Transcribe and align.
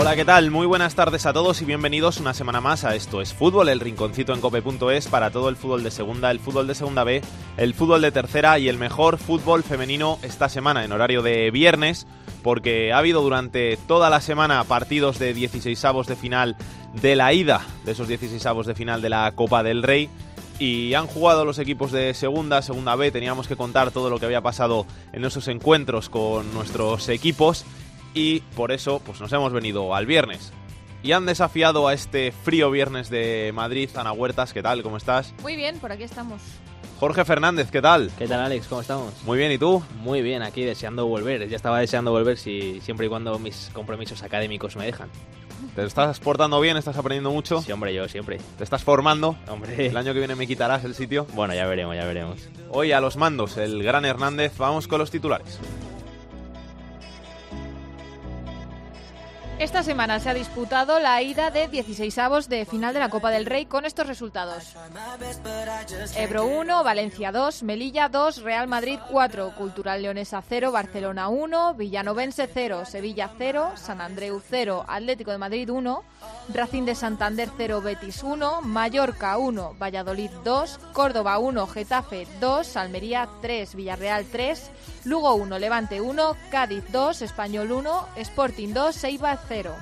Hola, 0.00 0.14
¿qué 0.14 0.24
tal? 0.24 0.52
Muy 0.52 0.64
buenas 0.64 0.94
tardes 0.94 1.26
a 1.26 1.32
todos 1.32 1.60
y 1.60 1.64
bienvenidos 1.64 2.18
una 2.18 2.32
semana 2.32 2.60
más 2.60 2.84
a 2.84 2.94
Esto 2.94 3.20
es 3.20 3.34
Fútbol, 3.34 3.68
el 3.68 3.80
rinconcito 3.80 4.32
en 4.32 4.40
cope.es 4.40 5.08
para 5.08 5.32
todo 5.32 5.48
el 5.48 5.56
fútbol 5.56 5.82
de 5.82 5.90
segunda, 5.90 6.30
el 6.30 6.38
fútbol 6.38 6.68
de 6.68 6.76
segunda 6.76 7.02
B, 7.02 7.20
el 7.56 7.74
fútbol 7.74 8.02
de 8.02 8.12
tercera 8.12 8.60
y 8.60 8.68
el 8.68 8.78
mejor 8.78 9.18
fútbol 9.18 9.64
femenino 9.64 10.20
esta 10.22 10.48
semana 10.48 10.84
en 10.84 10.92
horario 10.92 11.20
de 11.22 11.50
viernes, 11.50 12.06
porque 12.44 12.92
ha 12.92 12.98
habido 12.98 13.22
durante 13.22 13.76
toda 13.88 14.08
la 14.08 14.20
semana 14.20 14.62
partidos 14.62 15.18
de 15.18 15.34
16 15.34 15.84
avos 15.84 16.06
de 16.06 16.14
final 16.14 16.56
de 17.02 17.16
la 17.16 17.32
ida 17.32 17.66
de 17.84 17.90
esos 17.90 18.06
16 18.06 18.46
avos 18.46 18.68
de 18.68 18.76
final 18.76 19.02
de 19.02 19.08
la 19.08 19.32
Copa 19.32 19.64
del 19.64 19.82
Rey 19.82 20.08
y 20.60 20.94
han 20.94 21.08
jugado 21.08 21.44
los 21.44 21.58
equipos 21.58 21.90
de 21.90 22.14
segunda, 22.14 22.62
segunda 22.62 22.94
B. 22.94 23.10
Teníamos 23.10 23.48
que 23.48 23.56
contar 23.56 23.90
todo 23.90 24.10
lo 24.10 24.20
que 24.20 24.26
había 24.26 24.42
pasado 24.42 24.86
en 25.12 25.24
esos 25.24 25.48
encuentros 25.48 26.08
con 26.08 26.54
nuestros 26.54 27.08
equipos 27.08 27.64
y 28.18 28.40
por 28.56 28.72
eso 28.72 29.00
pues 29.04 29.20
nos 29.20 29.32
hemos 29.32 29.52
venido 29.52 29.94
al 29.94 30.04
viernes. 30.04 30.52
Y 31.04 31.12
han 31.12 31.24
desafiado 31.24 31.86
a 31.86 31.94
este 31.94 32.32
frío 32.32 32.68
viernes 32.72 33.08
de 33.08 33.52
Madrid. 33.54 33.88
Ana 33.94 34.10
Huertas, 34.10 34.52
¿qué 34.52 34.60
tal? 34.60 34.82
¿Cómo 34.82 34.96
estás? 34.96 35.32
Muy 35.42 35.54
bien, 35.54 35.78
por 35.78 35.92
aquí 35.92 36.02
estamos. 36.02 36.42
Jorge 36.98 37.24
Fernández, 37.24 37.70
¿qué 37.70 37.80
tal? 37.80 38.10
¿Qué 38.18 38.26
tal, 38.26 38.40
Alex? 38.40 38.66
¿Cómo 38.66 38.80
estamos? 38.80 39.14
Muy 39.22 39.38
bien, 39.38 39.52
¿y 39.52 39.58
tú? 39.58 39.80
Muy 40.00 40.22
bien, 40.22 40.42
aquí 40.42 40.64
deseando 40.64 41.06
volver. 41.06 41.48
Ya 41.48 41.54
estaba 41.54 41.78
deseando 41.78 42.10
volver 42.10 42.36
si, 42.36 42.80
siempre 42.80 43.06
y 43.06 43.08
cuando 43.08 43.38
mis 43.38 43.70
compromisos 43.72 44.24
académicos 44.24 44.74
me 44.74 44.86
dejan. 44.86 45.08
¿Te 45.76 45.84
estás 45.84 46.18
portando 46.18 46.60
bien? 46.60 46.76
¿Estás 46.76 46.96
aprendiendo 46.96 47.30
mucho? 47.30 47.62
Sí, 47.62 47.70
hombre, 47.70 47.94
yo 47.94 48.08
siempre. 48.08 48.38
¿Te 48.56 48.64
estás 48.64 48.82
formando? 48.82 49.36
Hombre. 49.48 49.86
¿El 49.86 49.96
año 49.96 50.12
que 50.12 50.18
viene 50.18 50.34
me 50.34 50.48
quitarás 50.48 50.82
el 50.82 50.96
sitio? 50.96 51.28
Bueno, 51.34 51.54
ya 51.54 51.66
veremos, 51.66 51.94
ya 51.94 52.04
veremos. 52.04 52.48
Hoy 52.70 52.90
a 52.90 53.00
los 53.00 53.16
mandos, 53.16 53.56
el 53.58 53.80
gran 53.84 54.04
Hernández. 54.04 54.58
Vamos 54.58 54.88
con 54.88 54.98
los 54.98 55.12
titulares. 55.12 55.60
Esta 59.58 59.82
semana 59.82 60.20
se 60.20 60.30
ha 60.30 60.34
disputado 60.34 61.00
la 61.00 61.20
ida 61.20 61.50
de 61.50 61.68
16avos 61.68 62.46
de 62.46 62.64
final 62.64 62.94
de 62.94 63.00
la 63.00 63.08
Copa 63.08 63.32
del 63.32 63.44
Rey 63.44 63.66
con 63.66 63.84
estos 63.84 64.06
resultados. 64.06 64.76
Ebro 66.14 66.46
1, 66.46 66.84
Valencia 66.84 67.32
2, 67.32 67.64
Melilla 67.64 68.08
2, 68.08 68.42
Real 68.42 68.68
Madrid 68.68 69.00
4, 69.10 69.56
Cultural 69.56 70.00
Leonesa 70.00 70.44
0, 70.48 70.70
Barcelona 70.70 71.26
1, 71.28 71.74
Villanovense 71.74 72.48
0, 72.52 72.84
Sevilla 72.84 73.32
0, 73.36 73.72
San 73.74 74.00
Andreu 74.00 74.40
0, 74.48 74.84
Atlético 74.86 75.32
de 75.32 75.38
Madrid 75.38 75.68
1, 75.68 76.04
Racing 76.54 76.84
de 76.84 76.94
Santander 76.94 77.48
0, 77.56 77.80
Betis 77.80 78.22
1, 78.22 78.62
Mallorca 78.62 79.38
1, 79.38 79.74
Valladolid 79.76 80.30
2, 80.44 80.78
Córdoba 80.92 81.38
1, 81.38 81.66
Getafe 81.66 82.28
2, 82.38 82.76
Almería 82.76 83.28
3, 83.42 83.74
Villarreal 83.74 84.24
3, 84.24 84.70
Lugo 85.08 85.34
1, 85.36 85.58
Levante 85.58 86.02
1, 86.02 86.36
Cádiz 86.50 86.84
2, 86.92 87.22
Español 87.22 87.72
1, 87.72 88.08
Sporting 88.16 88.74
2, 88.74 89.04
Eibar 89.04 89.38
0. 89.48 89.74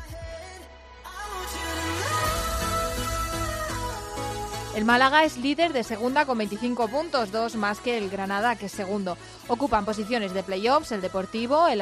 El 4.77 4.85
Málaga 4.85 5.25
es 5.25 5.37
líder 5.37 5.73
de 5.73 5.83
segunda 5.83 6.27
con 6.27 6.39
25 6.39 6.87
puntos, 6.87 7.33
dos 7.33 7.57
más 7.57 7.81
que 7.81 7.99
el 7.99 8.09
Granada, 8.09 8.55
que 8.55 8.67
es 8.67 8.73
segundo. 8.73 9.19
Ocupan 9.49 9.85
posiciones 9.85 10.33
de 10.33 10.45
playoffs 10.45 10.93
el 10.93 11.01
Deportivo, 11.01 11.67
el 11.67 11.81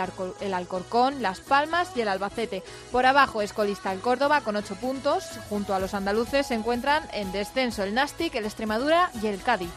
Alcorcón, 0.54 1.20
Las 1.20 1.40
Palmas 1.40 1.90
y 1.96 2.00
el 2.00 2.08
Albacete. 2.08 2.62
Por 2.90 3.04
abajo 3.04 3.42
es 3.42 3.52
colista 3.52 3.92
el 3.92 4.00
Córdoba 4.00 4.40
con 4.40 4.56
8 4.56 4.76
puntos. 4.76 5.24
Junto 5.50 5.74
a 5.74 5.80
los 5.80 5.92
andaluces 5.92 6.46
se 6.46 6.54
encuentran 6.54 7.02
en 7.12 7.30
descenso 7.30 7.82
el 7.82 7.92
Nastic, 7.92 8.36
el 8.36 8.46
Extremadura 8.46 9.10
y 9.22 9.26
el 9.26 9.42
Cádiz. 9.42 9.70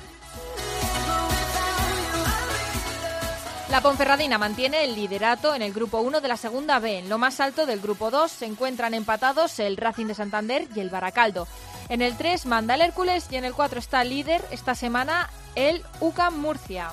La 3.70 3.82
Ponferradina 3.82 4.38
mantiene 4.38 4.86
el 4.86 4.96
liderato 4.96 5.54
en 5.54 5.62
el 5.62 5.74
grupo 5.74 6.00
1 6.00 6.22
de 6.22 6.28
la 6.30 6.38
segunda 6.38 6.80
B. 6.80 7.00
En 7.00 7.10
lo 7.10 7.18
más 7.18 7.42
alto 7.42 7.66
del 7.66 7.82
grupo 7.82 8.10
2 8.10 8.32
se 8.32 8.46
encuentran 8.46 8.94
empatados 8.94 9.60
el 9.60 9.76
Racing 9.76 10.06
de 10.06 10.16
Santander 10.16 10.68
y 10.74 10.80
el 10.80 10.90
Baracaldo. 10.90 11.48
En 11.90 12.02
el 12.02 12.16
3 12.16 12.46
manda 12.46 12.76
el 12.76 12.82
Hércules 12.82 13.28
y 13.30 13.36
en 13.36 13.44
el 13.44 13.54
4 13.54 13.80
está 13.80 14.06
líder 14.06 14.44
esta 14.52 14.74
semana 14.74 15.30
el 15.56 15.84
UCAM 16.00 16.40
Murcia. 16.40 16.92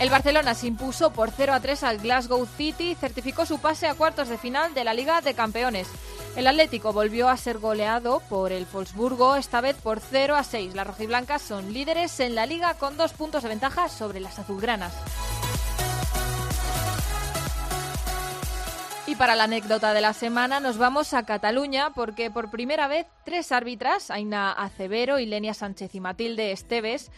El 0.00 0.08
Barcelona 0.08 0.54
se 0.54 0.66
impuso 0.66 1.12
por 1.12 1.30
0 1.30 1.52
a 1.52 1.60
3 1.60 1.82
al 1.82 1.98
Glasgow 1.98 2.46
City 2.46 2.92
y 2.92 2.94
certificó 2.94 3.44
su 3.44 3.58
pase 3.58 3.86
a 3.86 3.94
cuartos 3.94 4.30
de 4.30 4.38
final 4.38 4.72
de 4.72 4.82
la 4.82 4.94
Liga 4.94 5.20
de 5.20 5.34
Campeones. 5.34 5.88
El 6.36 6.46
Atlético 6.46 6.94
volvió 6.94 7.28
a 7.28 7.36
ser 7.36 7.58
goleado 7.58 8.22
por 8.30 8.50
el 8.50 8.64
Wolfsburgo, 8.64 9.36
esta 9.36 9.60
vez 9.60 9.76
por 9.76 10.00
0 10.00 10.36
a 10.36 10.42
6. 10.42 10.74
Las 10.74 10.86
rojiblancas 10.86 11.42
son 11.42 11.74
líderes 11.74 12.18
en 12.20 12.34
la 12.34 12.46
liga 12.46 12.72
con 12.78 12.96
dos 12.96 13.12
puntos 13.12 13.42
de 13.42 13.50
ventaja 13.50 13.90
sobre 13.90 14.20
las 14.20 14.38
azulgranas. 14.38 14.94
Y 19.06 19.16
para 19.16 19.36
la 19.36 19.44
anécdota 19.44 19.92
de 19.92 20.00
la 20.00 20.14
semana 20.14 20.60
nos 20.60 20.78
vamos 20.78 21.12
a 21.12 21.26
Cataluña 21.26 21.90
porque 21.90 22.30
por 22.30 22.50
primera 22.50 22.88
vez 22.88 23.06
tres 23.26 23.52
árbitras, 23.52 24.10
Aina 24.10 24.50
Acevero, 24.50 25.18
Ilenia 25.18 25.52
Sánchez 25.52 25.94
y 25.94 26.00
Matilde 26.00 26.52
Esteves, 26.52 27.10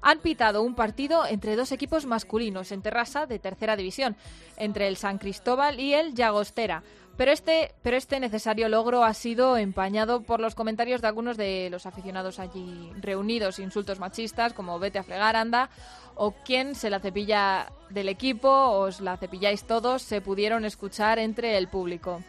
han 0.00 0.18
pitado 0.20 0.62
un 0.62 0.74
partido 0.74 1.26
entre 1.26 1.56
dos 1.56 1.72
equipos 1.72 2.06
masculinos 2.06 2.72
en 2.72 2.82
Terrassa 2.82 3.26
de 3.26 3.38
tercera 3.38 3.76
división, 3.76 4.16
entre 4.56 4.88
el 4.88 4.96
San 4.96 5.18
Cristóbal 5.18 5.80
y 5.80 5.94
el 5.94 6.14
Llagostera. 6.14 6.82
Pero 7.18 7.32
este, 7.32 7.74
pero 7.82 7.96
este 7.96 8.20
necesario 8.20 8.68
logro 8.68 9.02
ha 9.02 9.12
sido 9.12 9.56
empañado 9.56 10.22
por 10.22 10.38
los 10.38 10.54
comentarios 10.54 11.00
de 11.00 11.08
algunos 11.08 11.36
de 11.36 11.68
los 11.68 11.84
aficionados 11.84 12.38
allí 12.38 12.92
reunidos, 13.00 13.58
insultos 13.58 13.98
machistas 13.98 14.52
como 14.52 14.78
vete 14.78 15.00
a 15.00 15.02
fregar, 15.02 15.34
anda, 15.34 15.68
o 16.14 16.30
quién 16.30 16.76
se 16.76 16.90
la 16.90 17.00
cepilla 17.00 17.72
del 17.90 18.08
equipo, 18.08 18.48
os 18.48 19.00
la 19.00 19.16
cepilláis 19.16 19.64
todos, 19.64 20.02
se 20.02 20.20
pudieron 20.20 20.64
escuchar 20.64 21.18
entre 21.18 21.58
el 21.58 21.66
público. 21.66 22.22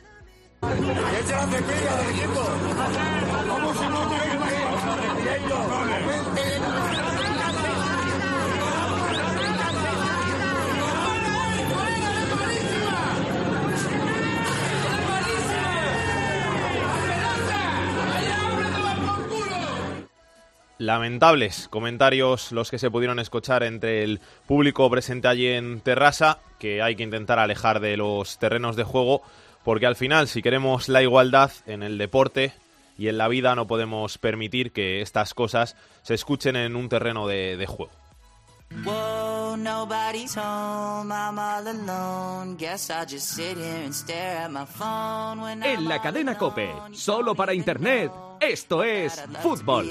Lamentables 20.80 21.68
comentarios 21.68 22.54
los 22.54 22.72
que 22.72 22.80
se 22.80 22.90
pudieron 22.90 23.20
escuchar 23.20 23.64
entre 23.64 24.02
el 24.02 24.22
público 24.48 24.90
presente 24.90 25.28
allí 25.28 25.48
en 25.48 25.82
Terrassa, 25.82 26.40
que 26.58 26.82
hay 26.82 26.96
que 26.96 27.04
intentar 27.04 27.38
alejar 27.38 27.82
de 27.82 27.98
los 27.98 28.40
terrenos 28.40 28.78
de 28.78 28.86
juego, 28.86 29.22
porque 29.66 29.86
al 29.86 29.98
final, 29.98 30.30
si 30.30 30.42
queremos 30.42 30.88
la 30.88 31.02
igualdad 31.02 31.52
en 31.68 31.84
el 31.84 31.98
deporte 31.98 32.54
y 32.98 33.10
en 33.10 33.18
la 33.18 33.28
vida, 33.28 33.56
no 33.56 33.68
podemos 33.68 34.18
permitir 34.18 34.72
que 34.72 35.02
estas 35.02 35.34
cosas 35.34 35.76
se 36.02 36.14
escuchen 36.14 36.56
en 36.56 36.78
un 36.78 36.88
terreno 36.88 37.28
de, 37.28 37.58
de 37.58 37.66
juego. 37.66 37.92
Whoa, 38.86 39.58
nobody's 39.58 40.38
home, 40.38 41.12
I'm 41.12 41.38
all 41.38 41.68
alone. 41.68 42.56
Guess 42.56 42.90
I'll 42.92 43.06
just 43.06 43.36
sit 43.36 43.58
here 43.58 43.84
and 43.84 43.94
stare 43.94 44.46
at 44.46 44.50
my 44.50 44.66
phone 44.66 45.42
when 45.42 45.62
I'm 45.62 45.80
En 45.80 45.90
la 45.90 46.02
cadena 46.02 46.38
Cope, 46.38 46.72
solo 46.94 47.36
para 47.36 47.54
Internet, 47.54 48.12
esto 48.42 48.84
es 48.84 49.22
fútbol. 49.42 49.86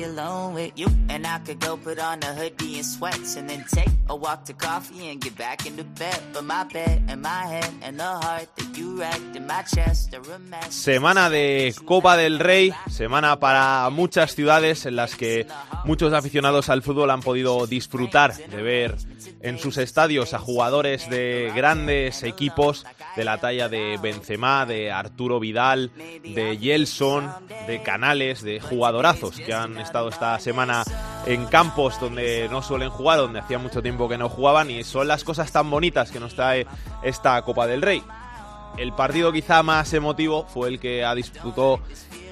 Semana 10.70 11.30
de 11.30 11.74
Copa 11.84 12.16
del 12.16 12.38
Rey, 12.38 12.72
semana 12.88 13.38
para 13.38 13.88
muchas 13.90 14.34
ciudades 14.34 14.86
en 14.86 14.96
las 14.96 15.14
que 15.14 15.46
muchos 15.84 16.12
aficionados 16.12 16.68
al 16.68 16.82
fútbol 16.82 17.10
han 17.10 17.20
podido 17.20 17.66
disfrutar 17.66 18.34
de 18.34 18.62
ver 18.62 18.96
en 19.40 19.58
sus 19.58 19.76
estadios 19.76 20.34
a 20.34 20.38
jugadores 20.38 21.08
de 21.10 21.52
grandes 21.54 22.22
equipos 22.22 22.86
de 23.16 23.24
la 23.24 23.38
talla 23.38 23.68
de 23.68 23.98
Benzema, 24.00 24.64
de 24.64 24.90
Arturo 24.90 25.40
Vidal, 25.40 25.90
de 25.96 26.58
Gelson, 26.60 27.30
de 27.66 27.82
Canales, 27.82 28.38
de 28.43 28.61
jugadorazos 28.61 29.37
que 29.37 29.52
han 29.55 29.79
estado 29.79 30.08
esta 30.08 30.38
semana 30.38 30.85
en 31.26 31.46
campos 31.46 31.99
donde 32.00 32.49
no 32.50 32.62
suelen 32.62 32.90
jugar, 32.90 33.19
donde 33.19 33.40
hacía 33.40 33.58
mucho 33.58 33.82
tiempo 33.82 34.08
que 34.08 34.19
no 34.19 34.29
jugaban 34.29 34.70
y 34.70 34.85
son 34.85 35.08
las 35.08 35.25
cosas 35.25 35.50
tan 35.52 35.70
bonitas 35.70 36.11
que 36.11 36.20
nos 36.20 36.35
trae 36.35 36.67
esta 37.02 37.40
Copa 37.43 37.67
del 37.67 37.82
Rey. 37.82 38.02
el 38.76 38.93
partido 38.93 39.32
quizá 39.32 39.62
más 39.62 39.93
emotivo 39.93 40.46
fue 40.46 40.69
el 40.69 40.79
que 40.79 41.05
disputó 41.17 41.81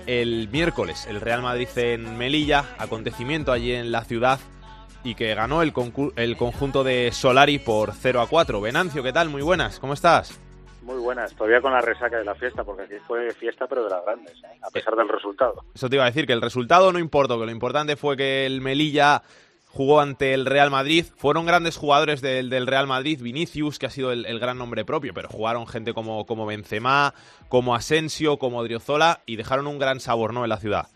el 0.07 0.49
miércoles 0.51 1.07
el 1.09 1.21
Real 1.21 1.43
Madrid 1.43 1.69
en 1.77 2.17
Melilla, 2.17 2.65
acontecimiento 2.79 3.53
allí 3.53 3.73
en 3.73 3.91
la 3.91 4.05
ciudad 4.05 4.39
y 5.03 5.15
que 5.15 5.35
ganó 5.35 5.63
el 5.63 5.73
conjunto 5.73 6.85
de 6.85 7.11
Solari 7.13 7.59
por 7.59 7.93
0 7.95 8.21
a 8.21 8.27
4. 8.27 8.61
Venancio, 8.61 9.03
¿qué 9.03 9.13
tal? 9.13 9.29
Muy 9.29 9.43
buenas, 9.43 9.79
¿cómo 9.79 9.93
estás? 9.95 10.41
Muy 10.87 10.99
buenas, 10.99 11.35
todavía 11.35 11.61
con 11.61 11.73
la 11.73 11.81
resaca 11.81 12.17
de 12.17 12.25
la 12.25 12.37
fiesta, 12.37 12.63
porque 12.63 12.83
aquí 12.85 12.95
fue 13.09 13.33
fiesta 13.33 13.67
pero 13.67 13.83
de 13.83 13.91
las 13.91 14.05
grandes, 14.05 14.35
¿eh? 14.45 14.61
a 14.63 14.71
pesar 14.71 14.95
del 14.95 15.09
resultado. 15.09 15.65
Eso 15.75 15.91
te 15.91 15.97
iba 15.97 16.05
a 16.05 16.07
decir, 16.07 16.29
que 16.29 16.33
el 16.33 16.41
resultado 16.41 16.93
no 16.93 17.01
importó, 17.01 17.41
que 17.41 17.45
lo 17.45 17.51
importante 17.51 17.97
fue 17.97 18.17
que 18.17 18.47
el 18.47 18.61
Melilla 18.61 19.21
jugó 19.67 20.01
ante 20.01 20.33
el 20.33 20.47
Real 20.47 20.71
Madrid. 20.71 21.05
Fueron 21.17 21.45
grandes 21.45 21.77
jugadores 21.77 22.21
del, 22.23 22.51
del 22.51 22.69
Real 22.69 22.87
Madrid, 22.87 23.21
Vinicius, 23.21 23.81
que 23.81 23.87
ha 23.87 23.91
sido 23.91 24.13
el, 24.13 24.27
el, 24.27 24.39
gran 24.39 24.59
nombre 24.59 24.85
propio, 24.85 25.13
pero 25.13 25.29
jugaron 25.29 25.67
gente 25.67 25.93
como, 25.93 26.25
como 26.25 26.47
Benzema, 26.47 27.15
como 27.49 27.75
Asensio, 27.75 28.39
como 28.39 28.63
Driozola 28.63 29.23
y 29.27 29.35
dejaron 29.35 29.67
un 29.67 29.81
gran 29.81 29.99
sabor 29.99 30.33
¿no? 30.33 30.45
en 30.45 30.51
la 30.51 30.59
ciudad. 30.59 30.87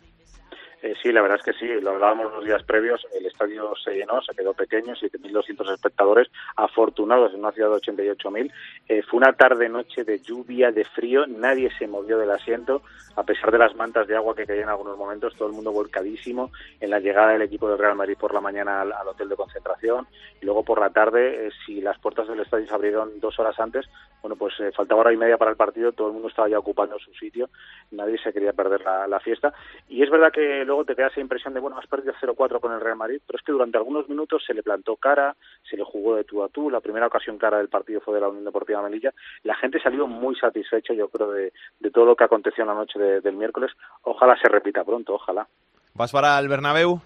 Eh, 0.83 0.95
sí, 1.03 1.13
la 1.13 1.21
verdad 1.21 1.39
es 1.39 1.45
que 1.45 1.59
sí, 1.59 1.67
lo 1.81 1.91
hablábamos 1.91 2.33
los 2.33 2.45
días 2.45 2.63
previos, 2.63 3.07
el 3.15 3.27
estadio 3.27 3.75
se 3.85 3.93
llenó, 3.93 4.23
se 4.23 4.35
quedó 4.35 4.55
pequeño, 4.55 4.95
7.200 4.95 5.75
espectadores, 5.75 6.29
afortunados 6.57 7.35
en 7.35 7.41
una 7.41 7.53
ciudad 7.53 7.69
de 7.71 7.77
88.000. 7.77 8.51
Eh, 8.89 9.03
fue 9.03 9.19
una 9.19 9.35
tarde-noche 9.35 10.05
de 10.05 10.21
lluvia, 10.21 10.73
de 10.73 10.87
frío, 10.87 11.27
nadie 11.27 11.71
se 11.79 11.87
movió 11.87 12.17
del 12.17 12.31
asiento, 12.31 12.83
a 13.17 13.25
pesar 13.25 13.51
de 13.51 13.59
las 13.59 13.77
mantas 13.77 14.07
de 14.07 14.17
agua 14.17 14.35
que 14.35 14.47
caían 14.47 14.65
en 14.65 14.69
algunos 14.71 14.97
momentos, 14.97 15.35
todo 15.35 15.49
el 15.49 15.55
mundo 15.55 15.71
volcadísimo 15.71 16.51
en 16.81 16.89
la 16.89 17.01
llegada 17.01 17.33
del 17.33 17.43
equipo 17.43 17.69
del 17.69 17.79
Real 17.79 17.97
Madrid 17.97 18.17
por 18.19 18.33
la 18.33 18.41
mañana 18.41 18.81
al, 18.81 18.93
hotel 19.07 19.29
de 19.29 19.37
concentración 19.37 20.07
y 20.41 20.47
luego 20.47 20.65
por 20.65 20.81
la 20.81 20.91
tarde, 20.91 21.49
eh, 21.49 21.51
si 21.67 21.83
las 21.83 21.99
puertas 21.99 22.27
del 22.29 22.41
estadio 22.41 22.67
se 22.67 22.75
abrieron 22.75 23.21
dos 23.21 23.39
horas 23.39 23.59
antes, 23.61 23.87
bueno, 24.23 24.37
pues 24.37 24.55
eh, 24.61 24.71
faltaba 24.75 25.03
hora 25.03 25.13
y 25.13 25.17
media 25.17 25.37
para 25.37 25.51
el 25.51 25.57
partido, 25.57 25.93
todo 25.93 26.09
el 26.09 26.15
mundo 26.15 26.29
estaba 26.29 26.49
ya 26.49 26.59
ocupando 26.59 26.99
su 26.99 27.13
sitio, 27.15 27.51
nadie 27.91 28.17
se 28.19 28.33
quería 28.33 28.53
perder 28.53 28.83
la 29.09 29.21
fiesta. 29.21 29.53
Y 29.89 30.03
es 30.03 30.11
verdad 30.11 30.33
que 30.33 30.65
luego 30.71 30.85
te 30.85 30.95
queda 30.95 31.09
esa 31.09 31.21
impresión 31.21 31.53
de, 31.53 31.59
bueno, 31.59 31.79
has 31.79 31.87
perdido 31.89 32.15
0-4 32.15 32.61
con 32.61 32.73
el 32.73 32.81
Real 32.81 32.97
Madrid, 32.97 33.21
pero 33.27 33.37
es 33.37 33.45
que 33.45 33.51
durante 33.51 33.77
algunos 33.77 34.09
minutos 34.09 34.45
se 34.47 34.55
le 34.55 34.63
plantó 34.63 34.95
cara, 34.95 35.35
se 35.69 35.77
le 35.77 35.83
jugó 35.83 36.15
de 36.15 36.23
tú 36.23 36.45
a 36.45 36.49
tú, 36.49 36.71
la 36.71 36.81
primera 36.81 37.09
ocasión 37.09 37.39
cara 37.39 37.59
del 37.59 37.69
partido 37.69 38.01
fue 38.01 38.15
de 38.15 38.21
la 38.21 38.29
Unión 38.29 38.45
Deportiva 38.45 38.81
Melilla, 38.81 39.13
la 39.43 39.57
gente 39.57 39.81
salió 39.81 40.07
muy 40.07 40.37
satisfecha, 40.37 40.95
yo 40.95 41.09
creo, 41.09 41.33
de, 41.33 41.53
todo 41.93 42.05
lo 42.05 42.15
que 42.15 42.25
aconteció 42.25 42.63
en 42.63 42.69
la 42.69 42.75
noche 42.75 43.01
de, 43.01 43.21
del 43.21 43.35
miércoles, 43.35 43.73
ojalá 44.03 44.39
se 44.41 44.49
repita 44.49 44.85
pronto, 44.85 45.15
ojalá. 45.15 45.49
¿Vas 45.95 46.13
para 46.13 46.39
el 46.39 46.47
Bernabéu? 46.47 47.03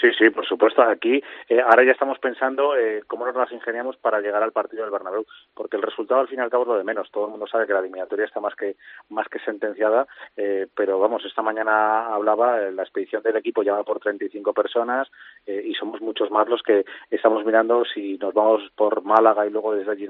Sí, 0.00 0.08
sí, 0.18 0.28
por 0.30 0.46
supuesto. 0.46 0.82
Aquí 0.82 1.22
eh, 1.48 1.60
ahora 1.60 1.84
ya 1.84 1.92
estamos 1.92 2.18
pensando 2.18 2.76
eh, 2.76 3.02
cómo 3.06 3.24
nos 3.24 3.34
las 3.34 3.50
ingeniamos 3.50 3.96
para 3.96 4.20
llegar 4.20 4.42
al 4.42 4.52
partido 4.52 4.82
del 4.82 4.90
Bernabéu, 4.90 5.24
porque 5.54 5.76
el 5.76 5.82
resultado 5.82 6.20
al 6.20 6.28
fin 6.28 6.38
y 6.38 6.42
al 6.42 6.50
cabo 6.50 6.64
es 6.64 6.68
lo 6.68 6.78
de 6.78 6.84
menos. 6.84 7.10
Todo 7.10 7.24
el 7.24 7.30
mundo 7.30 7.46
sabe 7.46 7.66
que 7.66 7.72
la 7.72 7.78
eliminatoria 7.80 8.26
está 8.26 8.40
más 8.40 8.54
que 8.54 8.76
más 9.08 9.26
que 9.28 9.38
sentenciada, 9.38 10.06
eh, 10.36 10.66
pero 10.74 10.98
vamos, 10.98 11.24
esta 11.24 11.40
mañana 11.40 12.06
hablaba 12.06 12.58
la 12.70 12.82
expedición 12.82 13.22
del 13.22 13.36
equipo 13.36 13.62
ya 13.62 13.72
va 13.72 13.84
por 13.84 14.00
35 14.00 14.52
personas 14.52 15.08
eh, 15.46 15.62
y 15.64 15.74
somos 15.74 16.00
muchos 16.00 16.30
más 16.30 16.48
los 16.48 16.62
que 16.62 16.84
estamos 17.10 17.44
mirando 17.44 17.84
si 17.84 18.18
nos 18.18 18.34
vamos 18.34 18.62
por 18.76 19.02
Málaga 19.02 19.46
y 19.46 19.50
luego 19.50 19.74
desde 19.74 19.92
allí 19.92 20.08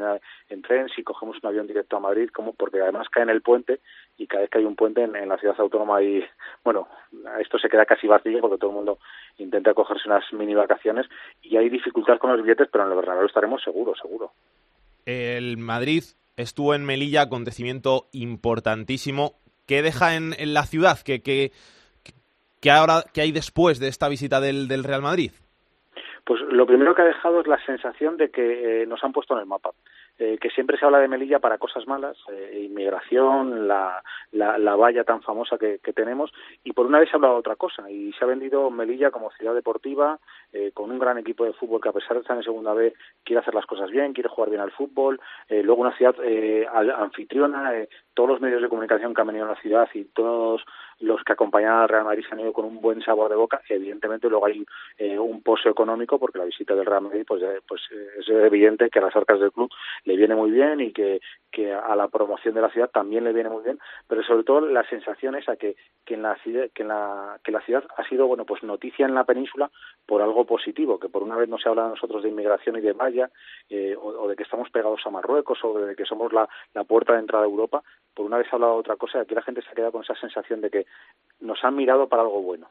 en 0.48 0.62
tren, 0.62 0.88
si 0.88 1.02
cogemos 1.02 1.36
un 1.42 1.48
avión 1.48 1.66
directo 1.66 1.96
a 1.96 2.00
Madrid, 2.00 2.28
como 2.30 2.52
porque 2.54 2.80
además 2.80 3.08
cae 3.08 3.22
en 3.22 3.30
el 3.30 3.42
puente 3.42 3.80
y 4.18 4.26
cada 4.26 4.42
vez 4.42 4.50
que 4.50 4.58
hay 4.58 4.64
un 4.64 4.76
puente 4.76 5.02
en, 5.02 5.14
en 5.14 5.28
la 5.28 5.38
ciudad 5.38 5.56
autónoma 5.58 6.02
y 6.02 6.24
bueno, 6.64 6.88
esto 7.40 7.58
se 7.58 7.68
queda 7.68 7.84
casi 7.84 8.06
vacío 8.06 8.40
porque 8.40 8.58
todo 8.58 8.70
el 8.70 8.76
mundo 8.76 8.98
intenta 9.38 9.74
cogerse 9.74 10.08
unas 10.08 10.24
mini 10.32 10.54
vacaciones 10.54 11.06
y 11.42 11.56
hay 11.56 11.68
dificultad 11.68 12.18
con 12.18 12.30
los 12.30 12.42
billetes, 12.42 12.68
pero 12.70 12.84
en 12.84 12.90
el 12.90 12.96
Bernabéu 12.96 13.26
estaremos 13.26 13.62
seguros, 13.62 13.98
seguro. 14.00 14.32
El 15.04 15.56
Madrid 15.58 16.02
estuvo 16.36 16.74
en 16.74 16.84
Melilla, 16.84 17.22
acontecimiento 17.22 18.06
importantísimo. 18.12 19.34
¿Qué 19.66 19.82
deja 19.82 20.16
en, 20.16 20.32
en 20.38 20.54
la 20.54 20.64
ciudad? 20.64 20.98
¿Qué, 21.04 21.22
qué, 21.22 21.52
qué, 22.60 22.70
ahora, 22.70 23.04
¿Qué 23.12 23.20
hay 23.20 23.32
después 23.32 23.78
de 23.78 23.88
esta 23.88 24.08
visita 24.08 24.40
del, 24.40 24.68
del 24.68 24.84
Real 24.84 25.02
Madrid? 25.02 25.32
Pues 26.24 26.40
lo 26.50 26.66
primero 26.66 26.94
que 26.94 27.02
ha 27.02 27.06
dejado 27.06 27.40
es 27.40 27.46
la 27.46 27.64
sensación 27.64 28.16
de 28.16 28.30
que 28.30 28.82
eh, 28.82 28.86
nos 28.86 29.02
han 29.04 29.12
puesto 29.12 29.34
en 29.34 29.40
el 29.40 29.46
mapa. 29.46 29.70
Eh, 30.18 30.38
que 30.40 30.48
siempre 30.50 30.78
se 30.78 30.84
habla 30.86 30.98
de 30.98 31.08
Melilla 31.08 31.40
para 31.40 31.58
cosas 31.58 31.86
malas, 31.86 32.16
eh, 32.32 32.62
inmigración, 32.64 33.68
la, 33.68 34.02
la, 34.32 34.56
la, 34.56 34.74
valla 34.74 35.04
tan 35.04 35.20
famosa 35.22 35.58
que, 35.58 35.78
tenemos, 35.92 36.32
y 36.64 36.72
por 36.72 36.86
una 36.86 36.98
vez 36.98 37.10
se 37.10 37.16
ha 37.16 37.18
hablado 37.18 37.34
de 37.34 37.40
otra 37.40 37.56
cosa, 37.56 37.90
y 37.90 38.12
se 38.14 38.24
ha 38.24 38.28
vendido 38.28 38.70
Melilla 38.70 39.10
como 39.10 39.30
ciudad 39.32 39.54
deportiva, 39.54 40.18
eh, 40.52 40.70
con 40.72 40.90
un 40.90 40.98
gran 40.98 41.18
equipo 41.18 41.44
de 41.44 41.52
fútbol 41.52 41.80
que 41.82 41.90
a 41.90 41.92
pesar 41.92 42.14
de 42.14 42.20
estar 42.20 42.36
en 42.36 42.42
segunda 42.42 42.72
B 42.72 42.94
quiere 43.24 43.40
hacer 43.40 43.54
las 43.54 43.66
cosas 43.66 43.90
bien, 43.90 44.12
quiere 44.12 44.28
jugar 44.28 44.50
bien 44.50 44.62
al 44.62 44.70
fútbol, 44.70 45.20
eh, 45.48 45.62
luego 45.62 45.82
una 45.82 45.96
ciudad 45.96 46.14
eh, 46.22 46.66
anfitriona, 46.68 47.76
eh, 47.76 47.88
todos 48.14 48.30
los 48.30 48.40
medios 48.40 48.62
de 48.62 48.68
comunicación 48.68 49.14
que 49.14 49.20
han 49.20 49.26
venido 49.26 49.44
a 49.44 49.50
la 49.50 49.60
ciudad 49.60 49.88
y 49.94 50.04
todos 50.04 50.64
los 51.00 51.22
que 51.22 51.34
acompañan 51.34 51.74
al 51.74 51.88
Real 51.88 52.04
Madrid 52.04 52.24
se 52.26 52.34
han 52.34 52.40
ido 52.40 52.54
con 52.54 52.64
un 52.64 52.80
buen 52.80 53.02
sabor 53.02 53.28
de 53.28 53.36
boca. 53.36 53.60
Evidentemente 53.68 54.30
luego 54.30 54.46
hay 54.46 54.64
un 55.18 55.42
pozo 55.42 55.68
económico 55.68 56.18
porque 56.18 56.38
la 56.38 56.46
visita 56.46 56.74
del 56.74 56.86
Real 56.86 57.02
Madrid 57.02 57.24
pues, 57.28 57.42
pues 57.68 57.82
es 58.18 58.26
evidente 58.30 58.88
que 58.88 58.98
a 58.98 59.02
las 59.02 59.14
arcas 59.14 59.38
del 59.38 59.52
club 59.52 59.70
le 60.06 60.16
viene 60.16 60.34
muy 60.34 60.50
bien 60.50 60.80
y 60.80 60.92
que, 60.92 61.20
que 61.50 61.74
a 61.74 61.94
la 61.96 62.08
promoción 62.08 62.54
de 62.54 62.60
la 62.60 62.70
ciudad 62.70 62.90
también 62.90 63.24
le 63.24 63.32
viene 63.32 63.50
muy 63.50 63.62
bien, 63.62 63.78
pero 64.08 64.22
sobre 64.22 64.44
todo 64.44 64.60
la 64.60 64.88
sensación 64.88 65.34
es 65.34 65.44
que, 65.58 65.76
que, 66.04 66.14
en 66.14 66.22
la, 66.22 66.36
ciudad, 66.36 66.68
que, 66.72 66.82
en 66.82 66.88
la, 66.88 67.38
que 67.44 67.52
la 67.52 67.60
ciudad 67.60 67.84
ha 67.96 68.08
sido 68.08 68.26
bueno 68.26 68.44
pues 68.44 68.62
noticia 68.62 69.04
en 69.04 69.14
la 69.14 69.24
península 69.24 69.70
por 70.06 70.22
algo 70.22 70.44
positivo, 70.44 70.98
que 70.98 71.08
por 71.08 71.22
una 71.22 71.36
vez 71.36 71.48
no 71.48 71.58
se 71.58 71.68
habla 71.68 71.84
de 71.84 71.90
nosotros 71.90 72.22
de 72.22 72.28
inmigración 72.28 72.76
y 72.76 72.80
de 72.80 72.92
valla 72.92 73.30
eh, 73.68 73.96
o, 73.96 74.06
o, 74.06 74.28
de 74.28 74.36
que 74.36 74.44
estamos 74.44 74.70
pegados 74.70 75.00
a 75.04 75.10
Marruecos 75.10 75.58
o 75.64 75.78
de 75.78 75.96
que 75.96 76.04
somos 76.04 76.32
la, 76.32 76.48
la 76.72 76.84
puerta 76.84 77.12
de 77.14 77.20
entrada 77.20 77.44
a 77.44 77.48
Europa, 77.48 77.82
por 78.14 78.26
una 78.26 78.38
vez 78.38 78.46
se 78.46 78.54
ha 78.54 78.56
hablado 78.56 78.74
de 78.74 78.80
otra 78.80 78.96
cosa 78.96 79.18
y 79.18 79.20
aquí 79.22 79.34
la 79.34 79.42
gente 79.42 79.62
se 79.62 79.68
ha 79.68 79.74
quedado 79.74 79.92
con 79.92 80.04
esa 80.04 80.14
sensación 80.14 80.60
de 80.60 80.70
que 80.70 80.86
nos 81.40 81.62
han 81.64 81.74
mirado 81.74 82.08
para 82.08 82.22
algo 82.22 82.40
bueno. 82.42 82.68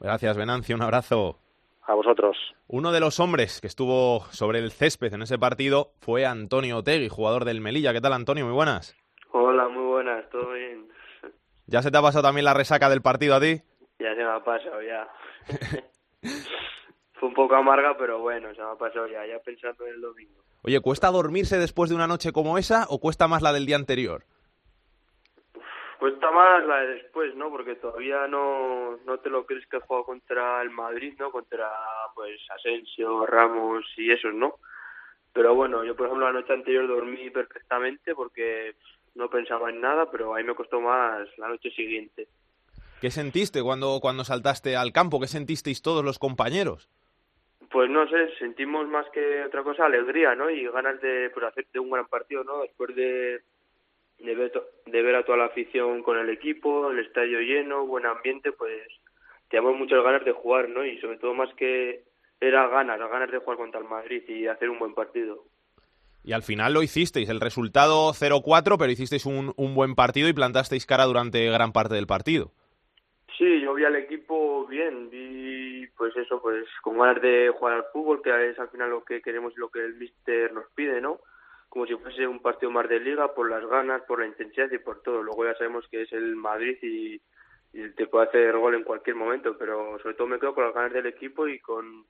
Gracias, 0.00 0.36
Venancio. 0.36 0.74
Un 0.74 0.82
abrazo. 0.82 1.51
A 1.84 1.94
vosotros. 1.94 2.36
Uno 2.68 2.92
de 2.92 3.00
los 3.00 3.18
hombres 3.18 3.60
que 3.60 3.66
estuvo 3.66 4.20
sobre 4.30 4.60
el 4.60 4.70
césped 4.70 5.12
en 5.12 5.22
ese 5.22 5.38
partido 5.38 5.92
fue 6.00 6.24
Antonio 6.26 6.78
Otegui, 6.78 7.08
jugador 7.08 7.44
del 7.44 7.60
Melilla. 7.60 7.92
¿Qué 7.92 8.00
tal, 8.00 8.12
Antonio? 8.12 8.44
Muy 8.44 8.54
buenas. 8.54 8.96
Hola, 9.32 9.68
muy 9.68 9.84
buenas. 9.84 10.28
¿Todo 10.30 10.52
bien? 10.52 10.88
¿Ya 11.66 11.82
se 11.82 11.90
te 11.90 11.98
ha 11.98 12.02
pasado 12.02 12.22
también 12.22 12.44
la 12.44 12.54
resaca 12.54 12.88
del 12.88 13.02
partido 13.02 13.34
a 13.34 13.40
ti? 13.40 13.60
Ya 13.98 14.14
se 14.14 14.22
me 14.22 14.30
ha 14.30 14.44
pasado, 14.44 14.80
ya. 14.82 15.08
Fue 17.14 17.28
un 17.28 17.34
poco 17.34 17.54
amarga, 17.54 17.96
pero 17.96 18.20
bueno, 18.20 18.54
se 18.54 18.60
me 18.60 18.68
ha 18.68 18.74
pasado 18.74 19.06
ya, 19.08 19.26
ya 19.26 19.38
pensando 19.40 19.86
en 19.86 19.94
el 19.94 20.00
domingo. 20.00 20.42
Oye, 20.62 20.80
¿cuesta 20.80 21.10
dormirse 21.10 21.58
después 21.58 21.90
de 21.90 21.96
una 21.96 22.06
noche 22.06 22.32
como 22.32 22.58
esa 22.58 22.86
o 22.88 23.00
cuesta 23.00 23.26
más 23.26 23.42
la 23.42 23.52
del 23.52 23.66
día 23.66 23.76
anterior? 23.76 24.24
Cuesta 26.02 26.32
más 26.32 26.66
la 26.66 26.80
de 26.80 26.94
después, 26.94 27.32
¿no? 27.36 27.48
Porque 27.48 27.76
todavía 27.76 28.26
no, 28.26 28.98
no 29.06 29.18
te 29.18 29.30
lo 29.30 29.46
crees 29.46 29.64
que 29.68 29.76
he 29.76 29.80
jugado 29.80 30.04
contra 30.04 30.60
el 30.60 30.70
Madrid, 30.70 31.14
¿no? 31.16 31.30
Contra, 31.30 31.70
pues, 32.16 32.40
Asensio, 32.50 33.24
Ramos 33.24 33.84
y 33.96 34.10
esos, 34.10 34.34
¿no? 34.34 34.56
Pero 35.32 35.54
bueno, 35.54 35.84
yo, 35.84 35.94
por 35.94 36.06
ejemplo, 36.06 36.26
la 36.26 36.32
noche 36.32 36.54
anterior 36.54 36.88
dormí 36.88 37.30
perfectamente 37.30 38.16
porque 38.16 38.74
no 39.14 39.30
pensaba 39.30 39.70
en 39.70 39.80
nada, 39.80 40.10
pero 40.10 40.34
ahí 40.34 40.42
me 40.42 40.56
costó 40.56 40.80
más 40.80 41.28
la 41.38 41.46
noche 41.46 41.70
siguiente. 41.70 42.26
¿Qué 43.00 43.12
sentiste 43.12 43.62
cuando, 43.62 44.00
cuando 44.02 44.24
saltaste 44.24 44.74
al 44.74 44.92
campo? 44.92 45.20
¿Qué 45.20 45.28
sentisteis 45.28 45.82
todos 45.82 46.04
los 46.04 46.18
compañeros? 46.18 46.88
Pues 47.70 47.88
no 47.88 48.08
sé, 48.08 48.28
sentimos 48.40 48.88
más 48.88 49.06
que 49.10 49.44
otra 49.44 49.62
cosa 49.62 49.86
alegría, 49.86 50.34
¿no? 50.34 50.50
Y 50.50 50.66
ganas 50.66 51.00
de 51.00 51.30
pues, 51.30 51.46
hacerte 51.46 51.78
un 51.78 51.90
gran 51.90 52.08
partido, 52.08 52.42
¿no? 52.42 52.62
Después 52.62 52.92
de, 52.96 53.42
de, 54.22 54.34
ver, 54.34 54.52
de 54.86 55.02
ver 55.02 55.16
a 55.16 55.24
toda 55.24 55.38
la 55.38 55.46
afición 55.46 56.02
con 56.02 56.18
el 56.18 56.30
equipo, 56.30 56.90
el 56.90 57.00
estadio 57.00 57.40
lleno, 57.40 57.86
buen 57.86 58.06
ambiente, 58.06 58.52
pues 58.52 58.82
teníamos 59.48 59.78
muchas 59.78 60.02
ganas 60.02 60.24
de 60.24 60.32
jugar, 60.32 60.68
¿no? 60.68 60.84
Y 60.84 60.98
sobre 61.00 61.18
todo 61.18 61.34
más 61.34 61.52
que 61.54 62.04
era 62.40 62.66
ganas, 62.68 62.98
las 62.98 63.10
ganas 63.10 63.30
de 63.30 63.38
jugar 63.38 63.58
contra 63.58 63.80
el 63.80 63.88
Madrid 63.88 64.22
y 64.28 64.46
hacer 64.46 64.70
un 64.70 64.78
buen 64.78 64.94
partido. 64.94 65.44
Y 66.24 66.32
al 66.32 66.42
final 66.42 66.72
lo 66.72 66.82
hicisteis, 66.82 67.28
el 67.28 67.40
resultado 67.40 68.12
0-4, 68.12 68.76
pero 68.78 68.92
hicisteis 68.92 69.26
un, 69.26 69.52
un 69.56 69.74
buen 69.74 69.94
partido 69.94 70.28
y 70.28 70.32
plantasteis 70.32 70.86
cara 70.86 71.04
durante 71.04 71.44
gran 71.50 71.72
parte 71.72 71.94
del 71.94 72.06
partido. 72.06 72.52
Sí, 73.36 73.60
yo 73.60 73.74
vi 73.74 73.84
al 73.84 73.96
equipo 73.96 74.66
bien, 74.66 75.10
vi 75.10 75.86
pues 75.96 76.16
eso, 76.16 76.40
pues 76.40 76.64
con 76.82 76.98
ganas 76.98 77.20
de 77.20 77.50
jugar 77.50 77.74
al 77.74 77.84
fútbol, 77.92 78.22
que 78.22 78.50
es 78.50 78.58
al 78.58 78.68
final 78.70 78.90
lo 78.90 79.04
que 79.04 79.20
queremos 79.20 79.52
y 79.56 79.60
lo 79.60 79.68
que 79.68 79.80
el 79.84 79.94
míster 79.94 80.52
nos 80.52 80.66
pide, 80.74 81.00
¿no? 81.00 81.20
Como 81.72 81.86
si 81.86 81.96
fuese 81.96 82.26
un 82.26 82.40
partido 82.40 82.70
más 82.70 82.86
de 82.86 83.00
liga, 83.00 83.32
por 83.32 83.48
las 83.48 83.64
ganas, 83.66 84.02
por 84.02 84.20
la 84.20 84.26
intensidad 84.26 84.70
y 84.70 84.76
por 84.76 85.00
todo. 85.00 85.22
Luego 85.22 85.46
ya 85.46 85.54
sabemos 85.54 85.88
que 85.90 86.02
es 86.02 86.12
el 86.12 86.36
Madrid 86.36 86.76
y, 86.82 87.18
y 87.72 87.88
te 87.96 88.08
puede 88.08 88.28
hacer 88.28 88.54
gol 88.58 88.74
en 88.74 88.84
cualquier 88.84 89.16
momento, 89.16 89.56
pero 89.56 89.98
sobre 90.02 90.14
todo 90.14 90.26
me 90.26 90.38
quedo 90.38 90.54
con 90.54 90.64
las 90.64 90.74
ganas 90.74 90.92
del 90.92 91.06
equipo 91.06 91.48
y 91.48 91.58
con, 91.60 92.04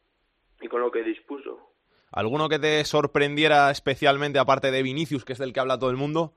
y 0.60 0.66
con 0.66 0.80
lo 0.80 0.90
que 0.90 1.04
dispuso. 1.04 1.74
¿Alguno 2.10 2.48
que 2.48 2.58
te 2.58 2.84
sorprendiera 2.84 3.70
especialmente, 3.70 4.40
aparte 4.40 4.72
de 4.72 4.82
Vinicius, 4.82 5.24
que 5.24 5.34
es 5.34 5.38
del 5.38 5.52
que 5.52 5.60
habla 5.60 5.78
todo 5.78 5.90
el 5.90 5.96
mundo? 5.96 6.32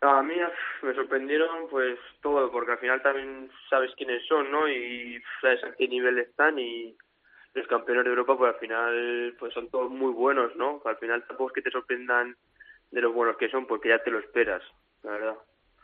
A 0.00 0.24
mí 0.24 0.34
me 0.82 0.94
sorprendieron 0.94 1.68
pues 1.70 2.00
todo, 2.20 2.50
porque 2.50 2.72
al 2.72 2.78
final 2.78 3.00
también 3.00 3.48
sabes 3.68 3.92
quiénes 3.96 4.26
son, 4.26 4.50
¿no? 4.50 4.68
Y 4.68 5.22
sabes 5.40 5.62
a 5.62 5.72
qué 5.76 5.86
nivel 5.86 6.18
están 6.18 6.58
y 6.58 6.96
los 7.54 7.66
campeones 7.66 8.04
de 8.04 8.10
Europa 8.10 8.36
pues 8.36 8.54
al 8.54 8.60
final 8.60 9.36
pues 9.38 9.52
son 9.54 9.68
todos 9.70 9.90
muy 9.90 10.12
buenos, 10.12 10.54
¿no? 10.56 10.80
Al 10.84 10.96
final 10.96 11.24
tampoco 11.26 11.50
es 11.50 11.54
que 11.54 11.62
te 11.62 11.70
sorprendan 11.70 12.36
de 12.90 13.00
los 13.00 13.14
buenos 13.14 13.36
que 13.36 13.48
son, 13.48 13.66
porque 13.66 13.88
ya 13.88 14.02
te 14.02 14.10
lo 14.10 14.18
esperas, 14.18 14.62
la 15.02 15.12
verdad. 15.12 15.34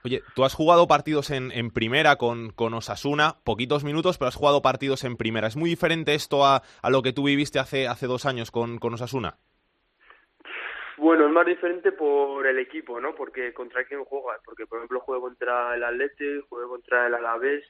Oye, 0.04 0.22
tú 0.34 0.44
has 0.44 0.54
jugado 0.54 0.86
partidos 0.86 1.30
en, 1.30 1.50
en 1.50 1.70
primera 1.70 2.16
con, 2.16 2.50
con, 2.50 2.74
Osasuna, 2.74 3.36
poquitos 3.44 3.82
minutos, 3.82 4.18
pero 4.18 4.28
has 4.28 4.36
jugado 4.36 4.62
partidos 4.62 5.02
en 5.04 5.16
primera. 5.16 5.48
¿Es 5.48 5.56
muy 5.56 5.68
diferente 5.68 6.14
esto 6.14 6.44
a, 6.44 6.62
a 6.82 6.90
lo 6.90 7.02
que 7.02 7.12
tú 7.12 7.24
viviste 7.24 7.58
hace, 7.58 7.88
hace 7.88 8.06
dos 8.06 8.24
años 8.24 8.52
con, 8.52 8.78
con 8.78 8.94
Osasuna? 8.94 9.38
Bueno, 10.96 11.26
es 11.26 11.32
más 11.32 11.44
diferente 11.44 11.92
por 11.92 12.46
el 12.46 12.58
equipo, 12.58 13.00
¿no? 13.00 13.14
Porque 13.14 13.52
contra 13.52 13.84
quién 13.84 14.04
juegas. 14.04 14.40
Porque, 14.44 14.66
por 14.66 14.78
ejemplo, 14.78 15.00
juego 15.00 15.22
contra 15.22 15.74
el 15.74 15.82
Atlete, 15.82 16.40
juego 16.48 16.70
contra 16.70 17.08
el 17.08 17.14
Alavés 17.14 17.64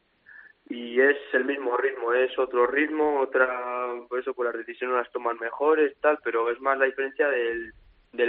y 0.68 1.00
es 1.00 1.16
el 1.32 1.44
mismo 1.44 1.76
ritmo, 1.76 2.12
es 2.12 2.36
otro 2.38 2.66
ritmo, 2.66 3.20
otra, 3.20 3.92
por 4.08 4.18
eso 4.18 4.34
por 4.34 4.46
las 4.46 4.56
decisiones 4.56 4.96
las 4.96 5.12
toman 5.12 5.38
mejores, 5.38 5.94
tal, 6.00 6.18
pero 6.24 6.50
es 6.50 6.60
más 6.60 6.76
la 6.78 6.86
diferencia 6.86 7.28
del, 7.28 7.72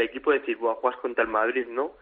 equipo 0.02 0.32
de 0.32 0.40
decir, 0.40 0.58
juegas 0.58 1.00
contra 1.02 1.24
el 1.24 1.30
Madrid, 1.30 1.66
¿no? 1.68 1.94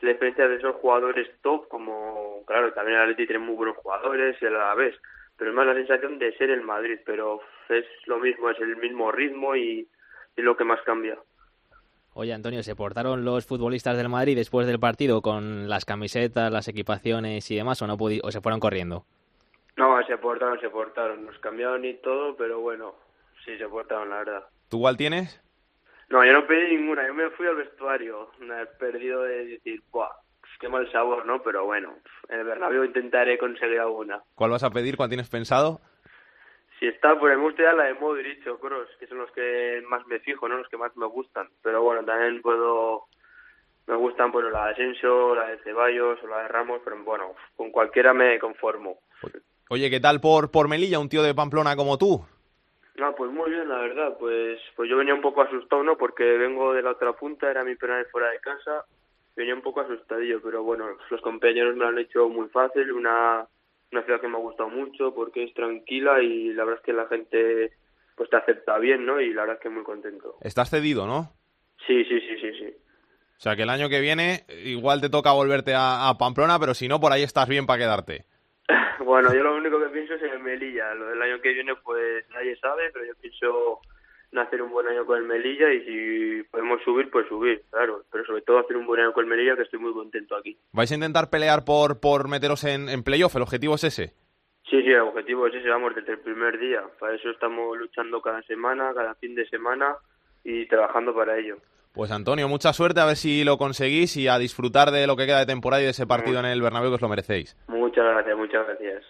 La 0.00 0.10
diferencia 0.12 0.48
de 0.48 0.56
esos 0.56 0.76
jugadores 0.76 1.28
top, 1.42 1.68
como, 1.68 2.42
claro, 2.46 2.72
también 2.72 2.96
el 2.96 3.02
Atleti 3.02 3.26
tiene 3.26 3.44
muy 3.44 3.54
buenos 3.54 3.76
jugadores 3.76 4.36
y 4.40 4.44
el 4.46 4.56
Alavés, 4.56 4.96
pero 5.36 5.50
es 5.50 5.56
más 5.56 5.66
la 5.66 5.74
sensación 5.74 6.18
de 6.18 6.36
ser 6.36 6.50
el 6.50 6.62
Madrid, 6.62 6.98
pero 7.04 7.40
es 7.68 7.84
lo 8.06 8.18
mismo, 8.18 8.50
es 8.50 8.58
el 8.60 8.76
mismo 8.76 9.12
ritmo 9.12 9.54
y, 9.54 9.86
y 10.36 10.42
lo 10.42 10.56
que 10.56 10.64
más 10.64 10.80
cambia. 10.82 11.18
Oye, 12.14 12.32
Antonio, 12.32 12.62
¿se 12.62 12.76
portaron 12.76 13.24
los 13.24 13.46
futbolistas 13.46 13.96
del 13.96 14.08
Madrid 14.08 14.36
después 14.36 14.66
del 14.66 14.80
partido 14.80 15.22
con 15.22 15.68
las 15.68 15.84
camisetas, 15.84 16.50
las 16.52 16.68
equipaciones 16.68 17.50
y 17.50 17.56
demás 17.56 17.80
o 17.82 17.86
no 17.86 17.96
o 17.98 18.30
se 18.30 18.40
fueron 18.40 18.60
corriendo? 18.60 19.04
No, 19.76 20.02
se 20.04 20.18
portaron, 20.18 20.60
se 20.60 20.70
portaron. 20.70 21.24
Nos 21.26 21.38
cambiaron 21.38 21.84
y 21.84 21.94
todo, 21.94 22.36
pero 22.36 22.60
bueno, 22.60 22.94
sí 23.44 23.56
se 23.58 23.68
portaron, 23.68 24.10
la 24.10 24.18
verdad. 24.18 24.44
¿Tú 24.68 24.78
igual 24.78 24.96
tienes? 24.96 25.40
No, 26.08 26.24
yo 26.24 26.32
no 26.32 26.46
pedí 26.46 26.76
ninguna. 26.76 27.06
Yo 27.06 27.14
me 27.14 27.30
fui 27.30 27.46
al 27.46 27.56
vestuario. 27.56 28.30
Me 28.40 28.62
he 28.62 28.66
perdido 28.66 29.22
de 29.22 29.46
decir, 29.46 29.82
¡buah! 29.90 30.10
Qué 30.60 30.68
mal 30.68 30.88
sabor, 30.92 31.26
¿no? 31.26 31.42
Pero 31.42 31.64
bueno, 31.64 31.92
en 32.28 32.38
el 32.38 32.46
Bernabéu 32.46 32.84
intentaré 32.84 33.36
conseguir 33.36 33.80
alguna. 33.80 34.22
¿Cuál 34.36 34.52
vas 34.52 34.62
a 34.62 34.70
pedir? 34.70 34.96
¿Cuál 34.96 35.08
tienes 35.08 35.28
pensado? 35.28 35.80
Si 36.78 36.86
está, 36.86 37.18
pues 37.18 37.36
me 37.36 37.42
gusta 37.42 37.72
la 37.72 37.84
de 37.84 37.94
Modric 37.94 38.46
o 38.46 38.60
Kroos, 38.60 38.88
que 39.00 39.08
son 39.08 39.18
los 39.18 39.32
que 39.32 39.82
más 39.88 40.06
me 40.06 40.20
fijo, 40.20 40.48
¿no? 40.48 40.58
Los 40.58 40.68
que 40.68 40.76
más 40.76 40.96
me 40.96 41.06
gustan. 41.06 41.48
Pero 41.62 41.82
bueno, 41.82 42.04
también 42.04 42.40
puedo... 42.42 43.06
Me 43.88 43.96
gustan, 43.96 44.30
bueno, 44.30 44.50
la 44.50 44.66
de 44.66 44.72
Asensio, 44.72 45.34
la 45.34 45.48
de 45.48 45.58
Ceballos 45.58 46.22
o 46.22 46.26
la 46.28 46.42
de 46.42 46.48
Ramos, 46.48 46.80
pero 46.84 46.96
bueno, 47.02 47.34
con 47.56 47.72
cualquiera 47.72 48.14
me 48.14 48.38
conformo. 48.38 48.98
Oye, 49.72 49.88
¿qué 49.88 50.00
tal 50.00 50.20
por, 50.20 50.50
por 50.50 50.68
Melilla, 50.68 50.98
un 50.98 51.08
tío 51.08 51.22
de 51.22 51.34
Pamplona 51.34 51.74
como 51.76 51.96
tú? 51.96 52.22
Ah, 53.00 53.14
pues 53.16 53.32
muy 53.32 53.50
bien, 53.50 53.66
la 53.70 53.78
verdad. 53.78 54.18
Pues, 54.20 54.58
pues 54.76 54.90
yo 54.90 54.98
venía 54.98 55.14
un 55.14 55.22
poco 55.22 55.40
asustado, 55.40 55.82
¿no? 55.82 55.96
Porque 55.96 56.24
vengo 56.24 56.74
de 56.74 56.82
la 56.82 56.90
otra 56.90 57.14
punta, 57.14 57.50
era 57.50 57.64
mi 57.64 57.74
primera 57.74 58.00
vez 58.00 58.10
fuera 58.12 58.28
de 58.28 58.38
casa. 58.40 58.84
Venía 59.34 59.54
un 59.54 59.62
poco 59.62 59.80
asustadillo, 59.80 60.42
pero 60.42 60.62
bueno, 60.62 60.84
los 61.08 61.22
compañeros 61.22 61.74
me 61.74 61.84
lo 61.84 61.88
han 61.88 61.98
hecho 61.98 62.28
muy 62.28 62.50
fácil. 62.50 62.92
Una 62.92 63.48
una 63.92 64.02
ciudad 64.02 64.20
que 64.20 64.28
me 64.28 64.36
ha 64.36 64.40
gustado 64.40 64.68
mucho 64.68 65.14
porque 65.14 65.42
es 65.44 65.54
tranquila 65.54 66.20
y 66.22 66.52
la 66.52 66.64
verdad 66.64 66.80
es 66.80 66.84
que 66.84 66.92
la 66.92 67.06
gente 67.06 67.72
pues 68.14 68.28
te 68.28 68.36
acepta 68.36 68.76
bien, 68.76 69.06
¿no? 69.06 69.22
Y 69.22 69.32
la 69.32 69.40
verdad 69.40 69.56
es 69.56 69.62
que 69.62 69.70
muy 69.70 69.84
contento. 69.84 70.36
Estás 70.42 70.68
cedido, 70.68 71.06
¿no? 71.06 71.32
Sí, 71.86 72.04
sí, 72.04 72.20
sí, 72.20 72.36
sí, 72.42 72.52
sí. 72.58 72.74
O 73.38 73.40
sea, 73.40 73.56
que 73.56 73.62
el 73.62 73.70
año 73.70 73.88
que 73.88 74.00
viene 74.02 74.44
igual 74.66 75.00
te 75.00 75.08
toca 75.08 75.32
volverte 75.32 75.72
a, 75.74 76.14
Pamplona, 76.18 76.58
pero 76.60 76.74
si 76.74 76.88
no, 76.88 77.00
por 77.00 77.10
ahí 77.10 77.22
estás 77.22 77.48
bien 77.48 77.64
para 77.64 77.78
quedarte. 77.78 78.26
bueno, 79.04 79.32
yo 79.34 79.42
lo 79.42 79.56
único 79.56 79.78
que 79.78 79.88
pienso 79.88 80.14
es 80.14 80.22
en 80.22 80.42
Melilla. 80.42 80.94
Lo 80.94 81.08
del 81.08 81.22
año 81.22 81.40
que 81.40 81.52
viene, 81.52 81.74
pues 81.76 82.28
nadie 82.30 82.56
sabe, 82.56 82.90
pero 82.92 83.04
yo 83.04 83.14
pienso 83.20 83.80
hacer 84.40 84.62
un 84.62 84.70
buen 84.70 84.86
año 84.88 85.04
con 85.04 85.18
el 85.18 85.24
Melilla 85.24 85.72
y 85.72 85.84
si 85.84 86.42
podemos 86.44 86.82
subir, 86.82 87.10
pues 87.10 87.28
subir, 87.28 87.62
claro. 87.70 88.02
Pero 88.10 88.24
sobre 88.24 88.42
todo 88.42 88.58
hacer 88.58 88.76
un 88.76 88.86
buen 88.86 89.00
año 89.00 89.12
con 89.12 89.24
el 89.24 89.30
Melilla, 89.30 89.56
que 89.56 89.62
estoy 89.62 89.78
muy 89.78 89.92
contento 89.92 90.36
aquí. 90.36 90.56
¿Vais 90.72 90.90
a 90.90 90.94
intentar 90.94 91.28
pelear 91.30 91.64
por, 91.64 92.00
por 92.00 92.28
meteros 92.28 92.64
en, 92.64 92.88
en 92.88 93.02
playoff? 93.02 93.36
¿El 93.36 93.42
objetivo 93.42 93.74
es 93.74 93.84
ese? 93.84 94.14
Sí, 94.70 94.80
sí, 94.82 94.90
el 94.90 95.00
objetivo 95.00 95.46
es 95.46 95.54
ese, 95.54 95.68
vamos, 95.68 95.94
desde 95.94 96.12
el 96.12 96.20
primer 96.20 96.58
día. 96.58 96.82
Para 96.98 97.14
eso 97.14 97.30
estamos 97.30 97.76
luchando 97.76 98.22
cada 98.22 98.42
semana, 98.42 98.92
cada 98.94 99.14
fin 99.16 99.34
de 99.34 99.46
semana 99.48 99.96
y 100.44 100.66
trabajando 100.66 101.14
para 101.14 101.38
ello. 101.38 101.58
Pues 101.92 102.10
Antonio, 102.10 102.48
mucha 102.48 102.72
suerte, 102.72 103.00
a 103.00 103.04
ver 103.04 103.16
si 103.16 103.44
lo 103.44 103.58
conseguís 103.58 104.16
y 104.16 104.28
a 104.28 104.38
disfrutar 104.38 104.90
de 104.90 105.06
lo 105.06 105.16
que 105.16 105.26
queda 105.26 105.40
de 105.40 105.46
temporada 105.46 105.82
y 105.82 105.84
de 105.84 105.90
ese 105.90 106.06
partido 106.06 106.40
en 106.40 106.46
el 106.46 106.62
Bernabéu 106.62 106.90
que 106.90 106.94
os 106.94 107.02
lo 107.02 107.08
merecéis. 107.08 107.56
Muchas 107.68 108.04
gracias, 108.04 108.36
muchas 108.36 108.66
gracias. 108.66 109.04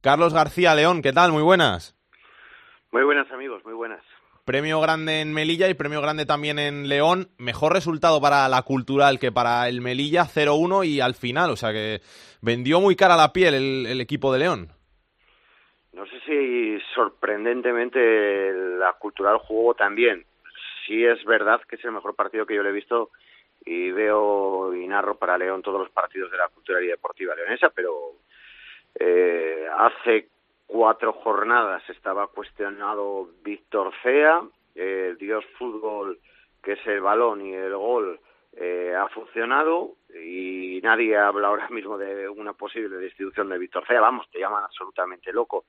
Carlos 0.00 0.32
García 0.32 0.74
León, 0.74 1.02
¿qué 1.02 1.12
tal? 1.12 1.32
Muy 1.32 1.42
buenas. 1.42 1.96
Muy 2.92 3.02
buenas 3.04 3.30
amigos, 3.32 3.64
muy 3.64 3.74
buenas. 3.74 4.02
Premio 4.44 4.80
grande 4.80 5.20
en 5.20 5.32
Melilla 5.32 5.68
y 5.68 5.74
premio 5.74 6.02
grande 6.02 6.26
también 6.26 6.58
en 6.58 6.88
León. 6.88 7.28
Mejor 7.38 7.72
resultado 7.72 8.20
para 8.20 8.48
la 8.48 8.62
cultural 8.62 9.20
que 9.20 9.30
para 9.30 9.68
el 9.68 9.80
Melilla, 9.80 10.24
0-1 10.24 10.84
y 10.84 11.00
al 11.00 11.14
final, 11.14 11.50
o 11.50 11.56
sea 11.56 11.72
que 11.72 12.00
vendió 12.40 12.80
muy 12.80 12.96
cara 12.96 13.16
la 13.16 13.32
piel 13.32 13.54
el, 13.86 14.00
equipo 14.00 14.32
de 14.32 14.40
León. 14.40 14.68
No 15.92 16.04
sé 16.06 16.20
si 16.26 16.78
sorprendentemente 16.94 18.52
la 18.78 18.92
cultural 18.98 19.38
jugó 19.38 19.74
también. 19.74 20.24
Sí 20.86 21.04
es 21.04 21.24
verdad 21.24 21.60
que 21.68 21.76
es 21.76 21.84
el 21.84 21.92
mejor 21.92 22.14
partido 22.14 22.46
que 22.46 22.54
yo 22.54 22.62
le 22.62 22.70
he 22.70 22.72
visto 22.72 23.10
y 23.64 23.90
veo 23.92 24.74
y 24.74 24.86
narro 24.86 25.16
para 25.16 25.38
León 25.38 25.62
todos 25.62 25.80
los 25.80 25.90
partidos 25.90 26.30
de 26.30 26.36
la 26.36 26.48
cultural 26.48 26.82
y 26.84 26.88
deportiva 26.88 27.34
leonesa, 27.34 27.70
pero 27.70 28.12
eh, 28.98 29.66
hace 29.76 30.28
cuatro 30.66 31.12
jornadas 31.12 31.82
estaba 31.88 32.26
cuestionado 32.28 33.28
Víctor 33.42 33.92
Cea, 34.02 34.42
el 34.74 35.16
Dios 35.18 35.44
Fútbol, 35.58 36.18
que 36.62 36.72
es 36.72 36.86
el 36.86 37.00
balón 37.00 37.44
y 37.44 37.52
el 37.54 37.76
gol, 37.76 38.18
eh, 38.54 38.94
ha 38.98 39.08
funcionado 39.08 39.92
y 40.14 40.80
nadie 40.82 41.16
habla 41.16 41.48
ahora 41.48 41.68
mismo 41.70 41.96
de 41.96 42.28
una 42.28 42.52
posible 42.52 42.96
destitución 42.96 43.48
de 43.48 43.58
Víctor 43.58 43.84
Cea. 43.86 44.00
Vamos, 44.00 44.30
te 44.30 44.40
llaman 44.40 44.64
absolutamente 44.64 45.32
loco. 45.32 45.64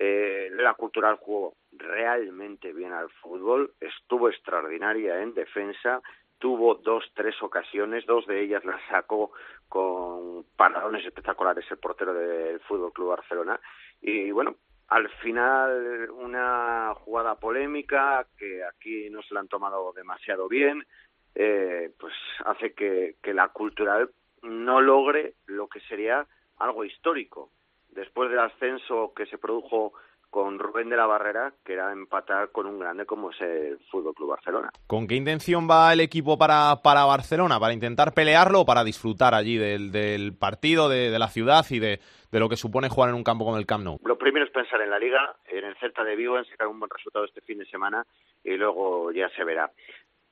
Eh, 0.00 0.48
la 0.52 0.74
cultural 0.74 1.16
jugó 1.16 1.56
realmente 1.72 2.72
bien 2.72 2.92
al 2.92 3.10
fútbol, 3.10 3.72
estuvo 3.80 4.28
extraordinaria 4.28 5.20
en 5.20 5.34
defensa, 5.34 6.00
tuvo 6.38 6.76
dos, 6.76 7.04
tres 7.14 7.34
ocasiones, 7.42 8.06
dos 8.06 8.24
de 8.28 8.40
ellas 8.40 8.64
las 8.64 8.80
sacó 8.88 9.32
con 9.68 10.44
paradones 10.56 11.04
espectaculares 11.04 11.64
el 11.68 11.78
portero 11.78 12.14
del 12.14 12.60
Fútbol 12.60 12.92
Club 12.92 13.08
Barcelona 13.08 13.58
y 14.00 14.30
bueno, 14.30 14.54
al 14.86 15.08
final 15.20 16.08
una 16.12 16.94
jugada 16.94 17.34
polémica 17.34 18.24
que 18.38 18.62
aquí 18.62 19.10
no 19.10 19.20
se 19.22 19.34
la 19.34 19.40
han 19.40 19.48
tomado 19.48 19.92
demasiado 19.92 20.46
bien, 20.46 20.86
eh, 21.34 21.90
pues 21.98 22.14
hace 22.44 22.72
que, 22.72 23.16
que 23.20 23.34
la 23.34 23.48
cultural 23.48 24.12
no 24.42 24.80
logre 24.80 25.34
lo 25.46 25.66
que 25.66 25.80
sería 25.80 26.24
algo 26.58 26.84
histórico. 26.84 27.50
Después 27.98 28.30
del 28.30 28.38
ascenso 28.38 29.12
que 29.12 29.26
se 29.26 29.38
produjo 29.38 29.92
con 30.30 30.60
Rubén 30.60 30.88
de 30.88 30.96
la 30.96 31.06
Barrera, 31.06 31.52
que 31.64 31.72
era 31.72 31.90
empatar 31.90 32.52
con 32.52 32.66
un 32.66 32.78
grande 32.78 33.04
como 33.06 33.30
es 33.30 33.40
el 33.40 33.76
Fútbol 33.90 34.14
Club 34.14 34.30
Barcelona. 34.30 34.70
¿Con 34.86 35.08
qué 35.08 35.16
intención 35.16 35.68
va 35.68 35.92
el 35.92 35.98
equipo 35.98 36.38
para, 36.38 36.76
para 36.80 37.04
Barcelona? 37.06 37.58
¿Para 37.58 37.72
intentar 37.72 38.14
pelearlo 38.14 38.60
o 38.60 38.64
para 38.64 38.84
disfrutar 38.84 39.34
allí 39.34 39.56
del, 39.56 39.90
del 39.90 40.32
partido, 40.32 40.88
de, 40.88 41.18
la 41.18 41.26
ciudad 41.26 41.66
y 41.70 41.80
de, 41.80 41.98
de, 42.30 42.38
lo 42.38 42.48
que 42.48 42.54
supone 42.54 42.88
jugar 42.88 43.10
en 43.10 43.16
un 43.16 43.24
campo 43.24 43.44
como 43.44 43.58
el 43.58 43.66
Camp 43.66 43.82
Nou? 43.82 43.98
Lo 44.04 44.16
primero 44.16 44.46
es 44.46 44.52
pensar 44.52 44.80
en 44.80 44.90
la 44.90 45.00
Liga, 45.00 45.34
en 45.48 45.64
el 45.64 45.74
Celta 45.78 46.04
de 46.04 46.14
Vigo, 46.14 46.38
en 46.38 46.44
sacar 46.44 46.68
un 46.68 46.78
buen 46.78 46.90
resultado 46.90 47.24
este 47.24 47.40
fin 47.40 47.58
de 47.58 47.66
semana 47.66 48.06
y 48.44 48.56
luego 48.56 49.10
ya 49.10 49.28
se 49.30 49.42
verá. 49.42 49.72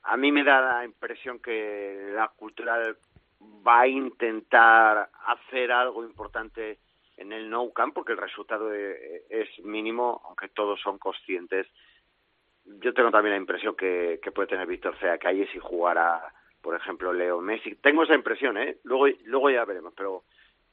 A 0.03 0.15
mí 0.15 0.31
me 0.31 0.45
da 0.45 0.61
la 0.61 0.85
impresión 0.85 1.39
que 1.39 2.11
la 2.15 2.29
cultural 2.29 2.95
va 3.67 3.81
a 3.81 3.87
intentar 3.87 5.09
hacer 5.25 5.69
algo 5.71 6.05
importante 6.05 6.77
en 7.17 7.33
el 7.33 7.49
no 7.49 7.71
camp 7.71 7.93
porque 7.93 8.13
el 8.13 8.17
resultado 8.17 8.73
e, 8.73 9.23
es 9.29 9.59
mínimo, 9.65 10.21
aunque 10.25 10.49
todos 10.49 10.79
son 10.79 10.97
conscientes. 10.97 11.67
Yo 12.65 12.93
tengo 12.93 13.11
también 13.11 13.33
la 13.33 13.41
impresión 13.41 13.75
que, 13.75 14.19
puede 14.33 14.47
tener 14.47 14.67
Víctor 14.67 14.95
Fea 14.97 15.17
Calle 15.17 15.47
si 15.51 15.59
jugara, 15.59 16.33
por 16.61 16.75
ejemplo, 16.75 17.13
Leo 17.13 17.41
Messi. 17.41 17.75
Tengo 17.75 18.03
esa 18.03 18.15
impresión, 18.15 18.57
¿eh? 18.57 18.77
Luego, 18.83 19.07
luego 19.25 19.49
ya 19.49 19.65
veremos, 19.65 19.93
pero 19.95 20.23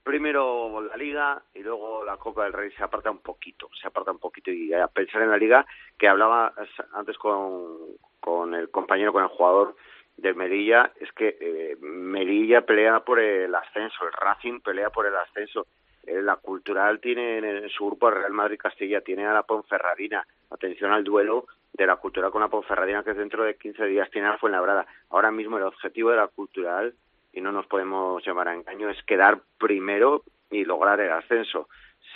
primero 0.02 0.82
la 0.82 0.96
Liga 0.96 1.42
y 1.54 1.60
luego 1.60 2.04
la 2.04 2.18
Copa 2.18 2.44
del 2.44 2.52
Rey 2.52 2.70
se 2.72 2.82
aparta 2.82 3.10
un 3.10 3.20
poquito, 3.20 3.70
se 3.80 3.86
aparta 3.86 4.10
un 4.10 4.18
poquito 4.18 4.50
y 4.50 4.72
a 4.74 4.86
pensar 4.88 5.22
en 5.22 5.30
la 5.30 5.38
Liga, 5.38 5.66
que 5.98 6.08
hablaba 6.08 6.52
antes 6.92 7.16
con, 7.16 7.96
con 8.20 8.54
el 8.54 8.70
compañero, 8.70 9.12
con 9.12 9.22
el 9.22 9.30
jugador 9.30 9.76
de 10.16 10.34
Melilla, 10.34 10.92
es 11.00 11.10
que 11.12 11.36
eh, 11.40 11.76
Melilla 11.80 12.66
pelea 12.66 13.00
por 13.00 13.18
el 13.18 13.54
ascenso, 13.54 14.04
el 14.04 14.12
Racing 14.12 14.60
pelea 14.60 14.90
por 14.90 15.06
el 15.06 15.16
ascenso 15.16 15.62
eh, 15.62 15.83
la 16.06 16.36
Cultural 16.36 17.00
tiene 17.00 17.38
en 17.38 17.68
su 17.68 17.86
grupo 17.86 18.10
Real 18.10 18.32
Madrid 18.32 18.58
Castilla, 18.58 19.00
tiene 19.00 19.26
a 19.26 19.32
la 19.32 19.42
Ponferradina. 19.42 20.26
Atención 20.50 20.92
al 20.92 21.04
duelo 21.04 21.46
de 21.72 21.86
la 21.86 21.96
Cultural 21.96 22.30
con 22.30 22.40
la 22.40 22.48
Ponferradina, 22.48 23.02
que 23.02 23.14
dentro 23.14 23.44
de 23.44 23.56
15 23.56 23.86
días 23.86 24.10
tiene 24.10 24.28
a 24.28 24.32
la 24.32 24.38
Fuenlabrada. 24.38 24.86
Ahora 25.10 25.30
mismo 25.30 25.56
el 25.56 25.64
objetivo 25.64 26.10
de 26.10 26.16
la 26.16 26.28
Cultural, 26.28 26.94
y 27.32 27.40
no 27.40 27.52
nos 27.52 27.66
podemos 27.66 28.24
llamar 28.24 28.48
a 28.48 28.54
engaño, 28.54 28.88
es 28.90 29.02
quedar 29.04 29.40
primero 29.58 30.22
y 30.50 30.64
lograr 30.64 31.00
el 31.00 31.10
ascenso. 31.10 31.68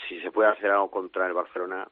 Si 0.09 0.21
se 0.21 0.31
puede 0.31 0.51
hacer 0.51 0.71
algo 0.71 0.91
contra 0.91 1.27
el 1.27 1.33
Barcelona, 1.33 1.89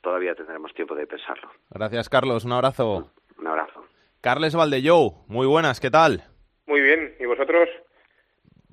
todavía 0.00 0.34
tendremos 0.34 0.72
tiempo 0.74 0.94
de 0.94 1.06
pensarlo. 1.06 1.50
Gracias, 1.70 2.08
Carlos. 2.08 2.44
Un 2.44 2.52
abrazo. 2.52 3.10
Un 3.38 3.46
abrazo. 3.46 3.84
Carles 4.20 4.54
Valdellou, 4.54 5.24
muy 5.28 5.46
buenas, 5.46 5.80
¿qué 5.80 5.90
tal? 5.90 6.24
Muy 6.66 6.82
bien, 6.82 7.14
¿y 7.18 7.24
vosotros? 7.24 7.68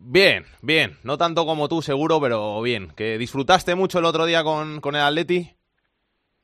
Bien, 0.09 0.45
bien. 0.61 0.91
No 1.03 1.17
tanto 1.17 1.45
como 1.45 1.67
tú, 1.67 1.81
seguro, 1.81 2.21
pero 2.21 2.61
bien. 2.61 2.87
¿Que 2.95 3.17
disfrutaste 3.17 3.75
mucho 3.75 3.99
el 3.99 4.05
otro 4.05 4.25
día 4.25 4.41
con, 4.41 4.79
con 4.79 4.95
el 4.95 5.01
Atleti? 5.01 5.49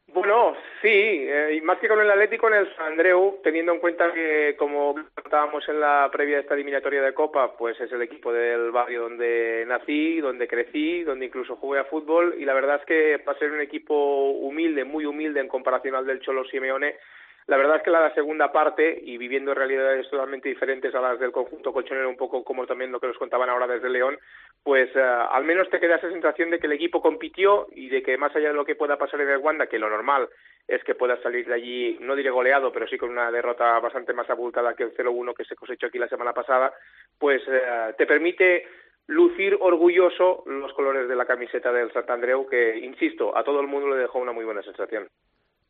Bueno, 0.07 0.53
sí, 0.81 0.89
eh, 0.89 1.55
y 1.55 1.61
más 1.61 1.79
que 1.79 1.87
con 1.87 2.01
el 2.01 2.11
Atlético, 2.11 2.49
en 2.49 2.55
el 2.55 2.75
San 2.75 2.91
Andreu, 2.91 3.39
teniendo 3.41 3.71
en 3.71 3.79
cuenta 3.79 4.11
que, 4.13 4.57
como 4.59 4.95
contábamos 5.15 5.63
en 5.69 5.79
la 5.79 6.09
previa 6.11 6.35
de 6.35 6.41
esta 6.41 6.55
eliminatoria 6.55 7.01
de 7.01 7.13
Copa, 7.13 7.55
pues 7.55 7.79
es 7.79 7.89
el 7.93 8.01
equipo 8.01 8.33
del 8.33 8.69
barrio 8.71 9.03
donde 9.03 9.63
nací, 9.65 10.19
donde 10.19 10.45
crecí, 10.45 11.03
donde 11.03 11.27
incluso 11.27 11.55
jugué 11.55 11.79
a 11.79 11.85
fútbol, 11.85 12.35
y 12.37 12.43
la 12.43 12.53
verdad 12.53 12.81
es 12.81 12.85
que 12.85 13.19
para 13.23 13.39
ser 13.39 13.49
un 13.49 13.61
equipo 13.61 14.31
humilde, 14.31 14.83
muy 14.83 15.05
humilde 15.05 15.39
en 15.39 15.47
comparación 15.47 15.95
al 15.95 16.05
del 16.05 16.19
Cholo 16.19 16.43
Simeone, 16.43 16.97
la 17.47 17.57
verdad 17.57 17.77
es 17.77 17.83
que 17.83 17.91
la 17.91 18.13
segunda 18.13 18.51
parte, 18.51 19.01
y 19.03 19.17
viviendo 19.17 19.53
realidades 19.53 20.09
totalmente 20.09 20.49
diferentes 20.49 20.93
a 20.95 21.01
las 21.01 21.19
del 21.19 21.31
conjunto 21.31 21.73
colchonero, 21.73 22.09
un 22.09 22.15
poco 22.15 22.43
como 22.43 22.65
también 22.65 22.91
lo 22.91 22.99
que 22.99 23.07
nos 23.07 23.17
contaban 23.17 23.49
ahora 23.49 23.67
desde 23.67 23.89
León, 23.89 24.17
pues 24.63 24.89
eh, 24.95 25.01
al 25.01 25.43
menos 25.43 25.69
te 25.69 25.79
queda 25.79 25.97
esa 25.97 26.09
sensación 26.09 26.49
de 26.49 26.59
que 26.59 26.67
el 26.67 26.73
equipo 26.73 27.01
compitió 27.01 27.67
y 27.71 27.89
de 27.89 28.01
que 28.01 28.17
más 28.17 28.33
allá 28.35 28.49
de 28.49 28.53
lo 28.53 28.65
que 28.65 28.75
pueda 28.75 28.97
pasar 28.97 29.19
en 29.21 29.29
el 29.29 29.39
Wanda, 29.39 29.67
que 29.67 29.79
lo 29.79 29.89
normal 29.89 30.29
es 30.67 30.81
que 30.85 30.95
pueda 30.95 31.21
salir 31.21 31.45
de 31.45 31.53
allí, 31.53 31.97
no 31.99 32.15
diré 32.15 32.29
goleado, 32.29 32.71
pero 32.71 32.87
sí 32.87 32.97
con 32.97 33.09
una 33.09 33.29
derrota 33.29 33.77
bastante 33.79 34.13
más 34.13 34.29
abultada 34.29 34.75
que 34.75 34.83
el 34.83 34.95
0-1 34.95 35.33
que 35.35 35.43
se 35.43 35.55
cosechó 35.55 35.87
aquí 35.87 35.99
la 35.99 36.07
semana 36.07 36.33
pasada, 36.33 36.73
pues 37.19 37.41
eh, 37.47 37.93
te 37.97 38.05
permite 38.05 38.65
lucir 39.07 39.57
orgulloso 39.59 40.43
los 40.45 40.71
colores 40.73 41.09
de 41.09 41.15
la 41.15 41.25
camiseta 41.25 41.73
del 41.73 41.91
Santandreu, 41.91 42.47
que, 42.47 42.77
insisto, 42.77 43.37
a 43.37 43.43
todo 43.43 43.59
el 43.59 43.67
mundo 43.67 43.89
le 43.89 43.97
dejó 43.97 44.19
una 44.19 44.31
muy 44.31 44.45
buena 44.45 44.61
sensación. 44.61 45.09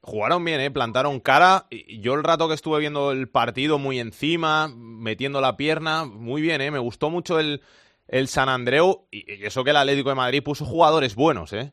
Jugaron 0.05 0.43
bien, 0.43 0.59
¿eh? 0.59 0.69
plantaron 0.69 1.21
cara. 1.21 1.63
Yo 1.71 2.13
el 2.15 2.25
rato 2.25 2.49
que 2.49 2.55
estuve 2.55 2.79
viendo 2.79 3.13
el 3.13 3.29
partido 3.29 3.79
muy 3.79 4.01
encima, 4.01 4.67
metiendo 4.67 5.39
la 5.39 5.55
pierna, 5.55 6.03
muy 6.03 6.41
bien, 6.41 6.59
¿eh? 6.59 6.71
me 6.71 6.79
gustó 6.79 7.09
mucho 7.09 7.39
el, 7.39 7.61
el 8.09 8.27
San 8.27 8.49
Andreu 8.49 9.07
y 9.11 9.45
eso 9.45 9.63
que 9.63 9.69
el 9.69 9.77
Atlético 9.77 10.09
de 10.09 10.15
Madrid 10.15 10.43
puso 10.43 10.65
jugadores 10.65 11.15
buenos. 11.15 11.53
¿eh? 11.53 11.71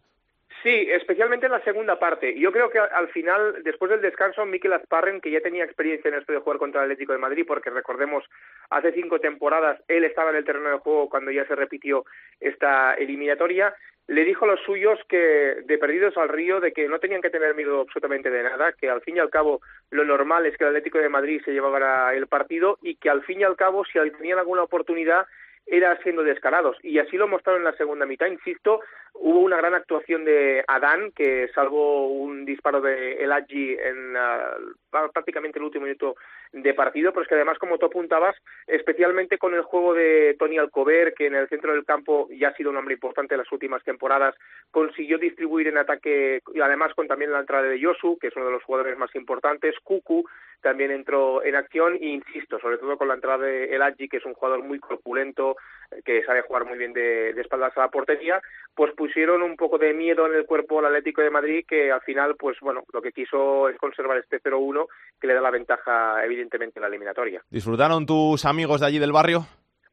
Sí, 0.62 0.88
especialmente 0.92 1.46
en 1.46 1.52
la 1.52 1.64
segunda 1.64 1.98
parte. 1.98 2.38
Yo 2.38 2.52
creo 2.52 2.70
que 2.70 2.78
al 2.78 3.08
final, 3.08 3.64
después 3.64 3.90
del 3.90 4.02
descanso, 4.02 4.46
Mikel 4.46 4.74
Azparren, 4.74 5.20
que 5.20 5.30
ya 5.30 5.40
tenía 5.40 5.64
experiencia 5.64 6.08
en 6.08 6.14
esto 6.14 6.32
de 6.32 6.38
jugar 6.38 6.58
contra 6.58 6.82
el 6.82 6.84
Atlético 6.84 7.12
de 7.12 7.18
Madrid, 7.18 7.44
porque 7.48 7.70
recordemos, 7.70 8.24
hace 8.68 8.92
cinco 8.92 9.18
temporadas 9.18 9.80
él 9.88 10.04
estaba 10.04 10.30
en 10.30 10.36
el 10.36 10.44
terreno 10.44 10.68
de 10.68 10.78
juego 10.78 11.08
cuando 11.08 11.30
ya 11.30 11.46
se 11.46 11.56
repitió 11.56 12.04
esta 12.38 12.94
eliminatoria, 12.94 13.74
le 14.10 14.24
dijo 14.24 14.44
a 14.44 14.48
los 14.48 14.60
suyos 14.62 14.98
que 15.08 15.62
de 15.64 15.78
perdidos 15.78 16.16
al 16.16 16.28
río, 16.28 16.58
de 16.58 16.72
que 16.72 16.88
no 16.88 16.98
tenían 16.98 17.22
que 17.22 17.30
tener 17.30 17.54
miedo 17.54 17.82
absolutamente 17.82 18.28
de 18.28 18.42
nada, 18.42 18.72
que 18.72 18.90
al 18.90 19.02
fin 19.02 19.16
y 19.16 19.20
al 19.20 19.30
cabo 19.30 19.60
lo 19.90 20.04
normal 20.04 20.46
es 20.46 20.56
que 20.56 20.64
el 20.64 20.70
Atlético 20.70 20.98
de 20.98 21.08
Madrid 21.08 21.40
se 21.44 21.52
llevara 21.52 22.12
el 22.12 22.26
partido 22.26 22.76
y 22.82 22.96
que 22.96 23.08
al 23.08 23.22
fin 23.22 23.40
y 23.40 23.44
al 23.44 23.54
cabo 23.54 23.84
si 23.84 24.00
tenían 24.18 24.40
alguna 24.40 24.64
oportunidad 24.64 25.26
era 25.64 25.96
siendo 26.02 26.24
descarados. 26.24 26.76
Y 26.82 26.98
así 26.98 27.16
lo 27.16 27.28
mostraron 27.28 27.62
en 27.62 27.70
la 27.70 27.76
segunda 27.76 28.04
mitad. 28.04 28.26
Insisto, 28.26 28.80
hubo 29.14 29.40
una 29.40 29.56
gran 29.56 29.74
actuación 29.74 30.24
de 30.24 30.64
Adán, 30.66 31.12
que 31.14 31.48
salvó 31.54 32.08
un 32.08 32.44
disparo 32.44 32.80
de 32.80 33.22
El 33.22 33.32
en 33.32 34.16
uh, 34.16 35.10
prácticamente 35.12 35.58
el 35.58 35.64
último 35.64 35.84
minuto 35.84 36.16
de 36.52 36.74
partido, 36.74 37.12
pero 37.12 37.22
es 37.22 37.28
que 37.28 37.36
además, 37.36 37.58
como 37.58 37.78
tú 37.78 37.86
apuntabas, 37.86 38.36
especialmente 38.66 39.38
con 39.38 39.54
el 39.54 39.62
juego 39.62 39.94
de 39.94 40.34
Tony 40.38 40.58
Alcover, 40.58 41.14
que 41.14 41.26
en 41.26 41.34
el 41.34 41.48
centro 41.48 41.72
del 41.72 41.84
campo 41.84 42.28
ya 42.30 42.48
ha 42.48 42.56
sido 42.56 42.70
un 42.70 42.76
hombre 42.76 42.94
importante 42.94 43.34
en 43.34 43.38
las 43.38 43.52
últimas 43.52 43.84
temporadas, 43.84 44.34
consiguió 44.70 45.18
distribuir 45.18 45.68
en 45.68 45.78
ataque, 45.78 46.42
y 46.52 46.60
además 46.60 46.92
con 46.94 47.06
también 47.06 47.32
la 47.32 47.40
entrada 47.40 47.64
de 47.64 47.78
Yosu, 47.78 48.18
que 48.18 48.28
es 48.28 48.36
uno 48.36 48.46
de 48.46 48.52
los 48.52 48.64
jugadores 48.64 48.98
más 48.98 49.14
importantes, 49.14 49.76
Kuku 49.84 50.24
también 50.60 50.90
entró 50.90 51.42
en 51.44 51.54
acción, 51.54 51.94
e 51.94 52.06
insisto, 52.06 52.58
sobre 52.58 52.78
todo 52.78 52.98
con 52.98 53.08
la 53.08 53.14
entrada 53.14 53.44
de 53.44 53.74
El 53.74 53.80
que 54.08 54.16
es 54.16 54.24
un 54.24 54.34
jugador 54.34 54.62
muy 54.62 54.78
corpulento, 54.78 55.56
que 56.04 56.22
sabe 56.24 56.42
jugar 56.42 56.64
muy 56.64 56.78
bien 56.78 56.92
de, 56.92 57.32
de, 57.32 57.40
espaldas 57.40 57.76
a 57.76 57.80
la 57.80 57.88
portería, 57.88 58.40
pues 58.74 58.92
pusieron 59.00 59.40
un 59.40 59.56
poco 59.56 59.78
de 59.78 59.94
miedo 59.94 60.26
en 60.26 60.34
el 60.34 60.44
cuerpo 60.44 60.78
al 60.78 60.84
Atlético 60.84 61.22
de 61.22 61.30
Madrid, 61.30 61.64
que 61.66 61.90
al 61.90 62.02
final, 62.02 62.36
pues 62.38 62.60
bueno, 62.60 62.84
lo 62.92 63.00
que 63.00 63.12
quiso 63.12 63.66
es 63.70 63.78
conservar 63.78 64.18
este 64.18 64.42
0-1, 64.42 64.88
que 65.18 65.26
le 65.26 65.32
da 65.32 65.40
la 65.40 65.50
ventaja 65.50 66.22
evidentemente 66.22 66.78
en 66.78 66.82
la 66.82 66.88
eliminatoria. 66.88 67.40
¿Disfrutaron 67.48 68.04
tus 68.04 68.44
amigos 68.44 68.78
de 68.78 68.86
allí 68.88 68.98
del 68.98 69.10
barrio? 69.10 69.46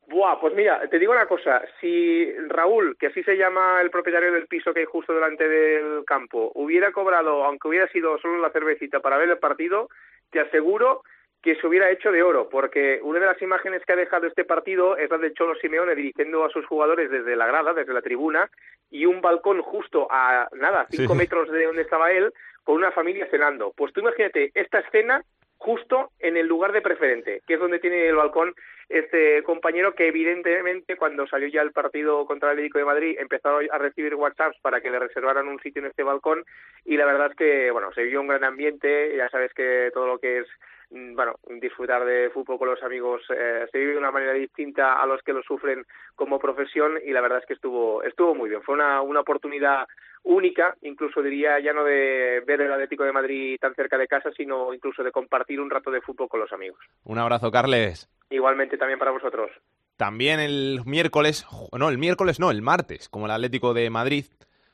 Buah, 0.08 0.42
pues 0.42 0.54
mira, 0.56 0.82
te 0.90 1.00
digo 1.00 1.14
una 1.14 1.26
cosa, 1.26 1.62
si 1.80 2.30
Raúl, 2.50 2.98
que 3.00 3.08
así 3.08 3.24
se 3.24 3.38
llama 3.38 3.80
el 3.82 3.92
propietario 3.92 4.34
del 4.34 4.48
piso 4.48 4.74
que 4.74 4.82
hay 4.82 4.86
justo 4.86 5.14
delante 5.14 5.48
del 5.48 6.04
campo, 6.04 6.52
hubiera 6.56 6.92
cobrado, 6.92 7.46
aunque 7.46 7.70
hubiera 7.70 7.88
sido 7.88 8.18
solo 8.18 8.40
la 8.40 8.52
cervecita 8.52 9.00
para 9.00 9.18
ver 9.18 9.30
el 9.30 9.38
partido, 9.38 9.88
te 10.32 10.42
aseguro 10.42 11.04
que 11.42 11.56
se 11.56 11.68
hubiera 11.68 11.90
hecho 11.92 12.12
de 12.12 12.24
oro, 12.24 12.50
porque 12.50 13.00
una 13.04 13.20
de 13.20 13.26
las 13.28 13.42
imágenes 13.42 13.84
que 13.86 13.94
ha 13.94 13.96
dejado 13.96 14.28
este 14.28 14.44
partido 14.44 14.98
es 14.98 15.10
la 15.10 15.18
de 15.18 15.34
Cholo 15.34 15.56
Simeone 15.56 15.96
dirigiendo 15.96 16.44
a 16.44 16.50
sus 16.50 16.66
jugadores 16.66 17.10
desde 17.10 17.36
la 17.36 17.46
grada, 17.48 17.74
desde 17.74 17.94
la 17.94 18.02
tribuna, 18.02 18.50
y 18.90 19.06
un 19.06 19.22
balcón 19.22 19.62
justo 19.62 20.08
a, 20.10 20.48
nada, 20.54 20.88
cinco 20.90 21.14
Sí. 21.14 21.20
metros 21.20 21.50
de 21.52 21.66
donde 21.66 21.84
estaba 21.84 22.12
él, 22.12 22.34
con 22.64 22.76
una 22.76 22.92
familia 22.92 23.28
cenando. 23.30 23.72
Pues 23.78 23.94
tú 23.94 24.02
imagínate 24.02 24.52
esta 24.54 24.80
escena 24.80 25.24
justo 25.58 26.12
en 26.20 26.38
el 26.38 26.48
lugar 26.48 26.72
de 26.72 26.82
preferente, 26.82 27.42
que 27.48 27.56
es 27.56 27.60
donde 27.60 27.80
tiene 27.80 28.08
el 28.08 28.16
balcón 28.16 28.54
este 28.90 29.44
compañero 29.44 29.94
que 29.94 30.08
evidentemente 30.08 30.96
cuando 30.96 31.28
salió 31.28 31.50
ya 31.50 31.62
el 31.62 31.74
partido 31.74 32.26
contra 32.26 32.50
el 32.50 32.54
Atlético 32.54 32.80
de 32.80 32.86
Madrid 32.86 33.18
empezó 33.20 33.58
a 33.70 33.78
recibir 33.78 34.16
WhatsApps 34.16 34.60
para 34.62 34.80
que 34.80 34.90
le 34.90 35.00
reservaran 35.00 35.48
un 35.48 35.60
sitio 35.60 35.82
en 35.82 35.90
este 35.90 36.04
balcón 36.04 36.46
y 36.86 36.96
la 36.96 37.06
verdad 37.06 37.32
es 37.32 37.36
que 37.36 37.72
bueno 37.72 37.92
se 37.92 38.04
vivió 38.04 38.22
un 38.22 38.28
gran 38.28 38.46
ambiente 38.46 39.14
ya 39.18 39.28
sabes 39.30 39.54
que 39.54 39.92
todo 39.94 40.08
lo 40.08 40.20
que 40.20 40.40
es 40.40 40.48
mm, 40.92 41.16
bueno 41.16 41.36
disfrutar 41.60 42.06
de 42.06 42.30
fútbol 42.30 42.60
con 42.60 42.70
los 42.70 42.82
amigos 42.82 43.22
eh, 43.30 43.66
se 43.70 43.78
vive 43.78 43.92
de 43.92 43.98
una 43.98 44.12
manera 44.12 44.32
distinta 44.32 45.02
a 45.02 45.06
los 45.06 45.22
que 45.22 45.34
lo 45.34 45.44
sufren 45.44 45.86
como 46.16 46.40
profesión 46.40 46.98
y 47.04 47.12
la 47.12 47.20
verdad 47.20 47.40
es 47.40 47.46
que 47.46 47.56
estuvo 47.56 48.04
estuvo 48.04 48.36
muy 48.36 48.50
bien. 48.50 48.62
Fue 48.62 48.76
una 48.76 49.02
una 49.02 49.20
oportunidad 49.20 49.86
única, 50.28 50.76
incluso 50.82 51.22
diría 51.22 51.60
ya 51.60 51.74
no 51.74 51.84
de 51.84 52.44
ver 52.46 52.62
el 52.62 52.72
Atlético 52.72 53.04
de 53.04 53.14
Madrid 53.14 53.58
tan 53.60 53.74
cerca 53.74 53.98
de 53.98 54.08
casa, 54.08 54.30
sino 54.36 54.74
incluso 54.74 55.04
de 55.04 55.12
compartir 55.12 55.60
un 55.60 55.70
rato 55.70 55.90
de 55.90 56.02
fútbol 56.02 56.28
con 56.28 56.40
los 56.40 56.52
amigos. 56.52 56.80
Un 57.04 57.18
abrazo, 57.18 57.50
Carles. 57.52 58.10
Igualmente 58.30 58.78
también 58.78 59.00
para 59.00 59.12
vosotros. 59.12 59.50
También 59.96 60.40
el 60.40 60.82
miércoles, 60.86 61.48
no, 61.78 61.90
el 61.90 61.98
miércoles 61.98 62.40
no, 62.40 62.52
el 62.52 62.62
martes, 62.62 63.10
como 63.10 63.26
el 63.26 63.32
Atlético 63.32 63.74
de 63.74 63.90
Madrid, 63.90 64.26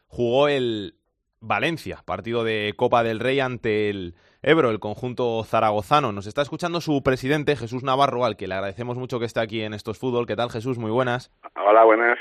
jugó 0.08 0.48
el 0.48 0.96
Valencia, 1.40 2.00
partido 2.06 2.44
de 2.44 2.74
Copa 2.76 3.04
del 3.04 3.20
Rey 3.20 3.40
ante 3.40 3.90
el 3.90 4.16
Ebro, 4.42 4.70
el 4.70 4.80
conjunto 4.80 5.44
zaragozano. 5.44 6.12
Nos 6.12 6.26
está 6.26 6.42
escuchando 6.42 6.82
su 6.82 7.04
presidente, 7.04 7.56
Jesús 7.56 7.84
Navarro, 7.84 8.26
al 8.26 8.36
que 8.36 8.48
le 8.48 8.56
agradecemos 8.56 8.98
mucho 8.98 9.20
que 9.20 9.26
esté 9.26 9.40
aquí 9.40 9.62
en 9.62 9.74
Estos 9.74 10.00
Fútbol. 10.00 10.26
¿Qué 10.26 10.36
tal, 10.36 10.50
Jesús? 10.50 10.78
Muy 10.78 10.92
buenas. 10.92 11.32
Hola, 11.56 11.84
buenas. 11.84 12.18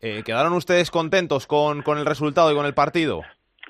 Eh, 0.00 0.22
¿Quedaron 0.24 0.52
ustedes 0.54 0.90
contentos 0.90 1.46
con, 1.46 1.82
con 1.82 1.98
el 1.98 2.06
resultado 2.06 2.50
y 2.52 2.54
con 2.54 2.66
el 2.66 2.74
partido? 2.74 3.22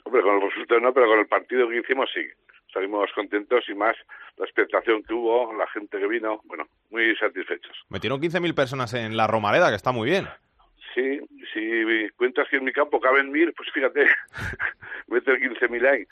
Hombre, 0.05 0.23
con 0.23 0.37
el 0.37 0.43
resultado 0.49 0.81
no, 0.81 0.93
pero 0.93 1.07
con 1.07 1.19
el 1.19 1.27
partido 1.27 1.69
que 1.69 1.79
hicimos 1.81 2.09
sí. 2.15 2.23
Salimos 2.73 3.11
contentos 3.17 3.65
y 3.69 3.75
más 3.75 3.97
la 4.37 4.45
expectación 4.45 5.03
que 5.03 5.13
hubo, 5.13 5.53
la 5.55 5.67
gente 5.69 5.99
que 5.99 6.07
vino, 6.07 6.41
bueno, 6.45 6.69
muy 6.91 7.17
satisfechos. 7.17 7.77
Metieron 7.89 8.21
15.000 8.21 8.55
personas 8.55 8.95
en 8.95 9.17
la 9.17 9.27
Romareda, 9.27 9.71
que 9.71 9.77
está 9.77 9.91
muy 9.91 10.09
bien. 10.09 10.29
Sí, 10.95 11.19
si 11.53 12.09
cuentas 12.17 12.47
que 12.49 12.59
en 12.59 12.65
mi 12.65 12.73
campo 12.73 13.01
caben 13.01 13.31
mil, 13.33 13.53
pues 13.55 13.69
fíjate, 13.73 14.07
meter 15.09 15.37
15.000 15.41 15.89
ahí. 15.89 16.05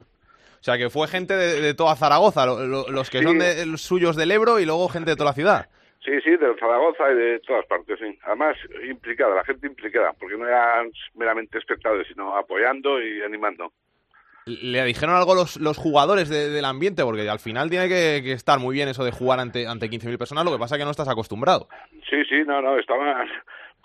O 0.00 0.62
sea, 0.62 0.76
que 0.78 0.90
fue 0.90 1.06
gente 1.08 1.36
de, 1.36 1.60
de 1.60 1.74
toda 1.74 1.94
Zaragoza, 1.94 2.44
lo- 2.46 2.66
lo- 2.66 2.88
los 2.88 3.10
que 3.10 3.18
Sí. 3.18 3.24
son 3.24 3.38
de, 3.38 3.64
los 3.66 3.82
suyos 3.82 4.16
del 4.16 4.30
Ebro 4.32 4.58
y 4.60 4.64
luego 4.66 4.88
gente 4.88 5.10
de 5.10 5.16
toda 5.16 5.30
la 5.30 5.34
ciudad. 5.34 5.68
Sí, 6.04 6.12
sí, 6.22 6.30
de 6.30 6.54
Zaragoza 6.58 7.10
y 7.10 7.14
de 7.16 7.40
todas 7.40 7.66
partes, 7.66 7.98
sí. 7.98 8.16
Además, 8.22 8.56
implicada, 8.88 9.34
la 9.34 9.44
gente 9.44 9.66
implicada, 9.66 10.12
porque 10.18 10.36
no 10.36 10.46
eran 10.46 10.90
meramente 11.14 11.58
espectadores, 11.58 12.06
sino 12.06 12.36
apoyando 12.36 13.02
y 13.02 13.20
animando. 13.22 13.72
¿Le 14.46 14.82
dijeron 14.84 15.14
algo 15.14 15.34
los, 15.34 15.56
los 15.58 15.76
jugadores 15.76 16.28
de- 16.30 16.48
del 16.48 16.64
ambiente? 16.64 17.02
Porque 17.02 17.28
al 17.28 17.38
final 17.40 17.68
tiene 17.68 17.88
que, 17.88 18.22
que 18.22 18.32
estar 18.32 18.58
muy 18.58 18.74
bien 18.74 18.88
eso 18.88 19.04
de 19.04 19.10
jugar 19.12 19.40
ante, 19.40 19.66
ante 19.66 19.90
15.000 19.90 20.16
personas, 20.16 20.44
lo 20.44 20.52
que 20.52 20.58
pasa 20.58 20.76
es 20.76 20.78
que 20.78 20.84
no 20.86 20.90
estás 20.92 21.08
acostumbrado. 21.08 21.68
Sí, 22.08 22.24
sí, 22.28 22.42
no, 22.46 22.62
no, 22.62 22.78
estaban 22.78 23.28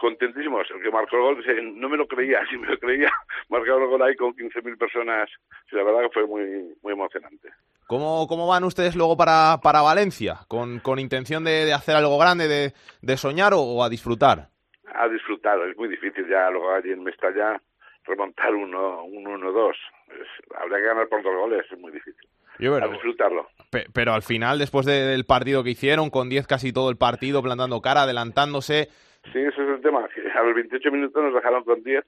contentísimos. 0.04 0.68
El 0.70 0.82
que 0.84 0.92
marcó 0.92 1.16
el 1.16 1.22
gol, 1.22 1.38
dice, 1.38 1.62
no 1.62 1.88
me 1.89 1.96
lo 1.98 2.06
creía, 2.08 2.39
si 2.50 2.58
me 2.58 2.68
lo 2.68 2.78
creía, 2.78 3.10
marcar 3.50 3.82
el 3.82 3.88
gol 3.88 4.02
ahí 4.04 4.16
con 4.16 4.34
15.000 4.36 4.78
personas, 4.78 5.30
sí, 5.70 5.76
la 5.76 5.84
verdad 5.84 6.02
que 6.02 6.10
fue 6.13 6.28
muy, 6.28 6.76
muy 6.84 6.94
emocionante. 6.94 7.50
¿Cómo, 7.88 8.28
cómo 8.28 8.48
van 8.48 8.63
ustedes 8.66 8.96
luego 8.96 9.16
para, 9.18 9.60
para 9.63 9.82
Valencia? 9.82 10.39
¿Con, 10.48 10.80
con 10.80 11.00
intención 11.00 11.44
de, 11.44 11.66
de 11.66 11.74
hacer 11.74 11.96
algo 11.96 12.18
grande, 12.18 12.48
de, 12.48 12.74
de 13.02 13.18
soñar 13.18 13.54
o, 13.54 13.60
o 13.62 13.84
a 13.84 13.89
disfrutar? 13.89 14.50
A 14.96 15.08
disfrutar, 15.08 15.58
es 15.70 15.76
muy 15.78 15.88
difícil 15.89 16.28
ya 16.30 16.50
luego 16.50 16.72
allí 16.74 16.92
en 16.92 17.04
Mestalla 17.04 17.62
remontar 18.06 18.54
uno, 18.54 19.04
un 19.06 19.24
1-2. 19.26 19.72
Es- 20.10 20.56
Habría 20.60 20.78
que 20.80 20.84
ganar 20.86 21.08
por 21.08 21.24
dos 21.24 21.36
goles, 21.36 21.66
es 21.72 21.80
muy 21.80 21.92
difícil. 21.92 22.28
Yo, 22.60 22.76
A 22.76 22.88
disfrutarlo. 22.88 23.48
pe- 23.72 23.88
pero 23.94 24.13
al 24.13 24.22
final, 24.22 24.60
después 24.60 24.86
de- 24.86 25.06
del 25.08 25.26
partido 25.26 25.63
que 25.63 25.72
hicieron, 25.72 26.10
con 26.10 26.30
10 26.30 26.46
casi 26.48 26.72
todo 26.72 26.89
el 26.89 26.98
partido, 26.98 27.42
plantando 27.42 27.82
cara, 27.82 28.04
adelantándose, 28.04 28.89
Sí, 29.31 29.39
ese 29.39 29.63
es 29.63 29.69
el 29.69 29.81
tema. 29.81 30.07
que 30.09 30.29
A 30.31 30.43
los 30.43 30.55
28 30.55 30.91
minutos 30.91 31.23
nos 31.23 31.33
dejaron 31.33 31.63
con 31.63 31.81
10. 31.83 32.05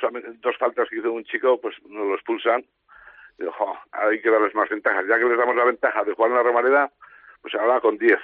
Solamente 0.00 0.30
dos 0.40 0.56
faltas 0.58 0.88
que 0.88 0.98
hizo 0.98 1.12
un 1.12 1.24
chico, 1.24 1.60
pues 1.60 1.74
nos 1.88 2.06
lo 2.06 2.14
expulsan. 2.14 2.64
Digo, 3.38 3.52
jo, 3.52 3.76
hay 3.92 4.20
que 4.20 4.30
darles 4.30 4.54
más 4.54 4.68
ventajas. 4.68 5.06
Ya 5.08 5.18
que 5.18 5.24
les 5.24 5.38
damos 5.38 5.56
la 5.56 5.64
ventaja 5.64 6.04
de 6.04 6.14
jugar 6.14 6.30
en 6.30 6.36
la 6.36 6.42
Romareda, 6.42 6.92
pues 7.40 7.54
ahora 7.54 7.80
con 7.80 7.98
10. 7.98 8.18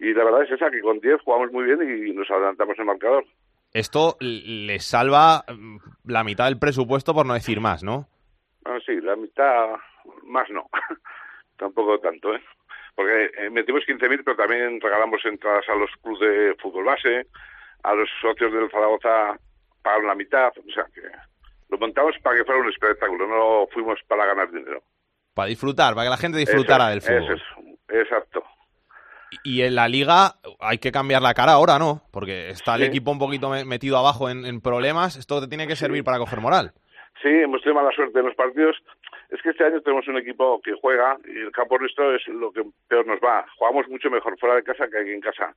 y 0.00 0.12
la 0.12 0.24
verdad 0.24 0.42
es 0.42 0.50
esa, 0.50 0.70
que 0.70 0.80
con 0.80 1.00
10 1.00 1.22
jugamos 1.22 1.52
muy 1.52 1.64
bien 1.64 1.82
y 1.82 2.12
nos 2.12 2.30
adelantamos 2.30 2.78
el 2.78 2.84
marcador. 2.84 3.24
Esto 3.72 4.16
les 4.20 4.84
salva 4.84 5.44
mm, 5.46 5.76
la 6.06 6.24
mitad 6.24 6.46
del 6.46 6.58
presupuesto, 6.58 7.12
por 7.12 7.26
no 7.26 7.34
decir 7.34 7.60
más, 7.60 7.82
¿no? 7.84 8.08
Ah, 8.64 8.78
sí, 8.84 9.00
la 9.00 9.16
mitad, 9.16 9.76
más 10.24 10.48
no. 10.50 10.68
Tampoco 11.56 11.98
tanto, 11.98 12.34
¿eh? 12.34 12.42
Porque 12.94 13.30
eh, 13.36 13.50
metimos 13.50 13.84
15.000, 13.86 14.22
pero 14.24 14.36
también 14.36 14.80
regalamos 14.80 15.24
entradas 15.24 15.68
a 15.68 15.74
los 15.74 15.90
clubes 16.02 16.20
de 16.20 16.54
fútbol 16.60 16.84
base, 16.84 17.26
a 17.82 17.94
los 17.94 18.08
socios 18.20 18.52
del 18.52 18.70
Zaragoza 18.70 19.38
pagaron 19.82 20.06
la 20.06 20.14
mitad, 20.14 20.52
o 20.56 20.72
sea 20.72 20.84
que 20.94 21.02
lo 21.68 21.78
montamos 21.78 22.14
para 22.22 22.36
que 22.36 22.44
fuera 22.44 22.60
un 22.60 22.68
espectáculo, 22.68 23.26
no 23.26 23.66
fuimos 23.72 23.98
para 24.06 24.26
ganar 24.26 24.50
dinero. 24.50 24.82
Para 25.34 25.48
disfrutar, 25.48 25.94
para 25.94 26.06
que 26.06 26.10
la 26.10 26.16
gente 26.16 26.38
disfrutara 26.38 26.88
del 26.88 27.02
fútbol. 27.02 27.24
Eso 27.24 27.32
es, 27.34 28.04
exacto. 28.04 28.42
Y 29.44 29.62
en 29.62 29.74
la 29.74 29.88
liga 29.88 30.34
hay 30.58 30.78
que 30.78 30.90
cambiar 30.90 31.22
la 31.22 31.34
cara 31.34 31.52
ahora, 31.52 31.78
¿no? 31.78 32.02
Porque 32.10 32.48
está 32.48 32.76
el 32.76 32.84
equipo 32.84 33.10
un 33.10 33.18
poquito 33.18 33.50
metido 33.66 33.98
abajo 33.98 34.30
en, 34.30 34.60
problemas. 34.60 35.16
Esto 35.16 35.40
te 35.40 35.48
tiene 35.48 35.66
que 35.66 35.76
servir 35.76 36.02
para 36.02 36.18
coger 36.18 36.40
moral. 36.40 36.72
Sí, 37.22 37.28
hemos 37.28 37.60
tenido 37.62 37.80
mala 37.80 37.94
suerte 37.94 38.18
en 38.18 38.26
los 38.26 38.34
partidos. 38.34 38.76
Es 39.28 39.42
que 39.42 39.50
este 39.50 39.64
año 39.64 39.82
tenemos 39.82 40.08
un 40.08 40.16
equipo 40.16 40.60
que 40.62 40.72
juega 40.80 41.18
y 41.26 41.38
el 41.40 41.52
campo 41.52 41.78
nuestro 41.78 42.14
es 42.14 42.26
lo 42.28 42.50
que 42.52 42.62
peor 42.88 43.06
nos 43.06 43.18
va. 43.20 43.44
Jugamos 43.58 43.86
mucho 43.88 44.08
mejor 44.08 44.38
fuera 44.38 44.54
de 44.54 44.62
casa 44.62 44.88
que 44.88 44.98
aquí 44.98 45.10
en 45.10 45.20
casa. 45.20 45.54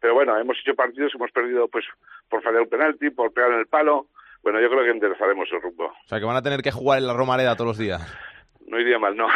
Pero 0.00 0.14
bueno, 0.14 0.36
hemos 0.38 0.58
hecho 0.60 0.74
partidos, 0.74 1.14
hemos 1.14 1.30
perdido 1.30 1.68
pues 1.68 1.84
por 2.28 2.42
fallar 2.42 2.62
un 2.62 2.68
penalti, 2.68 3.10
por 3.10 3.32
pegar 3.32 3.52
en 3.52 3.60
el 3.60 3.66
palo. 3.66 4.06
Bueno, 4.42 4.60
yo 4.60 4.70
creo 4.70 4.84
que 4.84 4.90
enderezaremos 4.90 5.48
el 5.52 5.60
rumbo. 5.60 5.86
O 5.86 6.08
sea, 6.08 6.18
que 6.18 6.24
van 6.24 6.36
a 6.36 6.42
tener 6.42 6.62
que 6.62 6.70
jugar 6.70 6.98
en 6.98 7.06
la 7.06 7.12
Romareda 7.12 7.54
todos 7.54 7.68
los 7.68 7.78
días. 7.78 8.00
No 8.66 8.80
iría 8.80 8.98
mal, 8.98 9.16
no. 9.16 9.28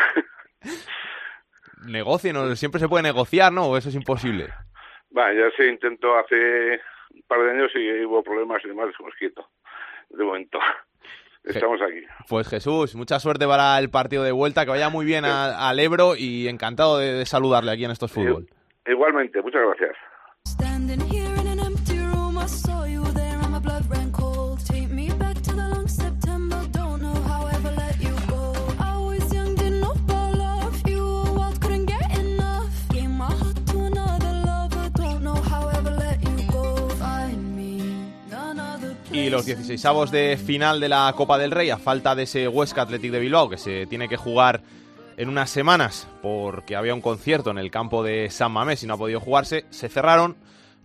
Negocien, 1.87 2.57
siempre 2.57 2.81
se 2.81 2.89
puede 2.89 3.03
negociar, 3.03 3.53
¿no? 3.53 3.67
¿O 3.67 3.77
eso 3.77 3.91
es 3.91 3.95
imposible? 3.95 4.49
Va, 5.17 5.33
ya 5.35 5.51
se 5.57 5.67
intentó 5.67 6.17
hace 6.17 6.81
un 7.11 7.23
par 7.29 7.41
de 7.43 7.51
años 7.51 7.71
y 7.75 8.05
hubo 8.05 8.23
problemas 8.23 8.65
y 8.65 8.69
demás, 8.69 8.89
hemos 8.99 9.15
quieto. 9.17 9.47
De 10.09 10.25
momento. 10.25 10.59
Estamos 11.45 11.81
aquí. 11.83 12.01
Pues 12.29 12.49
Jesús, 12.49 12.95
mucha 12.95 13.21
suerte 13.21 13.47
para 13.47 13.79
el 13.79 13.91
partido 13.91 14.23
de 14.23 14.33
vuelta, 14.33 14.65
que 14.65 14.71
vaya 14.71 14.89
muy 14.89 15.05
bien 15.05 15.27
al 15.27 15.79
Ebro 15.79 16.17
y 16.17 16.49
encantado 16.49 16.99
de, 16.99 17.27
saludarle 17.27 17.73
aquí 17.73 17.85
en 17.85 17.91
estos 17.91 18.11
fútbol. 18.11 18.49
Igualmente, 18.87 19.43
muchas 19.43 19.61
gracias. 19.63 19.97
Y 39.13 39.31
los 39.31 39.47
16avos 39.47 40.11
de 40.11 40.37
final 40.37 40.81
de 40.81 40.89
la 40.89 41.13
Copa 41.17 41.39
del 41.39 41.53
Rey, 41.53 41.71
a 41.71 41.79
falta 41.79 42.15
de 42.15 42.25
ese 42.25 42.49
Huesca 42.49 42.83
Athletic 42.83 43.13
de 43.13 43.21
Bilbao, 43.21 43.49
que 43.49 43.57
se 43.57 43.87
tiene 43.87 44.09
que 44.09 44.17
jugar 44.17 44.61
en 45.17 45.29
unas 45.29 45.51
semanas 45.51 46.09
porque 46.23 46.77
había 46.77 46.95
un 46.95 47.01
concierto 47.01 47.51
en 47.51 47.59
el 47.59 47.71
campo 47.71 48.03
de 48.03 48.31
San 48.31 48.53
Mamés 48.53 48.83
y 48.83 48.87
no 48.87 48.95
ha 48.95 48.99
podido 48.99 49.21
jugarse, 49.21 49.65
se 49.71 49.89
cerraron 49.89 50.37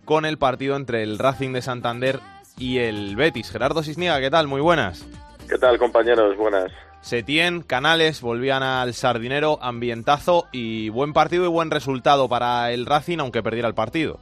con 0.04 0.24
el 0.24 0.38
partido 0.38 0.76
entre 0.76 1.02
el 1.02 1.18
Racing 1.18 1.52
de 1.52 1.62
Santander 1.62 2.20
y 2.58 2.78
el 2.78 3.16
Betis. 3.16 3.50
Gerardo 3.50 3.82
Sisniega, 3.82 4.20
¿qué 4.20 4.30
tal? 4.30 4.46
Muy 4.46 4.60
buenas. 4.60 5.06
¿Qué 5.48 5.58
tal, 5.58 5.78
compañeros? 5.78 6.36
Buenas. 6.36 6.70
Setien, 7.00 7.62
Canales 7.62 8.20
volvían 8.20 8.62
al 8.62 8.92
Sardinero, 8.92 9.58
ambientazo 9.62 10.46
y 10.52 10.90
buen 10.90 11.12
partido 11.12 11.44
y 11.44 11.48
buen 11.48 11.70
resultado 11.70 12.28
para 12.28 12.72
el 12.72 12.86
Racing, 12.86 13.18
aunque 13.18 13.42
perdiera 13.42 13.68
el 13.68 13.74
partido. 13.74 14.20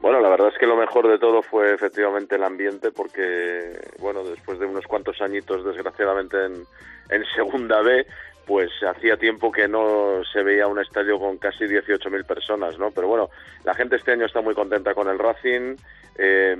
Bueno, 0.00 0.18
la 0.20 0.30
verdad 0.30 0.48
es 0.48 0.58
que 0.58 0.66
lo 0.66 0.76
mejor 0.76 1.08
de 1.08 1.18
todo 1.18 1.42
fue 1.42 1.74
efectivamente 1.74 2.36
el 2.36 2.42
ambiente, 2.42 2.90
porque, 2.90 3.78
bueno, 3.98 4.24
después 4.24 4.58
de 4.58 4.64
unos 4.64 4.86
cuantos 4.86 5.20
añitos, 5.20 5.62
desgraciadamente, 5.62 6.42
en, 6.46 6.64
en 7.10 7.24
Segunda 7.34 7.82
B, 7.82 8.06
pues 8.50 8.72
hacía 8.82 9.16
tiempo 9.16 9.52
que 9.52 9.68
no 9.68 10.22
se 10.32 10.42
veía 10.42 10.66
un 10.66 10.80
estadio 10.80 11.20
con 11.20 11.38
casi 11.38 11.66
18.000 11.66 12.26
personas, 12.26 12.76
¿no? 12.80 12.90
Pero 12.90 13.06
bueno, 13.06 13.30
la 13.62 13.74
gente 13.74 13.94
este 13.94 14.10
año 14.10 14.26
está 14.26 14.40
muy 14.40 14.56
contenta 14.56 14.92
con 14.92 15.06
el 15.06 15.20
Racing, 15.20 15.76
eh, 16.18 16.56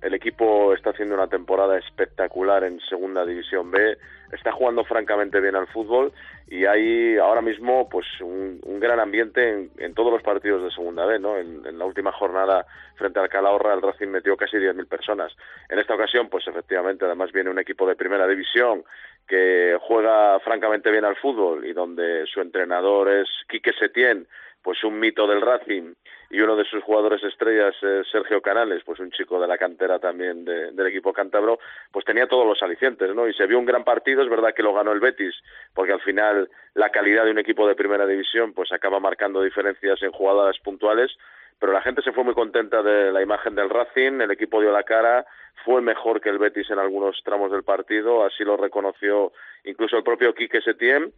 el 0.00 0.14
equipo 0.14 0.72
está 0.72 0.90
haciendo 0.90 1.14
una 1.14 1.26
temporada 1.26 1.76
espectacular 1.76 2.64
en 2.64 2.80
Segunda 2.88 3.26
División 3.26 3.70
B, 3.70 3.98
está 4.32 4.50
jugando 4.50 4.82
francamente 4.84 5.38
bien 5.38 5.56
al 5.56 5.66
fútbol 5.66 6.10
y 6.48 6.64
hay 6.64 7.18
ahora 7.18 7.42
mismo 7.42 7.86
pues 7.86 8.06
un, 8.22 8.58
gran 8.80 8.98
ambiente 8.98 9.68
en, 9.76 9.94
todos 9.94 10.10
los 10.10 10.22
partidos 10.22 10.62
de 10.62 10.70
segunda 10.70 11.04
B, 11.04 11.18
¿no? 11.18 11.36
En, 11.36 11.78
la 11.78 11.84
última 11.84 12.12
jornada 12.12 12.66
frente 12.94 13.20
al 13.20 13.28
Calahorra 13.28 13.74
el 13.74 13.82
Racing 13.82 14.08
metió 14.08 14.38
casi 14.38 14.56
10.000 14.56 14.88
personas. 14.88 15.36
En 15.68 15.78
esta 15.78 15.94
ocasión 15.94 16.28
pues 16.30 16.48
efectivamente 16.48 17.04
además 17.04 17.30
viene 17.30 17.50
un 17.50 17.58
equipo 17.58 17.86
de 17.86 17.94
primera 17.94 18.26
división 18.26 18.84
que 19.26 19.76
juega 19.80 20.38
francamente 20.40 20.90
bien 20.90 21.04
al 21.04 21.16
fútbol 21.16 21.66
y 21.66 21.72
donde 21.72 22.26
su 22.26 22.40
entrenador 22.40 23.10
es 23.10 23.28
Quique 23.48 23.72
Setién, 23.72 24.26
pues 24.62 24.82
un 24.84 24.98
mito 24.98 25.26
del 25.26 25.40
Racing 25.40 25.94
y 26.30 26.40
uno 26.40 26.56
de 26.56 26.64
sus 26.64 26.82
jugadores 26.82 27.22
estrellas 27.22 27.74
es 27.82 28.08
Sergio 28.10 28.40
Canales, 28.40 28.82
pues 28.84 28.98
un 29.00 29.10
chico 29.10 29.40
de 29.40 29.46
la 29.46 29.58
cantera 29.58 29.98
también 29.98 30.44
del 30.44 30.86
equipo 30.86 31.12
cántabro, 31.12 31.58
pues 31.92 32.04
tenía 32.04 32.26
todos 32.26 32.46
los 32.46 32.62
alicientes, 32.62 33.14
¿no? 33.14 33.28
Y 33.28 33.34
se 33.34 33.46
vio 33.46 33.58
un 33.58 33.66
gran 33.66 33.84
partido, 33.84 34.22
es 34.22 34.28
verdad 34.28 34.54
que 34.54 34.62
lo 34.62 34.74
ganó 34.74 34.92
el 34.92 35.00
Betis, 35.00 35.34
porque 35.74 35.92
al 35.92 36.00
final 36.00 36.48
la 36.74 36.90
calidad 36.90 37.24
de 37.24 37.30
un 37.30 37.38
equipo 37.38 37.66
de 37.68 37.74
primera 37.74 38.06
división 38.06 38.52
pues 38.52 38.72
acaba 38.72 39.00
marcando 39.00 39.42
diferencias 39.42 40.02
en 40.02 40.10
jugadas 40.10 40.58
puntuales, 40.58 41.16
pero 41.58 41.72
la 41.72 41.80
gente 41.80 42.02
se 42.02 42.12
fue 42.12 42.24
muy 42.24 42.34
contenta 42.34 42.82
de 42.82 43.12
la 43.12 43.22
imagen 43.22 43.54
del 43.54 43.70
Racing, 43.70 44.20
el 44.20 44.30
equipo 44.30 44.60
dio 44.60 44.72
la 44.72 44.82
cara, 44.82 45.24
fue 45.64 45.80
mejor 45.80 46.20
que 46.20 46.28
el 46.28 46.38
Betis 46.38 46.70
en 46.70 46.78
algunos 46.78 47.22
tramos 47.24 47.50
del 47.50 47.62
partido, 47.62 48.24
así 48.24 48.44
lo 48.44 48.56
reconoció 48.56 49.32
incluso 49.64 49.96
el 49.96 50.04
propio 50.04 50.34
Quique 50.34 50.60
Setién, 50.60 51.12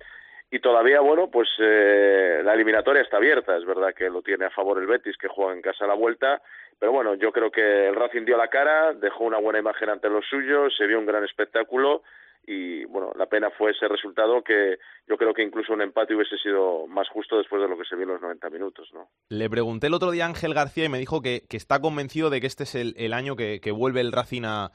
y 0.50 0.60
todavía, 0.60 1.00
bueno, 1.00 1.30
pues 1.30 1.48
eh, 1.58 2.40
la 2.42 2.54
eliminatoria 2.54 3.02
está 3.02 3.18
abierta, 3.18 3.56
es 3.56 3.66
verdad 3.66 3.94
que 3.94 4.08
lo 4.08 4.22
tiene 4.22 4.46
a 4.46 4.50
favor 4.50 4.78
el 4.78 4.86
Betis, 4.86 5.16
que 5.18 5.28
juega 5.28 5.52
en 5.52 5.60
casa 5.60 5.84
a 5.84 5.88
la 5.88 5.94
vuelta, 5.94 6.40
pero 6.78 6.92
bueno, 6.92 7.14
yo 7.16 7.32
creo 7.32 7.50
que 7.50 7.88
el 7.88 7.94
Racing 7.94 8.24
dio 8.24 8.36
la 8.36 8.48
cara, 8.48 8.94
dejó 8.94 9.24
una 9.24 9.38
buena 9.38 9.58
imagen 9.58 9.90
ante 9.90 10.08
los 10.08 10.24
suyos, 10.26 10.74
se 10.76 10.86
vio 10.86 10.98
un 10.98 11.06
gran 11.06 11.22
espectáculo, 11.24 12.02
y 12.46 12.86
bueno, 12.86 13.12
la 13.16 13.26
pena 13.26 13.50
fue 13.50 13.72
ese 13.72 13.86
resultado 13.88 14.42
que 14.42 14.78
yo 15.06 15.18
creo 15.18 15.34
que 15.34 15.42
incluso 15.42 15.74
un 15.74 15.82
empate 15.82 16.14
hubiese 16.14 16.38
sido 16.38 16.86
más 16.86 17.06
justo 17.10 17.36
después 17.36 17.60
de 17.60 17.68
lo 17.68 17.76
que 17.76 17.84
se 17.84 17.94
vio 17.94 18.04
en 18.04 18.12
los 18.12 18.22
90 18.22 18.48
minutos, 18.48 18.88
¿no? 18.94 19.06
Le 19.28 19.50
pregunté 19.50 19.88
el 19.88 19.94
otro 19.94 20.10
día 20.10 20.24
a 20.24 20.28
Ángel 20.28 20.54
García 20.54 20.86
y 20.86 20.88
me 20.88 20.98
dijo 20.98 21.20
que, 21.20 21.42
está 21.50 21.80
convencido 21.82 22.30
de 22.30 22.40
que 22.40 22.46
este 22.46 22.62
es 22.62 22.74
el, 22.74 23.12
año 23.12 23.36
que, 23.36 23.60
vuelve 23.70 24.00
el 24.00 24.12
Racing 24.12 24.44
a, 24.46 24.70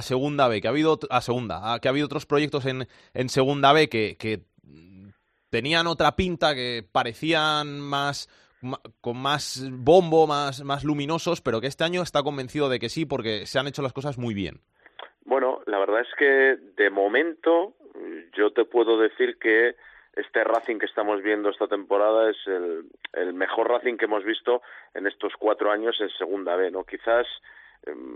segunda 0.00 0.46
B, 0.46 0.60
que 0.60 0.68
ha 0.68 0.70
habido 0.70 1.00
a 1.10 1.20
segunda, 1.20 1.80
que 1.80 1.88
ha 1.88 1.90
habido 1.90 2.06
otros 2.06 2.24
proyectos 2.24 2.66
en, 2.66 2.86
en 3.14 3.28
segunda 3.28 3.72
B 3.72 3.88
que, 3.88 4.16
que 4.16 4.42
tenían 5.50 5.86
otra 5.86 6.16
pinta, 6.16 6.54
que 6.54 6.84
parecían 6.90 7.80
más 7.80 8.28
con 9.00 9.16
más 9.16 9.64
bombo, 9.70 10.26
más, 10.26 10.64
más 10.64 10.84
luminosos, 10.84 11.40
pero 11.40 11.60
que 11.60 11.68
este 11.68 11.84
año 11.84 12.02
está 12.02 12.22
convencido 12.22 12.68
de 12.68 12.78
que 12.78 12.88
sí, 12.88 13.06
porque 13.06 13.46
se 13.46 13.58
han 13.58 13.68
hecho 13.68 13.82
las 13.82 13.92
cosas 13.92 14.18
muy 14.18 14.34
bien. 14.34 14.60
Bueno, 15.24 15.60
la 15.66 15.78
verdad 15.78 16.00
es 16.00 16.14
que 16.18 16.56
de 16.76 16.90
momento 16.90 17.74
yo 18.36 18.50
te 18.52 18.64
puedo 18.64 18.98
decir 18.98 19.38
que 19.38 19.76
este 20.14 20.42
Racing 20.42 20.78
que 20.78 20.86
estamos 20.86 21.22
viendo 21.22 21.50
esta 21.50 21.68
temporada 21.68 22.30
es 22.30 22.36
el, 22.46 22.86
el 23.12 23.34
mejor 23.34 23.68
Racing 23.68 23.96
que 23.96 24.06
hemos 24.06 24.24
visto 24.24 24.62
en 24.94 25.06
estos 25.06 25.34
cuatro 25.38 25.70
años 25.70 25.96
en 26.00 26.10
Segunda 26.10 26.56
B, 26.56 26.70
¿no? 26.70 26.84
Quizás 26.84 27.26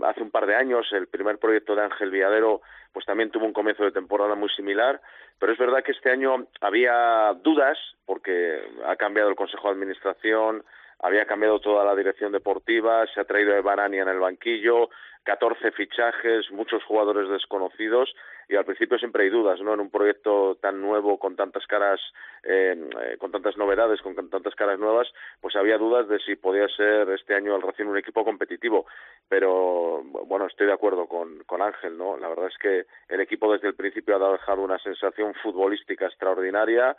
hace 0.05 0.21
un 0.21 0.31
par 0.31 0.45
de 0.45 0.55
años 0.55 0.87
el 0.91 1.07
primer 1.07 1.37
proyecto 1.37 1.75
de 1.75 1.83
Ángel 1.83 2.11
Viadero 2.11 2.61
pues 2.91 3.05
también 3.05 3.31
tuvo 3.31 3.45
un 3.45 3.53
comienzo 3.53 3.83
de 3.83 3.91
temporada 3.91 4.35
muy 4.35 4.49
similar, 4.49 5.01
pero 5.39 5.51
es 5.51 5.57
verdad 5.57 5.83
que 5.83 5.93
este 5.93 6.11
año 6.11 6.47
había 6.61 7.33
dudas 7.41 7.77
porque 8.05 8.61
ha 8.85 8.95
cambiado 8.95 9.29
el 9.29 9.35
Consejo 9.35 9.67
de 9.67 9.73
Administración, 9.73 10.63
había 10.99 11.25
cambiado 11.25 11.59
toda 11.59 11.83
la 11.83 11.95
dirección 11.95 12.31
deportiva, 12.31 13.05
se 13.13 13.19
ha 13.19 13.25
traído 13.25 13.53
a 13.53 13.57
Evanani 13.57 13.97
en 13.97 14.07
el 14.07 14.19
banquillo, 14.19 14.89
14 15.23 15.71
fichajes, 15.71 16.51
muchos 16.51 16.83
jugadores 16.83 17.29
desconocidos 17.29 18.13
y 18.47 18.55
al 18.55 18.65
principio 18.65 18.97
siempre 18.97 19.23
hay 19.23 19.29
dudas, 19.29 19.61
¿no? 19.61 19.73
En 19.73 19.79
un 19.79 19.89
proyecto 19.89 20.55
tan 20.61 20.81
nuevo, 20.81 21.17
con 21.17 21.35
tantas 21.35 21.65
caras, 21.67 21.99
eh, 22.43 22.75
eh, 23.01 23.17
con 23.17 23.31
tantas 23.31 23.57
novedades, 23.57 24.01
con 24.01 24.15
tantas 24.29 24.55
caras 24.55 24.79
nuevas, 24.79 25.07
pues 25.41 25.55
había 25.55 25.77
dudas 25.77 26.07
de 26.07 26.19
si 26.19 26.35
podía 26.35 26.67
ser 26.69 27.09
este 27.09 27.35
año 27.35 27.55
el 27.55 27.61
Racing 27.61 27.85
un 27.85 27.97
equipo 27.97 28.23
competitivo. 28.23 28.85
Pero 29.29 30.03
bueno, 30.03 30.47
estoy 30.47 30.67
de 30.67 30.73
acuerdo 30.73 31.07
con, 31.07 31.43
con 31.45 31.61
Ángel, 31.61 31.97
¿no? 31.97 32.17
La 32.17 32.29
verdad 32.29 32.47
es 32.47 32.57
que 32.57 32.85
el 33.09 33.21
equipo 33.21 33.51
desde 33.51 33.67
el 33.67 33.75
principio 33.75 34.15
ha 34.15 34.31
dejado 34.33 34.61
una 34.61 34.79
sensación 34.79 35.33
futbolística 35.35 36.05
extraordinaria. 36.05 36.95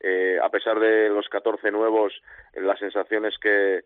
Eh, 0.00 0.38
a 0.42 0.48
pesar 0.48 0.78
de 0.78 1.08
los 1.08 1.28
14 1.28 1.70
nuevos, 1.70 2.12
la 2.54 2.76
sensación 2.76 3.26
es 3.26 3.36
que 3.38 3.84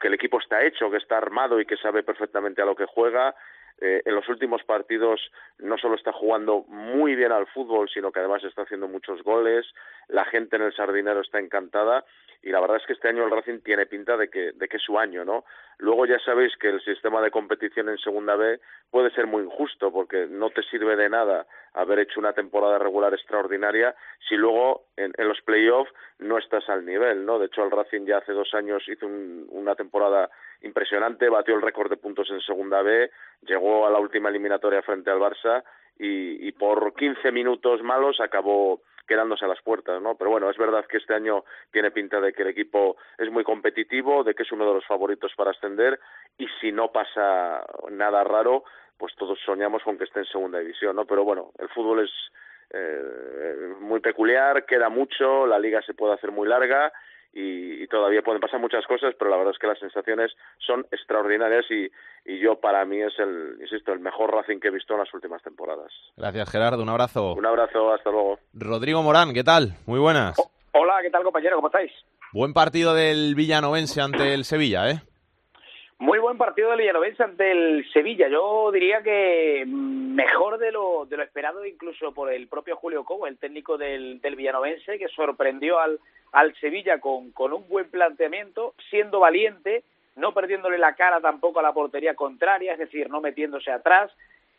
que 0.00 0.08
el 0.08 0.14
equipo 0.14 0.38
está 0.38 0.62
hecho, 0.62 0.90
que 0.90 0.98
está 0.98 1.16
armado 1.16 1.58
y 1.60 1.64
que 1.64 1.76
sabe 1.76 2.02
perfectamente 2.02 2.60
a 2.60 2.66
lo 2.66 2.76
que 2.76 2.84
juega. 2.84 3.34
Eh, 3.80 4.02
en 4.04 4.14
los 4.14 4.28
últimos 4.28 4.62
partidos 4.64 5.20
no 5.58 5.76
solo 5.78 5.96
está 5.96 6.12
jugando 6.12 6.64
muy 6.68 7.14
bien 7.14 7.32
al 7.32 7.46
fútbol, 7.46 7.88
sino 7.88 8.12
que 8.12 8.20
además 8.20 8.44
está 8.44 8.62
haciendo 8.62 8.88
muchos 8.88 9.22
goles, 9.22 9.66
la 10.08 10.24
gente 10.24 10.56
en 10.56 10.62
el 10.62 10.74
Sardinero 10.74 11.20
está 11.20 11.38
encantada 11.38 12.04
y 12.44 12.50
la 12.50 12.60
verdad 12.60 12.76
es 12.76 12.86
que 12.86 12.92
este 12.92 13.08
año 13.08 13.24
el 13.24 13.30
Racing 13.30 13.60
tiene 13.60 13.86
pinta 13.86 14.18
de 14.18 14.28
que, 14.28 14.52
de 14.52 14.68
que 14.68 14.76
es 14.76 14.82
su 14.82 14.98
año, 14.98 15.24
¿no? 15.24 15.44
Luego 15.78 16.04
ya 16.04 16.18
sabéis 16.18 16.54
que 16.58 16.68
el 16.68 16.80
sistema 16.82 17.22
de 17.22 17.30
competición 17.30 17.88
en 17.88 17.96
Segunda 17.96 18.36
B 18.36 18.60
puede 18.90 19.10
ser 19.10 19.26
muy 19.26 19.42
injusto 19.42 19.90
porque 19.90 20.26
no 20.28 20.50
te 20.50 20.62
sirve 20.64 20.94
de 20.94 21.08
nada 21.08 21.46
haber 21.72 22.00
hecho 22.00 22.20
una 22.20 22.34
temporada 22.34 22.78
regular 22.78 23.14
extraordinaria 23.14 23.94
si 24.28 24.36
luego 24.36 24.84
en, 24.96 25.12
los 25.16 25.40
playoffs 25.40 25.90
no 26.18 26.36
estás 26.36 26.68
al 26.68 26.84
nivel, 26.84 27.24
¿no? 27.24 27.38
De 27.38 27.46
hecho 27.46 27.64
el 27.64 27.70
Racing 27.70 28.04
ya 28.04 28.18
hace 28.18 28.32
dos 28.32 28.52
años 28.52 28.86
hizo 28.88 29.06
una 29.06 29.74
temporada 29.74 30.30
impresionante, 30.62 31.28
batió 31.28 31.54
el 31.54 31.62
récord 31.62 31.90
de 31.90 31.96
puntos 31.96 32.30
en 32.30 32.40
Segunda 32.40 32.82
B, 32.82 33.10
llegó 33.42 33.86
a 33.86 33.90
la 33.90 33.98
última 33.98 34.28
eliminatoria 34.28 34.82
frente 34.82 35.10
al 35.10 35.18
Barça 35.18 35.62
y, 35.98 36.46
y 36.48 36.52
por 36.52 36.94
15 36.94 37.30
minutos 37.32 37.82
malos 37.82 38.20
acabó 38.20 38.80
quedándose 39.06 39.44
a 39.44 39.48
las 39.48 39.60
puertas, 39.62 40.00
¿no? 40.00 40.16
Pero 40.16 40.30
bueno, 40.30 40.50
es 40.50 40.56
verdad 40.56 40.86
que 40.86 40.98
este 40.98 41.14
año 41.14 41.44
tiene 41.70 41.90
pinta 41.90 42.20
de 42.20 42.32
que 42.32 42.42
el 42.42 42.48
equipo 42.48 42.96
es 43.18 43.30
muy 43.30 43.44
competitivo, 43.44 44.24
de 44.24 44.34
que 44.34 44.42
es 44.42 44.52
uno 44.52 44.66
de 44.66 44.74
los 44.74 44.86
favoritos 44.86 45.32
para 45.36 45.50
ascender 45.50 46.00
y 46.38 46.46
si 46.60 46.72
no 46.72 46.90
pasa 46.90 47.64
nada 47.90 48.24
raro, 48.24 48.64
pues 48.96 49.14
todos 49.16 49.38
soñamos 49.44 49.82
con 49.82 49.98
que 49.98 50.04
esté 50.04 50.20
en 50.20 50.26
segunda 50.26 50.58
división, 50.58 50.96
¿no? 50.96 51.04
Pero 51.04 51.24
bueno, 51.24 51.50
el 51.58 51.68
fútbol 51.68 52.04
es 52.04 52.10
eh, 52.70 53.74
muy 53.80 54.00
peculiar, 54.00 54.64
queda 54.64 54.88
mucho, 54.88 55.46
la 55.46 55.58
liga 55.58 55.82
se 55.82 55.94
puede 55.94 56.14
hacer 56.14 56.30
muy 56.30 56.48
larga 56.48 56.92
y, 57.34 57.86
todavía 57.88 58.22
pueden 58.22 58.40
pasar 58.40 58.60
muchas 58.60 58.86
cosas, 58.86 59.14
pero 59.18 59.30
la 59.30 59.36
verdad 59.36 59.52
es 59.52 59.58
que 59.58 59.66
las 59.66 59.78
sensaciones 59.78 60.32
son 60.58 60.86
extraordinarias 60.90 61.64
y, 61.70 61.90
y, 62.24 62.38
yo 62.38 62.60
para 62.60 62.84
mí 62.84 63.00
es 63.00 63.12
el, 63.18 63.56
insisto, 63.60 63.92
el 63.92 64.00
mejor 64.00 64.32
Racing 64.32 64.58
que 64.58 64.68
he 64.68 64.70
visto 64.70 64.94
en 64.94 65.00
las 65.00 65.12
últimas 65.12 65.42
temporadas. 65.42 65.92
Gracias 66.16 66.50
Gerardo, 66.50 66.82
un 66.82 66.88
abrazo. 66.88 67.34
Un 67.34 67.46
abrazo, 67.46 67.92
hasta 67.92 68.10
luego. 68.10 68.38
Rodrigo 68.52 69.02
Morán, 69.02 69.34
¿qué 69.34 69.44
tal? 69.44 69.74
Muy 69.86 69.98
buenas. 69.98 70.36
hola, 70.72 70.94
¿qué 71.02 71.10
tal 71.10 71.22
compañero? 71.22 71.56
¿Cómo 71.56 71.68
estáis? 71.68 71.92
Buen 72.32 72.52
partido 72.52 72.94
del 72.94 73.34
Villanovense 73.34 74.00
ante 74.00 74.34
el 74.34 74.44
Sevilla, 74.44 74.90
¿eh? 74.90 75.02
Muy 75.98 76.18
buen 76.18 76.36
partido 76.36 76.70
del 76.70 76.80
Villanovense 76.80 77.22
ante 77.22 77.52
el 77.52 77.86
Sevilla. 77.92 78.28
Yo 78.28 78.70
diría 78.72 79.02
que 79.02 79.64
mejor 79.66 80.58
de 80.58 80.72
lo, 80.72 81.06
de 81.06 81.16
lo 81.16 81.22
esperado 81.22 81.64
incluso 81.64 82.12
por 82.12 82.32
el 82.32 82.48
propio 82.48 82.76
Julio 82.76 83.04
Cobo, 83.04 83.26
el 83.26 83.38
técnico 83.38 83.78
del, 83.78 84.20
del 84.20 84.34
Villanovense, 84.34 84.98
que 84.98 85.08
sorprendió 85.08 85.78
al, 85.78 86.00
al 86.34 86.52
Sevilla 86.56 86.98
con, 86.98 87.30
con 87.30 87.52
un 87.52 87.66
buen 87.68 87.88
planteamiento, 87.88 88.74
siendo 88.90 89.20
valiente, 89.20 89.84
no 90.16 90.34
perdiéndole 90.34 90.78
la 90.78 90.96
cara 90.96 91.20
tampoco 91.20 91.60
a 91.60 91.62
la 91.62 91.72
portería 91.72 92.14
contraria, 92.14 92.72
es 92.72 92.78
decir, 92.80 93.08
no 93.08 93.20
metiéndose 93.20 93.70
atrás. 93.70 94.10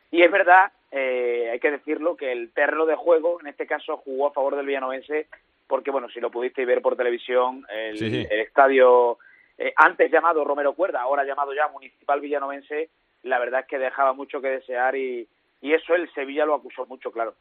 Y 0.10 0.22
es 0.22 0.32
verdad, 0.32 0.72
eh, 0.92 1.50
hay 1.52 1.60
que 1.60 1.72
decirlo, 1.72 2.16
que 2.16 2.32
el 2.32 2.52
terreno 2.54 2.86
de 2.86 2.96
juego, 2.96 3.42
en 3.42 3.48
este 3.48 3.68
caso, 3.68 3.98
jugó 3.98 4.28
a 4.28 4.32
favor 4.32 4.56
del 4.56 4.66
Villanovense, 4.66 5.28
porque, 5.68 5.92
bueno, 5.92 6.08
si 6.10 6.22
lo 6.22 6.32
pudisteis 6.32 6.66
ver 6.66 6.82
por 6.82 6.96
televisión, 6.96 7.66
el, 7.70 8.26
estadio 8.32 9.18
eh, 9.58 9.74
antes 9.76 10.10
llamado 10.10 10.46
Romero 10.46 10.74
Cuerda, 10.74 11.02
ahora 11.02 11.26
llamado 11.26 11.54
ya 11.54 11.68
Municipal 11.68 12.22
Villanovense, 12.22 12.90
la 13.24 13.38
verdad 13.38 13.62
es 13.62 13.68
que 13.68 13.80
dejaba 13.80 14.14
mucho 14.14 14.40
que 14.40 14.48
desear 14.48 14.96
y, 14.96 15.28
y 15.60 15.74
eso 15.74 15.94
el 15.94 16.10
Sevilla 16.14 16.46
lo 16.46 16.56
acusó 16.56 16.86
mucho, 16.86 17.12
claro 17.12 17.36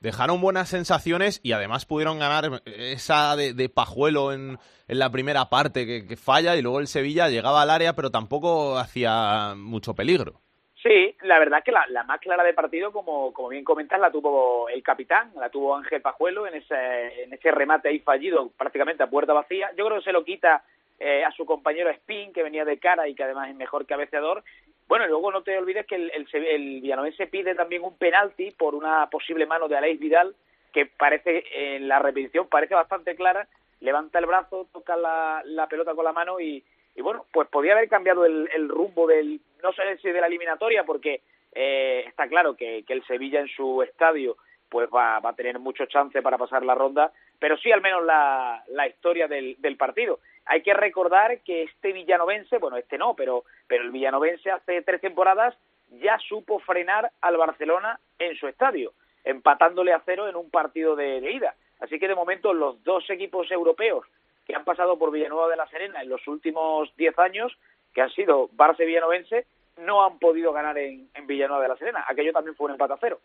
dejaron 0.00 0.40
buenas 0.40 0.68
sensaciones 0.68 1.40
y 1.42 1.52
además 1.52 1.86
pudieron 1.86 2.18
ganar 2.18 2.62
esa 2.66 3.36
de, 3.36 3.68
Pajuelo 3.68 4.32
en, 4.32 4.58
la 4.86 5.10
primera 5.10 5.50
parte 5.50 5.86
que, 5.86 6.16
falla 6.16 6.56
y 6.56 6.62
luego 6.62 6.80
el 6.80 6.86
Sevilla 6.86 7.28
llegaba 7.28 7.62
al 7.62 7.70
área 7.70 7.94
pero 7.94 8.10
tampoco 8.10 8.78
hacía 8.78 9.54
mucho 9.56 9.94
peligro. 9.94 10.40
Sí, 10.82 11.16
la 11.22 11.40
verdad 11.40 11.62
que 11.64 11.72
la, 11.72 12.04
más 12.04 12.20
clara 12.20 12.44
de 12.44 12.54
partido, 12.54 12.92
como, 12.92 13.32
como 13.32 13.48
bien 13.48 13.64
comentas, 13.64 13.98
la 13.98 14.12
tuvo 14.12 14.68
el 14.68 14.82
capitán, 14.82 15.32
la 15.34 15.50
tuvo 15.50 15.76
Ángel 15.76 16.00
Pajuelo 16.00 16.46
en 16.46 16.54
ese, 16.54 17.24
en 17.24 17.32
ese 17.32 17.50
remate 17.50 17.88
ahí 17.88 17.98
fallido 17.98 18.50
prácticamente 18.56 19.02
a 19.02 19.10
puerta 19.10 19.32
vacía. 19.32 19.70
Yo 19.76 19.86
creo 19.86 19.98
que 19.98 20.04
se 20.04 20.12
lo 20.12 20.24
quita 20.24 20.62
eh, 21.00 21.24
a 21.24 21.32
su 21.32 21.44
compañero 21.44 21.90
Spin, 21.90 22.32
que 22.32 22.44
venía 22.44 22.64
de 22.64 22.78
cara 22.78 23.08
y 23.08 23.14
que 23.14 23.24
además 23.24 23.50
es 23.50 23.56
mejor 23.56 23.86
cabeceador, 23.86 24.44
bueno, 24.88 25.04
y 25.04 25.08
luego 25.08 25.30
no 25.30 25.42
te 25.42 25.56
olvides 25.58 25.86
que 25.86 25.96
el, 25.96 26.10
el, 26.32 26.82
el 26.82 27.28
pide 27.30 27.54
también 27.54 27.82
un 27.82 27.96
penalti 27.96 28.50
por 28.52 28.74
una 28.74 29.08
posible 29.10 29.44
mano 29.46 29.68
de 29.68 29.76
Aleix 29.76 30.00
Vidal, 30.00 30.34
que 30.72 30.86
parece, 30.86 31.44
en 31.52 31.88
la 31.88 31.98
repetición 31.98 32.48
parece 32.48 32.74
bastante 32.74 33.14
clara, 33.14 33.46
levanta 33.80 34.18
el 34.18 34.26
brazo, 34.26 34.66
toca 34.72 34.96
la, 34.96 35.42
la 35.44 35.66
pelota 35.66 35.94
con 35.94 36.04
la 36.04 36.12
mano 36.12 36.40
y, 36.40 36.64
y 36.96 37.02
bueno, 37.02 37.26
pues 37.32 37.48
podía 37.48 37.72
haber 37.72 37.88
cambiado 37.88 38.24
el, 38.24 38.48
el, 38.54 38.68
rumbo 38.68 39.06
del, 39.06 39.40
no 39.62 39.72
sé 39.72 39.82
si 39.98 40.08
de 40.10 40.20
la 40.20 40.26
eliminatoria, 40.26 40.84
porque 40.84 41.20
eh, 41.52 42.04
está 42.06 42.26
claro 42.26 42.56
que, 42.56 42.82
que 42.84 42.92
el 42.94 43.04
Sevilla 43.06 43.40
en 43.40 43.48
su 43.48 43.82
estadio 43.82 44.36
pues 44.68 44.88
va, 44.94 45.20
va 45.20 45.30
a 45.30 45.36
tener 45.36 45.58
mucho 45.58 45.86
chance 45.86 46.20
para 46.22 46.38
pasar 46.38 46.64
la 46.64 46.74
ronda, 46.74 47.12
pero 47.38 47.56
sí 47.56 47.70
al 47.72 47.80
menos 47.80 48.04
la, 48.04 48.62
la 48.68 48.86
historia 48.86 49.28
del, 49.28 49.56
del 49.58 49.76
partido. 49.76 50.20
Hay 50.48 50.62
que 50.62 50.72
recordar 50.72 51.40
que 51.42 51.64
este 51.64 51.92
villanovense, 51.92 52.56
bueno, 52.56 52.78
este 52.78 52.96
no, 52.96 53.14
pero, 53.14 53.44
pero 53.66 53.84
el 53.84 53.90
villanovense 53.90 54.50
hace 54.50 54.80
tres 54.80 55.00
temporadas 55.00 55.54
ya 56.00 56.18
supo 56.26 56.58
frenar 56.60 57.12
al 57.20 57.36
Barcelona 57.36 58.00
en 58.18 58.34
su 58.34 58.48
estadio, 58.48 58.94
empatándole 59.24 59.92
a 59.92 60.02
cero 60.06 60.26
en 60.26 60.36
un 60.36 60.50
partido 60.50 60.96
de, 60.96 61.18
ida. 61.30 61.54
Así 61.80 61.98
que 61.98 62.08
de 62.08 62.14
momento 62.14 62.54
los 62.54 62.82
dos 62.82 63.08
equipos 63.10 63.50
europeos 63.50 64.06
que 64.46 64.54
han 64.54 64.64
pasado 64.64 64.98
por 64.98 65.12
Villanueva 65.12 65.48
de 65.48 65.56
la 65.56 65.68
Serena 65.68 66.00
en 66.00 66.08
los 66.08 66.26
últimos 66.26 66.90
diez 66.96 67.16
años, 67.18 67.52
que 67.92 68.00
han 68.00 68.10
sido 68.10 68.48
Barça 68.56 68.80
y 68.80 68.86
Villanovense, 68.86 69.46
no 69.76 70.02
han 70.02 70.18
podido 70.18 70.54
ganar 70.54 70.78
en, 70.78 71.10
en 71.12 71.26
Villanueva 71.26 71.62
de 71.62 71.68
la 71.68 71.76
Serena. 71.76 72.04
Aquello 72.08 72.32
también 72.32 72.56
fue 72.56 72.66
un 72.66 72.72
empate 72.72 72.94
a 72.94 72.98
cero. 72.98 73.20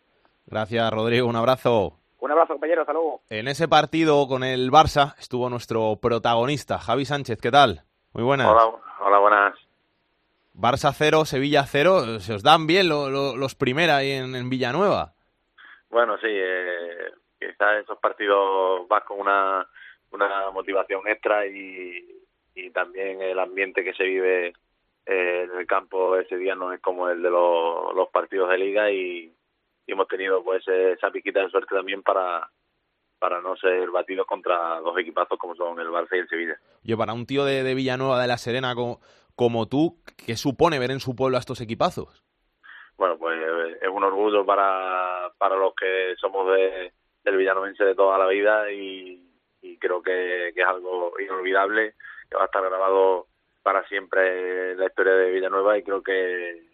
Gracias, 0.46 0.90
Rodrigo. 0.92 1.26
Un 1.26 1.36
abrazo. 1.36 2.03
Un 2.24 2.30
abrazo, 2.30 2.54
compañero. 2.54 2.80
Hasta 2.80 2.94
luego. 2.94 3.20
En 3.28 3.48
ese 3.48 3.68
partido 3.68 4.26
con 4.26 4.44
el 4.44 4.70
Barça 4.70 5.14
estuvo 5.18 5.50
nuestro 5.50 5.98
protagonista, 6.00 6.78
Javi 6.78 7.04
Sánchez. 7.04 7.38
¿Qué 7.38 7.50
tal? 7.50 7.82
Muy 8.14 8.24
buenas. 8.24 8.46
Hola, 8.48 8.70
hola 9.00 9.18
buenas. 9.18 9.54
Barça 10.54 10.94
cero, 10.96 11.26
Sevilla 11.26 11.64
cero. 11.66 12.20
¿Se 12.20 12.32
os 12.32 12.42
dan 12.42 12.66
bien 12.66 12.88
los 12.88 13.54
primeros 13.56 13.96
ahí 13.96 14.12
en, 14.12 14.48
Villanueva? 14.48 15.12
Bueno, 15.90 16.16
sí. 16.16 16.30
Eh, 16.30 17.12
quizás 17.38 17.82
esos 17.82 17.98
partidos 17.98 18.88
vas 18.88 19.04
con 19.04 19.20
una, 19.20 19.68
una 20.10 20.50
motivación 20.50 21.06
extra 21.06 21.46
y, 21.46 22.22
y 22.54 22.70
también 22.70 23.20
el 23.20 23.38
ambiente 23.38 23.84
que 23.84 23.92
se 23.92 24.04
vive 24.04 24.54
eh, 25.04 25.42
en 25.44 25.58
el 25.58 25.66
campo 25.66 26.16
ese 26.16 26.38
día 26.38 26.54
no 26.54 26.72
es 26.72 26.80
como 26.80 27.10
el 27.10 27.20
de 27.20 27.28
los 27.28 28.08
partidos 28.10 28.48
de 28.48 28.56
liga 28.56 28.90
y, 28.90 29.30
y 29.86 29.92
hemos 29.92 30.08
tenido 30.08 30.42
pues 30.42 30.66
esa 30.66 31.10
piquita 31.10 31.40
de 31.40 31.50
suerte 31.50 31.74
también 31.74 32.02
para 32.02 32.48
para 33.18 33.40
no 33.40 33.56
ser 33.56 33.90
batidos 33.90 34.26
contra 34.26 34.80
dos 34.80 34.98
equipazos 34.98 35.38
como 35.38 35.54
son 35.54 35.80
el 35.80 35.88
Barça 35.88 36.14
y 36.14 36.18
el 36.18 36.28
Sevilla. 36.28 36.58
Yo, 36.82 36.98
para 36.98 37.14
un 37.14 37.24
tío 37.24 37.46
de, 37.46 37.74
Villanueva 37.74 38.20
de 38.20 38.28
la 38.28 38.36
Serena 38.36 38.74
como, 38.74 39.00
como 39.34 39.66
tú, 39.66 39.96
¿qué 40.26 40.36
supone 40.36 40.78
ver 40.78 40.90
en 40.90 41.00
su 41.00 41.16
pueblo 41.16 41.38
a 41.38 41.40
estos 41.40 41.62
equipazos? 41.62 42.22
Bueno, 42.98 43.16
pues 43.16 43.40
es 43.80 43.88
un 43.88 44.04
orgullo 44.04 44.44
para, 44.44 45.32
para 45.38 45.56
los 45.56 45.74
que 45.74 46.14
somos 46.20 46.54
de, 46.54 46.92
del 47.24 47.36
villanovense 47.38 47.82
de 47.84 47.94
toda 47.94 48.18
la 48.18 48.26
vida 48.26 48.70
y, 48.70 49.26
y 49.62 49.78
creo 49.78 50.02
que, 50.02 50.52
que, 50.54 50.60
es 50.60 50.66
algo 50.66 51.14
inolvidable, 51.18 51.94
que 52.28 52.36
va 52.36 52.42
a 52.42 52.46
estar 52.46 52.62
grabado 52.62 53.28
para 53.62 53.88
siempre 53.88 54.72
en 54.72 54.78
la 54.78 54.86
historia 54.86 55.14
de 55.14 55.30
Villanueva 55.30 55.78
y 55.78 55.82
creo 55.82 56.02
que 56.02 56.73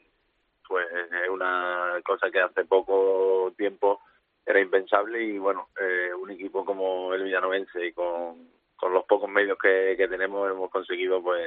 pues 0.70 0.87
es 0.92 1.28
una 1.28 2.00
cosa 2.04 2.30
que 2.30 2.40
hace 2.40 2.64
poco 2.64 3.52
tiempo 3.56 4.00
era 4.46 4.61
impensable 4.61 5.20
y 5.20 5.37
bueno, 5.37 5.68
eh, 5.80 6.14
un 6.14 6.30
equipo 6.30 6.64
como 6.64 7.12
el 7.12 7.24
Villanovense 7.24 7.87
y 7.87 7.92
con, 7.92 8.48
con 8.76 8.94
los 8.94 9.04
pocos 9.04 9.28
medios 9.28 9.59
que, 9.59 9.96
que 9.96 10.06
tenemos 10.06 10.48
hemos 10.48 10.70
conseguido 10.70 11.20
pues 11.20 11.44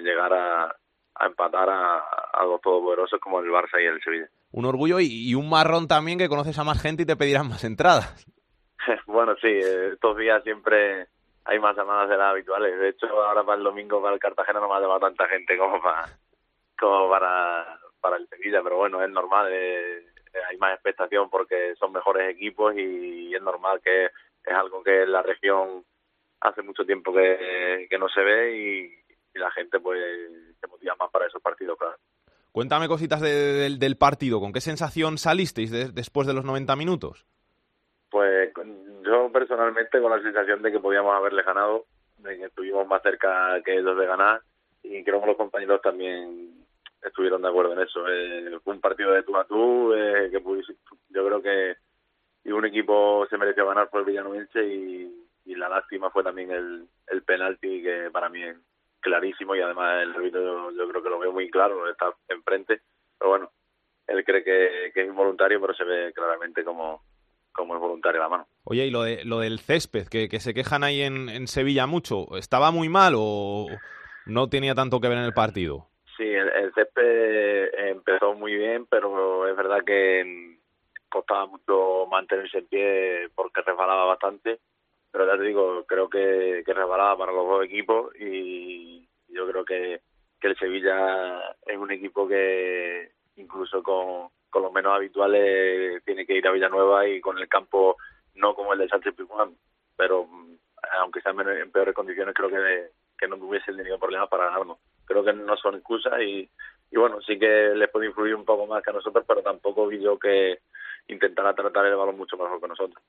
llegar 0.00 0.32
a, 0.32 0.64
a 1.16 1.26
empatar 1.26 1.68
a, 1.68 1.96
a 2.32 2.44
dos 2.44 2.60
todopoderosos 2.60 3.18
como 3.20 3.40
el 3.40 3.50
Barça 3.50 3.82
y 3.82 3.86
el 3.86 4.00
Sevilla. 4.00 4.28
Un 4.52 4.64
orgullo 4.64 5.00
y, 5.00 5.34
un 5.34 5.48
marrón 5.50 5.88
también 5.88 6.18
que 6.18 6.28
conoces 6.28 6.58
a 6.58 6.64
más 6.64 6.80
gente 6.80 7.02
y 7.02 7.06
te 7.06 7.16
pedirán 7.16 7.48
más 7.48 7.64
entradas. 7.64 8.26
bueno, 9.06 9.34
sí, 9.40 9.48
estos 9.48 10.16
días 10.16 10.42
siempre 10.44 11.08
hay 11.44 11.58
más 11.58 11.76
llamadas 11.76 12.08
de 12.08 12.16
las 12.16 12.30
habituales. 12.30 12.78
De 12.78 12.90
hecho, 12.90 13.06
ahora 13.06 13.44
para 13.44 13.58
el 13.58 13.64
domingo, 13.64 14.00
para 14.00 14.14
el 14.14 14.20
Cartagena, 14.20 14.60
no 14.60 14.68
me 14.68 14.74
ha 14.74 14.80
llamado 14.80 15.00
tanta 15.00 15.26
gente 15.28 15.56
como 15.58 15.80
para, 15.82 16.06
como 16.78 17.08
para, 17.08 17.78
para 18.00 18.16
el 18.16 18.28
Sevilla, 18.28 18.60
pero 18.62 18.76
bueno, 18.76 19.02
es 19.02 19.10
normal, 19.10 19.48
eh, 19.50 20.04
hay 20.48 20.56
más 20.58 20.74
expectación 20.74 21.28
porque 21.30 21.74
son 21.76 21.92
mejores 21.92 22.30
equipos 22.30 22.74
y, 22.76 23.34
es 23.34 23.42
normal 23.42 23.80
que 23.82 24.06
es 24.06 24.54
algo 24.54 24.82
que 24.82 25.02
en 25.02 25.12
la 25.12 25.22
región 25.22 25.84
hace 26.40 26.62
mucho 26.62 26.84
tiempo 26.84 27.12
que, 27.12 27.88
no 27.98 28.08
se 28.08 28.22
ve 28.22 28.56
y, 28.56 29.00
la 29.38 29.50
gente 29.52 29.78
pues 29.78 30.00
se 30.60 30.66
motiva 30.66 30.96
más 30.98 31.10
para 31.10 31.26
esos 31.26 31.40
partidos, 31.40 31.78
claro. 31.78 31.96
Cuéntame 32.50 32.88
cositas 32.88 33.20
del 33.20 33.96
partido, 33.96 34.40
¿con 34.40 34.52
qué 34.52 34.60
sensación 34.60 35.18
salisteis 35.18 35.70
después 35.94 36.26
de 36.26 36.34
los 36.34 36.44
90 36.44 36.74
minutos? 36.74 37.24
Pues 38.10 38.52
yo 39.04 39.30
personalmente 39.32 40.00
con 40.00 40.10
la 40.10 40.20
sensación 40.20 40.60
de 40.62 40.72
que 40.72 40.80
podíamos 40.80 41.14
haberle 41.14 41.44
ganado, 41.44 41.86
de 42.18 42.36
que 42.36 42.44
estuvimos 42.46 42.86
más 42.88 43.02
cerca 43.02 43.60
que 43.64 43.78
ellos 43.78 43.96
de 43.96 44.06
ganar 44.06 44.42
y 44.82 45.04
creo 45.04 45.20
que 45.20 45.28
los 45.28 45.36
compañeros 45.36 45.80
también 45.80 46.59
estuvieron 47.02 47.42
de 47.42 47.48
acuerdo 47.48 47.72
en 47.72 47.80
eso. 47.80 48.06
Eh, 48.08 48.58
fue 48.62 48.74
un 48.74 48.80
partido 48.80 49.12
de 49.12 49.22
tú 49.22 49.36
a 49.36 49.44
tú, 49.44 49.92
eh, 49.94 50.30
que 50.30 50.42
yo 51.10 51.26
creo 51.26 51.42
que 51.42 51.76
y 52.44 52.52
un 52.52 52.64
equipo 52.64 53.26
se 53.28 53.36
mereció 53.36 53.66
ganar 53.66 53.90
por 53.90 54.00
el 54.00 54.06
Villanovense 54.06 54.62
y, 54.64 55.16
la 55.56 55.68
lástima 55.68 56.10
fue 56.10 56.22
también 56.22 56.50
el, 56.52 56.86
el 57.08 57.22
penalti 57.22 57.82
que 57.82 58.08
para 58.12 58.28
mí 58.30 58.42
es 58.42 58.56
clarísimo 59.00 59.54
y 59.54 59.60
además 59.60 60.02
el 60.02 60.14
árbitro 60.14 60.70
yo, 60.70 60.88
creo 60.88 61.02
que 61.02 61.10
lo 61.10 61.18
veo 61.18 61.32
muy 61.32 61.50
claro, 61.50 61.90
está 61.90 62.14
enfrente, 62.28 62.80
pero 63.18 63.30
bueno, 63.30 63.50
él 64.06 64.24
cree 64.24 64.44
que, 64.44 64.86
es 64.86 65.06
involuntario, 65.06 65.60
pero 65.60 65.74
se 65.74 65.84
ve 65.84 66.12
claramente 66.14 66.64
como, 66.64 67.02
como 67.52 67.74
es 67.74 67.80
voluntario 67.80 68.20
la 68.20 68.28
mano. 68.28 68.46
Oye, 68.64 68.86
y 68.86 68.90
lo, 68.90 69.02
de, 69.02 69.24
lo 69.24 69.40
del 69.40 69.58
césped, 69.58 70.06
que, 70.06 70.28
que 70.28 70.40
se 70.40 70.54
quejan 70.54 70.82
ahí 70.82 71.02
en, 71.02 71.28
en 71.28 71.46
Sevilla 71.46 71.86
mucho, 71.86 72.36
¿estaba 72.38 72.70
muy 72.70 72.88
mal 72.88 73.14
o 73.16 73.66
no 74.24 74.48
tenía 74.48 74.74
tanto 74.74 75.00
que 75.00 75.08
ver 75.08 75.18
en 75.18 75.24
el 75.24 75.34
partido? 75.34 75.89
Sí, 76.20 76.26
el, 76.26 76.50
el 76.50 76.74
césped 76.74 77.70
empezó 77.88 78.34
muy 78.34 78.54
bien, 78.54 78.84
pero 78.84 79.48
es 79.48 79.56
verdad 79.56 79.82
que 79.86 80.58
costaba 81.08 81.46
mucho 81.46 82.06
mantenerse 82.10 82.58
en 82.58 82.66
pie 82.66 83.28
porque 83.34 83.62
resbalaba 83.62 84.04
bastante, 84.04 84.60
pero 85.10 85.26
ya 85.26 85.38
te 85.38 85.44
digo, 85.44 85.86
creo 85.86 86.10
que, 86.10 86.62
resbalaba 86.66 87.16
para 87.16 87.32
los 87.32 87.46
dos 87.48 87.64
equipos 87.64 88.14
y 88.20 89.08
yo 89.28 89.48
creo 89.48 89.64
que, 89.64 90.02
el 90.42 90.58
Sevilla 90.58 91.56
es 91.64 91.78
un 91.78 91.90
equipo 91.90 92.28
que 92.28 93.12
incluso 93.36 93.82
con, 93.82 94.28
los 94.62 94.72
menos 94.74 94.94
habituales 94.94 96.04
tiene 96.04 96.26
que 96.26 96.36
ir 96.36 96.46
a 96.46 96.52
Villanueva 96.52 97.08
y 97.08 97.22
con 97.22 97.38
el 97.38 97.48
campo 97.48 97.96
no 98.34 98.54
como 98.54 98.74
el 98.74 98.80
de 98.80 98.88
Sánchez 98.88 99.14
Pizjuán, 99.14 99.56
pero 99.96 100.26
mm, 100.26 100.54
aunque 101.00 101.22
sean 101.22 101.40
en 101.48 101.72
peores 101.72 101.94
condiciones 101.94 102.34
creo 102.34 102.50
que, 102.50 102.90
que 103.16 103.26
no 103.26 103.38
tuviese 103.38 103.72
tenido 103.72 103.98
problemas 103.98 104.28
para 104.28 104.50
ganarnos. 104.50 104.76
Creo 105.10 105.24
que 105.24 105.32
no 105.32 105.56
son 105.56 105.74
excusas 105.74 106.22
y, 106.22 106.48
y 106.90 106.96
bueno, 106.96 107.20
sí 107.20 107.36
que 107.36 107.72
les 107.74 107.90
puede 107.90 108.06
influir 108.06 108.36
un 108.36 108.44
poco 108.44 108.64
más 108.68 108.80
que 108.80 108.90
a 108.90 108.92
nosotros, 108.92 109.24
pero 109.26 109.42
tampoco 109.42 109.88
vi 109.88 110.00
yo 110.00 110.16
que, 110.16 110.60
intentará 111.08 111.54
tratar 111.54 111.86
el 111.86 111.96
balón 111.96 112.16
mucho 112.16 112.36
mejor 112.36 112.60
que 112.60 112.68
nosotros. 112.68 113.02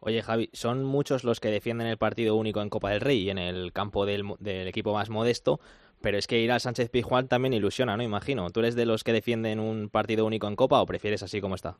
Oye, 0.00 0.22
Javi, 0.22 0.48
son 0.52 0.82
muchos 0.82 1.22
los 1.22 1.38
que 1.38 1.48
defienden 1.48 1.86
el 1.86 1.98
partido 1.98 2.34
único 2.34 2.60
en 2.60 2.70
Copa 2.70 2.90
del 2.90 3.00
Rey 3.00 3.18
y 3.18 3.30
en 3.30 3.38
el 3.38 3.72
campo 3.72 4.04
del, 4.04 4.24
equipo 4.66 4.94
más 4.94 5.10
modesto, 5.10 5.60
pero 6.02 6.18
es 6.18 6.26
que 6.26 6.38
ir 6.38 6.50
a 6.50 6.58
Sánchez 6.58 6.90
Pizjuán 6.90 7.28
también 7.28 7.52
ilusiona, 7.52 7.96
¿no? 7.96 8.02
Imagino. 8.02 8.50
¿Tú 8.50 8.60
eres 8.60 8.74
de 8.74 8.86
los 8.86 9.04
que 9.04 9.12
defienden 9.12 9.60
un 9.60 9.90
partido 9.90 10.26
único 10.26 10.48
en 10.48 10.56
Copa 10.56 10.80
o 10.80 10.86
prefieres 10.86 11.22
así 11.22 11.40
como 11.40 11.54
está? 11.54 11.76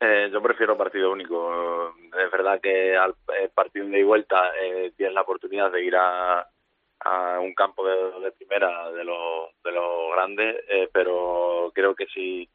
Eh, 0.00 0.28
yo 0.30 0.40
prefiero 0.42 0.76
partido 0.76 1.10
único. 1.10 1.94
Es 2.24 2.30
verdad 2.30 2.60
que 2.60 2.96
al 2.96 3.14
eh, 3.40 3.50
partido 3.52 3.86
de 3.88 4.04
vuelta 4.04 4.52
eh, 4.62 4.92
tienes 4.96 5.14
la 5.14 5.22
oportunidad 5.22 5.72
de 5.72 5.82
ir 5.82 5.96
a, 5.96 6.46
un 7.40 7.54
campo 7.54 7.86
de, 7.86 8.32
primera 8.32 8.90
de 8.90 9.04
los 9.04 9.50
de 9.62 9.72
los 9.72 10.12
grandes, 10.14 10.56
eh, 10.68 10.88
pero 10.92 11.70
creo 11.74 11.94
que 11.94 12.06
si 12.06 12.48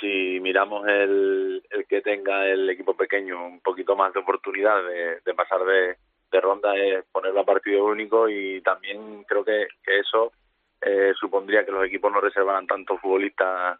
si 0.00 0.40
miramos 0.40 0.86
el, 0.88 1.62
el 1.70 1.86
que 1.86 2.00
tenga 2.00 2.46
el 2.46 2.68
equipo 2.70 2.94
pequeño 2.94 3.46
un 3.46 3.60
poquito 3.60 3.94
más 3.96 4.12
de 4.14 4.20
oportunidad 4.20 4.82
de, 5.24 5.34
pasar 5.34 5.60
de, 5.64 5.96
ronda 6.40 6.74
es 6.76 7.04
ponerlo 7.12 7.40
a 7.40 7.44
partido 7.44 7.84
único 7.84 8.28
y 8.28 8.62
también 8.62 9.24
creo 9.24 9.44
que, 9.44 9.66
eso 9.84 10.32
eh, 10.80 11.12
supondría 11.18 11.64
que 11.64 11.72
los 11.72 11.84
equipos 11.84 12.10
no 12.10 12.20
reservaran 12.20 12.66
tantos 12.66 13.00
futbolistas 13.00 13.78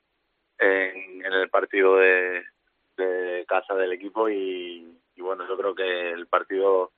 en, 0.58 1.24
el 1.24 1.48
partido 1.48 1.96
de, 1.96 2.44
casa 3.48 3.74
del 3.74 3.92
equipo 3.92 4.28
y, 4.28 4.86
bueno 5.16 5.46
yo 5.48 5.56
creo 5.56 5.74
que 5.74 6.10
el 6.10 6.26
partido 6.26 6.92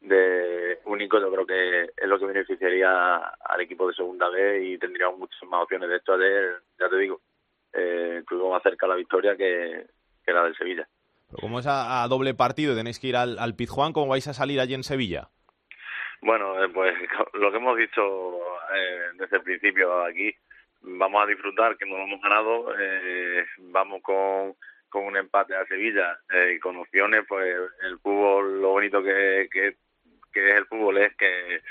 de 0.00 0.78
único 0.84 1.18
yo 1.18 1.30
creo 1.32 1.46
que 1.46 1.90
es 1.96 2.08
lo 2.08 2.18
que 2.18 2.26
beneficiaría 2.26 3.16
al 3.16 3.60
equipo 3.60 3.88
de 3.88 3.94
segunda 3.94 4.28
B 4.28 4.64
y 4.64 4.78
tendríamos 4.78 5.18
muchas 5.18 5.42
más 5.48 5.62
opciones 5.62 5.88
de 5.88 5.96
esto 5.96 6.14
ayer 6.14 6.60
ya 6.78 6.88
te 6.88 6.98
digo 6.98 7.20
eh, 7.72 8.18
estuvimos 8.20 8.52
más 8.52 8.62
cerca 8.62 8.86
la 8.86 8.94
victoria 8.94 9.36
que, 9.36 9.86
la 10.26 10.44
del 10.44 10.56
Sevilla. 10.56 10.88
Pero 11.28 11.40
como 11.40 11.58
es 11.58 11.66
a, 11.68 12.06
doble 12.08 12.34
partido 12.34 12.72
y 12.72 12.76
tenéis 12.76 12.98
que 12.98 13.08
ir 13.08 13.16
al, 13.16 13.38
al 13.38 13.54
Pizjuán, 13.54 13.92
¿cómo 13.92 14.08
vais 14.08 14.26
a 14.28 14.34
salir 14.34 14.60
allí 14.60 14.74
en 14.74 14.84
Sevilla? 14.84 15.28
Bueno, 16.22 16.62
eh, 16.62 16.68
pues 16.68 16.94
lo 17.34 17.50
que 17.50 17.56
hemos 17.56 17.76
dicho 17.76 18.36
eh, 18.74 19.10
desde 19.14 19.36
el 19.36 19.42
principio 19.42 20.04
aquí, 20.04 20.34
vamos 20.82 21.22
a 21.22 21.26
disfrutar 21.26 21.76
que 21.76 21.86
nos 21.86 22.00
hemos 22.00 22.20
ganado, 22.20 22.74
eh, 22.78 23.44
vamos 23.58 24.02
con, 24.02 24.54
con 24.88 25.04
un 25.04 25.16
empate 25.16 25.54
a 25.54 25.66
Sevilla 25.66 26.18
y 26.54 26.58
con 26.58 26.76
opciones, 26.76 27.24
pues 27.28 27.56
el 27.82 27.98
fútbol, 27.98 28.60
lo 28.60 28.70
bonito 28.70 29.02
que, 29.02 29.48
que, 29.50 29.76
que 30.40 30.50
es 30.50 30.58
el 30.58 30.66
fútbol 30.66 30.98
es 30.98 31.16
que 31.16 31.62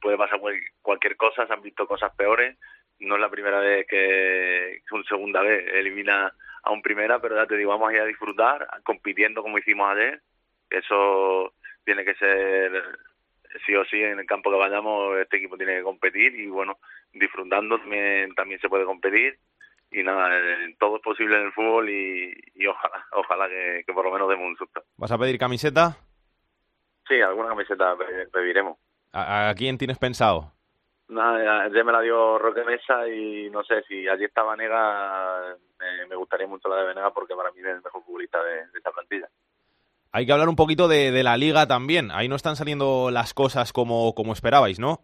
puede 0.00 0.16
pasar 0.16 0.40
cualquier 0.80 1.16
cosa, 1.16 1.46
se 1.46 1.52
han 1.52 1.62
visto 1.62 1.86
cosas 1.86 2.14
peores 2.14 2.56
no 3.00 3.14
es 3.14 3.20
la 3.20 3.30
primera 3.30 3.60
vez 3.60 3.86
que, 3.86 4.82
un 4.92 5.04
segunda 5.04 5.40
vez 5.40 5.66
elimina 5.74 6.32
a 6.62 6.70
un 6.70 6.82
primera, 6.82 7.18
pero 7.20 7.36
ya 7.36 7.46
te 7.46 7.56
digo, 7.56 7.70
vamos 7.70 7.90
a 7.90 7.94
ir 7.94 8.00
a 8.00 8.06
disfrutar 8.06 8.68
compitiendo 8.84 9.42
como 9.42 9.58
hicimos 9.58 9.90
ayer. 9.90 10.20
Eso 10.68 11.54
tiene 11.84 12.04
que 12.04 12.14
ser 12.14 12.98
sí 13.66 13.74
o 13.74 13.84
sí 13.86 14.02
en 14.02 14.20
el 14.20 14.26
campo 14.26 14.50
que 14.50 14.58
vayamos, 14.58 15.18
este 15.18 15.38
equipo 15.38 15.56
tiene 15.56 15.76
que 15.76 15.82
competir 15.82 16.34
y 16.36 16.46
bueno, 16.46 16.78
disfrutando 17.12 17.78
también, 17.78 18.34
también 18.34 18.60
se 18.60 18.68
puede 18.68 18.84
competir 18.84 19.38
y 19.90 20.04
nada, 20.04 20.38
eh, 20.38 20.76
todo 20.78 20.96
es 20.96 21.02
posible 21.02 21.36
en 21.36 21.46
el 21.46 21.52
fútbol 21.52 21.90
y, 21.90 22.66
ojalá, 22.66 23.04
ojalá 23.12 23.48
que, 23.48 23.84
por 23.92 24.04
lo 24.04 24.12
menos 24.12 24.28
demos 24.28 24.46
un 24.46 24.56
susto. 24.56 24.84
¿Vas 24.96 25.10
a 25.10 25.18
pedir 25.18 25.36
camiseta? 25.36 25.96
Sí, 27.10 27.20
alguna 27.20 27.48
camiseta 27.48 27.96
pediremos. 28.32 28.78
¿A, 29.12 29.52
quién 29.56 29.76
tienes 29.76 29.98
pensado? 29.98 30.52
Nada, 31.08 31.68
ya 31.68 31.82
me 31.82 31.90
la 31.90 32.02
dio 32.02 32.38
Roque 32.38 32.62
Mesa 32.62 33.08
y 33.08 33.50
no 33.50 33.64
sé 33.64 33.82
si 33.88 34.06
allí 34.06 34.26
está 34.26 34.44
Vanega, 34.44 35.56
me, 36.08 36.14
gustaría 36.14 36.46
mucho 36.46 36.68
la 36.68 36.76
de 36.76 36.84
Vanega 36.84 37.10
porque 37.10 37.34
para 37.34 37.50
mí 37.50 37.58
es 37.58 37.66
el 37.66 37.82
mejor 37.82 38.04
futbolista 38.04 38.40
de, 38.44 38.60
esta 38.76 38.92
plantilla. 38.92 39.28
Hay 40.12 40.24
que 40.24 40.30
hablar 40.30 40.48
un 40.48 40.54
poquito 40.54 40.86
de, 40.86 41.20
la 41.24 41.36
liga 41.36 41.66
también. 41.66 42.12
Ahí 42.12 42.28
no 42.28 42.36
están 42.36 42.54
saliendo 42.54 43.10
las 43.10 43.34
cosas 43.34 43.72
como, 43.72 44.14
como 44.14 44.32
esperabais, 44.32 44.78
¿no? 44.78 45.00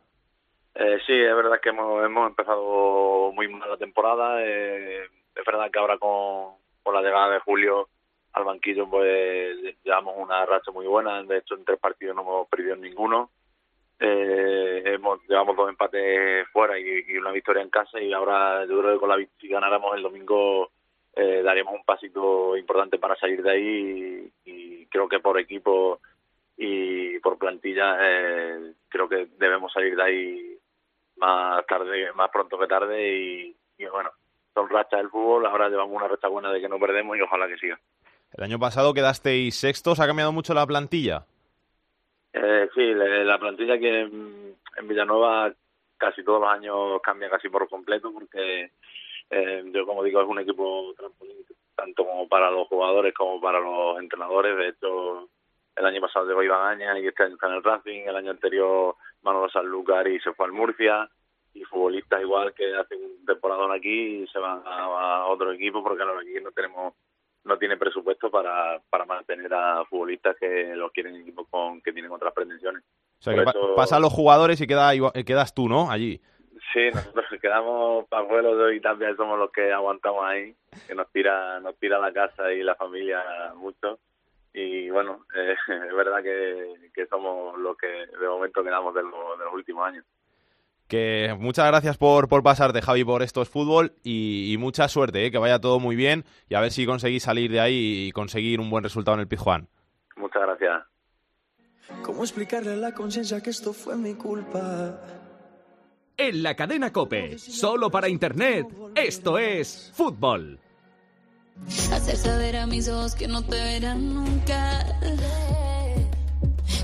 Eh, 0.77 1.01
sí, 1.05 1.13
es 1.13 1.35
verdad 1.35 1.59
que 1.61 1.71
hemos, 1.71 2.05
hemos 2.05 2.29
empezado 2.29 3.33
muy 3.33 3.49
mal 3.49 3.69
la 3.69 3.77
temporada. 3.77 4.45
Eh, 4.45 5.03
es 5.35 5.45
verdad 5.45 5.73
que 5.73 5.79
ahora 5.81 5.99
con, 5.99 6.55
con 6.85 6.95
la 6.95 7.03
llegada 7.03 7.31
de 7.31 7.41
Julio 7.41 7.89
al 8.37 8.45
banquillo 8.45 8.89
pues 8.89 9.57
llevamos 9.83 10.15
una 10.19 10.45
racha 10.45 10.71
muy 10.71 10.87
buena. 10.87 11.23
De 11.23 11.39
hecho, 11.39 11.55
en 11.55 11.65
tres 11.65 11.79
partidos 11.81 12.15
no 12.15 12.23
hemos 12.23 12.49
perdido 12.49 12.77
ninguno. 12.77 13.31
Eh, 13.99 14.83
hemos, 14.85 15.21
llevamos 15.27 15.57
dos 15.57 15.71
empates 15.71 16.47
fuera 16.53 16.79
y, 16.79 17.17
una 17.17 17.33
victoria 17.33 17.63
en 17.63 17.71
casa. 17.71 17.99
Y 17.99 18.13
ahora 18.13 18.67
yo 18.67 18.79
creo 18.79 18.93
que 18.93 19.01
con 19.01 19.09
la 19.09 19.27
si 19.41 19.49
ganáramos 19.49 19.97
el 19.97 20.03
domingo 20.03 20.71
eh, 21.15 21.41
daríamos 21.43 21.75
un 21.77 21.85
pasito 21.85 22.59
importante 22.59 22.99
para 22.99 23.17
salir 23.17 23.43
de 23.43 23.51
ahí. 23.51 24.33
Y, 24.45 24.87
creo 24.89 25.09
que 25.09 25.19
por 25.19 25.39
equipo 25.39 26.01
y 26.59 27.19
por 27.21 27.39
plantilla 27.39 27.97
eh, 28.01 28.75
creo 28.89 29.09
que 29.09 29.29
debemos 29.39 29.73
salir 29.73 29.97
de 29.97 30.03
ahí 30.03 30.59
más 31.17 31.67
tarde 31.67 32.13
más 32.13 32.31
pronto 32.31 32.59
que 32.59 32.67
tarde. 32.67 33.57
Y, 33.79 33.87
bueno 33.91 34.11
son 34.55 34.69
rachas 34.71 35.01
del 35.01 35.11
fútbol. 35.11 35.47
Ahora 35.47 35.69
llevamos 35.69 35.97
una 35.97 36.09
racha 36.09 36.29
buena 36.29 36.51
de 36.51 36.61
que 36.61 36.69
no 36.69 36.79
perdemos 36.79 37.17
y 37.17 37.21
ojalá 37.23 37.47
que 37.49 37.59
siga 37.59 37.79
el 38.33 38.45
año 38.45 38.59
pasado 38.59 38.95
quedasteis 38.95 39.57
sextos. 39.57 40.01
Ha 40.01 40.07
cambiado 40.07 40.33
mucho 40.33 40.55
la 40.55 40.67
plantilla 40.67 41.27
eh, 42.33 42.69
sí, 42.75 42.93
la 42.93 43.39
plantilla 43.39 43.79
que 43.79 44.01
en, 44.03 44.57
Villanueva 44.83 45.53
casi 45.97 46.23
todos 46.23 46.43
los 46.43 46.51
años 46.51 47.01
cambia 47.03 47.31
casi 47.31 47.49
por 47.49 47.67
completo 47.67 48.13
porque 48.13 48.73
eh, 49.31 49.65
yo 49.73 49.87
como 49.87 50.05
digo 50.05 50.21
es 50.21 50.29
un 50.29 50.41
equipo 50.41 50.95
tanto 51.75 52.05
como 52.05 52.29
para 52.29 52.51
los 52.51 52.69
jugadores 52.69 53.15
como 53.15 53.41
para 53.41 53.59
los 53.59 53.99
entrenadores. 53.99 54.57
De 54.57 54.69
hecho, 54.69 55.31
el 55.77 55.87
año 55.87 56.01
pasado 56.03 56.27
llegó 56.27 56.43
Iván 56.43 56.83
Aña 56.83 56.99
y 56.99 57.07
este 57.07 57.23
año 57.23 57.35
está 57.35 57.47
en 57.47 57.55
el 57.55 57.65
Racing, 57.65 58.03
el 58.07 58.17
año 58.17 58.31
anterior 58.33 58.97
Manolo 59.23 59.49
Sanlúcar 59.49 60.07
y 60.09 60.21
se 60.21 60.33
fue 60.35 60.47
al 60.47 60.53
Murcia. 60.53 61.09
Y 61.55 61.65
futbolistas 61.65 62.21
igual 62.21 62.53
que 62.53 62.75
hacen 62.77 63.25
temporada 63.25 63.73
aquí 63.75 64.23
y 64.23 64.27
se 64.27 64.39
van 64.39 64.61
a, 64.67 65.27
otro 65.27 65.53
equipo 65.53 65.83
porque 65.83 66.03
ahora 66.03 66.21
aquí 66.21 66.35
no 66.43 66.51
tenemos 66.51 66.93
no 67.47 67.59
tiene 67.59 67.77
presupuesto 67.77 68.31
para, 68.31 68.81
para 68.91 69.07
mantener 69.07 69.53
a 69.55 69.85
futbolistas 69.85 70.37
que 70.39 70.75
los 70.75 70.91
quieren 70.93 71.15
en 71.15 71.23
equipos 71.23 71.47
con, 71.49 71.81
que 71.81 71.93
tienen 71.93 72.11
otras 72.11 72.35
pretensiones. 72.35 72.83
O 73.21 73.23
sea, 73.23 73.35
que 73.35 73.45
pasan 73.75 74.03
los 74.03 74.13
jugadores 74.13 74.61
y 74.61 74.67
queda, 74.67 74.93
quedas 75.25 75.55
tú, 75.55 75.69
¿no? 75.69 75.91
Allí. 75.91 76.21
Sí, 76.73 76.91
nosotros 76.93 77.25
quedamos 77.41 78.07
pajuelos 78.09 78.75
y 78.75 78.81
también 78.81 79.17
somos 79.17 79.39
los 79.39 79.51
que 79.53 79.73
aguantamos 79.73 80.25
ahí, 80.25 80.55
que 80.87 80.95
nos 80.95 81.11
tira, 81.13 81.61
nos 81.61 81.77
tira 81.79 81.99
la 81.99 82.13
casa 82.13 82.53
y 82.53 82.63
la 82.63 82.75
familia 82.75 83.23
mucho. 83.55 83.99
Y 84.53 84.91
bueno, 84.91 85.25
eh, 85.35 85.55
es 85.89 85.95
verdad 85.95 86.23
que, 86.23 86.91
que 86.93 87.07
somos 87.07 87.59
los 87.59 87.77
que 87.77 87.87
de 87.87 88.29
momento 88.29 88.65
quedamos 88.65 88.95
de 88.95 89.03
los 89.03 89.55
últimos 89.55 89.87
años. 89.87 90.05
Que 90.89 91.35
muchas 91.39 91.67
gracias 91.67 91.97
por, 91.97 92.29
por 92.29 92.43
pasarte, 92.43 92.81
Javi, 92.81 93.05
por 93.05 93.23
estos 93.23 93.49
fútbol 93.49 93.95
y, 94.05 94.55
mucha 94.59 94.89
suerte, 94.89 95.27
¿eh? 95.27 95.31
que 95.31 95.39
vaya 95.39 95.59
todo 95.59 95.81
muy 95.81 95.97
bien 95.97 96.25
y 96.49 96.55
a 96.55 96.61
ver 96.61 96.71
si 96.71 96.87
conseguís 96.87 97.25
salir 97.25 97.51
de 97.51 97.61
ahí 97.61 98.07
y 98.07 98.13
conseguir 98.13 98.61
un 98.61 98.71
buen 98.71 98.85
resultado 98.85 99.17
en 99.17 99.21
el 99.23 99.29
Pizjuán. 99.29 99.69
Muchas 100.17 100.43
gracias. 100.43 100.85
¿Cómo 102.03 102.23
explicarle 102.23 102.73
a 102.73 102.77
la 102.77 102.93
conciencia 102.93 103.41
que 103.43 103.51
esto 103.51 103.73
fue 103.73 103.97
mi 103.97 104.15
culpa? 104.15 105.01
en 106.17 106.43
la 106.43 106.55
cadena 106.55 106.93
Cope, 106.93 107.39
solo 107.39 107.91
para 107.91 108.09
Internet. 108.09 108.67
Esto 108.95 109.39
es 109.39 109.93
fútbol. 109.95 110.59
Hacer 111.93 112.17
saber 112.17 112.57
a 112.57 112.67
mis 112.67 112.89
ojos 112.89 113.15
que 113.15 113.29
no 113.29 113.43
te 113.43 113.57
verán 113.57 114.15
nunca. 114.15 114.85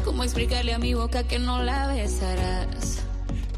¿Cómo 0.05 0.25
explicarle 0.25 0.75
a 0.75 0.79
mi 0.79 0.95
boca 0.95 1.27
que 1.27 1.39
no 1.39 1.63
la 1.63 1.89
besarás? 1.89 3.02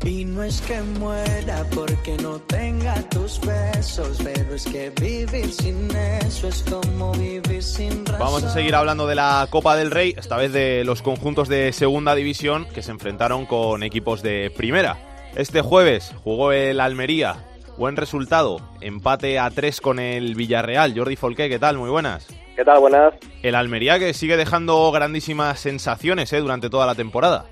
Y 0.05 0.25
no 0.25 0.43
es 0.43 0.61
que 0.63 0.81
muera 0.99 1.65
porque 1.75 2.17
no 2.23 2.39
tenga 2.41 2.95
tus 3.09 3.41
besos, 3.41 4.19
pero 4.23 4.55
es 4.55 4.65
que 4.65 4.91
vivir 5.01 5.51
sin 5.51 5.89
eso 6.21 6.49
es 6.49 6.63
como 6.69 7.13
vivir 7.13 7.63
sin 7.63 8.05
razón. 8.05 8.19
Vamos 8.19 8.45
a 8.45 8.51
seguir 8.51 8.75
hablando 8.75 9.07
de 9.07 9.15
la 9.15 9.47
Copa 9.51 9.77
del 9.77 9.91
Rey, 9.91 10.15
esta 10.17 10.37
vez 10.37 10.53
de 10.53 10.85
los 10.85 11.01
conjuntos 11.01 11.49
de 11.49 11.73
segunda 11.73 12.15
división 12.15 12.67
que 12.75 12.83
se 12.83 12.91
enfrentaron 12.91 13.47
con 13.47 13.83
equipos 13.83 14.23
de 14.23 14.53
primera. 14.57 14.99
Este 15.37 15.63
jueves 15.63 16.15
jugó 16.23 16.53
el 16.53 16.81
Almería, 16.81 17.45
buen 17.79 17.97
resultado, 17.97 18.61
empate 18.81 19.39
a 19.39 19.51
tres 19.51 19.81
con 19.81 19.99
el 19.99 20.35
Villarreal. 20.35 20.93
Jordi 20.97 21.17
Folqué, 21.17 21.49
¿qué 21.49 21.59
tal? 21.59 21.79
Muy 21.79 21.91
buenas. 21.91 22.29
¿Qué 22.55 22.65
tal? 22.65 22.79
Buenas. 22.79 23.15
El 23.43 23.57
Almería 23.57 23.99
que 23.99 24.15
sigue 24.15 24.37
dejando 24.37 24.91
grandísimas 24.93 25.59
sensaciones 25.59 26.33
¿eh? 26.33 26.39
durante 26.39 26.71
toda 26.71 26.87
la 26.87 26.95
temporada. 26.95 27.47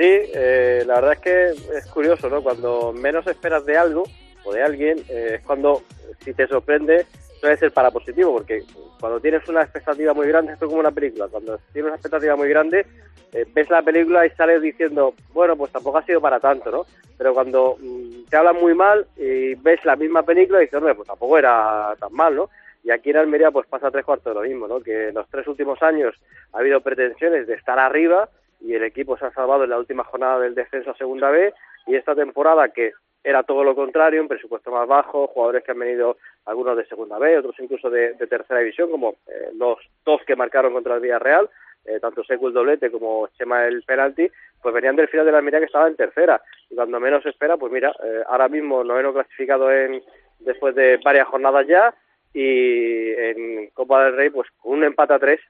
Sí, 0.00 0.06
eh, 0.08 0.82
la 0.86 0.94
verdad 0.94 1.12
es 1.12 1.18
que 1.18 1.76
es 1.76 1.86
curioso, 1.92 2.30
¿no? 2.30 2.42
Cuando 2.42 2.90
menos 2.90 3.26
esperas 3.26 3.66
de 3.66 3.76
algo 3.76 4.04
o 4.44 4.50
de 4.54 4.62
alguien, 4.62 4.98
eh, 5.10 5.32
es 5.34 5.42
cuando, 5.42 5.82
si 6.24 6.32
te 6.32 6.46
sorprende, 6.46 7.04
suele 7.38 7.58
ser 7.58 7.70
para 7.70 7.90
positivo, 7.90 8.32
porque 8.32 8.62
cuando 8.98 9.20
tienes 9.20 9.46
una 9.46 9.60
expectativa 9.60 10.14
muy 10.14 10.26
grande, 10.26 10.54
esto 10.54 10.64
es 10.64 10.68
como 10.70 10.80
una 10.80 10.90
película, 10.90 11.28
cuando 11.28 11.58
tienes 11.74 11.90
una 11.90 11.96
expectativa 11.96 12.34
muy 12.34 12.48
grande, 12.48 12.86
eh, 13.34 13.44
ves 13.52 13.68
la 13.68 13.82
película 13.82 14.24
y 14.24 14.30
sales 14.30 14.62
diciendo, 14.62 15.12
bueno, 15.34 15.54
pues 15.54 15.70
tampoco 15.70 15.98
ha 15.98 16.06
sido 16.06 16.22
para 16.22 16.40
tanto, 16.40 16.70
¿no? 16.70 16.86
Pero 17.18 17.34
cuando 17.34 17.76
mm, 17.78 18.24
te 18.30 18.38
hablan 18.38 18.56
muy 18.56 18.72
mal 18.72 19.06
y 19.18 19.54
ves 19.56 19.84
la 19.84 19.96
misma 19.96 20.22
película 20.22 20.60
y 20.60 20.62
dices, 20.62 20.78
hombre, 20.78 20.94
pues 20.94 21.08
tampoco 21.08 21.36
era 21.36 21.94
tan 22.00 22.14
mal, 22.14 22.34
¿no? 22.34 22.48
Y 22.82 22.90
aquí 22.90 23.10
en 23.10 23.18
Almería 23.18 23.50
pues 23.50 23.66
pasa 23.66 23.90
tres 23.90 24.06
cuartos 24.06 24.34
de 24.34 24.40
lo 24.40 24.48
mismo, 24.48 24.66
¿no? 24.66 24.80
Que 24.80 25.08
en 25.08 25.14
los 25.14 25.28
tres 25.28 25.46
últimos 25.46 25.82
años 25.82 26.14
ha 26.54 26.60
habido 26.60 26.80
pretensiones 26.80 27.46
de 27.46 27.52
estar 27.52 27.78
arriba, 27.78 28.30
y 28.60 28.74
el 28.74 28.84
equipo 28.84 29.16
se 29.16 29.26
ha 29.26 29.32
salvado 29.32 29.64
en 29.64 29.70
la 29.70 29.78
última 29.78 30.04
jornada 30.04 30.40
del 30.40 30.54
descenso 30.54 30.90
a 30.90 30.96
Segunda 30.96 31.30
B 31.30 31.52
y 31.86 31.96
esta 31.96 32.14
temporada 32.14 32.68
que 32.68 32.92
era 33.22 33.42
todo 33.42 33.64
lo 33.64 33.74
contrario, 33.74 34.22
un 34.22 34.28
presupuesto 34.28 34.70
más 34.70 34.88
bajo, 34.88 35.26
jugadores 35.26 35.62
que 35.62 35.72
han 35.72 35.78
venido 35.78 36.16
algunos 36.46 36.76
de 36.76 36.86
Segunda 36.86 37.18
B, 37.18 37.38
otros 37.38 37.54
incluso 37.58 37.90
de, 37.90 38.14
Tercera 38.14 38.60
División, 38.60 38.90
como 38.90 39.16
eh, 39.26 39.50
los 39.54 39.78
dos 40.04 40.22
que 40.26 40.36
marcaron 40.36 40.72
contra 40.72 40.94
el 40.94 41.00
Villarreal, 41.00 41.50
eh, 41.84 42.00
tanto 42.00 42.24
Seco 42.24 42.48
el 42.48 42.54
doblete 42.54 42.90
como 42.90 43.28
Chema 43.36 43.66
el 43.66 43.82
penalti, 43.82 44.30
pues 44.62 44.74
venían 44.74 44.96
del 44.96 45.08
final 45.08 45.26
de 45.26 45.32
la 45.32 45.38
Almería 45.38 45.60
que 45.60 45.66
estaba 45.66 45.88
en 45.88 45.96
tercera. 45.96 46.40
Y 46.70 46.74
cuando 46.74 47.00
menos 47.00 47.24
espera, 47.26 47.56
pues 47.56 47.72
mira, 47.72 47.94
eh, 48.02 48.22
ahora 48.26 48.48
mismo 48.48 48.84
noveno 48.84 49.12
clasificado 49.12 49.70
en 49.70 50.02
después 50.38 50.74
de 50.74 50.98
varias 51.04 51.28
jornadas 51.28 51.66
ya 51.66 51.94
y 52.32 53.10
en 53.12 53.70
Copa 53.70 54.04
del 54.04 54.16
Rey, 54.16 54.30
pues 54.30 54.48
con 54.58 54.78
un 54.78 54.84
empate 54.84 55.14
a 55.14 55.18
tres 55.18 55.40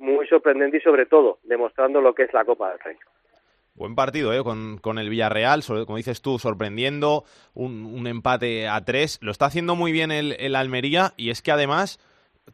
muy 0.00 0.26
sorprendente 0.26 0.78
y 0.78 0.80
sobre 0.80 1.06
todo 1.06 1.38
demostrando 1.44 2.00
lo 2.00 2.14
que 2.14 2.24
es 2.24 2.34
la 2.34 2.44
Copa 2.44 2.70
del 2.70 2.80
Rey. 2.80 2.96
Buen 3.74 3.94
partido, 3.94 4.32
¿eh? 4.32 4.42
Con, 4.42 4.78
con 4.78 4.98
el 4.98 5.08
Villarreal, 5.08 5.62
como 5.86 5.96
dices 5.96 6.20
tú, 6.20 6.38
sorprendiendo, 6.38 7.24
un, 7.54 8.06
empate 8.06 8.68
a 8.68 8.84
tres. 8.84 9.18
Lo 9.22 9.30
está 9.30 9.46
haciendo 9.46 9.76
muy 9.76 9.92
bien 9.92 10.10
el, 10.10 10.36
el, 10.38 10.56
Almería 10.56 11.12
y 11.16 11.30
es 11.30 11.40
que 11.40 11.52
además 11.52 11.98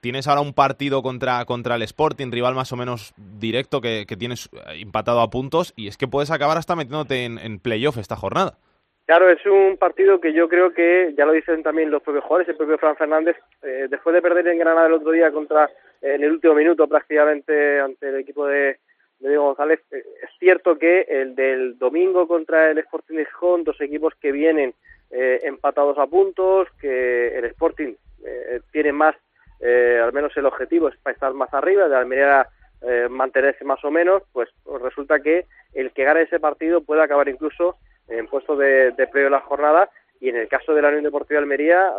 tienes 0.00 0.28
ahora 0.28 0.42
un 0.42 0.52
partido 0.52 1.02
contra, 1.02 1.44
contra 1.46 1.76
el 1.76 1.82
Sporting, 1.82 2.30
rival 2.30 2.54
más 2.54 2.72
o 2.72 2.76
menos 2.76 3.14
directo 3.16 3.80
que, 3.80 4.04
tienes 4.18 4.50
empatado 4.78 5.20
a 5.20 5.30
puntos 5.30 5.72
y 5.74 5.88
es 5.88 5.96
que 5.96 6.06
puedes 6.06 6.30
acabar 6.30 6.58
hasta 6.58 6.76
metiéndote 6.76 7.24
en, 7.24 7.38
en 7.38 7.58
playoff 7.58 7.96
esta 7.96 8.16
jornada. 8.16 8.58
Claro, 9.06 9.30
es 9.30 9.44
un 9.46 9.76
partido 9.76 10.20
que 10.20 10.32
yo 10.32 10.48
creo 10.48 10.72
que, 10.72 11.14
ya 11.16 11.24
lo 11.26 11.32
dicen 11.32 11.62
también 11.62 11.92
los 11.92 12.02
propios 12.02 12.24
jugadores, 12.24 12.48
el 12.48 12.56
propio 12.56 12.76
Fran 12.76 12.96
Fernández, 12.96 13.36
eh, 13.62 13.86
después 13.88 14.12
de 14.12 14.20
perder 14.20 14.48
en 14.48 14.58
Granada 14.58 14.88
el 14.88 14.94
otro 14.94 15.12
día 15.12 15.30
contra 15.30 15.70
en 16.14 16.22
el 16.22 16.32
último 16.32 16.54
minuto 16.54 16.86
prácticamente 16.86 17.80
ante 17.80 18.08
el 18.08 18.16
equipo 18.16 18.46
de, 18.46 18.78
Diego 19.18 19.44
González. 19.44 19.80
Eh, 19.90 20.04
es 20.22 20.30
cierto 20.38 20.78
que 20.78 21.02
el 21.08 21.34
del 21.34 21.78
domingo 21.78 22.28
contra 22.28 22.70
el 22.70 22.78
Sporting 22.78 23.16
de 23.16 23.24
Gijón, 23.26 23.64
dos 23.64 23.80
equipos 23.80 24.14
que 24.20 24.32
vienen 24.32 24.74
eh, 25.10 25.40
empatados 25.44 25.98
a 25.98 26.06
puntos, 26.06 26.68
que 26.80 27.38
el 27.38 27.44
Sporting 27.46 27.94
eh, 28.24 28.60
tiene 28.72 28.92
más, 28.92 29.16
al 29.60 30.12
menos 30.12 30.36
el 30.36 30.44
objetivo 30.44 30.88
es 30.88 30.96
para 30.98 31.14
estar 31.14 31.32
más 31.32 31.52
arriba, 31.54 31.88
de 31.88 31.96
Almería 31.96 32.46
mantenerse 33.08 33.64
más 33.64 33.82
o 33.84 33.90
menos, 33.90 34.22
pues 34.32 34.50
resulta 34.82 35.18
que 35.18 35.46
el 35.72 35.92
que 35.92 36.04
gane 36.04 36.22
ese 36.22 36.38
partido 36.38 36.82
puede 36.82 37.02
acabar 37.02 37.26
incluso 37.26 37.76
en 38.06 38.28
puesto 38.28 38.54
de, 38.54 38.92
de 38.92 39.06
de 39.06 39.30
la 39.30 39.40
jornada 39.40 39.88
y 40.20 40.28
en 40.28 40.36
el 40.36 40.46
caso 40.46 40.74
de 40.74 40.82
la 40.82 40.88
Unión 40.88 41.04
Deportiva 41.04 41.40
de 41.40 41.44
Almería 41.44 41.90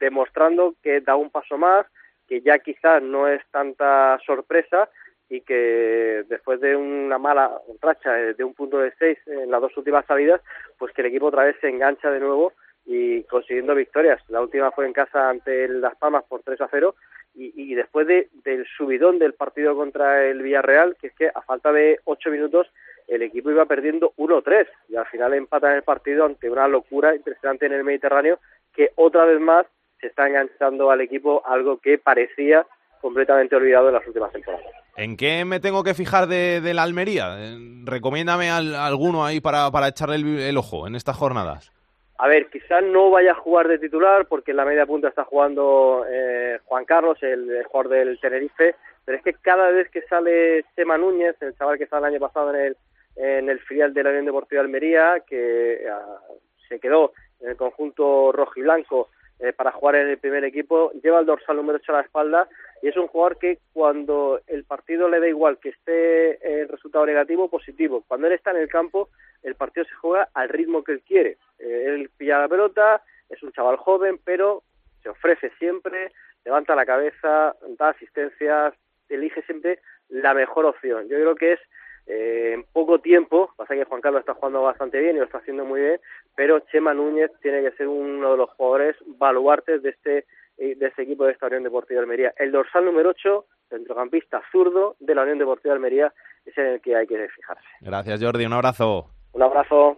demostrando 0.00 0.74
que 0.82 1.00
da 1.00 1.14
un 1.14 1.30
paso 1.30 1.56
más, 1.56 1.86
que 2.28 2.40
ya 2.40 2.58
quizás 2.58 3.02
no 3.02 3.28
es 3.28 3.42
tanta 3.50 4.18
sorpresa 4.24 4.88
y 5.28 5.40
que 5.40 6.24
después 6.28 6.60
de 6.60 6.76
una 6.76 7.18
mala 7.18 7.50
racha 7.80 8.12
de 8.12 8.44
un 8.44 8.54
punto 8.54 8.78
de 8.78 8.92
seis 8.98 9.18
en 9.26 9.50
las 9.50 9.60
dos 9.60 9.76
últimas 9.76 10.06
salidas, 10.06 10.40
pues 10.78 10.92
que 10.92 11.02
el 11.02 11.08
equipo 11.08 11.26
otra 11.26 11.44
vez 11.44 11.56
se 11.60 11.68
engancha 11.68 12.10
de 12.10 12.20
nuevo 12.20 12.52
y 12.86 13.22
consiguiendo 13.24 13.74
victorias. 13.74 14.20
La 14.28 14.42
última 14.42 14.70
fue 14.70 14.86
en 14.86 14.92
casa 14.92 15.30
ante 15.30 15.68
Las 15.68 15.96
Palmas 15.96 16.24
por 16.24 16.42
3 16.42 16.60
a 16.60 16.68
0 16.70 16.94
y, 17.34 17.70
y 17.70 17.74
después 17.74 18.06
de, 18.06 18.28
del 18.44 18.66
subidón 18.76 19.18
del 19.18 19.32
partido 19.32 19.74
contra 19.74 20.24
el 20.26 20.42
Villarreal, 20.42 20.96
que 21.00 21.08
es 21.08 21.14
que 21.14 21.28
a 21.34 21.40
falta 21.42 21.72
de 21.72 21.98
ocho 22.04 22.30
minutos 22.30 22.68
el 23.08 23.22
equipo 23.22 23.50
iba 23.50 23.66
perdiendo 23.66 24.12
1-3 24.16 24.66
y 24.88 24.96
al 24.96 25.06
final 25.06 25.34
empatan 25.34 25.74
el 25.74 25.82
partido 25.82 26.24
ante 26.24 26.50
una 26.50 26.68
locura 26.68 27.14
impresionante 27.14 27.66
en 27.66 27.72
el 27.72 27.84
Mediterráneo 27.84 28.38
que 28.72 28.90
otra 28.96 29.24
vez 29.24 29.40
más 29.40 29.66
se 30.00 30.08
está 30.08 30.26
enganchando 30.26 30.90
al 30.90 31.00
equipo 31.00 31.42
algo 31.46 31.78
que 31.78 31.98
parecía 31.98 32.66
completamente 33.00 33.54
olvidado 33.56 33.88
en 33.88 33.94
las 33.94 34.06
últimas 34.06 34.32
temporadas. 34.32 34.64
¿En 34.96 35.16
qué 35.16 35.44
me 35.44 35.60
tengo 35.60 35.82
que 35.82 35.94
fijar 35.94 36.28
de, 36.28 36.72
la 36.72 36.84
Almería? 36.84 37.36
Eh, 37.38 37.56
recomiéndame 37.84 38.50
al, 38.50 38.74
alguno 38.74 39.24
ahí 39.26 39.40
para, 39.40 39.70
para 39.70 39.88
echarle 39.88 40.48
el, 40.48 40.56
ojo 40.56 40.86
en 40.86 40.94
estas 40.94 41.16
jornadas. 41.16 41.72
A 42.16 42.28
ver, 42.28 42.48
quizás 42.48 42.82
no 42.84 43.10
vaya 43.10 43.32
a 43.32 43.34
jugar 43.34 43.66
de 43.66 43.78
titular 43.78 44.26
porque 44.26 44.52
en 44.52 44.58
la 44.58 44.64
media 44.64 44.86
punta 44.86 45.08
está 45.08 45.24
jugando 45.24 46.06
eh, 46.08 46.60
Juan 46.64 46.84
Carlos, 46.84 47.18
el, 47.22 47.64
jugador 47.64 47.90
del 47.90 48.20
Tenerife, 48.20 48.76
pero 49.04 49.18
es 49.18 49.24
que 49.24 49.34
cada 49.34 49.70
vez 49.70 49.90
que 49.90 50.02
sale 50.02 50.64
Sema 50.76 50.96
Núñez, 50.96 51.36
el 51.42 51.56
chaval 51.56 51.76
que 51.76 51.84
estaba 51.84 52.06
el 52.06 52.14
año 52.14 52.20
pasado 52.20 52.54
en 52.54 52.60
el, 52.60 52.76
en 53.16 53.50
el 53.50 53.58
filial 53.60 53.92
de 53.92 54.04
la 54.04 54.10
Unión 54.10 54.26
Deportiva 54.26 54.62
de 54.62 54.66
Almería, 54.66 55.24
que 55.26 55.88
ah, 55.90 56.20
se 56.68 56.78
quedó 56.78 57.12
en 57.40 57.50
el 57.50 57.56
conjunto 57.56 58.30
rojo 58.30 58.52
y 58.56 58.62
blanco 58.62 59.08
eh, 59.40 59.52
para 59.52 59.72
jugar 59.72 59.96
en 59.96 60.08
el 60.08 60.18
primer 60.18 60.44
equipo, 60.44 60.92
lleva 61.02 61.20
el 61.20 61.26
dorsal 61.26 61.56
número 61.56 61.78
8 61.78 61.92
a 61.92 61.96
la 61.96 62.02
espalda 62.02 62.48
y 62.82 62.88
es 62.88 62.96
un 62.96 63.08
jugador 63.08 63.38
que 63.38 63.58
cuando 63.72 64.40
el 64.46 64.64
partido 64.64 65.08
le 65.08 65.20
da 65.20 65.28
igual 65.28 65.58
que 65.58 65.70
esté 65.70 66.60
el 66.60 66.68
resultado 66.68 67.06
negativo 67.06 67.44
o 67.44 67.50
positivo, 67.50 68.04
cuando 68.06 68.26
él 68.26 68.34
está 68.34 68.52
en 68.52 68.58
el 68.58 68.68
campo, 68.68 69.08
el 69.42 69.54
partido 69.54 69.86
se 69.86 69.94
juega 69.94 70.28
al 70.34 70.48
ritmo 70.48 70.84
que 70.84 70.92
él 70.92 71.02
quiere. 71.02 71.36
Eh, 71.58 71.84
él 71.88 72.10
pilla 72.16 72.38
la 72.38 72.48
pelota, 72.48 73.02
es 73.28 73.42
un 73.42 73.52
chaval 73.52 73.76
joven, 73.76 74.18
pero 74.24 74.62
se 75.02 75.08
ofrece 75.08 75.50
siempre, 75.58 76.12
levanta 76.44 76.74
la 76.74 76.86
cabeza, 76.86 77.56
da 77.78 77.88
asistencias, 77.88 78.74
elige 79.08 79.42
siempre 79.42 79.80
la 80.08 80.34
mejor 80.34 80.64
opción. 80.66 81.08
Yo 81.08 81.16
creo 81.16 81.34
que 81.34 81.52
es 81.52 81.60
eh, 82.06 82.52
en 82.54 82.64
poco 82.64 82.98
tiempo, 82.98 83.50
pasa 83.56 83.74
que 83.74 83.84
Juan 83.84 84.00
Carlos 84.00 84.20
está 84.20 84.34
jugando 84.34 84.62
bastante 84.62 85.00
bien 85.00 85.16
y 85.16 85.18
lo 85.18 85.24
está 85.24 85.38
haciendo 85.38 85.64
muy 85.64 85.80
bien, 85.80 86.00
pero 86.36 86.60
Chema 86.60 86.92
Núñez 86.94 87.30
tiene 87.40 87.62
que 87.62 87.76
ser 87.76 87.88
uno 87.88 88.32
de 88.32 88.36
los 88.36 88.50
jugadores 88.50 88.96
baluartes 89.18 89.82
de 89.82 89.90
este 89.90 90.26
eh, 90.56 90.76
de 90.76 90.86
este 90.86 91.02
equipo 91.02 91.24
de 91.24 91.32
esta 91.32 91.46
Unión 91.46 91.64
Deportiva 91.64 91.98
de 91.98 92.04
Almería. 92.04 92.32
El 92.38 92.52
dorsal 92.52 92.84
número 92.84 93.10
8, 93.10 93.44
centrocampista 93.70 94.40
zurdo 94.52 94.94
de 95.00 95.12
la 95.12 95.22
Unión 95.22 95.38
Deportiva 95.38 95.72
de 95.72 95.76
Almería, 95.76 96.12
es 96.46 96.56
en 96.56 96.66
el 96.66 96.80
que 96.80 96.94
hay 96.94 97.08
que 97.08 97.28
fijarse. 97.28 97.64
Gracias 97.80 98.22
Jordi, 98.22 98.46
un 98.46 98.52
abrazo. 98.52 99.10
Un 99.32 99.42
abrazo. 99.42 99.96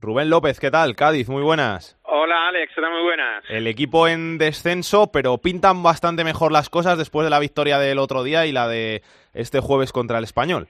Rubén 0.00 0.30
López, 0.30 0.58
¿qué 0.60 0.70
tal? 0.70 0.96
Cádiz, 0.96 1.28
muy 1.28 1.42
buenas. 1.42 1.98
Hola 2.04 2.48
Alex, 2.48 2.72
¿qué 2.74 2.80
muy 2.80 3.02
buenas? 3.02 3.44
El 3.50 3.66
equipo 3.66 4.08
en 4.08 4.38
descenso, 4.38 5.12
pero 5.12 5.36
pintan 5.38 5.82
bastante 5.82 6.24
mejor 6.24 6.52
las 6.52 6.70
cosas 6.70 6.96
después 6.96 7.26
de 7.26 7.30
la 7.30 7.38
victoria 7.38 7.78
del 7.78 7.98
otro 7.98 8.22
día 8.22 8.46
y 8.46 8.52
la 8.52 8.66
de 8.66 9.02
este 9.34 9.60
jueves 9.60 9.92
contra 9.92 10.16
el 10.16 10.24
español. 10.24 10.68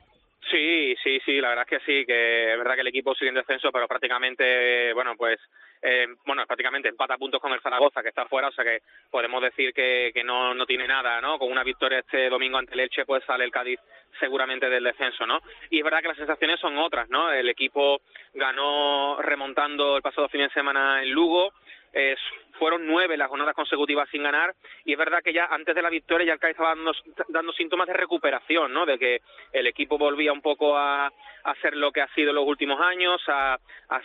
Sí, 0.51 0.97
sí, 1.03 1.21
sí, 1.25 1.41
la 1.41 1.51
verdad 1.51 1.67
es 1.71 1.79
que 1.79 1.87
sí, 1.87 2.05
que 2.05 2.53
es 2.53 2.59
verdad 2.59 2.75
que 2.75 2.81
el 2.81 2.89
equipo 2.89 3.15
sigue 3.15 3.29
en 3.29 3.37
descenso, 3.37 3.71
pero 3.71 3.87
prácticamente, 3.87 4.93
bueno, 4.95 5.15
pues, 5.17 5.39
eh, 5.81 6.09
bueno, 6.27 6.45
prácticamente 6.45 6.89
empata 6.89 7.17
puntos 7.19 7.41
con 7.41 7.53
el 7.53 7.61
Zaragoza, 7.61 8.03
que 8.03 8.09
está 8.09 8.27
fuera, 8.27 8.49
o 8.49 8.53
sea 8.53 8.65
que 8.65 8.81
podemos 9.11 9.41
decir 9.43 9.73
que, 9.73 10.11
que 10.13 10.25
no, 10.25 10.53
no 10.53 10.67
tiene 10.67 10.89
nada, 10.89 11.21
¿no? 11.21 11.39
Con 11.39 11.53
una 11.53 11.63
victoria 11.63 12.01
este 12.01 12.29
domingo 12.29 12.59
ante 12.59 12.75
el 12.75 12.81
Elche, 12.81 13.05
pues 13.05 13.23
sale 13.25 13.45
el 13.45 13.53
Cádiz 13.53 13.79
seguramente 14.19 14.69
del 14.69 14.83
descenso, 14.83 15.25
¿no? 15.25 15.41
Y 15.71 15.79
es 15.79 15.85
verdad 15.85 16.01
que 16.01 16.09
las 16.09 16.17
sensaciones 16.17 16.59
son 16.59 16.77
otras, 16.79 17.09
¿no? 17.11 17.31
El 17.31 17.49
equipo 17.49 18.01
ganó 18.35 19.19
remontando 19.23 19.97
el 19.97 20.03
pasado 20.03 20.29
fin 20.29 20.41
de 20.41 20.51
semana 20.51 21.03
en 21.03 21.11
Lugo, 21.11 21.53
eh, 21.93 22.17
fueron 22.59 22.87
nueve 22.87 23.17
las 23.17 23.29
jornadas 23.29 23.55
consecutivas 23.55 24.09
sin 24.11 24.23
ganar 24.23 24.55
y 24.85 24.93
es 24.93 24.99
verdad 24.99 25.23
que 25.25 25.33
ya 25.33 25.47
antes 25.47 25.75
de 25.75 25.83
la 25.83 25.89
victoria 25.89 26.27
ya 26.27 26.33
el 26.35 26.39
CAI 26.39 26.51
estaba 26.53 26.75
dando, 26.75 26.93
dando 27.29 27.53
síntomas 27.53 27.87
de 27.87 27.95
recuperación, 27.95 28.73
¿no? 28.73 28.85
De 28.85 28.99
que 28.99 29.23
el 29.53 29.67
equipo 29.67 29.97
volvía 29.97 30.33
un 30.33 30.43
poco 30.43 30.77
a, 30.77 31.07
a 31.07 31.51
hacer 31.51 31.77
lo 31.77 31.91
que 31.91 32.03
ha 32.03 32.15
sido 32.15 32.33
los 32.33 32.47
últimos 32.47 32.81
años, 32.81 33.21
a, 33.29 33.59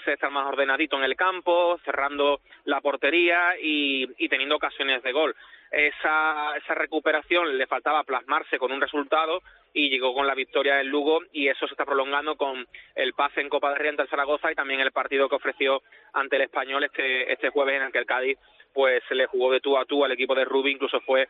ser 0.03 0.13
estar 0.13 0.31
más 0.31 0.47
ordenadito 0.47 0.97
en 0.97 1.03
el 1.03 1.15
campo, 1.15 1.77
cerrando 1.83 2.39
la 2.63 2.81
portería 2.81 3.55
y 3.59 4.29
teniendo 4.29 4.55
ocasiones 4.55 5.03
de 5.03 5.11
gol. 5.11 5.35
Esa, 5.75 6.55
esa 6.55 6.73
recuperación 6.73 7.57
le 7.57 7.67
faltaba 7.67 8.05
plasmarse 8.05 8.57
con 8.57 8.71
un 8.71 8.79
resultado 8.79 9.41
y 9.73 9.89
llegó 9.89 10.13
con 10.13 10.25
la 10.25 10.33
victoria 10.33 10.77
del 10.77 10.87
Lugo 10.87 11.19
y 11.33 11.49
eso 11.49 11.67
se 11.67 11.73
está 11.73 11.83
prolongando 11.83 12.37
con 12.37 12.65
el 12.95 13.11
pase 13.11 13.41
en 13.41 13.49
Copa 13.49 13.71
de 13.71 13.75
Rey 13.75 13.89
ante 13.89 14.03
el 14.03 14.07
Zaragoza 14.07 14.49
y 14.49 14.55
también 14.55 14.79
el 14.79 14.93
partido 14.93 15.27
que 15.27 15.35
ofreció 15.35 15.81
ante 16.13 16.37
el 16.37 16.43
Español 16.43 16.85
este, 16.85 17.29
este 17.29 17.49
jueves 17.49 17.75
en 17.75 17.83
el 17.83 17.91
que 17.91 17.97
el 17.97 18.05
Cádiz 18.05 18.39
pues 18.73 19.03
se 19.09 19.15
le 19.15 19.25
jugó 19.25 19.51
de 19.51 19.59
tú 19.59 19.77
a 19.77 19.83
tú 19.83 20.05
al 20.05 20.13
equipo 20.13 20.33
de 20.33 20.45
Rubí, 20.45 20.71
incluso 20.71 21.01
fue 21.01 21.27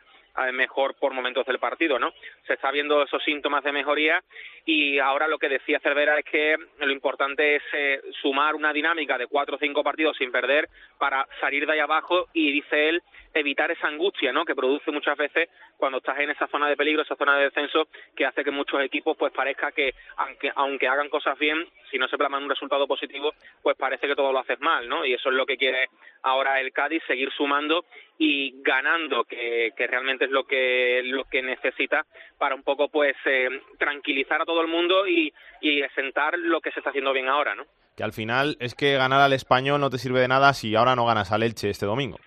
mejor 0.52 0.94
por 0.94 1.12
momentos 1.12 1.46
del 1.46 1.58
partido, 1.58 1.98
¿no? 1.98 2.12
Se 2.46 2.54
está 2.54 2.70
viendo 2.70 3.02
esos 3.02 3.22
síntomas 3.24 3.64
de 3.64 3.72
mejoría 3.72 4.22
y 4.64 4.98
ahora 4.98 5.28
lo 5.28 5.38
que 5.38 5.48
decía 5.48 5.80
Cervera 5.80 6.18
es 6.18 6.24
que 6.24 6.56
lo 6.78 6.92
importante 6.92 7.56
es 7.56 7.62
eh, 7.72 8.00
sumar 8.20 8.54
una 8.54 8.72
dinámica 8.72 9.16
de 9.16 9.26
cuatro 9.26 9.56
o 9.56 9.58
cinco 9.58 9.82
partidos 9.82 10.16
sin 10.16 10.32
perder 10.32 10.68
para 10.98 11.26
salir 11.40 11.66
de 11.66 11.72
ahí 11.72 11.78
abajo 11.78 12.28
y 12.32 12.52
dice 12.52 12.88
él 12.88 13.02
evitar 13.32 13.70
esa 13.70 13.88
angustia, 13.88 14.32
¿no? 14.32 14.44
Que 14.44 14.54
produce 14.54 14.90
muchas 14.90 15.16
veces 15.16 15.48
cuando 15.76 15.98
estás 15.98 16.18
en 16.18 16.30
esa 16.30 16.46
zona 16.48 16.68
de 16.68 16.76
peligro, 16.76 17.02
esa 17.02 17.16
zona 17.16 17.36
de 17.36 17.44
descenso, 17.44 17.88
que 18.14 18.24
hace 18.24 18.42
que 18.42 18.50
muchos 18.50 18.82
equipos 18.82 19.16
pues 19.16 19.32
parezca 19.32 19.72
que 19.72 19.94
aunque 20.16 20.50
aunque 20.54 20.88
hagan 20.88 21.08
cosas 21.08 21.38
bien, 21.38 21.66
si 21.90 21.98
no 21.98 22.08
se 22.08 22.16
plasman 22.16 22.42
un 22.42 22.50
resultado 22.50 22.86
positivo, 22.86 23.34
pues 23.62 23.76
parece 23.76 24.06
que 24.06 24.16
todo 24.16 24.32
lo 24.32 24.38
haces 24.38 24.60
mal, 24.60 24.88
¿no? 24.88 25.04
Y 25.04 25.14
eso 25.14 25.28
es 25.28 25.34
lo 25.34 25.46
que 25.46 25.56
quiere 25.56 25.88
ahora 26.22 26.60
el 26.60 26.72
Cádiz 26.72 27.02
seguir 27.06 27.30
sumando 27.32 27.84
y 28.18 28.62
ganando, 28.62 29.24
que, 29.24 29.72
que 29.76 29.86
realmente 29.86 30.25
es 30.26 30.30
lo 30.30 30.44
que 30.44 31.02
lo 31.04 31.24
que 31.24 31.42
necesita 31.42 32.04
para 32.38 32.54
un 32.54 32.62
poco 32.62 32.88
pues 32.88 33.16
eh, 33.24 33.48
tranquilizar 33.78 34.42
a 34.42 34.44
todo 34.44 34.60
el 34.60 34.68
mundo 34.68 35.06
y, 35.08 35.32
y 35.60 35.82
sentar 35.94 36.38
lo 36.38 36.60
que 36.60 36.70
se 36.70 36.80
está 36.80 36.90
haciendo 36.90 37.12
bien 37.12 37.28
ahora, 37.28 37.54
¿no? 37.54 37.64
Que 37.96 38.04
al 38.04 38.12
final 38.12 38.56
es 38.60 38.74
que 38.74 38.94
ganar 38.94 39.20
al 39.20 39.32
español 39.32 39.80
no 39.80 39.90
te 39.90 39.98
sirve 39.98 40.20
de 40.20 40.28
nada 40.28 40.52
si 40.52 40.76
ahora 40.76 40.94
no 40.94 41.06
ganas 41.06 41.32
al 41.32 41.42
Elche 41.42 41.70
este 41.70 41.86
domingo. 41.86 42.18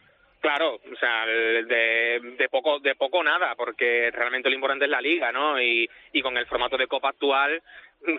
Claro, 0.41 0.75
o 0.75 0.95
sea, 0.97 1.25
de, 1.25 2.19
de 2.37 2.49
poco 2.49 2.79
de 2.79 2.95
poco 2.95 3.21
nada, 3.21 3.55
porque 3.55 4.09
realmente 4.11 4.49
lo 4.49 4.55
importante 4.55 4.85
es 4.85 4.91
la 4.91 5.01
liga, 5.01 5.33
¿no? 5.33 5.61
Y, 5.61 5.87
y 6.13 6.21
con 6.21 6.37
el 6.37 6.45
formato 6.47 6.77
de 6.77 6.87
Copa 6.87 7.09
actual, 7.09 7.61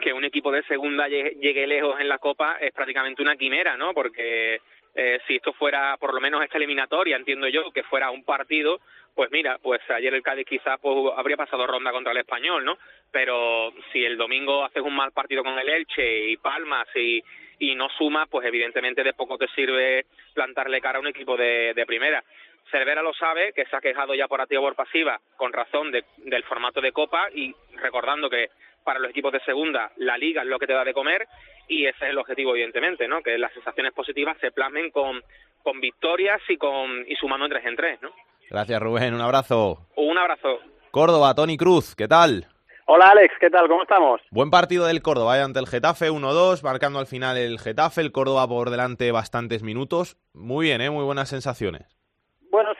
que 0.03 0.13
un 0.13 0.25
equipo 0.25 0.53
de 0.53 0.63
segunda 0.65 1.09
llegue, 1.09 1.37
llegue 1.41 1.67
lejos 1.67 1.99
en 1.99 2.09
la 2.09 2.19
Copa 2.19 2.59
es 2.61 2.73
prácticamente 2.73 3.23
una 3.23 3.37
quimera, 3.37 3.77
¿no? 3.79 3.95
Porque 3.95 4.61
eh, 4.95 5.21
si 5.27 5.37
esto 5.37 5.53
fuera 5.53 5.97
por 5.99 6.15
lo 6.15 6.21
menos 6.21 6.43
esta 6.43 6.59
eliminatoria, 6.59 7.17
entiendo 7.17 7.49
yo, 7.49 7.71
que 7.73 7.83
fuera 7.85 8.11
un 8.11 8.25
partido, 8.25 8.81
pues 9.15 9.31
mira, 9.31 9.59
pues 9.63 9.81
ayer 9.91 10.15
el 10.15 10.23
Cádiz 10.23 10.47
quizás 10.47 10.79
pues, 10.81 11.13
habría 11.17 11.37
pasado 11.37 11.67
ronda 11.67 11.93
contra 11.93 12.13
el 12.13 12.19
Español, 12.19 12.65
¿no? 12.65 12.79
Pero 13.11 13.73
si 13.93 14.05
el 14.05 14.17
domingo 14.17 14.65
haces 14.65 14.83
un 14.83 14.95
mal 14.95 15.13
partido 15.13 15.43
con 15.43 15.59
el 15.59 15.69
Elche 15.69 16.31
y 16.31 16.37
palmas 16.37 16.87
y, 16.95 17.23
y 17.59 17.75
no 17.75 17.89
sumas, 17.91 18.29
pues 18.29 18.47
evidentemente 18.47 19.03
de 19.03 19.13
poco 19.13 19.37
te 19.37 19.49
sirve 19.49 20.07
plantarle 20.35 20.81
cara 20.81 20.99
a 20.99 21.01
un 21.01 21.09
equipo 21.09 21.37
de, 21.37 21.75
de 21.75 21.87
primera. 21.87 22.23
Cervera 22.71 23.03
lo 23.03 23.13
sabe, 23.15 23.53
que 23.53 23.65
se 23.67 23.77
ha 23.77 23.81
quejado 23.81 24.15
ya 24.15 24.29
por 24.29 24.41
activa 24.41 24.61
por 24.61 24.77
pasiva, 24.77 25.21
con 25.37 25.53
razón 25.53 25.91
de, 25.91 26.05
del 26.19 26.45
formato 26.45 26.81
de 26.81 26.93
Copa 26.93 27.29
y 27.35 27.55
recordando 27.77 28.31
que 28.31 28.49
para 28.85 28.99
los 28.99 29.11
equipos 29.11 29.33
de 29.33 29.41
segunda 29.41 29.91
la 29.97 30.17
liga 30.19 30.43
es 30.43 30.49
lo 30.49 30.59
que 30.59 30.67
te 30.67 30.73
da 30.73 30.85
de 30.85 30.95
comer 30.95 31.27
y 31.69 31.87
ese 31.87 32.05
es 32.05 32.11
el 32.11 32.19
objetivo 32.19 32.53
evidentemente, 32.53 33.07
¿no? 33.07 33.23
Que 33.23 33.39
las 33.39 33.53
sensaciones 33.53 33.93
positivas 33.93 34.37
se 34.41 34.51
plasmen 34.51 34.91
con, 34.91 35.23
con 35.63 35.81
victorias 35.81 36.41
y 36.49 36.57
con 36.57 37.05
y 37.07 37.15
sumando 37.17 37.47
en 37.47 37.53
tres 37.53 37.65
en 37.67 37.77
tres, 37.77 38.03
¿no? 38.03 38.11
Gracias 38.49 38.81
Rubén, 38.81 39.15
un 39.15 39.21
abrazo. 39.21 39.87
Un 39.97 40.19
abrazo. 40.19 40.59
Córdoba, 40.91 41.35
Tony 41.35 41.57
Cruz, 41.57 41.95
¿qué 41.95 42.09
tal? 42.09 42.47
Hola 42.87 43.11
Alex, 43.11 43.33
¿qué 43.39 43.51
tal? 43.51 43.69
¿Cómo 43.69 43.83
estamos? 43.83 44.21
Buen 44.33 44.51
partido 44.51 44.85
del 44.87 45.01
Córdoba 45.01 45.39
¿eh? 45.39 45.43
ante 45.43 45.61
el 45.61 45.69
Getafe, 45.69 46.11
1-2, 46.11 46.65
marcando 46.65 46.99
al 46.99 47.07
final 47.07 47.37
el 47.37 47.61
Getafe, 47.61 48.01
el 48.01 48.11
Córdoba 48.11 48.49
por 48.49 48.71
delante 48.71 49.13
bastantes 49.13 49.63
minutos. 49.63 50.17
Muy 50.35 50.67
bien, 50.67 50.81
¿eh? 50.81 50.91
muy 50.91 51.05
buenas 51.05 51.29
sensaciones. 51.29 52.00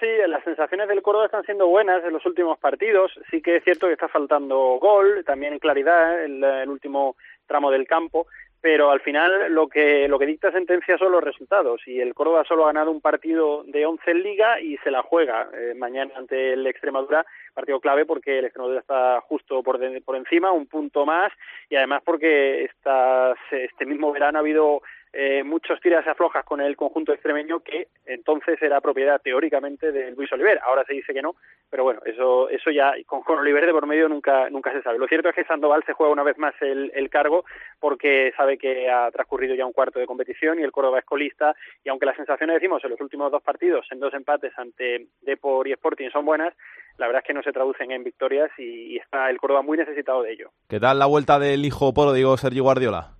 Sí, 0.01 0.07
las 0.29 0.43
sensaciones 0.45 0.89
del 0.89 1.03
Córdoba 1.03 1.27
están 1.27 1.45
siendo 1.45 1.67
buenas 1.67 2.03
en 2.03 2.15
los 2.15 2.25
últimos 2.25 2.59
partidos. 2.59 3.13
Sí 3.31 3.43
que 3.43 3.57
es 3.57 3.65
cierto 3.65 3.87
que 3.87 3.93
está 3.93 4.09
faltando 4.09 4.79
gol, 4.81 5.23
también 5.27 5.59
claridad 5.59 6.25
en 6.25 6.43
el 6.43 6.71
último 6.71 7.17
tramo 7.47 7.71
del 7.71 7.87
campo, 7.87 8.27
pero 8.63 8.91
al 8.91 9.01
final 9.01 9.53
lo 9.53 9.69
que 9.69 10.09
lo 10.09 10.19
que 10.19 10.25
dicta 10.25 10.53
sentencia 10.53 10.97
son 10.97 11.13
los 11.13 11.23
resultados 11.23 11.87
y 11.87 12.01
el 12.01 12.15
Córdoba 12.15 12.45
solo 12.49 12.65
ha 12.65 12.69
ganado 12.69 12.91
un 12.91 13.03
partido 13.03 13.63
de 13.65 13.85
11 13.85 14.11
en 14.11 14.23
Liga 14.23 14.61
y 14.61 14.79
se 14.79 14.91
la 14.91 15.03
juega 15.03 15.51
eh, 15.53 15.75
mañana 15.77 16.13
ante 16.17 16.55
el 16.55 16.67
Extremadura, 16.67 17.27
partido 17.53 17.79
clave 17.81 18.07
porque 18.07 18.39
el 18.39 18.47
Extremadura 18.47 18.81
está 18.81 19.21
justo 19.21 19.63
por, 19.63 19.77
de, 19.77 20.01
por 20.01 20.17
encima, 20.17 20.51
un 20.51 20.67
punto 20.67 21.05
más 21.05 21.31
y 21.69 21.77
además 21.77 22.01
porque 22.07 22.65
esta, 22.65 23.35
este 23.51 23.85
mismo 23.85 24.13
verano 24.13 24.39
ha 24.39 24.41
habido 24.41 24.81
eh, 25.13 25.43
muchos 25.43 25.81
tiras 25.81 26.07
aflojas 26.07 26.45
con 26.45 26.61
el 26.61 26.77
conjunto 26.77 27.13
extremeño 27.13 27.61
que 27.61 27.89
entonces 28.07 28.61
era 28.63 28.81
propiedad 28.81 29.21
teóricamente 29.21 29.91
de 29.91 30.13
Luis 30.13 30.33
Oliver. 30.33 30.61
Ahora 30.63 30.85
se 30.85 30.95
dice 30.95 31.13
que 31.13 31.23
no, 31.23 31.35
pero 31.69 31.83
bueno, 31.83 32.01
eso 32.05 32.49
eso 32.49 32.71
ya 32.71 32.95
con, 33.07 33.23
con 33.23 33.39
Oliver 33.39 33.67
de 33.67 33.73
por 33.73 33.87
medio 33.87 34.09
nunca 34.09 34.49
nunca 34.51 34.73
se 34.73 34.83
sabe. 34.83 34.99
Lo 34.99 35.09
cierto 35.09 35.29
es 35.29 35.35
que 35.35 35.45
Sandoval 35.45 35.83
se 35.85 35.95
juega 35.95 36.13
una 36.13 36.23
vez 36.23 36.39
más 36.39 36.55
el, 36.61 36.91
cargo 37.11 37.45
porque 37.81 38.33
sabe 38.37 38.57
que 38.57 38.89
ha 38.89 39.11
transcurrido 39.11 39.57
ya 39.57 39.67
un 39.67 39.73
cuarto 39.73 39.99
de 39.99 40.07
competición 40.07 40.61
y 40.61 40.63
el 40.63 40.71
Córdoba 40.71 41.01
es 41.01 41.05
colista 41.05 41.57
y 41.83 41.89
aunque 41.89 42.07
las 42.07 42.15
sensaciones 42.15 42.55
decimos 42.55 42.85
en 42.85 42.91
los 42.91 43.01
últimos 43.01 43.33
dos 43.33 43.43
partidos 43.43 43.85
en 43.91 43.99
dos 43.99 44.15
empates 44.15 44.57
ante 44.57 45.09
Depor 45.23 45.67
y 45.67 45.73
Sporting 45.73 46.11
son 46.11 46.25
buenas, 46.25 46.55
la 46.99 47.07
verdad 47.07 47.23
es 47.25 47.27
que 47.27 47.35
no 47.35 47.43
se 47.43 47.51
traducen 47.51 47.91
en 47.91 48.05
victorias 48.05 48.49
y, 48.59 48.95
y 48.95 48.97
está 48.99 49.29
el 49.29 49.39
Córdoba 49.39 49.63
muy 49.63 49.77
necesitado 49.77 50.23
de 50.23 50.35
ello. 50.35 50.51
¿Qué 50.69 50.79
tal 50.79 51.01
la 51.01 51.07
vuelta 51.07 51.41
del 51.41 51.65
hijo 51.65 51.93
poro, 51.93 52.13
digo 52.13 52.37
Sergio 52.37 52.63
Guardiola? 52.63 53.20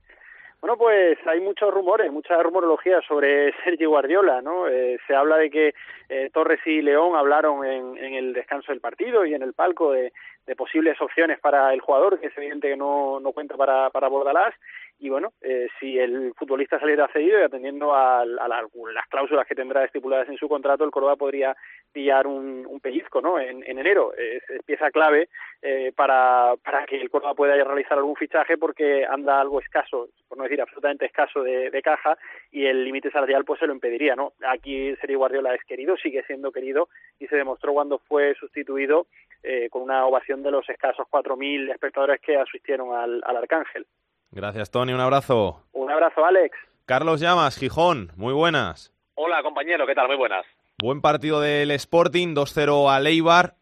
Bueno, 0.61 0.77
pues 0.77 1.19
hay 1.27 1.41
muchos 1.41 1.73
rumores, 1.73 2.13
mucha 2.13 2.43
rumorología 2.43 3.01
sobre 3.09 3.53
Sergio 3.65 3.89
Guardiola, 3.89 4.43
¿no? 4.43 4.69
Eh, 4.69 4.99
se 5.07 5.15
habla 5.15 5.39
de 5.39 5.51
que 5.51 5.75
eh, 6.11 6.29
Torres 6.35 6.61
y 6.67 6.83
León 6.83 7.17
hablaron 7.17 7.65
en, 7.65 7.97
en, 7.97 8.15
el 8.15 8.35
descanso 8.35 8.71
del 8.71 8.81
partido 8.83 9.25
y 9.25 9.33
en 9.33 9.43
el 9.43 9.55
palco 9.55 9.93
de, 9.93 10.13
de, 10.47 10.57
posibles 10.57 11.01
opciones 11.01 11.41
para 11.41 11.73
el 11.73 11.81
jugador, 11.81 12.21
que 12.21 12.27
es 12.27 12.37
evidente 12.37 12.69
que 12.69 12.77
no, 12.77 13.21
no 13.21 13.33
cuenta 13.33 13.57
para, 13.57 13.89
para 13.89 14.09
Bordalás. 14.09 14.55
Y 15.03 15.09
bueno, 15.09 15.33
eh, 15.41 15.67
si 15.81 15.99
el 15.99 16.35
futbolista 16.37 16.79
saliera 16.79 17.09
cedido 17.09 17.41
y 17.41 17.43
atendiendo 17.43 17.95
a, 17.95 18.23
la, 18.27 18.47
las 18.49 19.09
cláusulas 19.09 19.47
que 19.47 19.55
tendrá 19.55 19.83
estipuladas 19.83 20.29
en 20.29 20.37
su 20.37 20.47
contrato, 20.47 20.85
el 20.85 20.91
Córdoba 20.91 21.17
podría 21.17 21.57
pillar 21.91 22.27
un, 22.27 22.79
pellizco 22.83 23.23
¿no? 23.23 23.41
en, 23.41 23.65
en 23.67 23.79
enero. 23.79 24.13
Es, 24.13 24.43
pieza 24.67 24.91
clave 24.91 25.31
eh, 25.63 25.91
para, 25.97 26.53
para 26.63 26.85
que 26.85 27.01
el 27.01 27.09
Córdoba 27.09 27.35
pueda 27.35 27.55
realizar 27.65 27.97
algún 27.97 28.15
fichaje 28.15 28.59
porque 28.59 29.07
anda 29.07 29.41
algo 29.41 29.61
escaso, 29.61 30.11
por 30.29 30.37
no 30.37 30.45
decir 30.45 30.61
absolutamente 30.61 31.07
escaso 31.07 31.43
de, 31.43 31.71
de 31.71 31.83
caja 31.83 32.19
y 32.53 32.67
el 32.67 32.85
límite 32.85 33.11
salarial 33.11 33.47
pues 33.47 33.59
se 33.59 33.67
lo 33.67 33.73
impediría. 33.73 34.15
¿no? 34.15 34.35
Aquí 34.47 34.95
Sergio 34.97 35.17
Guardiola 35.17 35.55
es 35.55 35.65
querido, 35.65 35.97
sigue 35.97 36.23
siendo 36.25 36.53
querido 36.53 36.91
y 37.19 37.27
se 37.27 37.37
demostró 37.37 37.73
cuando 37.73 38.01
fue 38.01 38.35
sustituido 38.35 39.07
eh, 39.43 39.71
con 39.71 39.81
una 39.81 40.05
ovación 40.05 40.43
de 40.43 40.51
los 40.51 40.69
escasos 40.69 41.07
4.000 41.11 41.73
espectadores 41.73 42.21
que 42.21 42.37
asistieron 42.37 42.95
al 42.95 43.37
Arcángel. 43.37 43.87
Gracias, 44.31 44.71
Tony. 44.71 44.93
Un 44.93 45.01
abrazo. 45.01 45.65
Un 45.73 45.91
abrazo, 45.91 46.25
Alex. 46.25 46.57
Carlos 46.87 47.21
Llamas, 47.21 47.57
Gijón. 47.59 48.13
Muy 48.17 48.33
buenas. 48.33 48.93
Hola, 49.15 49.43
compañero. 49.43 49.87
¿Qué 49.87 49.95
tal? 49.95 50.07
Muy 50.09 50.17
buenas. 50.17 50.45
Buen 50.79 51.01
partido 51.01 51.41
del 51.41 51.71
Sporting, 51.73 52.35
2-0 52.35 52.91
a 52.91 53.01
Leibar. 53.01 53.57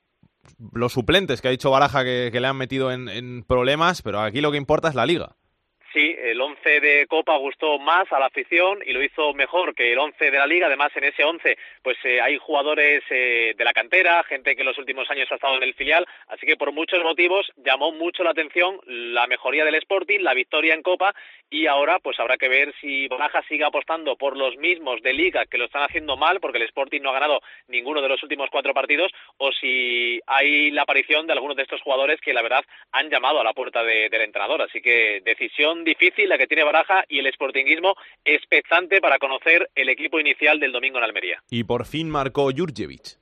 Los 0.72 0.92
suplentes 0.92 1.40
que 1.42 1.48
ha 1.48 1.50
dicho 1.50 1.70
Baraja 1.70 2.04
que, 2.04 2.30
que 2.32 2.40
le 2.40 2.46
han 2.46 2.56
metido 2.56 2.90
en, 2.92 3.08
en 3.08 3.42
problemas, 3.42 4.02
pero 4.02 4.20
aquí 4.20 4.40
lo 4.40 4.50
que 4.50 4.56
importa 4.56 4.88
es 4.88 4.94
la 4.94 5.04
liga. 5.06 5.36
Sí, 5.92 6.14
el 6.18 6.38
11 6.38 6.80
de 6.80 7.06
Copa 7.06 7.34
gustó 7.38 7.78
más 7.78 8.12
a 8.12 8.18
la 8.18 8.26
afición 8.26 8.80
y 8.84 8.92
lo 8.92 9.02
hizo 9.02 9.32
mejor 9.32 9.74
que 9.74 9.92
el 9.92 9.98
11 9.98 10.30
de 10.30 10.38
la 10.38 10.46
Liga. 10.46 10.66
Además, 10.66 10.92
en 10.94 11.04
ese 11.04 11.24
11 11.24 11.56
pues 11.82 11.96
eh, 12.04 12.20
hay 12.20 12.36
jugadores 12.36 13.02
eh, 13.08 13.54
de 13.56 13.64
la 13.64 13.72
cantera, 13.72 14.22
gente 14.24 14.54
que 14.54 14.60
en 14.60 14.66
los 14.66 14.76
últimos 14.76 15.10
años 15.10 15.32
ha 15.32 15.36
estado 15.36 15.56
en 15.56 15.62
el 15.62 15.72
filial, 15.72 16.06
así 16.28 16.44
que 16.44 16.58
por 16.58 16.72
muchos 16.72 17.02
motivos 17.02 17.50
llamó 17.56 17.92
mucho 17.92 18.22
la 18.22 18.30
atención 18.30 18.80
la 18.86 19.26
mejoría 19.26 19.64
del 19.64 19.76
Sporting, 19.76 20.20
la 20.20 20.34
victoria 20.34 20.74
en 20.74 20.82
Copa 20.82 21.14
y 21.48 21.66
ahora 21.66 21.98
pues 22.00 22.20
habrá 22.20 22.36
que 22.36 22.48
ver 22.48 22.74
si 22.80 23.08
Baraja 23.08 23.42
sigue 23.48 23.64
apostando 23.64 24.16
por 24.16 24.36
los 24.36 24.56
mismos 24.58 25.00
de 25.00 25.14
Liga 25.14 25.46
que 25.46 25.56
lo 25.56 25.64
están 25.64 25.82
haciendo 25.82 26.16
mal 26.18 26.40
porque 26.40 26.58
el 26.58 26.64
Sporting 26.64 27.00
no 27.00 27.10
ha 27.10 27.14
ganado 27.14 27.40
ninguno 27.68 28.02
de 28.02 28.08
los 28.08 28.22
últimos 28.22 28.50
cuatro 28.50 28.74
partidos 28.74 29.10
o 29.38 29.50
si 29.52 30.20
hay 30.26 30.70
la 30.70 30.82
aparición 30.82 31.26
de 31.26 31.32
algunos 31.32 31.56
de 31.56 31.62
estos 31.62 31.80
jugadores 31.80 32.20
que 32.20 32.34
la 32.34 32.42
verdad 32.42 32.64
han 32.92 33.08
llamado 33.08 33.40
a 33.40 33.44
la 33.44 33.54
puerta 33.54 33.82
de, 33.82 34.08
del 34.10 34.22
entrenador. 34.22 34.60
Así 34.62 34.82
que 34.82 35.22
decisión 35.24 35.77
difícil 35.84 36.28
la 36.28 36.38
que 36.38 36.46
tiene 36.46 36.64
Baraja 36.64 37.04
y 37.08 37.18
el 37.18 37.32
sportinguismo 37.32 37.94
expectante 38.24 39.00
para 39.00 39.18
conocer 39.18 39.70
el 39.74 39.88
equipo 39.88 40.20
inicial 40.20 40.60
del 40.60 40.72
domingo 40.72 40.98
en 40.98 41.04
Almería. 41.04 41.42
Y 41.50 41.64
por 41.64 41.86
fin 41.86 42.08
marcó 42.10 42.50
Jurjevic. 42.54 43.18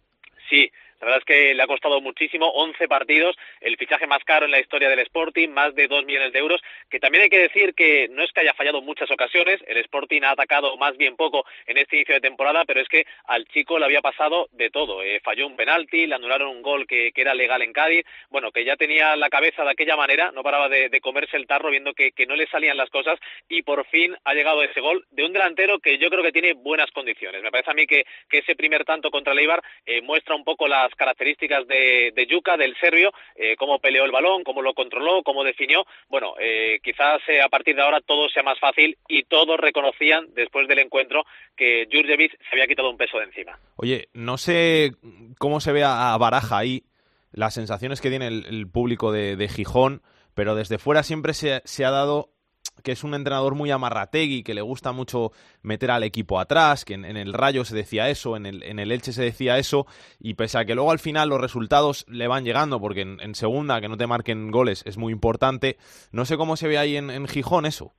Sí, 0.48 0.70
La 1.00 1.06
verdad 1.06 1.18
es 1.18 1.24
que 1.24 1.54
le 1.54 1.62
ha 1.62 1.66
costado 1.66 2.00
muchísimo, 2.00 2.46
11 2.48 2.88
partidos, 2.88 3.36
el 3.60 3.76
fichaje 3.76 4.06
más 4.06 4.24
caro 4.24 4.46
en 4.46 4.52
la 4.52 4.60
historia 4.60 4.88
del 4.88 5.00
Sporting, 5.00 5.48
más 5.50 5.74
de 5.74 5.88
2 5.88 6.06
millones 6.06 6.32
de 6.32 6.38
euros, 6.38 6.60
que 6.88 6.98
también 6.98 7.24
hay 7.24 7.28
que 7.28 7.38
decir 7.38 7.74
que 7.74 8.08
no 8.08 8.22
es 8.22 8.32
que 8.32 8.40
haya 8.40 8.54
fallado 8.54 8.80
muchas 8.80 9.10
ocasiones, 9.10 9.60
el 9.66 9.76
Sporting 9.78 10.22
ha 10.22 10.30
atacado 10.30 10.76
más 10.76 10.96
bien 10.96 11.16
poco 11.16 11.44
en 11.66 11.78
este 11.78 11.96
inicio 11.96 12.14
de 12.14 12.20
temporada, 12.20 12.64
pero 12.64 12.80
es 12.80 12.88
que 12.88 13.06
al 13.26 13.46
chico 13.46 13.78
le 13.78 13.84
había 13.84 14.00
pasado 14.00 14.48
de 14.52 14.70
todo. 14.70 15.02
Eh, 15.02 15.20
falló 15.22 15.46
un 15.46 15.56
penalti, 15.56 16.06
le 16.06 16.14
anularon 16.14 16.48
un 16.48 16.62
gol 16.62 16.86
que, 16.86 17.12
era 17.16 17.34
legal 17.34 17.62
en 17.62 17.72
Cádiz, 17.72 18.04
bueno, 18.28 18.52
que 18.52 18.64
ya 18.64 18.76
tenía 18.76 19.16
la 19.16 19.30
cabeza 19.30 19.64
de 19.64 19.70
aquella 19.70 19.96
manera, 19.96 20.30
no 20.32 20.42
paraba 20.42 20.68
de, 20.68 21.00
comerse 21.00 21.36
el 21.36 21.46
tarro 21.46 21.70
viendo 21.70 21.92
que, 21.94 22.12
no 22.26 22.36
le 22.36 22.46
salían 22.48 22.76
las 22.76 22.90
cosas 22.90 23.18
y 23.48 23.62
por 23.62 23.86
fin 23.86 24.16
ha 24.24 24.34
llegado 24.34 24.62
ese 24.62 24.80
gol 24.80 25.06
de 25.10 25.24
un 25.24 25.32
delantero 25.32 25.78
que 25.78 25.98
yo 25.98 26.10
creo 26.10 26.22
que 26.22 26.32
tiene 26.32 26.54
buenas 26.54 26.90
condiciones. 26.90 27.42
Me 27.42 27.50
parece 27.50 27.70
a 27.70 27.74
mí 27.74 27.86
que, 27.86 28.04
ese 28.30 28.54
primer 28.54 28.84
tanto 28.84 29.10
contra 29.10 29.32
el 29.32 29.38
Eibar 29.38 29.62
eh, 29.86 30.02
muestra 30.02 30.34
un 30.34 30.44
poco 30.44 30.68
las 30.86 30.94
características 30.94 31.66
de, 31.66 32.12
de 32.14 32.26
Yuka, 32.26 32.56
del 32.56 32.76
serbio, 32.80 33.12
eh, 33.34 33.56
cómo 33.56 33.78
peleó 33.78 34.04
el 34.04 34.12
balón, 34.12 34.44
cómo 34.44 34.62
lo 34.62 34.74
controló, 34.74 35.22
cómo 35.22 35.44
definió. 35.44 35.84
Bueno, 36.08 36.34
quizás 36.82 37.20
a 37.44 37.48
partir 37.48 37.76
de 37.76 37.82
ahora 37.82 38.00
todo 38.00 38.28
sea 38.28 38.42
más 38.42 38.58
fácil 38.58 38.96
y 39.08 39.24
todos 39.24 39.58
reconocían 39.58 40.26
después 40.34 40.68
del 40.68 40.78
encuentro 40.78 41.24
que 41.56 41.86
Jurjevic 41.90 42.32
se 42.38 42.48
había 42.52 42.66
quitado 42.66 42.90
un 42.90 42.96
peso 42.96 43.18
de 43.18 43.24
encima. 43.24 43.58
Oye, 43.76 44.08
no 44.12 44.38
sé 44.38 44.92
cómo 45.38 45.60
se 45.60 45.72
ve 45.72 45.82
a 45.84 46.16
Baraja 46.18 46.58
ahí, 46.58 46.84
las 47.36 47.54
sensaciones 47.54 48.00
que 48.00 48.10
tiene 48.10 48.28
el, 48.28 48.66
público 48.66 49.12
de, 49.12 49.48
Gijón, 49.48 50.02
pero 50.34 50.54
desde 50.54 50.78
fuera 50.78 51.02
siempre 51.02 51.34
se, 51.34 51.84
ha 51.84 51.90
dado 51.90 52.30
que 52.86 52.92
es 52.92 53.02
un 53.02 53.14
entrenador 53.14 53.56
muy 53.56 53.72
amarrategui, 53.72 54.44
que 54.44 54.54
le 54.54 54.62
gusta 54.62 54.92
mucho 54.92 55.32
meter 55.60 55.90
al 55.90 56.04
equipo 56.04 56.38
atrás, 56.38 56.84
que 56.84 56.94
en, 56.94 57.04
el 57.04 57.32
Rayo 57.32 57.64
se 57.64 57.74
decía 57.74 58.08
eso, 58.10 58.36
en 58.36 58.46
el, 58.46 58.62
en 58.62 58.78
el, 58.78 58.92
Elche 58.92 59.12
se 59.12 59.24
decía 59.24 59.58
eso, 59.58 59.88
y 60.20 60.34
pese 60.34 60.58
a 60.58 60.64
que 60.64 60.76
luego 60.76 60.92
al 60.92 61.00
final 61.00 61.30
los 61.30 61.40
resultados 61.40 62.06
le 62.08 62.28
van 62.28 62.44
llegando, 62.44 62.80
porque 62.80 63.00
en, 63.00 63.34
segunda 63.34 63.80
que 63.80 63.88
no 63.88 63.96
te 63.96 64.06
marquen 64.06 64.52
goles 64.52 64.84
es 64.86 64.98
muy 64.98 65.12
importante, 65.12 65.78
no 66.12 66.26
sé 66.26 66.36
cómo 66.36 66.56
se 66.56 66.68
ve 66.68 66.78
ahí 66.78 66.96
en 66.96 67.26
Gijón 67.26 67.66
eso. 67.66 67.92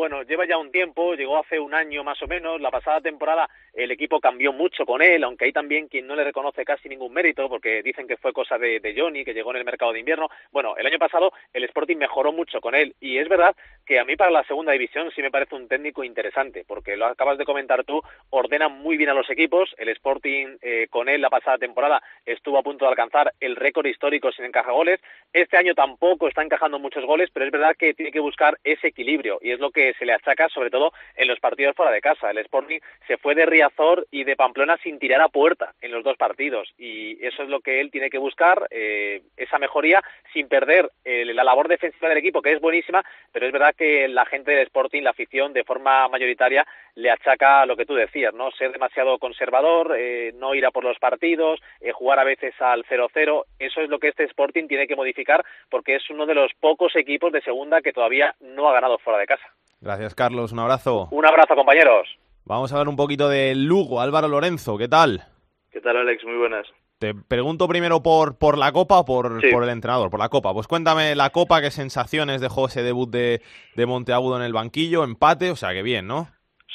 Bueno, 0.00 0.22
lleva 0.22 0.46
ya 0.46 0.56
un 0.56 0.72
tiempo, 0.72 1.14
llegó 1.14 1.36
hace 1.36 1.60
un 1.60 1.74
año 1.74 2.02
más 2.02 2.22
o 2.22 2.26
menos. 2.26 2.58
La 2.58 2.70
pasada 2.70 3.02
temporada 3.02 3.50
el 3.74 3.90
equipo 3.90 4.18
cambió 4.18 4.50
mucho 4.50 4.86
con 4.86 5.02
él, 5.02 5.22
aunque 5.22 5.44
hay 5.44 5.52
también 5.52 5.88
quien 5.88 6.06
no 6.06 6.16
le 6.16 6.24
reconoce 6.24 6.64
casi 6.64 6.88
ningún 6.88 7.12
mérito, 7.12 7.50
porque 7.50 7.82
dicen 7.82 8.08
que 8.08 8.16
fue 8.16 8.32
cosa 8.32 8.56
de, 8.56 8.94
Johnny, 8.96 9.26
que 9.26 9.34
llegó 9.34 9.50
en 9.50 9.58
el 9.58 9.64
mercado 9.66 9.92
de 9.92 10.00
invierno. 10.00 10.30
Bueno, 10.52 10.74
el 10.78 10.86
año 10.86 10.98
pasado 10.98 11.34
el 11.52 11.64
Sporting 11.64 11.98
mejoró 11.98 12.32
mucho 12.32 12.62
con 12.62 12.74
él, 12.74 12.94
y 12.98 13.18
es 13.18 13.28
verdad 13.28 13.54
que 13.84 13.98
a 13.98 14.04
mí 14.06 14.16
para 14.16 14.30
la 14.30 14.42
segunda 14.44 14.72
división 14.72 15.10
sí 15.14 15.20
me 15.20 15.30
parece 15.30 15.54
un 15.54 15.68
técnico 15.68 16.02
interesante, 16.02 16.64
porque 16.66 16.96
lo 16.96 17.04
acabas 17.04 17.36
de 17.36 17.44
comentar 17.44 17.84
tú, 17.84 18.00
ordena 18.30 18.70
muy 18.70 18.96
bien 18.96 19.10
a 19.10 19.14
los 19.14 19.28
equipos. 19.28 19.74
El 19.76 19.90
Sporting 19.90 20.56
eh, 20.62 20.86
con 20.88 21.10
él 21.10 21.20
la 21.20 21.28
pasada 21.28 21.58
temporada 21.58 22.02
estuvo 22.24 22.56
a 22.56 22.62
punto 22.62 22.86
de 22.86 22.90
alcanzar 22.92 23.34
el 23.38 23.54
récord 23.54 23.84
histórico 23.84 24.32
sin 24.32 24.46
encajar 24.46 24.72
goles. 24.72 24.98
Este 25.32 25.56
año 25.56 25.74
tampoco 25.74 26.26
está 26.26 26.42
encajando 26.42 26.80
muchos 26.80 27.04
goles, 27.04 27.30
pero 27.32 27.46
es 27.46 27.52
verdad 27.52 27.76
que 27.78 27.94
tiene 27.94 28.10
que 28.10 28.18
buscar 28.18 28.58
ese 28.64 28.88
equilibrio, 28.88 29.38
y 29.40 29.52
es 29.52 29.60
lo 29.60 29.70
que 29.70 29.94
se 29.94 30.04
le 30.04 30.12
achaca 30.12 30.48
sobre 30.48 30.70
todo 30.70 30.92
en 31.14 31.28
los 31.28 31.38
partidos 31.38 31.76
fuera 31.76 31.92
de 31.92 32.00
casa. 32.00 32.32
El 32.32 32.38
Sporting 32.38 32.80
se 33.06 33.16
fue 33.16 33.36
de 33.36 33.46
Riazor 33.46 34.08
y 34.10 34.24
de 34.24 34.34
Pamplona 34.34 34.76
sin 34.82 34.98
tirar 34.98 35.20
a 35.20 35.28
puerta 35.28 35.72
en 35.80 35.92
los 35.92 36.02
dos 36.02 36.16
partidos 36.16 36.68
y 36.78 37.24
eso 37.24 37.44
es 37.44 37.48
lo 37.48 37.60
que 37.60 37.80
él 37.80 37.92
tiene 37.92 38.10
que 38.10 38.18
buscar, 38.18 38.66
eh, 38.70 39.22
esa 39.36 39.58
mejoría 39.58 40.02
sin 40.32 40.48
perder 40.48 40.90
eh, 41.04 41.24
la 41.26 41.44
labor 41.44 41.68
defensiva 41.68 42.08
del 42.08 42.18
equipo 42.18 42.42
que 42.42 42.52
es 42.52 42.60
buenísima, 42.60 43.04
pero 43.30 43.46
es 43.46 43.52
verdad 43.52 43.74
que 43.76 44.08
la 44.08 44.24
gente 44.26 44.50
del 44.50 44.66
Sporting, 44.66 45.02
la 45.02 45.10
afición 45.10 45.52
de 45.52 45.62
forma 45.62 46.08
mayoritaria 46.08 46.66
le 46.96 47.08
achaca 47.08 47.66
lo 47.66 47.76
que 47.76 47.86
tú 47.86 47.94
decías, 47.94 48.34
no 48.34 48.50
ser 48.50 48.72
demasiado 48.72 49.18
conservador, 49.18 49.94
eh, 49.96 50.32
no 50.34 50.56
ir 50.56 50.66
a 50.66 50.72
por 50.72 50.82
los 50.82 50.98
partidos, 50.98 51.60
jugar 51.92 52.18
a 52.18 52.24
veces 52.24 52.52
al 52.60 52.84
0-0, 52.84 53.44
eso 53.58 53.80
es 53.80 53.88
lo 53.88 54.00
que 54.00 54.08
este 54.08 54.24
Sporting 54.24 54.66
tiene 54.66 54.88
que 54.88 54.96
modificar 54.96 55.19
porque 55.70 55.96
es 55.96 56.10
uno 56.10 56.26
de 56.26 56.34
los 56.34 56.52
pocos 56.60 56.94
equipos 56.96 57.32
de 57.32 57.42
segunda 57.42 57.80
que 57.80 57.92
todavía 57.92 58.34
no 58.40 58.68
ha 58.68 58.72
ganado 58.72 58.98
fuera 58.98 59.18
de 59.18 59.26
casa. 59.26 59.44
Gracias, 59.80 60.14
Carlos. 60.14 60.52
Un 60.52 60.60
abrazo. 60.60 61.08
Un 61.10 61.26
abrazo, 61.26 61.54
compañeros. 61.54 62.08
Vamos 62.44 62.72
a 62.72 62.76
hablar 62.76 62.88
un 62.88 62.96
poquito 62.96 63.28
de 63.28 63.54
Lugo. 63.54 64.00
Álvaro 64.00 64.28
Lorenzo, 64.28 64.76
¿qué 64.76 64.88
tal? 64.88 65.22
¿Qué 65.70 65.80
tal, 65.80 65.96
Alex? 65.96 66.24
Muy 66.24 66.36
buenas. 66.36 66.66
Te 66.98 67.14
pregunto 67.14 67.66
primero 67.66 68.02
por, 68.02 68.36
por 68.36 68.58
la 68.58 68.72
Copa 68.72 68.98
o 68.98 69.04
por, 69.06 69.40
por 69.50 69.62
el 69.62 69.70
entrenador, 69.70 70.10
por 70.10 70.20
la 70.20 70.28
Copa. 70.28 70.52
Pues 70.52 70.66
cuéntame 70.66 71.14
la 71.14 71.30
Copa, 71.30 71.62
qué 71.62 71.70
sensaciones 71.70 72.42
dejó 72.42 72.66
ese 72.66 72.82
debut 72.82 73.08
de, 73.08 73.40
de 73.74 73.86
Monteagudo 73.86 74.36
en 74.36 74.42
el 74.42 74.52
banquillo, 74.52 75.02
empate, 75.02 75.50
o 75.50 75.56
sea 75.56 75.72
que 75.72 75.82
bien, 75.82 76.06
¿no? 76.06 76.28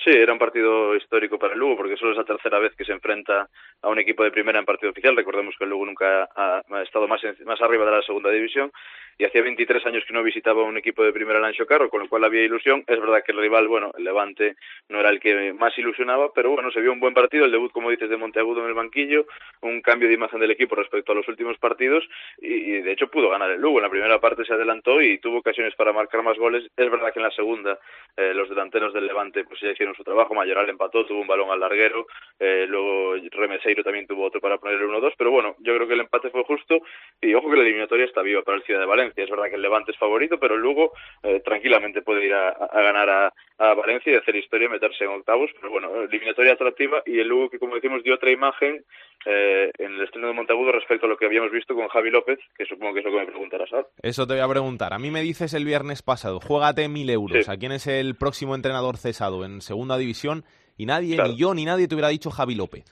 Sí, 0.03 0.11
era 0.11 0.33
un 0.33 0.39
partido 0.39 0.95
histórico 0.95 1.39
para 1.39 1.53
el 1.53 1.59
Lugo 1.59 1.77
porque 1.77 1.97
solo 1.97 2.11
es 2.11 2.17
la 2.17 2.25
tercera 2.25 2.59
vez 2.59 2.75
que 2.75 2.85
se 2.85 2.91
enfrenta 2.91 3.49
a 3.81 3.89
un 3.89 3.97
equipo 3.97 4.23
de 4.23 4.31
primera 4.31 4.59
en 4.59 4.65
partido 4.65 4.91
oficial. 4.91 5.15
Recordemos 5.15 5.55
que 5.57 5.63
el 5.63 5.71
Lugo 5.71 5.85
nunca 5.85 6.29
ha, 6.35 6.61
estado 6.83 7.07
más, 7.07 7.21
más 7.45 7.61
arriba 7.61 7.85
de 7.85 7.91
la 7.91 8.01
segunda 8.01 8.29
división 8.29 8.71
y 9.17 9.23
hacía 9.23 9.41
23 9.41 9.85
años 9.85 10.03
que 10.05 10.13
no 10.13 10.23
visitaba 10.23 10.63
un 10.63 10.77
equipo 10.77 11.03
de 11.03 11.13
primera 11.13 11.39
Lancho 11.39 11.65
Carro, 11.65 11.89
con 11.89 12.01
lo 12.01 12.09
cual 12.09 12.25
había 12.25 12.43
ilusión. 12.43 12.83
Es 12.85 12.99
verdad 12.99 13.23
que 13.23 13.31
el 13.31 13.39
rival, 13.39 13.67
bueno, 13.67 13.91
el 13.97 14.03
Levante 14.03 14.55
no 14.89 14.99
era 14.99 15.09
el 15.09 15.21
que 15.21 15.53
más 15.53 15.77
ilusionaba, 15.77 16.31
pero 16.33 16.51
bueno, 16.51 16.69
se 16.71 16.81
vio 16.81 16.91
un 16.91 16.99
buen 16.99 17.13
partido, 17.13 17.45
el 17.45 17.51
debut, 17.51 17.71
como 17.71 17.89
dices, 17.89 18.09
de 18.09 18.17
Monteagudo 18.17 18.61
en 18.61 18.67
el 18.67 18.73
banquillo, 18.73 19.25
un 19.61 19.81
cambio 19.81 20.09
de 20.09 20.15
imagen 20.15 20.39
del 20.39 20.51
equipo 20.51 20.75
respecto 20.75 21.13
a 21.13 21.15
los 21.15 21.27
últimos 21.29 21.57
partidos 21.57 22.03
y, 22.39 22.81
de 22.81 22.91
hecho 22.91 23.07
pudo 23.07 23.29
ganar 23.29 23.51
el 23.51 23.61
Lugo. 23.61 23.77
En 23.77 23.83
la 23.83 23.89
primera 23.89 24.19
parte 24.19 24.43
se 24.43 24.53
adelantó 24.53 25.01
y 25.01 25.17
tuvo 25.19 25.37
ocasiones 25.37 25.73
para 25.75 25.93
marcar 25.93 26.21
más 26.21 26.37
goles. 26.37 26.65
Es 26.75 26.91
verdad 26.91 27.13
que 27.13 27.19
en 27.19 27.23
la 27.23 27.31
segunda 27.31 27.79
eh, 28.17 28.33
los 28.33 28.49
delanteros 28.49 28.93
del 28.93 29.07
Levante 29.07 29.45
pues 29.45 29.61
ya 29.61 29.71
hicieron 29.71 29.95
su 29.95 30.03
trabajo, 30.03 30.33
Mayoral 30.33 30.69
empató, 30.69 31.05
tuvo 31.05 31.21
un 31.21 31.27
balón 31.27 31.51
al 31.51 31.59
larguero, 31.59 32.07
eh, 32.39 32.65
luego 32.67 33.15
Remeseiro 33.31 33.83
también 33.83 34.07
tuvo 34.07 34.25
otro 34.25 34.41
para 34.41 34.57
poner 34.57 34.81
el 34.81 34.87
1-2, 34.87 35.13
pero 35.17 35.31
bueno, 35.31 35.55
yo 35.59 35.73
creo 35.75 35.87
que 35.87 35.93
el 35.93 36.01
empate 36.01 36.29
fue 36.29 36.43
justo 36.43 36.79
y 37.21 37.33
ojo 37.33 37.49
que 37.49 37.55
la 37.55 37.63
eliminatoria 37.63 38.05
está 38.05 38.21
viva 38.21 38.41
para 38.41 38.57
el 38.57 38.63
Ciudad 38.63 38.81
de 38.81 38.85
Valencia 38.85 39.04
es 39.15 39.29
verdad 39.29 39.49
que 39.49 39.55
el 39.55 39.61
Levante 39.61 39.91
es 39.91 39.97
favorito, 39.97 40.39
pero 40.39 40.57
luego 40.57 40.91
eh, 41.23 41.41
tranquilamente 41.43 42.01
puede 42.01 42.25
ir 42.25 42.33
a, 42.33 42.53
ganar 42.73 43.09
a, 43.09 43.33
Valencia 43.57 44.11
y 44.11 44.15
hacer 44.15 44.35
historia 44.35 44.65
y 44.67 44.69
meterse 44.69 45.05
en 45.05 45.11
octavos. 45.11 45.49
Pero 45.55 45.71
bueno, 45.71 46.01
eliminatoria 46.01 46.53
atractiva 46.53 47.01
y 47.05 47.19
el 47.19 47.27
Lugo 47.27 47.49
que, 47.49 47.59
como 47.59 47.75
decimos, 47.75 48.03
dio 48.03 48.15
otra 48.15 48.31
imagen 48.31 48.83
eh, 49.25 49.71
en 49.77 49.93
el 49.93 50.01
estreno 50.01 50.27
de 50.27 50.33
Montagudo 50.33 50.71
respecto 50.71 51.05
a 51.05 51.09
lo 51.09 51.17
que 51.17 51.25
habíamos 51.25 51.51
visto 51.51 51.73
con 51.73 51.87
Javi 51.87 52.11
López, 52.11 52.39
que 52.57 52.65
supongo 52.65 52.93
que 52.93 52.99
es 52.99 53.05
lo 53.05 53.11
que 53.11 53.19
me 53.19 53.25
preguntarás 53.25 53.71
ahora. 53.71 53.87
Eso 54.01 54.27
te 54.27 54.33
voy 54.33 54.43
a 54.43 54.49
preguntar. 54.49 54.93
A 54.93 54.99
mí 54.99 55.09
me 55.09 55.21
dices 55.21 55.53
el 55.53 55.65
viernes 55.65 56.01
pasado, 56.01 56.39
juégate 56.39 56.87
mil 56.89 57.09
euros. 57.09 57.47
¿A 57.49 57.57
quién 57.57 57.71
es 57.71 57.87
el 57.87 58.15
próximo 58.15 58.55
entrenador 58.55 58.97
cesado 58.97 59.45
en 59.45 59.61
segunda 59.61 59.97
división? 59.97 60.43
Y 60.77 60.85
nadie, 60.85 61.17
ni 61.21 61.37
yo, 61.37 61.53
ni 61.53 61.65
nadie 61.65 61.87
te 61.87 61.95
hubiera 61.95 62.09
dicho 62.09 62.29
Javi 62.29 62.55
López. 62.55 62.83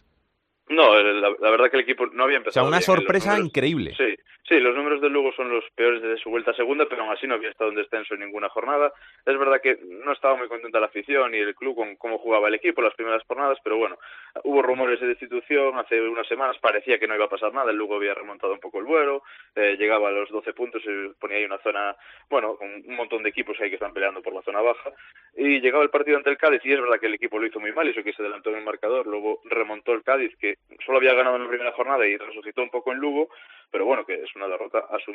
No, 0.74 0.96
la, 1.02 1.30
verdad 1.52 1.70
que 1.70 1.78
el 1.78 1.84
equipo 1.84 2.08
no 2.08 2.24
había 2.24 2.38
empezado. 2.38 2.66
O 2.66 2.70
sea, 2.70 2.78
una 2.78 2.82
sorpresa 2.82 3.38
increíble. 3.40 3.94
Sí, 3.96 4.16
Sí, 4.46 4.60
los 4.60 4.76
números 4.76 5.00
de 5.00 5.10
Lugo 5.10 5.32
son 5.32 5.48
los 5.48 5.64
peores 5.74 6.02
desde 6.02 6.22
su 6.22 6.30
vuelta 6.30 6.52
a 6.52 6.54
segunda, 6.54 6.86
pero 6.86 7.04
aún 7.04 7.14
así 7.14 7.26
no 7.26 7.36
había 7.36 7.50
estado 7.50 7.70
en 7.70 7.78
descenso 7.78 8.14
en 8.14 8.20
ninguna 8.20 8.50
jornada. 8.50 8.92
Es 9.26 9.38
verdad 9.40 9.62
que 9.62 9.80
no 9.82 10.12
estaba 10.12 10.36
muy 10.36 10.50
contenta 10.50 10.82
la 10.82 10.88
afición 10.88 11.34
y 11.34 11.38
el 11.38 11.56
club 11.56 11.78
con 11.78 11.96
cómo 11.96 12.18
jugaba 12.18 12.50
el 12.50 12.56
equipo 12.56 12.82
las 12.82 12.94
primeras 12.94 13.24
jornadas, 13.26 13.58
pero 13.64 13.78
bueno, 13.78 13.98
hubo 14.44 14.62
rumores 14.62 15.00
de 15.00 15.08
destitución 15.08 15.80
hace 15.80 16.02
unas 16.02 16.28
semanas, 16.28 16.58
parecía 16.60 17.00
que 17.00 17.08
no 17.08 17.16
iba 17.16 17.24
a 17.26 17.30
pasar 17.30 17.54
nada, 17.54 17.72
el 17.72 17.78
Lugo 17.78 17.96
había 17.96 18.14
remontado 18.16 18.52
un 18.52 18.60
poco 18.60 18.80
el 18.80 18.86
vuelo, 18.86 19.24
eh, 19.56 19.78
llegaba 19.80 20.10
a 20.10 20.12
los 20.12 20.30
12 20.30 20.52
puntos 20.52 20.84
y 20.86 21.14
ponía 21.20 21.38
ahí 21.38 21.46
una 21.46 21.60
zona, 21.60 21.96
bueno, 22.30 22.58
con 22.58 22.68
un 22.70 22.96
montón 22.98 23.24
de 23.24 23.30
equipos 23.30 23.56
ahí 23.62 23.70
que 23.70 23.76
están 23.76 23.94
peleando 23.94 24.22
por 24.22 24.34
la 24.34 24.42
zona 24.42 24.60
baja, 24.62 24.92
y 25.38 25.62
llegaba 25.62 25.86
el 25.86 25.90
partido 25.90 26.18
ante 26.18 26.30
el 26.30 26.38
Cádiz 26.38 26.62
y 26.66 26.74
es 26.74 26.82
verdad 26.82 27.00
que 27.00 27.08
el 27.08 27.14
equipo 27.14 27.40
lo 27.40 27.48
hizo 27.48 27.62
muy 27.62 27.72
mal, 27.72 27.88
eso 27.88 28.04
que 28.04 28.12
se 28.12 28.22
adelantó 28.22 28.50
en 28.50 28.58
el 28.58 28.66
marcador, 28.66 29.08
luego 29.08 29.40
remontó 29.46 29.94
el 29.94 30.04
Cádiz, 30.04 30.36
que 30.38 30.58
solo 30.86 30.98
había 30.98 31.14
ganado 31.14 31.36
en 31.36 31.44
la 31.44 31.50
primera 31.50 31.72
jornada 31.72 32.06
y 32.08 32.18
resucitó 32.18 32.62
un 32.62 32.70
poco 32.70 32.92
en 32.92 33.00
Lugo, 33.00 33.30
pero 33.72 33.86
bueno, 33.86 34.06
que 34.06 34.16
es 34.16 34.36
una 34.36 34.48
derrota 34.48 34.80
a 34.90 35.00
su 35.00 35.14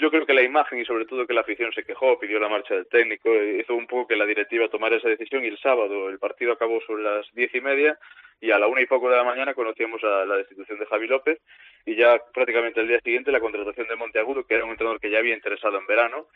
yo 0.00 0.10
creo 0.10 0.26
que 0.26 0.34
la 0.34 0.42
imagen 0.42 0.80
y 0.80 0.84
sobre 0.84 1.04
todo 1.04 1.26
que 1.26 1.34
la 1.34 1.42
afición 1.42 1.72
se 1.72 1.84
quejó, 1.84 2.18
pidió 2.18 2.38
la 2.40 2.48
marcha 2.48 2.74
del 2.74 2.86
técnico, 2.86 3.34
hizo 3.34 3.74
un 3.74 3.86
poco 3.86 4.08
que 4.08 4.16
la 4.16 4.26
directiva 4.26 4.68
tomara 4.68 4.96
esa 4.96 5.08
decisión 5.08 5.44
y 5.44 5.48
el 5.48 5.58
sábado 5.58 6.08
el 6.08 6.18
partido 6.18 6.52
acabó 6.52 6.80
sobre 6.82 7.02
las 7.02 7.26
diez 7.34 7.54
y 7.54 7.60
media 7.60 7.98
y 8.40 8.50
a 8.50 8.58
la 8.58 8.66
una 8.66 8.80
y 8.80 8.86
poco 8.86 9.10
de 9.10 9.16
la 9.16 9.24
mañana 9.24 9.54
conocíamos 9.54 10.02
a 10.02 10.24
la 10.24 10.36
destitución 10.36 10.78
de 10.78 10.86
Javi 10.86 11.06
López 11.06 11.40
y 11.86 11.96
ya 11.96 12.18
prácticamente 12.32 12.80
el 12.80 12.88
día 12.88 13.00
siguiente 13.00 13.30
la 13.30 13.40
contratación 13.40 13.86
de 13.86 13.96
Monteagudo, 13.96 14.44
que 14.44 14.54
era 14.54 14.64
un 14.64 14.70
entrenador 14.70 15.00
que 15.00 15.10
ya 15.10 15.18
había 15.18 15.34
interesado 15.34 15.78
en 15.78 15.86
verano 15.86 16.26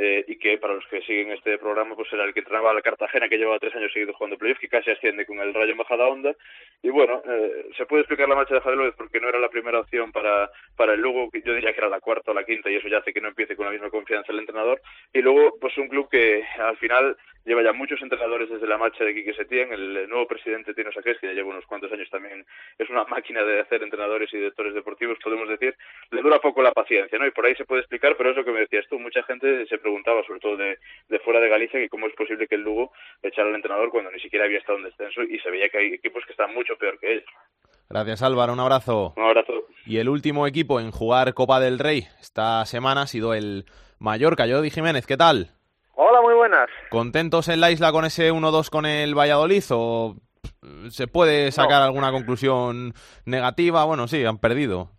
eh, 0.00 0.24
y 0.28 0.38
que 0.38 0.58
para 0.58 0.74
los 0.74 0.86
que 0.86 1.02
siguen 1.02 1.32
este 1.32 1.58
programa 1.58 1.96
pues 1.96 2.12
era 2.12 2.24
el 2.24 2.32
que 2.32 2.40
entrenaba 2.40 2.72
la 2.72 2.82
Cartagena 2.82 3.28
que 3.28 3.36
llevaba 3.36 3.58
tres 3.58 3.74
años 3.74 3.92
seguidos 3.92 4.14
jugando 4.16 4.38
playoff 4.38 4.58
que 4.60 4.68
casi 4.68 4.90
asciende 4.90 5.26
con 5.26 5.40
el 5.40 5.52
Rayo 5.52 5.72
en 5.72 5.78
bajada 5.78 6.06
onda 6.06 6.34
y 6.82 6.90
bueno 6.90 7.20
eh, 7.28 7.66
se 7.76 7.86
puede 7.86 8.02
explicar 8.02 8.28
la 8.28 8.36
marcha 8.36 8.54
de 8.54 8.60
Javi 8.60 8.76
López 8.76 8.94
porque 8.96 9.20
no 9.20 9.28
era 9.28 9.38
la 9.38 9.48
primera 9.48 9.80
opción 9.80 10.12
para 10.12 10.50
para 10.76 10.94
el 10.94 11.00
Lugo 11.00 11.28
yo 11.32 11.54
diría 11.54 11.72
que 11.72 11.80
era 11.80 11.88
la 11.88 12.00
cuarta 12.00 12.30
o 12.30 12.34
la 12.34 12.44
quinta 12.44 12.70
y 12.70 12.76
eso 12.76 12.88
ya 12.88 12.98
hace 12.98 13.12
que 13.12 13.20
no 13.20 13.28
empiece 13.28 13.56
con 13.56 13.66
la 13.66 13.72
misma 13.72 13.90
confianza 13.90 14.32
el 14.32 14.38
entrenador. 14.40 14.80
Y 15.12 15.20
luego 15.20 15.56
pues 15.60 15.76
un 15.78 15.88
club 15.88 16.08
que 16.10 16.44
al 16.58 16.76
final 16.76 17.16
lleva 17.44 17.62
ya 17.62 17.72
muchos 17.72 18.00
entrenadores 18.02 18.50
desde 18.50 18.66
la 18.66 18.76
marcha 18.76 19.04
de 19.04 19.14
Quique 19.14 19.32
Setién 19.32 19.72
el 19.72 20.08
nuevo 20.08 20.26
presidente 20.26 20.74
Tino 20.74 20.92
Saqués 20.92 21.18
que 21.18 21.28
ya 21.28 21.32
lleva 21.32 21.48
unos 21.48 21.64
cuantos 21.66 21.90
años 21.92 22.10
también 22.10 22.44
es 22.76 22.90
una 22.90 23.04
máquina 23.04 23.42
de 23.42 23.60
hacer 23.60 23.82
entrenadores 23.82 24.32
y 24.32 24.36
directores 24.36 24.74
deportivos 24.74 25.18
podemos 25.22 25.48
decir. 25.48 25.74
Le 26.10 26.22
dura 26.22 26.38
poco 26.38 26.62
la 26.62 26.72
paciencia 26.72 27.18
no 27.18 27.26
y 27.26 27.30
por 27.30 27.46
ahí 27.46 27.54
se 27.54 27.64
puede 27.64 27.80
explicar 27.80 28.16
pero 28.16 28.30
es 28.30 28.36
lo 28.36 28.44
que 28.44 28.52
me 28.52 28.60
decías 28.60 28.86
tú 28.88 28.98
mucha 28.98 29.22
gente 29.22 29.66
se 29.66 29.78
preguntaba, 29.88 30.22
sobre 30.26 30.40
todo 30.40 30.56
de, 30.56 30.78
fuera 31.24 31.40
de 31.40 31.48
Galicia, 31.48 31.80
que 31.80 31.88
cómo 31.88 32.06
es 32.06 32.14
posible 32.14 32.46
que 32.46 32.56
el 32.56 32.62
Lugo 32.62 32.92
echara 33.22 33.48
al 33.48 33.54
entrenador 33.54 33.90
cuando 33.90 34.10
ni 34.10 34.20
siquiera 34.20 34.44
había 34.44 34.58
estado 34.58 34.78
en 34.78 34.84
descenso 34.84 35.22
y 35.22 35.38
se 35.38 35.50
veía 35.50 35.68
que 35.70 35.78
hay 35.78 35.94
equipos 35.94 36.22
que 36.26 36.32
están 36.32 36.54
mucho 36.54 36.76
peor 36.76 36.98
que 36.98 37.14
ellos. 37.14 37.24
Gracias 37.88 38.22
Álvaro, 38.22 38.52
un 38.52 38.60
abrazo. 38.60 39.14
Un 39.16 39.24
abrazo. 39.24 39.64
Y 39.86 39.96
el 39.96 40.10
último 40.10 40.46
equipo 40.46 40.78
en 40.78 40.90
jugar 40.90 41.32
Copa 41.32 41.58
del 41.58 41.78
Rey 41.78 42.06
esta 42.20 42.64
semana 42.66 43.02
ha 43.02 43.06
sido 43.06 43.32
el 43.32 43.64
Mallorca. 43.98 44.46
Jordi 44.46 44.70
Jiménez, 44.70 45.06
¿qué 45.06 45.16
tal? 45.16 45.48
Hola, 45.94 46.20
muy 46.20 46.34
buenas. 46.34 46.68
¿Contentos 46.90 47.48
en 47.48 47.60
la 47.60 47.70
isla 47.70 47.90
con 47.90 48.04
ese 48.04 48.30
1-2 48.30 48.68
con 48.68 48.84
el 48.84 49.14
Valladolid 49.14 49.64
o 49.70 50.16
se 50.90 51.06
puede 51.06 51.50
sacar 51.50 51.82
alguna 51.82 52.12
conclusión 52.12 52.92
negativa? 53.24 53.84
Bueno, 53.86 54.06
sí, 54.06 54.22
han 54.24 54.38
perdido. 54.38 54.90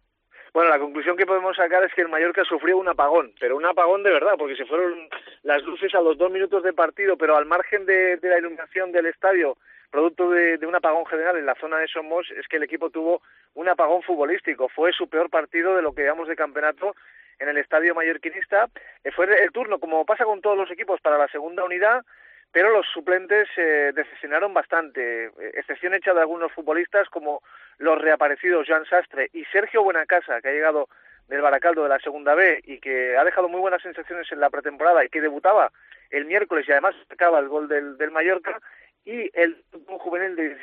Bueno, 0.60 0.74
la 0.74 0.80
conclusión 0.80 1.16
que 1.16 1.26
podemos 1.26 1.56
sacar 1.56 1.86
es 1.86 1.94
que 1.94 2.02
el 2.02 2.10
Mallorca 2.10 2.44
sufrió 2.44 2.78
un 2.78 2.90
apagón, 2.90 3.32
pero 3.40 3.56
un 3.56 3.66
apagón 3.66 4.04
de 4.04 4.12
verdad, 4.12 4.34
porque 4.38 4.58
se 4.58 4.66
fueron 4.66 5.08
las 5.44 5.64
luces 5.64 5.96
a 5.96 6.02
los 6.02 6.18
dos 6.18 6.30
minutos 6.30 6.64
de 6.64 6.74
partido, 6.74 7.16
pero 7.16 7.38
al 7.38 7.46
margen 7.46 7.86
de, 7.86 8.20
la 8.22 8.40
iluminación 8.40 8.92
del 8.92 9.06
estadio, 9.06 9.56
producto 9.90 10.30
de, 10.30 10.58
de, 10.58 10.68
un 10.68 10.76
apagón 10.76 11.06
general 11.06 11.38
en 11.38 11.46
la 11.46 11.56
zona 11.56 11.78
de 11.78 11.88
Somos, 11.88 12.30
es 12.32 12.46
que 12.50 12.58
el 12.58 12.64
equipo 12.64 12.90
tuvo 12.90 13.22
un 13.54 13.70
apagón 13.70 14.04
futbolístico. 14.04 14.68
Fue 14.68 14.92
su 14.92 15.08
peor 15.08 15.30
partido 15.30 15.78
de 15.78 15.82
lo 15.82 15.94
que 15.94 16.02
llevamos 16.02 16.28
de 16.28 16.36
campeonato 16.36 16.94
en 17.40 17.48
el 17.48 17.58
estadio 17.58 17.96
mallorquinista. 17.96 18.68
Eh, 19.06 19.12
fue 19.12 19.28
el 19.42 19.54
turno, 19.54 19.80
como 19.80 20.04
pasa 20.04 20.26
con 20.26 20.42
todos 20.42 20.58
los 20.58 20.70
equipos, 20.72 21.00
para 21.00 21.18
la 21.18 21.30
segunda 21.30 21.64
unidad, 21.64 22.04
pero 22.52 22.72
los 22.72 22.86
suplentes 22.88 23.48
eh, 23.58 23.92
decepcionaron 23.94 24.54
bastante, 24.54 25.32
excepción 25.54 25.94
hecha 25.94 26.14
de 26.14 26.22
algunos 26.22 26.52
futbolistas 26.52 27.08
como 27.10 27.42
los 27.78 28.00
reaparecidos 28.00 28.68
Joan 28.68 28.86
Sastre 28.86 29.30
y 29.34 29.46
Sergio 29.46 29.84
Buenacasa, 29.84 30.42
que 30.42 30.50
ha 30.50 30.54
llegado 30.54 30.90
del 31.28 31.42
Baracaldo 31.42 31.84
de 31.84 31.90
la 31.90 32.00
Segunda 32.00 32.34
B 32.34 32.62
y 32.66 32.80
que 32.80 33.16
ha 33.16 33.24
dejado 33.24 33.48
muy 33.48 33.62
buenas 33.62 33.82
sensaciones 33.84 34.32
en 34.32 34.40
la 34.40 34.50
pretemporada 34.50 35.06
y 35.06 35.10
que 35.10 35.22
debutaba 35.22 35.72
el 36.10 36.26
miércoles 36.26 36.66
y 36.68 36.72
además 36.72 36.96
acaba 37.10 37.40
el 37.40 37.48
gol 37.48 37.68
del, 37.68 37.98
del 37.98 38.12
Mallorca. 38.12 38.60
Y 39.06 39.30
el 39.34 39.64
juvenil 40.00 40.36
de 40.36 40.58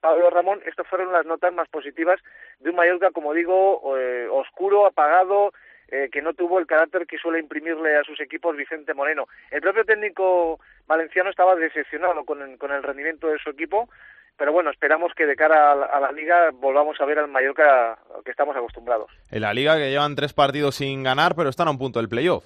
Pablo 0.00 0.30
Ramón, 0.30 0.60
estas 0.66 0.86
fueron 0.86 1.12
las 1.12 1.26
notas 1.26 1.52
más 1.52 1.68
positivas 1.68 2.20
de 2.60 2.70
un 2.70 2.76
Mallorca, 2.76 3.10
como 3.10 3.34
digo, 3.34 3.96
eh, 3.98 4.26
oscuro, 4.30 4.86
apagado, 4.86 5.52
eh, 5.88 6.08
que 6.10 6.22
no 6.22 6.34
tuvo 6.34 6.58
el 6.58 6.66
carácter 6.66 7.06
que 7.06 7.18
suele 7.18 7.38
imprimirle 7.38 7.96
a 7.96 8.04
sus 8.04 8.20
equipos 8.20 8.56
Vicente 8.56 8.94
Moreno. 8.94 9.26
El 9.50 9.60
propio 9.60 9.84
técnico 9.84 10.60
valenciano 10.86 11.30
estaba 11.30 11.54
decepcionado 11.54 12.24
con 12.24 12.42
el, 12.42 12.58
con 12.58 12.72
el 12.72 12.82
rendimiento 12.82 13.28
de 13.28 13.38
su 13.38 13.50
equipo, 13.50 13.88
pero 14.36 14.52
bueno, 14.52 14.70
esperamos 14.70 15.12
que 15.14 15.26
de 15.26 15.36
cara 15.36 15.72
a 15.72 15.74
la, 15.74 15.86
a 15.86 16.00
la, 16.00 16.12
liga 16.12 16.50
volvamos 16.52 17.00
a 17.00 17.04
ver 17.04 17.18
al 17.18 17.28
Mallorca 17.28 17.98
que 18.24 18.30
estamos 18.30 18.56
acostumbrados. 18.56 19.10
En 19.30 19.42
la 19.42 19.54
liga 19.54 19.76
que 19.76 19.90
llevan 19.90 20.16
tres 20.16 20.32
partidos 20.32 20.76
sin 20.76 21.02
ganar, 21.02 21.34
pero 21.36 21.48
están 21.48 21.68
a 21.68 21.70
un 21.70 21.78
punto 21.78 22.00
del 22.00 22.08
playoff. 22.08 22.44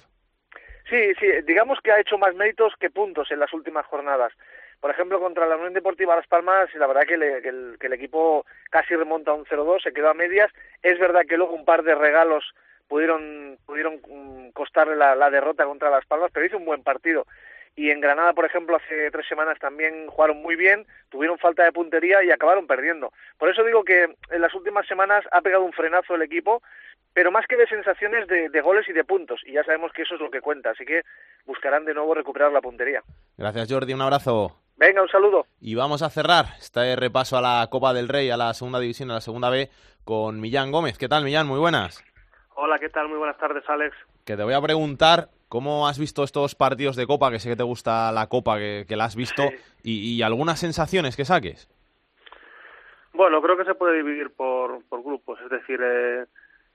Sí, 0.89 1.13
sí, 1.19 1.27
digamos 1.45 1.79
que 1.81 1.91
ha 1.91 1.99
hecho 1.99 2.17
más 2.17 2.35
méritos 2.35 2.73
que 2.79 2.89
puntos 2.89 3.31
en 3.31 3.39
las 3.39 3.53
últimas 3.53 3.85
jornadas. 3.85 4.33
Por 4.81 4.91
ejemplo, 4.91 5.19
contra 5.19 5.45
la 5.45 5.55
Unión 5.55 5.73
Deportiva 5.73 6.15
Las 6.15 6.27
Palmas, 6.27 6.73
la 6.75 6.87
verdad 6.87 7.03
que, 7.07 7.17
le, 7.17 7.41
que, 7.41 7.49
el, 7.49 7.77
que 7.79 7.87
el 7.87 7.93
equipo 7.93 8.45
casi 8.69 8.95
remonta 8.95 9.31
a 9.31 9.35
un 9.35 9.45
0-2, 9.45 9.83
se 9.83 9.93
quedó 9.93 10.09
a 10.09 10.15
medias. 10.15 10.51
Es 10.81 10.99
verdad 10.99 11.21
que 11.29 11.37
luego 11.37 11.53
un 11.53 11.65
par 11.65 11.83
de 11.83 11.95
regalos 11.95 12.43
pudieron, 12.91 13.57
pudieron 13.65 14.01
costarle 14.51 14.97
la, 14.97 15.15
la 15.15 15.29
derrota 15.29 15.63
contra 15.63 15.89
Las 15.89 16.05
Palmas, 16.05 16.29
pero 16.33 16.45
hizo 16.45 16.57
un 16.57 16.65
buen 16.65 16.83
partido 16.83 17.25
y 17.75 17.89
en 17.89 18.01
Granada, 18.01 18.33
por 18.33 18.45
ejemplo, 18.45 18.75
hace 18.75 19.09
tres 19.11 19.25
semanas 19.27 19.57
también 19.59 20.07
jugaron 20.07 20.41
muy 20.41 20.55
bien, 20.55 20.85
tuvieron 21.09 21.37
falta 21.37 21.63
de 21.63 21.71
puntería 21.71 22.21
y 22.21 22.29
acabaron 22.29 22.67
perdiendo. 22.67 23.13
Por 23.37 23.49
eso 23.49 23.63
digo 23.63 23.85
que 23.85 24.13
en 24.29 24.41
las 24.41 24.53
últimas 24.53 24.85
semanas 24.87 25.23
ha 25.31 25.41
pegado 25.41 25.63
un 25.63 25.71
frenazo 25.71 26.15
el 26.15 26.21
equipo, 26.21 26.61
pero 27.13 27.31
más 27.31 27.45
que 27.47 27.55
de 27.55 27.67
sensaciones 27.67 28.27
de, 28.27 28.49
de, 28.49 28.61
goles 28.61 28.87
y 28.89 28.93
de 28.93 29.05
puntos, 29.05 29.39
y 29.45 29.53
ya 29.53 29.63
sabemos 29.63 29.93
que 29.93 30.01
eso 30.01 30.15
es 30.15 30.21
lo 30.21 30.29
que 30.29 30.41
cuenta, 30.41 30.71
así 30.71 30.85
que 30.85 31.03
buscarán 31.45 31.85
de 31.85 31.93
nuevo 31.93 32.13
recuperar 32.13 32.51
la 32.51 32.61
puntería. 32.61 33.01
Gracias 33.37 33.71
Jordi, 33.71 33.93
un 33.93 34.01
abrazo. 34.01 34.57
Venga, 34.75 35.01
un 35.01 35.09
saludo. 35.09 35.45
Y 35.61 35.75
vamos 35.75 36.01
a 36.01 36.09
cerrar 36.09 36.45
este 36.59 36.95
repaso 36.97 37.37
a 37.37 37.41
la 37.41 37.67
Copa 37.69 37.93
del 37.93 38.09
Rey, 38.09 38.29
a 38.31 38.37
la 38.37 38.53
segunda 38.53 38.79
división, 38.79 39.11
a 39.11 39.15
la 39.15 39.21
segunda 39.21 39.49
B, 39.49 39.69
con 40.03 40.41
Millán 40.41 40.71
Gómez. 40.71 40.97
¿Qué 40.97 41.07
tal, 41.07 41.23
Millán? 41.23 41.47
Muy 41.47 41.59
buenas. 41.59 42.03
Hola, 42.63 42.77
¿qué 42.77 42.89
tal? 42.89 43.09
Muy 43.09 43.17
buenas 43.17 43.39
tardes, 43.39 43.67
Alex. 43.67 43.97
Que 44.23 44.37
te 44.37 44.43
voy 44.43 44.53
a 44.53 44.61
preguntar 44.61 45.29
cómo 45.49 45.87
has 45.87 45.97
visto 45.97 46.23
estos 46.23 46.53
partidos 46.53 46.95
de 46.95 47.07
Copa, 47.07 47.31
que 47.31 47.39
sé 47.39 47.49
que 47.49 47.55
te 47.55 47.63
gusta 47.63 48.11
la 48.11 48.27
Copa, 48.27 48.59
que, 48.59 48.85
que 48.87 48.95
la 48.95 49.05
has 49.05 49.15
visto, 49.15 49.41
sí. 49.41 49.57
y, 49.81 50.15
y, 50.15 50.21
algunas 50.21 50.59
sensaciones 50.59 51.17
que 51.17 51.25
saques. 51.25 51.67
Bueno, 53.13 53.41
creo 53.41 53.57
que 53.57 53.65
se 53.65 53.73
puede 53.73 53.97
dividir 53.97 54.29
por, 54.29 54.85
por 54.89 55.01
grupos, 55.01 55.39
es 55.41 55.49
decir, 55.49 55.79
eh, 55.81 56.25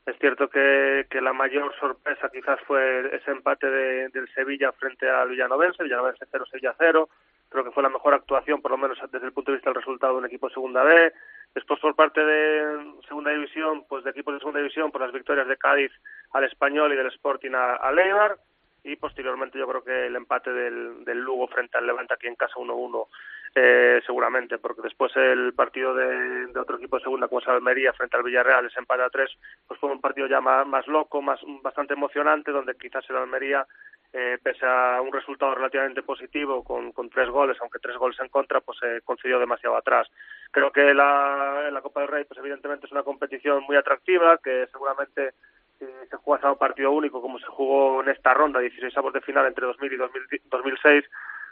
es 0.07 0.19
cierto 0.19 0.49
que, 0.49 1.07
que, 1.09 1.21
la 1.21 1.33
mayor 1.33 1.73
sorpresa 1.79 2.31
quizás 2.33 2.59
fue 2.67 3.15
ese 3.15 3.31
empate 3.31 3.71
de, 3.71 4.09
del 4.09 4.29
Sevilla 4.35 4.73
frente 4.73 5.09
al 5.09 5.29
Villanovense, 5.29 5.85
Villanovense 5.85 6.27
0, 6.29 6.47
Sevilla 6.51 6.75
0, 6.79 7.09
creo 7.49 7.65
que 7.65 7.71
fue 7.71 7.83
la 7.83 7.89
mejor 7.89 8.15
actuación, 8.15 8.61
por 8.61 8.71
lo 8.71 8.79
menos 8.79 8.99
desde 9.11 9.27
el 9.27 9.33
punto 9.33 9.51
de 9.51 9.57
vista 9.57 9.71
del 9.71 9.81
resultado 9.81 10.15
de 10.15 10.19
un 10.21 10.27
equipo 10.27 10.49
de 10.49 10.55
segunda 10.55 10.83
B. 10.83 11.13
Después, 11.55 11.81
por 11.81 11.95
parte 11.95 12.23
de 12.25 12.95
segunda 13.09 13.31
división, 13.31 13.85
pues 13.89 14.05
de 14.05 14.11
equipos 14.11 14.35
de 14.35 14.41
segunda 14.41 14.61
división, 14.61 14.91
por 14.91 15.01
las 15.01 15.13
victorias 15.13 15.49
de 15.49 15.57
Cádiz 15.57 15.93
al 16.33 16.45
Español 16.45 16.93
y 16.93 16.97
del 16.97 17.07
Sporting 17.07 17.53
a, 17.55 17.77
a. 17.77 18.37
Y 18.85 18.95
posteriormente, 18.97 19.59
yo 19.59 19.67
creo 19.67 19.83
que 19.83 20.07
el 20.07 20.15
empate 20.15 20.53
del, 20.53 21.19
Lugo 21.19 21.49
frente 21.49 21.77
al 21.77 21.87
Levante 21.87 22.15
aquí 22.15 22.29
en 22.29 22.37
casa 22.37 22.55
1-1, 22.55 23.09
eh, 23.57 24.01
seguramente, 24.07 24.59
porque 24.59 24.83
después 24.83 25.11
el 25.17 25.55
partido 25.55 25.93
de, 25.93 26.47
de, 26.47 26.61
otro 26.61 26.77
equipo 26.77 26.97
de 26.97 27.03
segunda, 27.03 27.27
como 27.27 27.41
es 27.41 27.49
Almería, 27.49 27.93
frente 27.95 28.17
al 28.17 28.23
Villarreal, 28.23 28.67
ese 28.67 28.79
empate 28.79 29.03
a 29.03 29.11
3, 29.11 29.29
pues 29.67 29.81
fue 29.81 29.91
un 29.91 30.01
partido 30.01 30.29
ya 30.29 30.41
más, 30.41 30.65
más 30.69 30.87
loco, 30.87 31.21
más 31.21 31.41
bastante 31.63 31.95
emocionante, 31.95 32.53
donde 32.53 32.77
quizás 32.77 33.05
el 33.11 33.17
Almería 33.17 33.67
eh, 34.13 34.39
pese 34.43 34.65
a 34.65 35.01
un 35.01 35.13
resultado 35.13 35.55
relativamente 35.55 36.03
positivo 36.03 36.65
con, 36.65 36.93
con 36.93 37.11
tres 37.11 37.29
goles, 37.29 37.57
aunque 37.61 37.79
tres 37.79 37.97
goles 37.97 38.19
en 38.21 38.29
contra, 38.29 38.61
pues 38.61 38.79
se 38.79 38.97
eh, 38.97 39.39
demasiado 39.39 39.77
atrás. 39.77 40.09
Creo 40.51 40.71
que 40.71 40.95
la, 40.95 41.79
Copa 41.83 42.01
del 42.01 42.09
Rey, 42.09 42.25
pues 42.25 42.39
evidentemente 42.39 42.87
es 42.87 42.93
una 42.93 43.03
competición 43.03 43.63
muy 43.65 43.77
atractiva, 43.77 44.39
que 44.39 44.67
seguramente 44.73 45.35
si 45.79 45.85
se 46.09 46.17
juega 46.17 46.49
a 46.49 46.53
un 46.53 46.59
partido 46.59 46.91
único 46.91 47.21
como 47.21 47.39
se 47.39 47.47
jugó 47.47 48.03
en 48.03 48.09
esta 48.09 48.33
ronda, 48.33 48.61
16 48.61 48.97
avos 48.97 49.13
de 49.13 49.21
final 49.21 49.47
entre 49.47 49.67
2000 49.67 49.93
y 49.93 49.97
2000, 49.97 50.23
2006, 50.51 51.05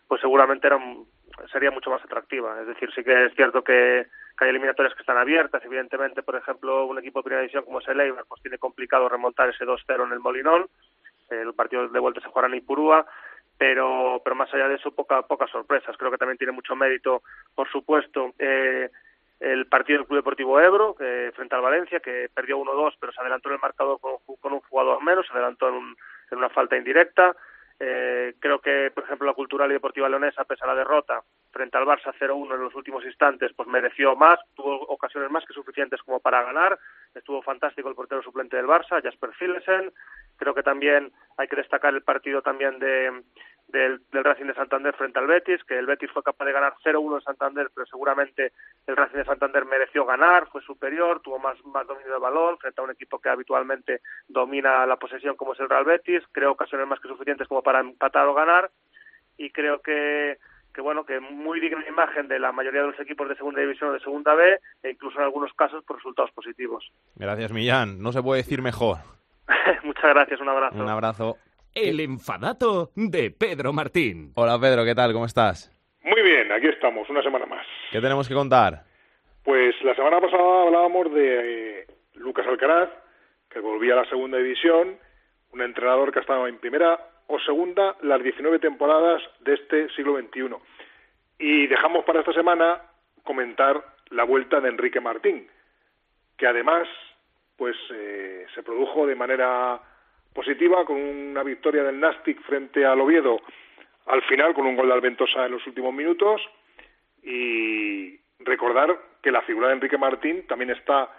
pues 0.08 0.20
seguramente 0.20 0.66
era, 0.66 0.78
sería 1.52 1.70
mucho 1.70 1.90
más 1.90 2.02
atractiva. 2.02 2.60
Es 2.60 2.66
decir, 2.66 2.90
sí 2.94 3.04
que 3.04 3.26
es 3.26 3.34
cierto 3.34 3.62
que, 3.62 4.06
que 4.38 4.44
hay 4.44 4.50
eliminatorias 4.50 4.94
que 4.94 5.02
están 5.02 5.18
abiertas. 5.18 5.62
Evidentemente, 5.64 6.22
por 6.22 6.36
ejemplo, 6.36 6.86
un 6.86 6.98
equipo 6.98 7.18
de 7.18 7.24
primera 7.24 7.42
división 7.42 7.64
como 7.64 7.80
es 7.80 7.88
el 7.88 8.00
Eibar, 8.00 8.24
pues 8.26 8.40
tiene 8.42 8.58
complicado 8.58 9.08
remontar 9.08 9.50
ese 9.50 9.64
2-0 9.64 10.06
en 10.06 10.12
el 10.12 10.20
Molinón 10.20 10.66
el 11.30 11.54
partido 11.54 11.88
de 11.88 12.00
vuelta 12.00 12.20
se 12.20 12.28
jugará 12.28 12.48
en 12.48 12.54
Ipurúa, 12.54 13.06
pero, 13.58 14.20
pero 14.24 14.36
más 14.36 14.52
allá 14.52 14.68
de 14.68 14.76
eso, 14.76 14.90
poca, 14.90 15.22
pocas 15.22 15.50
sorpresas. 15.50 15.96
Creo 15.96 16.10
que 16.10 16.18
también 16.18 16.38
tiene 16.38 16.52
mucho 16.52 16.74
mérito, 16.74 17.22
por 17.54 17.70
supuesto, 17.70 18.32
eh, 18.38 18.90
el 19.40 19.66
partido 19.66 19.98
del 19.98 20.06
Club 20.06 20.18
Deportivo 20.18 20.60
Ebro, 20.60 20.94
que, 20.94 21.32
frente 21.34 21.54
al 21.54 21.62
Valencia, 21.62 22.00
que 22.00 22.28
perdió 22.32 22.58
1-2, 22.58 22.94
pero 22.98 23.12
se 23.12 23.20
adelantó 23.20 23.48
en 23.48 23.54
el 23.54 23.60
marcador 23.60 24.00
con, 24.00 24.16
con, 24.40 24.52
un 24.52 24.60
jugador 24.60 25.02
menos, 25.02 25.26
se 25.26 25.32
adelantó 25.32 25.68
en, 25.68 25.74
un, 25.74 25.96
en 26.30 26.38
una 26.38 26.48
falta 26.48 26.76
indirecta. 26.76 27.36
Eh, 27.80 28.34
creo 28.38 28.60
que, 28.60 28.92
por 28.94 29.04
ejemplo, 29.04 29.26
la 29.26 29.34
Cultural 29.34 29.70
y 29.70 29.74
Deportiva 29.74 30.08
Leonesa, 30.08 30.44
pese 30.44 30.64
a 30.64 30.68
la 30.68 30.76
derrota 30.76 31.22
frente 31.50 31.76
al 31.76 31.86
Barça 31.86 32.12
0-1 32.18 32.54
en 32.54 32.60
los 32.60 32.74
últimos 32.74 33.04
instantes, 33.04 33.52
pues 33.54 33.68
mereció 33.68 34.16
más, 34.16 34.38
tuvo 34.54 34.80
ocasiones 34.88 35.30
más 35.30 35.44
que 35.44 35.54
suficientes 35.54 36.02
como 36.02 36.20
para 36.20 36.42
ganar. 36.42 36.78
Estuvo 37.14 37.42
fantástico 37.42 37.88
el 37.88 37.94
portero 37.94 38.22
suplente 38.22 38.56
del 38.56 38.66
Barça, 38.66 39.02
Jasper 39.02 39.30
Philesen. 39.38 39.92
Creo 40.36 40.54
que 40.54 40.62
también 40.62 41.12
hay 41.36 41.48
que 41.48 41.56
destacar 41.56 41.94
el 41.94 42.02
partido 42.02 42.42
también 42.42 42.78
de, 42.78 43.22
del, 43.68 44.00
del, 44.12 44.24
Racing 44.24 44.46
de 44.46 44.54
Santander 44.54 44.94
frente 44.94 45.18
al 45.18 45.26
Betis, 45.26 45.64
que 45.64 45.78
el 45.78 45.86
Betis 45.86 46.10
fue 46.10 46.22
capaz 46.22 46.44
de 46.44 46.52
ganar 46.52 46.74
0-1 46.84 47.16
en 47.16 47.20
Santander, 47.22 47.70
pero 47.74 47.86
seguramente 47.86 48.52
el 48.86 48.96
Racing 48.96 49.18
de 49.18 49.24
Santander 49.24 49.64
mereció 49.64 50.04
ganar, 50.04 50.46
fue 50.48 50.62
superior, 50.62 51.20
tuvo 51.20 51.38
más, 51.38 51.56
más 51.64 51.86
dominio 51.86 52.12
del 52.12 52.20
balón 52.20 52.58
frente 52.58 52.80
a 52.80 52.84
un 52.84 52.90
equipo 52.90 53.18
que 53.18 53.28
habitualmente 53.28 54.00
domina 54.28 54.86
la 54.86 54.96
posesión 54.96 55.36
como 55.36 55.54
es 55.54 55.60
el 55.60 55.68
Real 55.68 55.84
Betis, 55.84 56.22
creo 56.32 56.52
ocasiones 56.52 56.86
más 56.86 57.00
que 57.00 57.08
suficientes 57.08 57.48
como 57.48 57.62
para 57.62 57.80
empatar 57.80 58.26
o 58.26 58.34
ganar, 58.34 58.70
y 59.36 59.50
creo 59.50 59.80
que 59.80 60.38
que 60.74 60.80
bueno, 60.80 61.06
que 61.06 61.20
muy 61.20 61.60
digna 61.60 61.86
imagen 61.88 62.26
de 62.26 62.40
la 62.40 62.50
mayoría 62.50 62.80
de 62.80 62.88
los 62.88 63.00
equipos 63.00 63.28
de 63.28 63.36
segunda 63.36 63.60
división 63.60 63.90
o 63.90 63.92
de 63.92 64.00
segunda 64.00 64.34
B, 64.34 64.58
e 64.82 64.90
incluso 64.90 65.18
en 65.18 65.24
algunos 65.24 65.52
casos 65.54 65.84
por 65.84 65.96
resultados 65.96 66.32
positivos. 66.32 66.92
Gracias, 67.14 67.52
Millán. 67.52 68.02
No 68.02 68.10
se 68.10 68.20
puede 68.20 68.42
decir 68.42 68.60
mejor. 68.60 68.98
Muchas 69.84 70.12
gracias, 70.12 70.40
un 70.40 70.48
abrazo. 70.48 70.76
Un 70.76 70.88
abrazo. 70.88 71.38
El 71.74 71.98
enfadato 71.98 72.90
de 72.94 73.32
Pedro 73.32 73.72
Martín. 73.72 74.30
Hola 74.36 74.60
Pedro, 74.60 74.84
¿qué 74.84 74.94
tal? 74.94 75.12
¿Cómo 75.12 75.26
estás? 75.26 75.72
Muy 76.04 76.22
bien, 76.22 76.52
aquí 76.52 76.68
estamos, 76.68 77.10
una 77.10 77.20
semana 77.20 77.46
más. 77.46 77.66
¿Qué 77.90 78.00
tenemos 78.00 78.28
que 78.28 78.34
contar? 78.34 78.84
Pues 79.42 79.74
la 79.82 79.92
semana 79.96 80.20
pasada 80.20 80.62
hablábamos 80.62 81.12
de 81.12 81.80
eh, 81.80 81.86
Lucas 82.14 82.46
Alcaraz, 82.46 82.90
que 83.50 83.58
volvía 83.58 83.94
a 83.94 84.02
la 84.02 84.08
segunda 84.08 84.38
división, 84.38 84.96
un 85.52 85.62
entrenador 85.62 86.12
que 86.12 86.20
ha 86.20 86.22
estado 86.22 86.46
en 86.46 86.58
primera 86.58 86.96
o 87.26 87.40
segunda 87.40 87.96
las 88.02 88.22
19 88.22 88.60
temporadas 88.60 89.20
de 89.40 89.54
este 89.54 89.88
siglo 89.96 90.16
XXI. 90.16 90.54
Y 91.40 91.66
dejamos 91.66 92.04
para 92.04 92.20
esta 92.20 92.32
semana 92.34 92.82
comentar 93.24 93.82
la 94.10 94.22
vuelta 94.22 94.60
de 94.60 94.68
Enrique 94.68 95.00
Martín, 95.00 95.48
que 96.36 96.46
además 96.46 96.86
pues 97.56 97.74
eh, 97.92 98.46
se 98.54 98.62
produjo 98.62 99.08
de 99.08 99.16
manera 99.16 99.80
positiva 100.34 100.84
con 100.84 100.96
una 100.96 101.42
victoria 101.42 101.82
del 101.84 101.98
Nastic 101.98 102.42
frente 102.42 102.84
al 102.84 103.00
Oviedo 103.00 103.40
al 104.06 104.22
final 104.22 104.52
con 104.54 104.66
un 104.66 104.76
gol 104.76 104.88
de 104.88 104.94
Alventosa 104.94 105.46
en 105.46 105.52
los 105.52 105.66
últimos 105.66 105.94
minutos 105.94 106.40
y, 107.22 108.20
recordar 108.40 108.98
que 109.22 109.32
la 109.32 109.42
figura 109.42 109.68
de 109.68 109.74
Enrique 109.74 109.96
Martín 109.96 110.46
también 110.46 110.70
está 110.70 111.10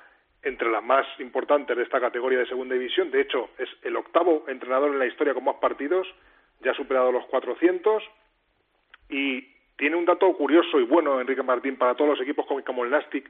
entre 0.43 0.70
las 0.70 0.84
más 0.84 1.07
importantes 1.20 1.76
de 1.76 1.82
esta 1.82 1.99
categoría 1.99 2.39
de 2.39 2.45
segunda 2.45 2.76
división. 2.76 3.09
De 3.09 3.22
hecho, 3.22 3.49
es 3.57 3.70
el 3.82 3.95
octavo 3.95 4.45
entrenador 4.47 4.91
en 4.91 4.99
la 4.99 5.07
historia 5.07 5.34
con 5.34 5.43
más 5.43 5.55
partidos, 5.55 6.07
ya 6.61 6.72
ha 6.72 6.76
superado 6.76 7.11
los 7.11 7.26
400 7.26 8.03
y 9.09 9.41
tiene 9.76 9.95
un 9.95 10.05
dato 10.05 10.32
curioso 10.34 10.80
y 10.80 10.84
bueno 10.84 11.20
Enrique 11.20 11.41
Martín 11.41 11.78
para 11.78 11.95
todos 11.95 12.11
los 12.11 12.22
equipos 12.22 12.45
como, 12.45 12.84
el 12.84 12.91
Nastic. 12.91 13.30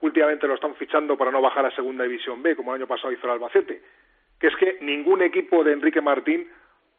Últimamente 0.00 0.48
lo 0.48 0.54
están 0.54 0.74
fichando 0.74 1.16
para 1.16 1.30
no 1.30 1.40
bajar 1.40 1.66
a 1.66 1.74
segunda 1.74 2.04
división 2.04 2.42
B, 2.42 2.56
como 2.56 2.72
el 2.72 2.80
año 2.80 2.88
pasado 2.88 3.12
hizo 3.12 3.26
el 3.26 3.32
Albacete, 3.32 3.82
que 4.38 4.48
es 4.48 4.56
que 4.56 4.78
ningún 4.80 5.22
equipo 5.22 5.64
de 5.64 5.72
Enrique 5.72 6.00
Martín 6.00 6.48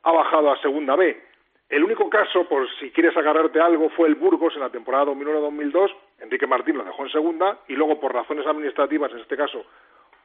ha 0.03 0.11
bajado 0.11 0.51
a 0.51 0.61
segunda 0.61 0.95
B. 0.95 1.21
El 1.69 1.83
único 1.83 2.09
caso, 2.09 2.47
por 2.49 2.67
si 2.79 2.89
quieres 2.91 3.15
agarrarte 3.15 3.59
algo, 3.59 3.89
fue 3.91 4.07
el 4.07 4.15
Burgos 4.15 4.55
en 4.55 4.61
la 4.61 4.71
temporada 4.71 5.05
2001-2002. 5.05 5.95
Enrique 6.19 6.47
Martín 6.47 6.77
lo 6.77 6.83
dejó 6.83 7.03
en 7.03 7.11
segunda 7.11 7.59
y 7.67 7.75
luego, 7.75 7.99
por 7.99 8.13
razones 8.13 8.47
administrativas, 8.47 9.11
en 9.11 9.19
este 9.19 9.37
caso, 9.37 9.65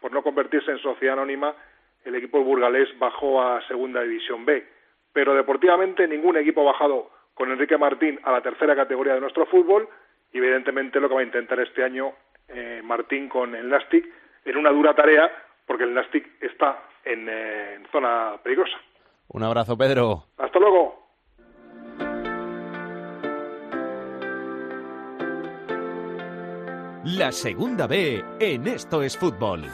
por 0.01 0.11
no 0.11 0.23
convertirse 0.23 0.71
en 0.71 0.79
sociedad 0.79 1.15
anónima, 1.15 1.55
el 2.05 2.15
equipo 2.15 2.43
burgalés 2.43 2.89
bajó 2.99 3.43
a 3.43 3.67
segunda 3.67 4.03
división 4.03 4.45
B. 4.45 4.67
Pero 5.13 5.35
deportivamente 5.35 6.09
ningún 6.09 6.37
equipo 6.37 6.63
ha 6.63 6.73
bajado 6.73 7.11
con 7.35 7.51
Enrique 7.51 7.77
Martín 7.77 8.19
a 8.23 8.33
la 8.33 8.41
tercera 8.41 8.75
categoría 8.75 9.15
de 9.15 9.21
nuestro 9.21 9.47
fútbol 9.47 9.89
y 10.33 10.39
evidentemente 10.39 11.01
lo 11.01 11.09
que 11.09 11.15
va 11.15 11.21
a 11.21 11.25
intentar 11.25 11.61
este 11.61 11.85
año 11.85 12.13
eh, 12.49 12.81
Martín 12.85 13.29
con 13.29 13.55
el 13.55 13.69
Nastic 13.69 14.07
en 14.45 14.57
una 14.57 14.71
dura 14.71 14.95
tarea 14.95 15.31
porque 15.67 15.85
el 15.85 15.95
Nastic 15.95 16.27
está 16.41 16.83
en, 17.05 17.29
eh, 17.29 17.75
en 17.75 17.87
zona 17.91 18.37
peligrosa. 18.43 18.77
Un 19.29 19.43
abrazo, 19.43 19.77
Pedro. 19.77 20.27
Hasta 20.39 20.59
luego. 20.59 21.05
La 27.05 27.33
segunda 27.33 27.87
B 27.87 28.25
en 28.41 28.67
Esto 28.67 29.03
es 29.03 29.17
Fútbol. 29.19 29.65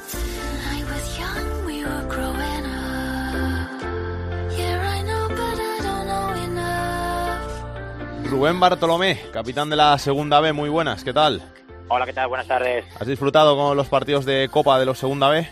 Rubén 8.31 8.61
Bartolomé, 8.61 9.21
capitán 9.33 9.71
de 9.71 9.77
la 9.77 9.99
segunda 9.99 10.41
B, 10.41 10.53
muy 10.53 10.69
buenas, 10.69 11.03
¿qué 11.03 11.13
tal? 11.13 11.43
Hola, 11.89 12.07
¿qué 12.07 12.13
tal? 12.13 12.29
Buenas 12.29 12.47
tardes. 12.47 12.85
¿Has 13.01 13.07
disfrutado 13.07 13.57
con 13.57 13.77
los 13.77 13.89
partidos 13.89 14.25
de 14.25 14.49
Copa 14.49 14.79
de 14.79 14.87
los 14.87 14.99
segunda 14.99 15.29
B? 15.29 15.49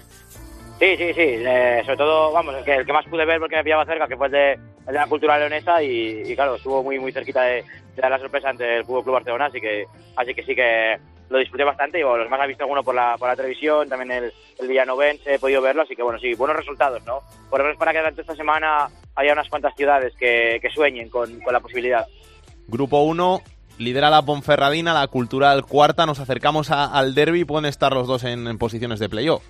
Sí, 0.78 0.96
sí, 0.96 1.12
sí. 1.12 1.20
eh, 1.44 1.82
sobre 1.84 1.96
todo, 1.96 2.32
vamos, 2.32 2.54
el 2.54 2.64
que, 2.64 2.74
el 2.76 2.86
que 2.86 2.92
más 2.92 3.04
pude 3.06 3.24
ver 3.24 3.40
porque 3.40 3.56
me 3.56 3.64
pillaba 3.64 3.84
cerca, 3.84 4.06
que 4.06 4.16
fue 4.16 4.26
el 4.26 4.32
de, 4.32 4.52
el 4.52 4.86
de 4.86 4.92
la 4.92 5.06
cultura 5.06 5.38
leonesa 5.38 5.82
y, 5.82 6.34
claro, 6.36 6.54
estuvo 6.54 6.84
muy 6.84 6.98
muy 7.00 7.10
cerquita 7.10 7.42
de, 7.42 7.64
de 7.96 8.02
dar 8.02 8.10
la 8.12 8.18
sorpresa 8.20 8.50
ante 8.50 8.76
el 8.76 8.84
Fútbol 8.84 9.02
Club 9.02 9.14
Barcelona, 9.14 9.46
así 9.46 9.60
que 9.60 9.86
así 10.16 10.34
que 10.34 10.42
sí 10.44 10.54
que 10.54 10.96
lo 11.30 11.38
disfruté 11.38 11.64
bastante 11.64 11.98
y 11.98 12.02
bueno, 12.04 12.18
los 12.18 12.30
más 12.30 12.40
ha 12.40 12.46
visto 12.46 12.62
alguno 12.62 12.82
por 12.82 12.94
la, 12.94 13.16
por 13.18 13.28
la 13.28 13.36
televisión, 13.36 13.88
también 13.88 14.10
el, 14.12 14.32
el 14.58 14.68
Villanovense 14.68 15.34
he 15.34 15.38
podido 15.38 15.60
verlo, 15.60 15.82
así 15.82 15.96
que 15.96 16.02
bueno, 16.02 16.18
sí, 16.20 16.34
buenos 16.34 16.56
resultados, 16.56 17.04
¿no? 17.04 17.20
Por 17.50 17.58
lo 17.58 17.64
menos 17.64 17.78
para 17.78 17.92
que 17.92 17.98
durante 17.98 18.20
esta 18.20 18.36
semana 18.36 18.88
haya 19.16 19.32
unas 19.32 19.48
cuantas 19.48 19.74
ciudades 19.76 20.14
que, 20.16 20.58
que 20.62 20.70
sueñen 20.70 21.10
con, 21.10 21.40
con 21.40 21.52
la 21.52 21.60
posibilidad. 21.60 22.06
Grupo 22.68 23.02
1, 23.02 23.42
lidera 23.78 24.10
la 24.10 24.22
Ponferradina, 24.22 24.94
la 24.94 25.08
Cultural 25.08 25.66
cuarta, 25.66 26.06
nos 26.06 26.20
acercamos 26.20 26.70
al 26.70 27.14
derby, 27.14 27.44
pueden 27.44 27.66
estar 27.66 27.92
los 27.92 28.06
dos 28.06 28.24
en, 28.24 28.46
en 28.46 28.58
posiciones 28.58 29.00
de 29.00 29.08
playoff. 29.08 29.42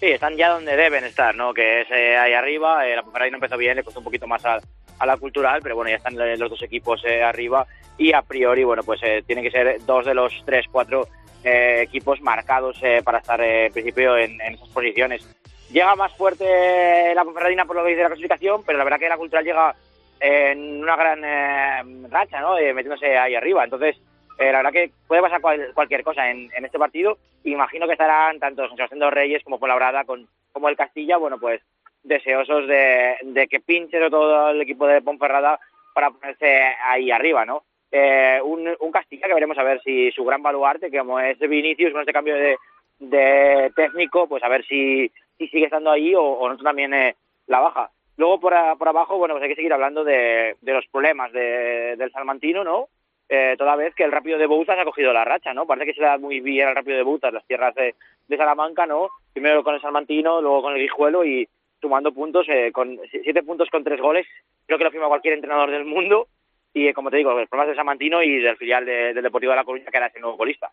Sí, 0.00 0.06
están 0.06 0.36
ya 0.36 0.50
donde 0.50 0.76
deben 0.76 1.04
estar, 1.04 1.34
¿no? 1.34 1.54
Que 1.54 1.82
es 1.82 1.90
eh, 1.90 2.16
ahí 2.16 2.32
arriba. 2.32 2.86
Eh, 2.86 2.96
la 2.96 3.02
Ponferradina 3.02 3.36
empezó 3.36 3.56
bien, 3.56 3.76
le 3.76 3.82
costó 3.82 4.00
un 4.00 4.04
poquito 4.04 4.26
más 4.26 4.44
a, 4.44 4.60
la 5.04 5.16
cultural, 5.16 5.60
pero 5.62 5.74
bueno, 5.76 5.90
ya 5.90 5.96
están 5.96 6.18
eh, 6.20 6.36
los 6.36 6.50
dos 6.50 6.62
equipos 6.62 7.02
eh, 7.04 7.22
arriba 7.22 7.66
y 7.98 8.12
a 8.12 8.22
priori, 8.22 8.64
bueno, 8.64 8.82
pues 8.82 9.00
tienen 9.26 9.44
que 9.44 9.50
ser 9.50 9.84
dos 9.84 10.06
de 10.06 10.14
los 10.14 10.32
tres, 10.44 10.66
cuatro 10.70 11.06
equipos 11.44 12.22
marcados 12.22 12.80
para 13.04 13.18
estar 13.18 13.38
en 13.38 13.70
principio 13.70 14.16
en, 14.16 14.40
esas 14.40 14.68
posiciones. 14.70 15.28
Llega 15.70 15.94
más 15.94 16.12
fuerte 16.16 17.14
la 17.14 17.22
Ponferradina 17.22 17.66
por 17.66 17.76
lo 17.76 17.84
que 17.84 17.90
dice 17.90 18.02
la 18.02 18.08
clasificación, 18.08 18.62
pero 18.64 18.78
la 18.78 18.84
verdad 18.84 18.98
que 18.98 19.08
la 19.10 19.18
cultural 19.18 19.44
llega 19.44 19.76
en 20.20 20.82
una 20.82 20.96
gran 20.96 22.10
racha, 22.10 22.40
¿no? 22.40 22.54
Metiéndose 22.54 23.16
ahí 23.18 23.34
arriba. 23.34 23.62
Entonces, 23.62 23.96
eh, 24.38 24.50
la 24.52 24.58
verdad 24.58 24.72
que 24.72 24.90
puede 25.06 25.22
pasar 25.22 25.40
cual- 25.40 25.72
cualquier 25.74 26.02
cosa 26.04 26.30
en, 26.30 26.50
este 26.64 26.78
partido. 26.78 27.18
Imagino 27.44 27.86
que 27.86 27.92
estarán 27.92 28.38
tanto 28.40 28.66
San 28.68 28.76
Sebastián 28.76 29.00
de 29.00 29.10
Reyes 29.10 29.44
como 29.44 29.58
Fuenlabrada 29.58 30.04
con, 30.04 30.26
como 30.52 30.68
el 30.68 30.76
Castilla, 30.76 31.16
bueno, 31.18 31.38
pues 31.38 31.60
deseosos 32.02 32.66
de, 32.68 33.16
que 33.50 33.60
pinche 33.60 33.98
todo 34.10 34.50
el 34.50 34.60
equipo 34.60 34.86
de 34.86 35.00
Ponferrada 35.02 35.58
para 35.94 36.10
ponerse 36.10 36.62
ahí 36.84 37.10
arriba, 37.10 37.44
¿no? 37.44 37.62
Eh, 37.92 38.40
un, 38.42 38.76
Castilla 38.92 39.26
que 39.28 39.34
veremos 39.34 39.56
a 39.58 39.62
ver 39.62 39.80
si 39.82 40.10
su 40.12 40.24
gran 40.24 40.42
baluarte, 40.42 40.90
que 40.90 40.98
como 40.98 41.18
es 41.20 41.38
Vinicius 41.38 41.92
con 41.92 42.00
este 42.00 42.12
cambio 42.12 42.34
de, 42.34 42.56
de 42.98 43.72
técnico, 43.76 44.28
pues 44.28 44.42
a 44.42 44.48
ver 44.48 44.64
si, 44.66 45.10
si 45.38 45.48
sigue 45.48 45.64
estando 45.66 45.90
ahí 45.90 46.14
o, 46.14 46.22
o 46.22 46.48
no 46.48 46.56
también 46.58 46.92
eh, 46.94 47.14
la 47.46 47.60
baja. 47.60 47.90
Luego 48.16 48.38
por, 48.40 48.54
a- 48.54 48.76
por 48.76 48.88
abajo, 48.88 49.16
bueno, 49.18 49.34
pues 49.34 49.42
hay 49.44 49.48
que 49.50 49.56
seguir 49.56 49.72
hablando 49.72 50.04
de, 50.04 50.56
de 50.60 50.72
los 50.72 50.86
problemas 50.88 51.32
de- 51.32 51.96
del 51.96 52.10
Salmantino, 52.12 52.64
¿no? 52.64 52.88
Eh, 53.28 53.54
toda 53.58 53.74
vez 53.76 53.94
que 53.94 54.04
el 54.04 54.12
Rápido 54.12 54.38
de 54.38 54.46
Bouzas 54.46 54.78
ha 54.78 54.84
cogido 54.84 55.12
la 55.12 55.24
racha, 55.24 55.54
¿no? 55.54 55.66
Parece 55.66 55.86
que 55.86 55.94
se 55.94 56.00
le 56.00 56.06
da 56.08 56.18
muy 56.18 56.40
bien 56.40 56.68
al 56.68 56.74
Rápido 56.76 56.96
de 56.98 57.02
Bouzas, 57.02 57.32
las 57.32 57.46
tierras 57.46 57.74
de, 57.74 57.94
de 58.28 58.36
Salamanca, 58.36 58.86
¿no? 58.86 59.08
Primero 59.32 59.64
con 59.64 59.74
el 59.74 59.80
Salmantino, 59.80 60.40
luego 60.40 60.62
con 60.62 60.74
el 60.74 60.80
Guijuelo 60.82 61.24
y 61.24 61.48
sumando 61.80 62.12
puntos, 62.12 62.46
eh, 62.48 62.70
con 62.72 62.98
si- 63.10 63.20
siete 63.22 63.42
puntos 63.42 63.68
con 63.70 63.82
tres 63.84 64.00
goles, 64.00 64.26
creo 64.66 64.78
que 64.78 64.84
lo 64.84 64.90
firma 64.90 65.08
cualquier 65.08 65.34
entrenador 65.34 65.70
del 65.70 65.84
mundo. 65.84 66.28
Y 66.74 66.88
eh, 66.88 66.94
como 66.94 67.10
te 67.10 67.16
digo, 67.18 67.32
los 67.32 67.48
problemas 67.48 67.68
del 67.68 67.76
Salmantino 67.76 68.22
y 68.22 68.40
del 68.40 68.56
filial 68.56 68.84
de- 68.84 69.14
del 69.14 69.22
Deportivo 69.22 69.50
de 69.52 69.56
La 69.56 69.64
Coruña, 69.64 69.86
que 69.90 69.96
era 69.96 70.06
ese 70.08 70.20
nuevo 70.20 70.36
golista. 70.36 70.70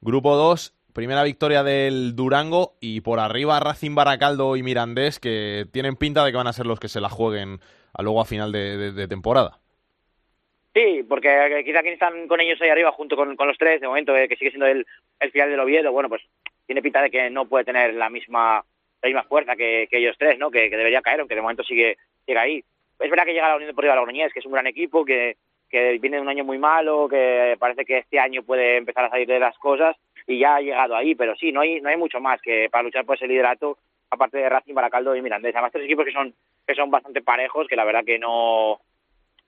Grupo 0.00 0.36
2, 0.36 0.74
primera 0.92 1.22
victoria 1.22 1.62
del 1.62 2.14
Durango 2.16 2.74
y 2.80 3.00
por 3.02 3.18
arriba 3.20 3.60
Racing 3.60 3.94
Baracaldo 3.94 4.56
y 4.56 4.62
Mirandés 4.62 5.18
que 5.20 5.64
tienen 5.72 5.96
pinta 5.96 6.24
de 6.24 6.30
que 6.32 6.36
van 6.36 6.46
a 6.46 6.52
ser 6.52 6.66
los 6.66 6.78
que 6.80 6.88
se 6.88 7.00
la 7.00 7.08
jueguen 7.08 7.58
a 7.92 8.02
luego 8.02 8.20
a 8.20 8.24
final 8.24 8.52
de, 8.52 8.76
de- 8.76 8.92
de 8.92 9.08
temporada. 9.08 9.58
Sí, 10.74 11.04
porque 11.08 11.28
eh, 11.28 11.64
quizá 11.64 11.82
quien 11.82 11.94
están 11.94 12.26
con 12.26 12.40
ellos 12.40 12.60
ahí 12.60 12.68
arriba 12.68 12.90
junto 12.90 13.14
con, 13.14 13.36
los 13.38 13.58
tres, 13.58 13.80
de 13.80 13.86
momento, 13.86 14.16
eh, 14.16 14.28
que 14.28 14.34
sigue 14.36 14.50
siendo 14.50 14.66
el, 14.66 14.84
el 15.20 15.30
final 15.30 15.48
del 15.48 15.60
Oviedo, 15.60 15.92
bueno, 15.92 16.08
pues 16.08 16.22
tiene 16.66 16.82
pinta 16.82 17.00
de 17.00 17.10
que 17.10 17.30
no 17.30 17.46
puede 17.46 17.64
tener 17.64 17.94
la 17.94 18.10
misma 18.10 18.64
la 19.00 19.08
misma 19.08 19.22
fuerza 19.24 19.54
que, 19.54 19.86
que 19.90 19.98
ellos 19.98 20.16
tres, 20.18 20.38
¿no? 20.38 20.50
Que, 20.50 20.70
que 20.70 20.76
debería 20.76 21.02
caer, 21.02 21.20
aunque 21.20 21.34
de 21.34 21.42
momento 21.42 21.62
sigue, 21.62 21.98
sigue 22.24 22.38
ahí. 22.38 22.64
Es 22.98 23.10
verdad 23.10 23.24
que 23.24 23.34
llega 23.34 23.48
la 23.48 23.56
Unión 23.56 23.68
Deportiva 23.68 23.94
Logroñés, 23.94 24.32
que 24.32 24.40
es 24.40 24.46
un 24.46 24.52
gran 24.52 24.66
equipo, 24.66 25.04
que, 25.04 25.36
que 25.68 25.98
viene 25.98 26.16
de 26.16 26.22
un 26.22 26.28
año 26.28 26.42
muy 26.42 26.58
malo, 26.58 27.06
que 27.08 27.56
parece 27.58 27.84
que 27.84 27.98
este 27.98 28.18
año 28.18 28.42
puede 28.42 28.78
empezar 28.78 29.04
a 29.04 29.10
salir 29.10 29.28
de 29.28 29.38
las 29.38 29.56
cosas 29.58 29.94
y 30.26 30.38
ya 30.38 30.56
ha 30.56 30.60
llegado 30.60 30.96
ahí, 30.96 31.14
pero 31.14 31.36
sí, 31.36 31.52
no 31.52 31.60
hay, 31.60 31.82
no 31.82 31.90
hay 31.90 31.98
mucho 31.98 32.18
más 32.18 32.40
que 32.40 32.68
para 32.70 32.82
luchar 32.82 33.04
por 33.04 33.16
ese 33.16 33.28
liderato, 33.28 33.76
aparte 34.10 34.38
de 34.38 34.48
Racing, 34.48 34.72
Baracaldo 34.72 35.14
y 35.14 35.20
Mirandés. 35.20 35.54
Además, 35.54 35.72
tres 35.72 35.84
equipos 35.84 36.06
que 36.06 36.12
son, 36.12 36.34
que 36.66 36.74
son 36.74 36.90
bastante 36.90 37.20
parejos, 37.20 37.68
que 37.68 37.76
la 37.76 37.84
verdad 37.84 38.04
que 38.06 38.18
no, 38.18 38.80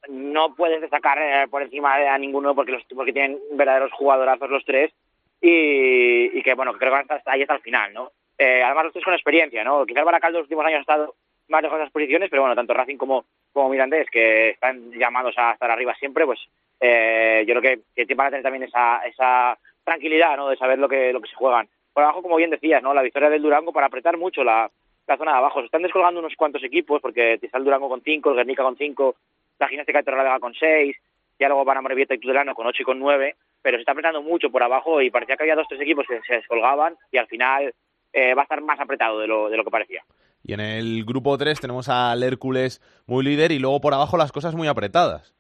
no 0.09 0.55
puedes 0.55 0.81
destacar 0.81 1.19
eh, 1.19 1.49
por 1.49 1.63
encima 1.63 1.99
de 1.99 2.09
a 2.09 2.19
ninguno 2.19 2.55
porque 2.55 2.73
los 2.73 2.83
porque 2.95 3.13
tienen 3.13 3.39
verdaderos 3.53 3.93
jugadorazos 3.93 4.51
los 4.51 4.65
tres. 4.65 4.93
Y, 5.41 6.39
y 6.39 6.43
que 6.43 6.55
bueno 6.55 6.73
creo 6.73 6.91
que 6.91 6.97
van 6.97 7.07
hasta 7.09 7.33
ahí 7.33 7.43
hasta 7.43 7.57
el 7.57 7.61
final 7.61 7.93
no 7.93 8.11
Eh, 8.39 8.63
además 8.63 8.85
los 8.85 8.93
tres 8.95 9.05
con 9.05 9.13
experiencia 9.13 9.63
no 9.65 9.85
quizás 9.85 10.05
Baracaldo 10.05 10.39
los 10.39 10.47
últimos 10.47 10.65
años 10.65 10.79
ha 10.79 10.81
estado 10.81 11.15
más 11.49 11.63
lejos 11.63 11.79
de 11.79 11.85
las 11.85 11.93
posiciones 11.93 12.31
pero 12.31 12.43
bueno 12.43 12.55
tanto 12.55 12.73
Racing 12.73 12.97
como 12.97 13.27
como 13.53 13.69
Mirandés 13.69 14.09
que 14.11 14.51
están 14.51 14.93
llamados 14.93 15.35
a 15.37 15.53
estar 15.53 15.71
arriba 15.71 15.95
siempre 15.97 16.25
pues 16.25 16.41
eh, 16.81 17.45
yo 17.47 17.55
creo 17.55 17.81
que, 17.95 18.07
que 18.07 18.15
van 18.15 18.29
a 18.29 18.31
tener 18.31 18.43
también 18.43 18.65
esa 18.65 19.01
esa 19.07 19.59
tranquilidad 19.85 20.37
no 20.39 20.49
de 20.49 20.57
saber 20.57 20.79
lo 20.79 20.89
que 20.89 21.13
lo 21.13 21.21
que 21.21 21.29
se 21.29 21.37
juegan. 21.37 21.69
Por 21.93 22.03
abajo 22.03 22.23
como 22.23 22.37
bien 22.37 22.51
decías 22.51 22.83
no 22.83 22.95
la 22.95 23.03
victoria 23.03 23.29
del 23.29 23.43
Durango 23.43 23.73
para 23.73 23.89
apretar 23.89 24.17
mucho 24.17 24.43
la 24.43 24.71
la 25.07 25.17
zona 25.17 25.33
de 25.33 25.39
abajo. 25.39 25.61
Se 25.61 25.67
están 25.67 25.83
descolgando 25.83 26.21
unos 26.21 26.35
cuantos 26.37 26.63
equipos, 26.65 27.01
porque 27.01 27.39
está 27.41 27.59
el 27.59 27.65
Durango 27.65 27.89
con 27.89 28.03
5, 28.03 28.31
el 28.31 28.37
Guernica 28.37 28.63
con 28.63 28.77
5, 28.77 29.17
la 29.59 29.69
Gimnástica 29.69 29.99
de 29.99 30.05
Torrelavega 30.05 30.41
con 30.41 30.55
6, 30.55 30.97
ya 31.39 31.49
luego 31.49 31.65
van 31.65 31.79
a 31.79 31.83
Morevieta 31.83 32.15
y 32.15 32.19
Tudelano 32.19 32.55
con 32.55 32.67
8 32.67 32.83
y 32.83 32.85
con 32.85 32.99
9, 32.99 33.37
pero 33.63 33.77
se 33.77 33.81
está 33.81 33.93
apretando 33.93 34.23
mucho 34.23 34.51
por 34.51 34.63
abajo 34.63 35.03
y 35.03 35.11
parecía 35.11 35.37
que 35.37 35.45
había 35.45 35.57
dos 35.57 35.67
tres 35.69 35.81
equipos 35.81 36.07
que 36.09 36.21
se 36.27 36.35
descolgaban 36.35 36.97
y 37.11 37.19
al 37.19 37.27
final 37.27 37.75
eh, 38.13 38.35
va 38.35 38.43
a 38.43 38.45
estar 38.45 38.63
más 38.63 38.81
apretado 38.81 39.21
de 39.21 39.27
lo, 39.27 39.51
de 39.51 39.57
lo 39.57 39.65
que 39.65 39.71
parecía. 39.71 40.03
Y 40.43 40.53
en 40.53 40.61
el 40.61 41.05
grupo 41.05 41.37
3 41.37 41.61
tenemos 41.61 41.89
al 41.89 42.23
Hércules 42.23 42.81
muy 43.07 43.25
líder 43.25 43.53
y 43.53 43.59
luego 43.59 43.81
por 43.81 43.93
abajo 43.95 44.17
las 44.17 44.33
cosas 44.33 44.55
muy 44.55 44.69
apretadas. 44.69 45.35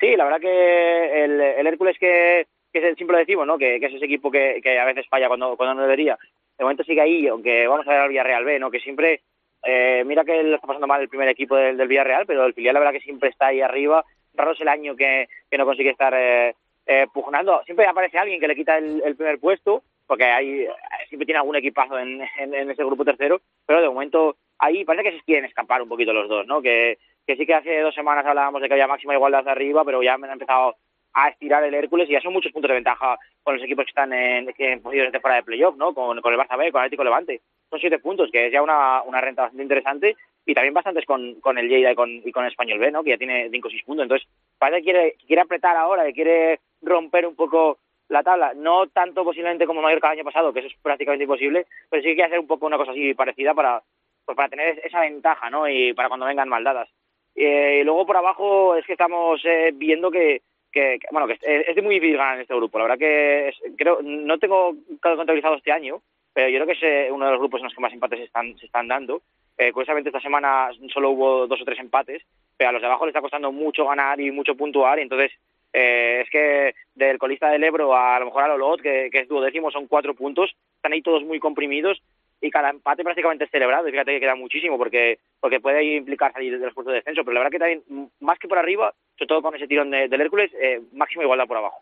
Sí, 0.00 0.16
la 0.16 0.24
verdad 0.24 0.40
que 0.40 1.24
el, 1.24 1.40
el 1.40 1.66
Hércules 1.66 1.96
que, 1.98 2.46
que 2.72 2.78
es 2.78 2.84
el 2.84 2.96
siempre 2.96 3.14
lo 3.14 3.20
decimos, 3.20 3.46
¿no? 3.46 3.58
Que, 3.58 3.78
que 3.78 3.86
es 3.86 3.94
ese 3.94 4.06
equipo 4.06 4.30
que, 4.30 4.60
que 4.62 4.78
a 4.78 4.84
veces 4.84 5.06
falla 5.08 5.28
cuando, 5.28 5.56
cuando 5.56 5.74
no 5.74 5.82
debería. 5.82 6.18
De 6.58 6.64
momento 6.64 6.84
sigue 6.84 7.00
ahí, 7.00 7.28
aunque 7.28 7.66
vamos 7.66 7.86
a 7.86 7.90
ver 7.90 8.00
al 8.00 8.08
Villarreal 8.08 8.44
B, 8.44 8.58
¿no? 8.58 8.70
Que 8.70 8.80
siempre, 8.80 9.20
eh, 9.64 10.02
mira 10.06 10.24
que 10.24 10.42
lo 10.42 10.56
está 10.56 10.66
pasando 10.66 10.86
mal 10.86 11.00
el 11.00 11.08
primer 11.08 11.28
equipo 11.28 11.56
del, 11.56 11.76
del 11.76 11.88
Villarreal, 11.88 12.26
pero 12.26 12.44
el 12.44 12.54
filial 12.54 12.74
la 12.74 12.80
verdad 12.80 12.92
que 12.92 13.00
siempre 13.00 13.28
está 13.28 13.46
ahí 13.46 13.60
arriba. 13.60 14.04
Raro 14.34 14.52
es 14.52 14.60
el 14.60 14.68
año 14.68 14.96
que, 14.96 15.28
no 15.56 15.64
consigue 15.64 15.90
estar 15.90 16.14
eh, 16.14 16.54
eh, 16.86 17.06
pugnando. 17.12 17.62
Siempre 17.64 17.86
aparece 17.86 18.18
alguien 18.18 18.40
que 18.40 18.48
le 18.48 18.56
quita 18.56 18.78
el, 18.78 19.16
primer 19.16 19.38
puesto, 19.38 19.82
porque 20.06 20.24
hay, 20.24 20.66
siempre 21.08 21.26
tiene 21.26 21.38
algún 21.38 21.56
equipazo 21.56 21.98
en, 21.98 22.22
en, 22.38 22.54
en 22.54 22.70
ese 22.70 22.84
grupo 22.84 23.04
tercero, 23.04 23.40
pero 23.66 23.80
de 23.80 23.88
momento 23.88 24.36
ahí 24.58 24.84
parece 24.84 25.10
que 25.10 25.18
se 25.18 25.24
quieren 25.24 25.44
escapar 25.44 25.82
un 25.82 25.88
poquito 25.88 26.12
los 26.12 26.28
dos, 26.28 26.46
¿no? 26.46 26.62
Que, 26.62 26.98
que 27.26 27.36
sí 27.36 27.46
que 27.46 27.54
hace 27.54 27.80
dos 27.80 27.94
semanas 27.94 28.26
hablábamos 28.26 28.60
de 28.62 28.68
que 28.68 28.74
había 28.74 28.86
máxima 28.86 29.14
igualdad 29.14 29.46
arriba, 29.48 29.84
pero 29.84 30.02
ya 30.02 30.18
me 30.18 30.26
han 30.26 30.34
empezado 30.34 30.76
a 31.14 31.28
estirar 31.28 31.62
el 31.64 31.74
Hércules 31.74 32.08
y 32.08 32.12
ya 32.12 32.20
son 32.20 32.32
muchos 32.32 32.52
puntos 32.52 32.68
de 32.68 32.74
ventaja 32.74 33.18
con 33.42 33.54
los 33.54 33.62
equipos 33.64 33.84
que 33.84 33.90
están 33.90 34.12
en, 34.12 34.52
que 34.54 34.72
en 34.72 34.82
posiciones 34.82 35.12
de 35.12 35.20
fuera 35.20 35.36
de 35.36 35.42
playoff, 35.42 35.76
¿no? 35.76 35.92
Con, 35.92 36.20
con 36.20 36.32
el 36.32 36.38
Barça 36.38 36.56
B, 36.56 36.72
con 36.72 36.80
el 36.80 36.86
Atlético 36.86 37.04
Levante. 37.04 37.40
Son 37.72 37.80
siete 37.80 37.98
puntos, 38.00 38.30
que 38.30 38.48
es 38.48 38.52
ya 38.52 38.60
una, 38.60 39.00
una 39.02 39.22
renta 39.22 39.42
bastante 39.42 39.62
interesante 39.62 40.14
y 40.44 40.52
también 40.52 40.74
bastantes 40.74 41.06
con, 41.06 41.40
con 41.40 41.56
el 41.56 41.70
Lleida 41.70 41.90
y 41.90 41.94
con, 41.94 42.10
y 42.10 42.30
con 42.30 42.44
el 42.44 42.50
Español 42.50 42.78
B, 42.78 42.90
¿no? 42.90 43.02
Que 43.02 43.10
ya 43.10 43.16
tiene 43.16 43.48
cinco 43.50 43.68
o 43.68 43.70
seis 43.70 43.82
puntos. 43.82 44.02
Entonces, 44.02 44.28
parece 44.58 44.80
que 44.80 44.84
quiere, 44.84 45.16
quiere 45.26 45.40
apretar 45.40 45.74
ahora, 45.78 46.04
que 46.04 46.12
quiere 46.12 46.60
romper 46.82 47.26
un 47.26 47.34
poco 47.34 47.78
la 48.10 48.22
tabla. 48.22 48.52
No 48.54 48.88
tanto 48.88 49.24
posiblemente 49.24 49.64
como 49.66 49.80
Mallorca 49.80 50.08
el 50.08 50.18
año 50.18 50.24
pasado, 50.24 50.52
que 50.52 50.58
eso 50.58 50.68
es 50.68 50.74
prácticamente 50.82 51.24
imposible, 51.24 51.64
pero 51.88 52.02
sí 52.02 52.10
que 52.10 52.14
quiere 52.16 52.26
hacer 52.26 52.40
un 52.40 52.46
poco 52.46 52.66
una 52.66 52.76
cosa 52.76 52.90
así 52.90 53.14
parecida 53.14 53.54
para, 53.54 53.82
pues 54.26 54.36
para 54.36 54.50
tener 54.50 54.78
esa 54.84 55.00
ventaja, 55.00 55.48
¿no? 55.48 55.66
Y 55.66 55.94
para 55.94 56.08
cuando 56.08 56.26
vengan 56.26 56.50
maldadas. 56.50 56.90
Eh, 57.34 57.78
y 57.80 57.84
luego 57.84 58.04
por 58.04 58.18
abajo 58.18 58.76
es 58.76 58.84
que 58.84 58.92
estamos 58.92 59.40
eh, 59.46 59.70
viendo 59.74 60.10
que, 60.10 60.42
que, 60.70 60.98
que, 61.00 61.06
bueno, 61.10 61.26
que 61.26 61.38
es, 61.40 61.40
es 61.74 61.82
muy 61.82 61.94
difícil 61.94 62.18
ganar 62.18 62.34
en 62.34 62.42
este 62.42 62.54
grupo. 62.54 62.76
La 62.76 62.84
verdad 62.84 62.98
que 62.98 63.48
es- 63.48 63.62
creo, 63.78 64.00
no 64.02 64.36
tengo 64.38 64.74
contabilizado 65.00 65.54
este 65.54 65.72
año, 65.72 66.02
pero 66.32 66.48
yo 66.48 66.56
creo 66.58 66.66
que 66.66 66.72
es 66.72 66.82
eh, 66.82 67.10
uno 67.12 67.24
de 67.26 67.32
los 67.32 67.40
grupos 67.40 67.60
en 67.60 67.64
los 67.64 67.74
que 67.74 67.80
más 67.80 67.92
empates 67.92 68.18
se 68.18 68.24
están, 68.26 68.56
se 68.58 68.66
están 68.66 68.88
dando. 68.88 69.22
Eh, 69.58 69.70
curiosamente 69.72 70.08
esta 70.08 70.20
semana 70.20 70.70
solo 70.92 71.10
hubo 71.10 71.46
dos 71.46 71.60
o 71.60 71.64
tres 71.64 71.78
empates, 71.78 72.22
pero 72.56 72.70
a 72.70 72.72
los 72.72 72.80
de 72.80 72.86
abajo 72.86 73.04
les 73.06 73.10
está 73.12 73.20
costando 73.20 73.52
mucho 73.52 73.86
ganar 73.86 74.20
y 74.20 74.30
mucho 74.30 74.54
puntuar, 74.54 74.98
y 74.98 75.02
entonces 75.02 75.30
eh, 75.74 76.22
es 76.24 76.30
que 76.30 76.74
del 76.94 77.18
colista 77.18 77.48
del 77.50 77.62
Ebro 77.64 77.94
a, 77.94 78.16
a 78.16 78.20
lo 78.20 78.26
mejor 78.26 78.44
al 78.44 78.52
Olot, 78.52 78.80
que, 78.80 79.08
que 79.10 79.20
es 79.20 79.28
duodécimo, 79.28 79.70
son 79.70 79.86
cuatro 79.86 80.14
puntos, 80.14 80.54
están 80.76 80.92
ahí 80.92 81.02
todos 81.02 81.22
muy 81.24 81.38
comprimidos 81.38 82.02
y 82.40 82.50
cada 82.50 82.70
empate 82.70 83.04
prácticamente 83.04 83.44
es 83.44 83.50
celebrado. 83.50 83.86
Y 83.86 83.92
fíjate 83.92 84.12
que 84.12 84.20
queda 84.20 84.34
muchísimo 84.34 84.76
porque 84.76 85.18
porque 85.38 85.60
puede 85.60 85.82
implicar 85.96 86.32
salir 86.32 86.58
de 86.58 86.64
los 86.64 86.74
puestos 86.74 86.92
de 86.92 86.96
descenso, 86.98 87.22
pero 87.24 87.34
la 87.34 87.40
verdad 87.40 87.52
que 87.52 87.58
también, 87.58 88.10
más 88.20 88.38
que 88.38 88.48
por 88.48 88.58
arriba, 88.58 88.92
sobre 89.16 89.28
todo 89.28 89.42
con 89.42 89.54
ese 89.54 89.66
tirón 89.68 89.90
de- 89.90 90.08
del 90.08 90.20
Hércules, 90.20 90.50
eh, 90.60 90.80
máxima 90.92 91.22
igualdad 91.24 91.46
por 91.46 91.56
abajo. 91.58 91.80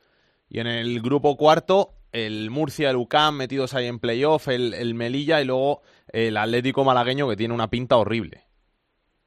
Y 0.51 0.59
en 0.61 0.67
el 0.67 1.01
grupo 1.01 1.37
cuarto, 1.37 1.91
el 2.13 2.51
Murcia, 2.51 2.91
el 2.91 2.97
UCAM 2.97 3.37
metidos 3.37 3.75
ahí 3.75 3.87
en 3.87 3.99
playoff, 3.99 4.49
el, 4.49 4.75
el 4.75 4.95
Melilla 4.95 5.41
y 5.41 5.45
luego 5.45 5.83
el 6.13 6.37
Atlético 6.37 6.85
Malagueño 6.85 7.29
que 7.29 7.37
tiene 7.37 7.55
una 7.55 7.69
pinta 7.69 7.97
horrible. 7.97 8.39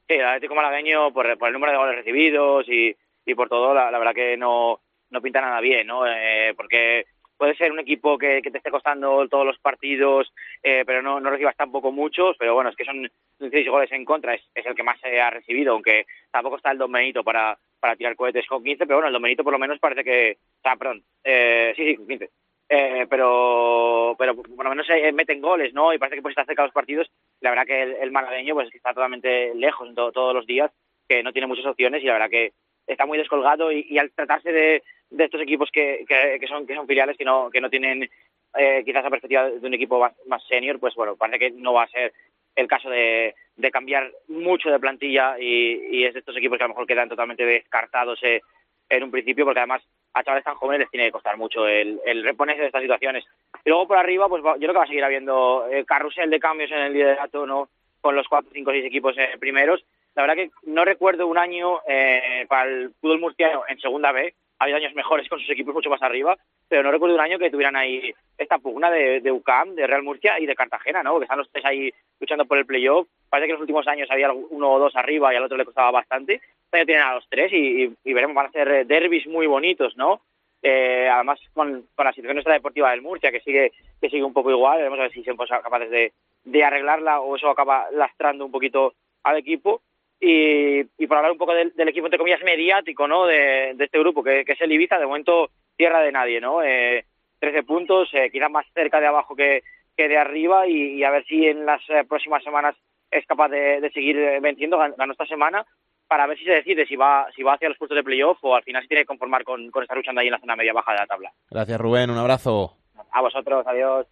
Sí, 0.06 0.14
el 0.14 0.24
Atlético 0.24 0.54
Malagueño, 0.54 1.12
por, 1.12 1.26
el 1.26 1.52
número 1.52 1.72
de 1.72 1.78
goles 1.78 1.96
recibidos 1.96 2.68
y, 2.68 2.94
y 3.24 3.34
por 3.34 3.48
todo, 3.48 3.72
la, 3.72 3.90
la 3.90 3.98
verdad 3.98 4.14
que 4.14 4.36
no, 4.36 4.80
no 5.10 5.22
pinta 5.22 5.40
nada 5.40 5.60
bien, 5.60 5.86
¿no? 5.86 6.06
Eh, 6.06 6.52
porque 6.56 7.06
puede 7.36 7.56
ser 7.56 7.72
un 7.72 7.80
equipo 7.80 8.18
que, 8.18 8.40
te 8.42 8.58
esté 8.58 8.70
costando 8.70 9.26
todos 9.28 9.46
los 9.46 9.58
partidos, 9.58 10.32
eh, 10.62 10.84
pero 10.86 11.02
no, 11.02 11.20
no 11.20 11.30
recibas 11.30 11.56
tampoco 11.56 11.90
muchos, 11.90 12.36
pero 12.38 12.54
bueno, 12.54 12.70
es 12.70 12.76
que 12.76 12.84
son 12.84 13.02
16 13.38 13.68
goles 13.68 13.92
en 13.92 14.04
contra, 14.04 14.34
es, 14.34 14.42
es 14.54 14.66
el 14.66 14.74
que 14.74 14.82
más 14.82 15.00
se 15.00 15.20
ha 15.20 15.30
recibido, 15.30 15.72
aunque 15.72 16.06
tampoco 16.30 16.56
está 16.56 16.70
el 16.70 16.78
Don 16.78 16.92
Benito 16.92 17.24
para, 17.24 17.58
para 17.80 17.96
tirar 17.96 18.16
cohetes 18.16 18.46
con 18.46 18.62
15, 18.62 18.86
pero 18.86 18.96
bueno, 18.96 19.08
el 19.08 19.12
Don 19.12 19.22
Benito 19.22 19.42
por 19.42 19.52
lo 19.52 19.58
menos 19.58 19.78
parece 19.78 20.04
que, 20.04 20.38
o 20.62 20.78
perdón, 20.78 21.02
eh, 21.24 21.72
sí, 21.76 21.84
sí, 21.84 21.96
con 21.96 22.06
15. 22.06 22.30
Eh, 22.68 23.06
pero 23.10 24.16
pero 24.18 24.34
por 24.34 24.64
lo 24.64 24.70
menos 24.70 24.88
eh, 24.88 25.12
meten 25.12 25.40
goles, 25.42 25.74
¿no? 25.74 25.92
Y 25.92 25.98
parece 25.98 26.16
que 26.16 26.22
pues 26.22 26.32
está 26.32 26.44
cerca 26.46 26.62
de 26.62 26.68
los 26.68 26.74
partidos. 26.74 27.10
La 27.40 27.50
verdad 27.50 27.66
que 27.66 27.82
el, 27.82 27.92
el 28.00 28.10
malagueño 28.10 28.54
pues 28.54 28.74
está 28.74 28.94
totalmente 28.94 29.54
lejos 29.54 29.88
en 29.88 29.94
to- 29.94 30.12
todos 30.12 30.34
los 30.34 30.46
días, 30.46 30.70
que 31.08 31.22
no 31.22 31.32
tiene 31.32 31.46
muchas 31.46 31.66
opciones 31.66 32.02
y 32.02 32.06
la 32.06 32.14
verdad 32.14 32.30
que 32.30 32.52
está 32.86 33.04
muy 33.06 33.18
descolgado 33.18 33.70
y, 33.70 33.98
al 33.98 34.10
tratarse 34.12 34.50
de, 34.52 34.82
de 35.10 35.24
estos 35.24 35.40
equipos 35.42 35.70
que, 35.70 36.04
que, 36.08 36.46
son 36.46 36.66
que 36.66 36.74
son 36.74 36.86
filiales 36.86 37.16
que 37.16 37.24
no 37.24 37.50
que 37.50 37.60
no 37.60 37.68
tienen 37.70 38.08
eh, 38.56 38.82
quizás 38.84 39.04
la 39.04 39.10
perspectiva 39.10 39.50
de 39.50 39.66
un 39.66 39.74
equipo 39.74 39.98
más, 40.00 40.12
más 40.26 40.42
senior, 40.46 40.78
pues 40.78 40.94
bueno, 40.94 41.16
parece 41.16 41.38
que 41.38 41.50
no 41.50 41.72
va 41.74 41.82
a 41.84 41.88
ser 41.88 42.12
el 42.56 42.68
caso 42.68 42.88
de, 42.88 43.34
de 43.56 43.70
cambiar 43.70 44.10
mucho 44.28 44.70
de 44.70 44.78
plantilla 44.78 45.36
y, 45.38 45.98
y 45.98 46.04
es 46.04 46.14
de 46.14 46.20
estos 46.20 46.36
equipos 46.36 46.56
que 46.56 46.64
a 46.64 46.68
lo 46.68 46.74
mejor 46.74 46.86
quedan 46.86 47.08
totalmente 47.08 47.44
descartados 47.44 48.18
eh, 48.22 48.40
en 48.88 49.02
un 49.02 49.10
principio, 49.10 49.44
porque 49.44 49.60
además 49.60 49.82
a 50.12 50.22
chavales 50.22 50.44
tan 50.44 50.54
jóvenes 50.54 50.80
les 50.80 50.90
tiene 50.90 51.06
que 51.06 51.12
costar 51.12 51.36
mucho 51.36 51.66
el, 51.66 52.00
el 52.04 52.22
reponerse 52.22 52.60
de 52.60 52.66
estas 52.68 52.82
situaciones. 52.82 53.24
Y 53.64 53.70
luego 53.70 53.88
por 53.88 53.98
arriba, 53.98 54.28
pues 54.28 54.42
yo 54.42 54.54
creo 54.58 54.72
que 54.72 54.78
va 54.78 54.84
a 54.84 54.86
seguir 54.86 55.04
habiendo 55.04 55.66
eh, 55.70 55.84
carrusel 55.84 56.30
de 56.30 56.40
cambios 56.40 56.70
en 56.70 56.78
el 56.78 56.92
liderato, 56.92 57.46
¿no? 57.46 57.68
Con 58.00 58.14
los 58.14 58.28
cuatro, 58.28 58.50
cinco, 58.52 58.70
seis 58.70 58.84
equipos 58.84 59.16
eh, 59.18 59.36
primeros. 59.38 59.84
La 60.14 60.22
verdad 60.22 60.36
que 60.36 60.50
no 60.64 60.84
recuerdo 60.84 61.26
un 61.26 61.38
año 61.38 61.80
eh, 61.88 62.46
para 62.48 62.70
el 62.70 62.92
fútbol 63.00 63.20
murciano 63.20 63.64
en 63.68 63.80
segunda 63.80 64.12
B. 64.12 64.34
Ha 64.64 64.66
habido 64.66 64.78
años 64.78 64.94
mejores 64.94 65.28
con 65.28 65.38
sus 65.38 65.50
equipos 65.50 65.74
mucho 65.74 65.90
más 65.90 66.00
arriba, 66.00 66.38
pero 66.70 66.82
no 66.82 66.90
recuerdo 66.90 67.16
un 67.16 67.20
año 67.20 67.38
que 67.38 67.50
tuvieran 67.50 67.76
ahí 67.76 68.14
esta 68.38 68.56
pugna 68.56 68.90
de, 68.90 69.20
de 69.20 69.30
UCAM, 69.30 69.74
de 69.74 69.86
Real 69.86 70.02
Murcia 70.02 70.40
y 70.40 70.46
de 70.46 70.54
Cartagena, 70.54 71.02
¿no? 71.02 71.18
Que 71.18 71.24
están 71.24 71.36
los 71.36 71.50
tres 71.52 71.66
ahí 71.66 71.92
luchando 72.18 72.46
por 72.46 72.56
el 72.56 72.64
playoff. 72.64 73.06
Parece 73.28 73.46
que 73.46 73.50
en 73.50 73.56
los 73.56 73.60
últimos 73.60 73.86
años 73.88 74.10
había 74.10 74.32
uno 74.32 74.72
o 74.72 74.78
dos 74.78 74.96
arriba 74.96 75.34
y 75.34 75.36
al 75.36 75.44
otro 75.44 75.58
le 75.58 75.66
costaba 75.66 75.90
bastante. 75.90 76.36
Este 76.36 76.78
año 76.78 76.86
tienen 76.86 77.04
a 77.04 77.14
los 77.16 77.28
tres 77.28 77.52
y, 77.52 77.84
y- 77.84 77.94
y 78.04 78.12
veremos, 78.14 78.34
van 78.34 78.46
a 78.46 78.52
ser 78.52 78.68
eh, 78.68 78.84
derbis 78.86 79.26
muy 79.26 79.46
bonitos, 79.46 79.94
¿no? 79.98 80.22
Eh, 80.62 81.10
además, 81.12 81.38
con, 81.52 81.86
con 81.94 82.06
la 82.06 82.12
situación 82.12 82.36
nuestra 82.36 82.54
deportiva 82.54 82.90
del 82.90 83.02
Murcia, 83.02 83.30
que 83.30 83.40
sigue 83.40 83.72
que 84.00 84.08
sigue 84.08 84.24
un 84.24 84.32
poco 84.32 84.50
igual, 84.50 84.78
veremos 84.78 84.98
a 84.98 85.02
ver 85.02 85.12
si 85.12 85.22
somos 85.24 85.46
capaces 85.50 85.90
de, 85.90 86.12
de 86.44 86.64
arreglarla 86.64 87.20
o 87.20 87.36
eso 87.36 87.50
acaba 87.50 87.84
lastrando 87.92 88.46
un 88.46 88.50
poquito 88.50 88.94
al 89.24 89.36
equipo. 89.36 89.82
Y, 90.26 90.80
y 90.96 91.06
por 91.06 91.18
hablar 91.18 91.32
un 91.32 91.38
poco 91.38 91.52
del, 91.54 91.74
del 91.74 91.88
equipo, 91.88 92.06
entre 92.06 92.18
comillas, 92.18 92.42
mediático, 92.42 93.06
¿no? 93.06 93.26
De, 93.26 93.72
de 93.74 93.84
este 93.84 93.98
grupo, 93.98 94.22
que, 94.24 94.44
que 94.44 94.52
es 94.52 94.60
el 94.62 94.72
Ibiza, 94.72 94.98
de 94.98 95.06
momento 95.06 95.50
tierra 95.76 96.00
de 96.00 96.12
nadie, 96.12 96.40
¿no? 96.40 96.62
Eh, 96.62 97.04
13 97.40 97.62
puntos, 97.64 98.08
eh, 98.14 98.30
quizás 98.32 98.50
más 98.50 98.64
cerca 98.72 99.00
de 99.00 99.06
abajo 99.06 99.36
que, 99.36 99.62
que 99.96 100.08
de 100.08 100.16
arriba 100.16 100.66
y, 100.66 100.94
y 100.94 101.04
a 101.04 101.10
ver 101.10 101.24
si 101.26 101.46
en 101.46 101.66
las 101.66 101.82
eh, 101.90 102.04
próximas 102.08 102.42
semanas 102.42 102.74
es 103.10 103.26
capaz 103.26 103.48
de, 103.50 103.80
de 103.80 103.90
seguir 103.90 104.16
eh, 104.16 104.40
venciendo, 104.40 104.78
Gan- 104.78 104.94
ganó 104.96 105.12
esta 105.12 105.26
semana, 105.26 105.66
para 106.08 106.26
ver 106.26 106.38
si 106.38 106.44
se 106.44 106.52
decide 106.52 106.86
si 106.86 106.96
va 106.96 107.26
si 107.34 107.42
va 107.42 107.54
hacia 107.54 107.68
los 107.68 107.76
puestos 107.78 107.96
de 107.96 108.02
playoff 108.04 108.38
o 108.42 108.54
al 108.56 108.62
final 108.62 108.82
se 108.82 108.88
tiene 108.88 109.02
que 109.02 109.06
conformar 109.08 109.44
con, 109.44 109.70
con 109.70 109.82
estar 109.82 109.96
luchando 109.96 110.20
ahí 110.20 110.28
en 110.28 110.32
la 110.32 110.38
zona 110.40 110.56
media-baja 110.56 110.92
de 110.92 110.98
la 110.98 111.06
tabla. 111.06 111.32
Gracias 111.50 111.80
Rubén, 111.80 112.10
un 112.10 112.18
abrazo. 112.18 112.76
A 113.12 113.20
vosotros, 113.20 113.66
adiós. 113.66 114.06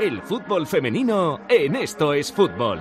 El 0.00 0.22
fútbol 0.22 0.66
femenino 0.66 1.40
en 1.48 1.76
Esto 1.76 2.14
es 2.14 2.32
Fútbol. 2.32 2.80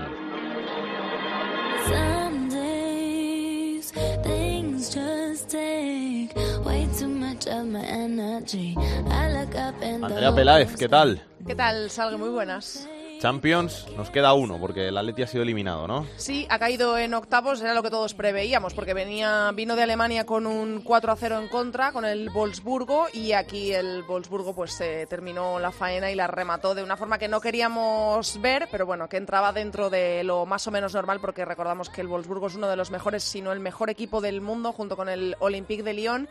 Andrea 10.01 10.33
Peláez, 10.33 10.75
¿qué 10.77 10.87
tal? 10.87 11.21
¿Qué 11.45 11.55
tal, 11.55 11.89
Salgue? 11.89 12.17
Muy 12.17 12.29
buenas. 12.29 12.87
Champions, 13.21 13.85
nos 13.95 14.09
queda 14.09 14.33
uno 14.33 14.59
porque 14.59 14.87
el 14.87 14.97
Atleti 14.97 15.21
ha 15.21 15.27
sido 15.27 15.43
eliminado, 15.43 15.87
¿no? 15.87 16.07
Sí, 16.17 16.47
ha 16.49 16.57
caído 16.57 16.97
en 16.97 17.13
octavos, 17.13 17.61
era 17.61 17.75
lo 17.75 17.83
que 17.83 17.91
todos 17.91 18.15
preveíamos, 18.15 18.73
porque 18.73 18.95
venía 18.95 19.51
vino 19.53 19.75
de 19.75 19.83
Alemania 19.83 20.25
con 20.25 20.47
un 20.47 20.81
4 20.81 21.11
a 21.11 21.15
0 21.15 21.39
en 21.39 21.47
contra 21.47 21.91
con 21.91 22.03
el 22.03 22.31
Wolfsburgo 22.31 23.05
y 23.13 23.33
aquí 23.33 23.73
el 23.73 24.01
Wolfsburgo 24.07 24.55
pues 24.55 24.81
eh, 24.81 25.05
terminó 25.07 25.59
la 25.59 25.71
faena 25.71 26.09
y 26.09 26.15
la 26.15 26.25
remató 26.25 26.73
de 26.73 26.81
una 26.81 26.97
forma 26.97 27.19
que 27.19 27.27
no 27.27 27.41
queríamos 27.41 28.41
ver, 28.41 28.67
pero 28.71 28.87
bueno, 28.87 29.07
que 29.07 29.17
entraba 29.17 29.53
dentro 29.53 29.91
de 29.91 30.23
lo 30.23 30.47
más 30.47 30.65
o 30.65 30.71
menos 30.71 30.95
normal 30.95 31.19
porque 31.21 31.45
recordamos 31.45 31.91
que 31.91 32.01
el 32.01 32.07
Wolfsburgo 32.07 32.47
es 32.47 32.55
uno 32.55 32.69
de 32.69 32.75
los 32.75 32.89
mejores, 32.89 33.23
si 33.23 33.43
no 33.43 33.51
el 33.51 33.59
mejor 33.59 33.91
equipo 33.91 34.19
del 34.19 34.41
mundo 34.41 34.73
junto 34.73 34.97
con 34.97 35.09
el 35.09 35.35
Olympique 35.37 35.83
de 35.83 35.93
Lyon 35.93 36.27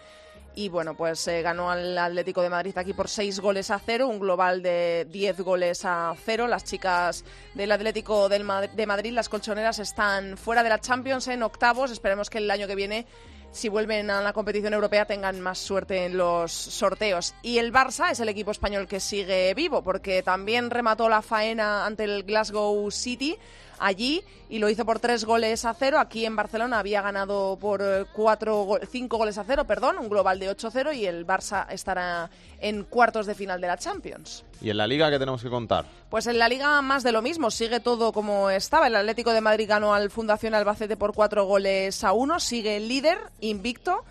y 0.54 0.68
bueno, 0.68 0.94
pues 0.94 1.26
eh, 1.28 1.42
ganó 1.42 1.70
al 1.70 1.96
Atlético 1.96 2.42
de 2.42 2.50
Madrid 2.50 2.76
aquí 2.76 2.92
por 2.92 3.08
6 3.08 3.40
goles 3.40 3.70
a 3.70 3.78
0, 3.78 4.08
un 4.08 4.18
global 4.18 4.62
de 4.62 5.06
10 5.10 5.40
goles 5.40 5.84
a 5.84 6.14
0. 6.24 6.48
Las 6.48 6.64
chicas 6.64 7.24
del 7.54 7.72
Atlético 7.72 8.28
del 8.28 8.46
de 8.74 8.86
Madrid, 8.86 9.12
las 9.12 9.28
colchoneras, 9.28 9.78
están 9.78 10.36
fuera 10.36 10.62
de 10.62 10.68
la 10.68 10.80
Champions 10.80 11.28
en 11.28 11.42
octavos. 11.42 11.90
Esperemos 11.90 12.30
que 12.30 12.38
el 12.38 12.50
año 12.50 12.66
que 12.66 12.74
viene, 12.74 13.06
si 13.52 13.68
vuelven 13.68 14.10
a 14.10 14.20
la 14.22 14.32
competición 14.32 14.74
europea, 14.74 15.04
tengan 15.04 15.40
más 15.40 15.58
suerte 15.58 16.04
en 16.06 16.16
los 16.16 16.52
sorteos. 16.52 17.34
Y 17.42 17.58
el 17.58 17.72
Barça 17.72 18.10
es 18.10 18.20
el 18.20 18.28
equipo 18.28 18.50
español 18.50 18.88
que 18.88 18.98
sigue 18.98 19.54
vivo, 19.54 19.82
porque 19.82 20.22
también 20.22 20.70
remató 20.70 21.08
la 21.08 21.22
faena 21.22 21.86
ante 21.86 22.04
el 22.04 22.24
Glasgow 22.24 22.90
City 22.90 23.38
allí 23.80 24.22
y 24.48 24.58
lo 24.58 24.68
hizo 24.68 24.84
por 24.84 24.98
tres 25.00 25.24
goles 25.24 25.64
a 25.64 25.74
cero. 25.74 25.98
Aquí 25.98 26.24
en 26.26 26.36
Barcelona 26.36 26.78
había 26.78 27.02
ganado 27.02 27.56
por 27.60 27.80
eh, 27.82 28.04
cuatro, 28.12 28.64
go- 28.64 28.78
cinco 28.90 29.16
goles 29.16 29.38
a 29.38 29.44
cero, 29.44 29.64
perdón, 29.64 29.98
un 29.98 30.08
global 30.08 30.38
de 30.38 30.50
8-0 30.54 30.94
y 30.96 31.06
el 31.06 31.26
Barça 31.26 31.66
estará 31.70 32.30
en 32.60 32.84
cuartos 32.84 33.26
de 33.26 33.34
final 33.34 33.60
de 33.60 33.66
la 33.66 33.76
Champions. 33.78 34.44
¿Y 34.60 34.70
en 34.70 34.76
la 34.76 34.86
liga 34.86 35.10
qué 35.10 35.18
tenemos 35.18 35.42
que 35.42 35.48
contar? 35.50 35.86
Pues 36.10 36.26
en 36.26 36.38
la 36.38 36.48
liga 36.48 36.80
más 36.82 37.02
de 37.02 37.12
lo 37.12 37.22
mismo, 37.22 37.50
sigue 37.50 37.80
todo 37.80 38.12
como 38.12 38.50
estaba. 38.50 38.86
El 38.88 38.96
Atlético 38.96 39.32
de 39.32 39.40
Madrid 39.40 39.68
ganó 39.68 39.94
al 39.94 40.10
Fundación 40.10 40.54
Albacete 40.54 40.96
por 40.96 41.14
cuatro 41.14 41.46
goles 41.46 42.04
a 42.04 42.12
uno, 42.12 42.38
sigue 42.40 42.76
el 42.76 42.86
líder, 42.88 43.18
invicto. 43.40 44.04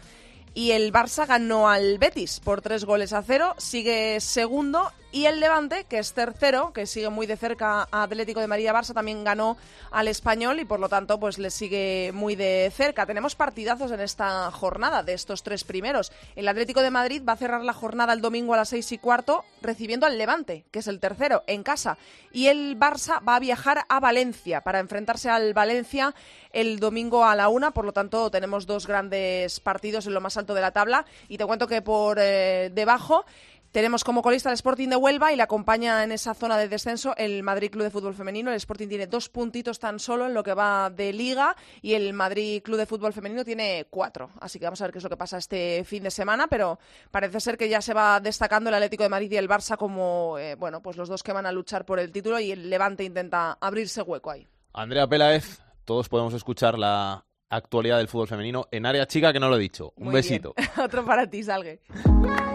Y 0.55 0.71
el 0.71 0.91
Barça 0.91 1.27
ganó 1.27 1.69
al 1.69 1.99
Betis 1.99 2.39
por 2.39 2.61
tres 2.61 2.83
goles 2.83 3.13
a 3.13 3.21
cero, 3.21 3.53
sigue 3.59 4.19
segundo 4.19 4.91
Y 5.11 5.25
el 5.25 5.39
Levante, 5.39 5.85
que 5.85 5.97
es 5.97 6.13
tercero, 6.13 6.71
que 6.71 6.85
sigue 6.85 7.09
muy 7.09 7.25
de 7.25 7.35
cerca 7.35 7.87
a 7.91 8.03
Atlético 8.03 8.41
de 8.41 8.47
María 8.47 8.73
Barça, 8.73 8.93
también 8.93 9.23
ganó 9.23 9.57
al 9.89 10.07
Español 10.07 10.59
y 10.59 10.65
por 10.65 10.79
lo 10.79 10.87
tanto 10.87 11.19
pues 11.19 11.39
le 11.39 11.49
sigue 11.49 12.11
muy 12.13 12.35
de 12.35 12.71
cerca. 12.75 13.07
Tenemos 13.07 13.35
partidazos 13.35 13.91
en 13.91 14.01
esta 14.01 14.51
jornada 14.51 15.01
de 15.01 15.13
estos 15.13 15.41
tres 15.41 15.63
primeros. 15.63 16.11
El 16.35 16.47
Atlético 16.47 16.83
de 16.83 16.91
Madrid 16.91 17.23
va 17.27 17.33
a 17.33 17.37
cerrar 17.37 17.63
la 17.63 17.73
jornada 17.73 18.13
el 18.13 18.21
domingo 18.21 18.53
a 18.53 18.57
las 18.57 18.69
seis 18.69 18.91
y 18.91 18.99
cuarto 18.99 19.45
recibiendo 19.63 20.05
al 20.05 20.19
Levante, 20.19 20.65
que 20.69 20.77
es 20.77 20.87
el 20.87 20.99
tercero, 20.99 21.43
en 21.47 21.63
casa. 21.63 21.97
Y 22.31 22.47
el 22.47 22.79
Barça 22.79 23.19
va 23.27 23.37
a 23.37 23.39
viajar 23.39 23.85
a 23.89 23.99
Valencia 23.99 24.61
para 24.61 24.79
enfrentarse 24.79 25.31
al 25.31 25.55
Valencia 25.55 26.13
el 26.53 26.79
domingo 26.79 27.25
a 27.25 27.35
la 27.35 27.49
una. 27.49 27.71
Por 27.71 27.85
lo 27.85 27.93
tanto, 27.93 28.29
tenemos 28.29 28.67
dos 28.67 28.85
grandes 28.85 29.59
partidos 29.59 30.05
en 30.05 30.13
lo 30.13 30.21
más 30.21 30.37
alto 30.37 30.53
de 30.53 30.61
la 30.61 30.71
tabla. 30.71 31.05
Y 31.27 31.39
te 31.39 31.45
cuento 31.45 31.67
que 31.67 31.81
por 31.81 32.19
eh, 32.19 32.69
debajo 32.71 33.25
tenemos 33.71 34.03
como 34.03 34.21
colista 34.21 34.49
el 34.49 34.55
Sporting 34.55 34.89
de 34.89 34.95
Huelva 34.95 35.31
y 35.31 35.35
le 35.35 35.43
acompaña 35.43 36.03
en 36.03 36.11
esa 36.11 36.33
zona 36.33 36.57
de 36.57 36.67
descenso 36.67 37.13
el 37.17 37.43
Madrid 37.43 37.69
Club 37.69 37.83
de 37.83 37.91
Fútbol 37.91 38.15
Femenino. 38.15 38.49
El 38.49 38.57
Sporting 38.57 38.87
tiene 38.87 39.07
dos 39.07 39.29
puntitos 39.29 39.79
tan 39.79 39.99
solo 39.99 40.25
en 40.25 40.33
lo 40.33 40.43
que 40.43 40.53
va 40.53 40.89
de 40.89 41.13
liga 41.13 41.55
y 41.81 41.93
el 41.93 42.13
Madrid 42.13 42.61
Club 42.63 42.77
de 42.77 42.85
Fútbol 42.85 43.13
Femenino 43.13 43.45
tiene 43.45 43.87
cuatro. 43.89 44.31
Así 44.39 44.57
que 44.59 44.65
vamos 44.65 44.81
a 44.81 44.85
ver 44.85 44.91
qué 44.91 44.97
es 44.97 45.03
lo 45.03 45.09
que 45.09 45.17
pasa 45.17 45.37
este 45.37 45.83
fin 45.85 46.03
de 46.03 46.11
semana, 46.11 46.47
pero 46.47 46.79
parece 47.11 47.39
ser 47.39 47.57
que 47.57 47.69
ya 47.69 47.81
se 47.81 47.93
va 47.93 48.19
destacando 48.19 48.69
el 48.69 48.75
Atlético 48.75 49.03
de 49.03 49.09
Madrid 49.09 49.31
y 49.31 49.37
el 49.37 49.47
Barça 49.49 49.77
como 49.77 50.37
eh, 50.39 50.55
bueno, 50.55 50.81
pues 50.81 50.97
los 50.97 51.07
dos 51.09 51.23
que 51.23 51.33
van 51.33 51.45
a 51.45 51.51
luchar 51.51 51.85
por 51.85 51.99
el 51.99 52.11
título 52.11 52.39
y 52.39 52.51
el 52.51 52.69
Levante 52.69 53.03
intenta 53.03 53.57
abrirse 53.61 54.01
hueco 54.01 54.31
ahí. 54.31 54.47
Andrea 54.73 55.07
Peláez, 55.07 55.61
todos 55.85 56.09
podemos 56.09 56.33
escuchar 56.33 56.77
la 56.77 57.25
actualidad 57.49 57.97
del 57.97 58.07
fútbol 58.07 58.27
femenino 58.27 58.67
en 58.71 58.85
área 58.85 59.07
chica, 59.07 59.33
que 59.33 59.39
no 59.39 59.49
lo 59.49 59.55
he 59.55 59.59
dicho. 59.59 59.93
Un 59.95 60.05
Muy 60.05 60.13
besito. 60.15 60.53
bien. 60.55 60.69
Otro 60.85 61.05
para 61.05 61.27
ti, 61.29 61.43
Salgue. 61.43 61.81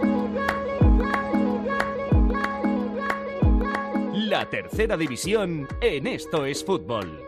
La 4.34 4.50
tercera 4.50 4.96
división 4.96 5.68
en 5.80 6.08
Esto 6.08 6.44
es 6.44 6.64
Fútbol. 6.64 7.24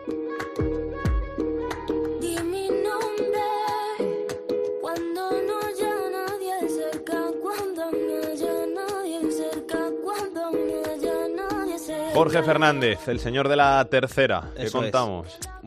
Jorge 12.13 12.43
Fernández, 12.43 13.07
el 13.07 13.21
señor 13.21 13.47
de 13.47 13.55
la 13.55 13.87
tercera. 13.89 14.51
¿Qué 14.53 14.63
Eso 14.63 14.83
es. 14.83 14.91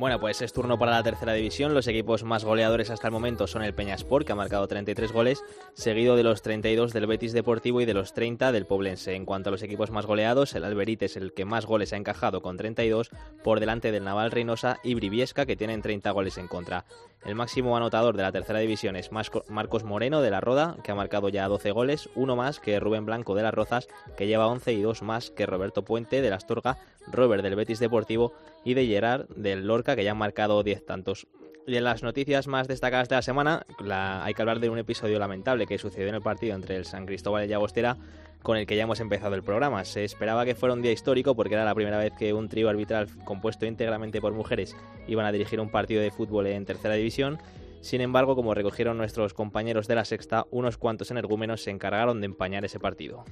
Bueno, 0.00 0.18
pues 0.18 0.40
es 0.40 0.54
turno 0.54 0.78
para 0.78 0.92
la 0.92 1.02
tercera 1.02 1.34
división. 1.34 1.74
Los 1.74 1.86
equipos 1.86 2.24
más 2.24 2.42
goleadores 2.42 2.88
hasta 2.88 3.08
el 3.08 3.12
momento 3.12 3.46
son 3.46 3.62
el 3.62 3.74
Peñasport, 3.74 4.26
que 4.26 4.32
ha 4.32 4.34
marcado 4.34 4.66
33 4.66 5.12
goles, 5.12 5.44
seguido 5.74 6.16
de 6.16 6.22
los 6.22 6.40
32 6.40 6.94
del 6.94 7.06
Betis 7.06 7.34
Deportivo 7.34 7.82
y 7.82 7.84
de 7.84 7.92
los 7.92 8.14
30 8.14 8.50
del 8.50 8.64
Poblense. 8.64 9.14
En 9.14 9.26
cuanto 9.26 9.50
a 9.50 9.52
los 9.52 9.62
equipos 9.62 9.90
más 9.90 10.06
goleados, 10.06 10.54
el 10.54 10.64
Alberite 10.64 11.04
es 11.04 11.18
el 11.18 11.34
que 11.34 11.44
más 11.44 11.66
goles 11.66 11.92
ha 11.92 11.98
encajado 11.98 12.40
con 12.40 12.56
32, 12.56 13.10
por 13.44 13.60
delante 13.60 13.92
del 13.92 14.04
Naval 14.04 14.30
Reynosa 14.30 14.78
y 14.82 14.94
Briviesca, 14.94 15.44
que 15.44 15.56
tienen 15.56 15.82
30 15.82 16.10
goles 16.12 16.38
en 16.38 16.48
contra. 16.48 16.86
El 17.26 17.34
máximo 17.34 17.76
anotador 17.76 18.16
de 18.16 18.22
la 18.22 18.32
tercera 18.32 18.60
división 18.60 18.96
es 18.96 19.10
Marcos 19.12 19.84
Moreno 19.84 20.22
de 20.22 20.30
la 20.30 20.40
Roda, 20.40 20.78
que 20.82 20.92
ha 20.92 20.94
marcado 20.94 21.28
ya 21.28 21.46
12 21.46 21.72
goles, 21.72 22.08
uno 22.14 22.36
más 22.36 22.58
que 22.58 22.80
Rubén 22.80 23.04
Blanco 23.04 23.34
de 23.34 23.42
las 23.42 23.52
Rozas, 23.52 23.86
que 24.16 24.26
lleva 24.26 24.46
11 24.46 24.72
y 24.72 24.80
dos 24.80 25.02
más 25.02 25.30
que 25.30 25.44
Roberto 25.44 25.84
Puente 25.84 26.22
de 26.22 26.30
la 26.30 26.36
Astorga, 26.36 26.78
Robert 27.06 27.42
del 27.42 27.56
Betis 27.56 27.80
Deportivo 27.80 28.32
y 28.64 28.74
de 28.74 28.86
Gerard 28.86 29.28
del 29.28 29.66
Lorca, 29.66 29.96
que 29.96 30.04
ya 30.04 30.12
han 30.12 30.18
marcado 30.18 30.62
10 30.62 30.84
tantos. 30.86 31.26
Y 31.66 31.76
en 31.76 31.84
las 31.84 32.02
noticias 32.02 32.46
más 32.46 32.68
destacadas 32.68 33.08
de 33.08 33.16
la 33.16 33.22
semana, 33.22 33.66
hay 33.78 34.34
que 34.34 34.42
hablar 34.42 34.60
de 34.60 34.70
un 34.70 34.78
episodio 34.78 35.18
lamentable 35.18 35.66
que 35.66 35.78
sucedió 35.78 36.08
en 36.08 36.14
el 36.14 36.22
partido 36.22 36.54
entre 36.54 36.76
el 36.76 36.84
San 36.84 37.06
Cristóbal 37.06 37.44
y 37.44 37.48
Llagostera, 37.48 37.96
con 38.42 38.56
el 38.56 38.66
que 38.66 38.74
ya 38.74 38.84
hemos 38.84 39.00
empezado 39.00 39.34
el 39.34 39.42
programa. 39.42 39.84
Se 39.84 40.02
esperaba 40.02 40.44
que 40.44 40.54
fuera 40.54 40.74
un 40.74 40.82
día 40.82 40.92
histórico 40.92 41.36
porque 41.36 41.54
era 41.54 41.64
la 41.64 41.74
primera 41.74 41.98
vez 41.98 42.12
que 42.18 42.32
un 42.32 42.48
trío 42.48 42.68
arbitral 42.70 43.08
compuesto 43.24 43.66
íntegramente 43.66 44.20
por 44.20 44.32
mujeres 44.32 44.74
iban 45.06 45.26
a 45.26 45.32
dirigir 45.32 45.60
un 45.60 45.70
partido 45.70 46.02
de 46.02 46.10
fútbol 46.10 46.46
en 46.46 46.64
tercera 46.64 46.94
división. 46.94 47.38
Sin 47.80 48.02
embargo, 48.02 48.36
como 48.36 48.54
recogieron 48.54 48.98
nuestros 48.98 49.32
compañeros 49.32 49.88
de 49.88 49.94
la 49.94 50.04
sexta, 50.04 50.46
unos 50.50 50.76
cuantos 50.76 51.10
energúmenos 51.10 51.62
se 51.62 51.70
encargaron 51.70 52.20
de 52.20 52.26
empañar 52.26 52.64
ese 52.64 52.78
partido. 52.78 53.24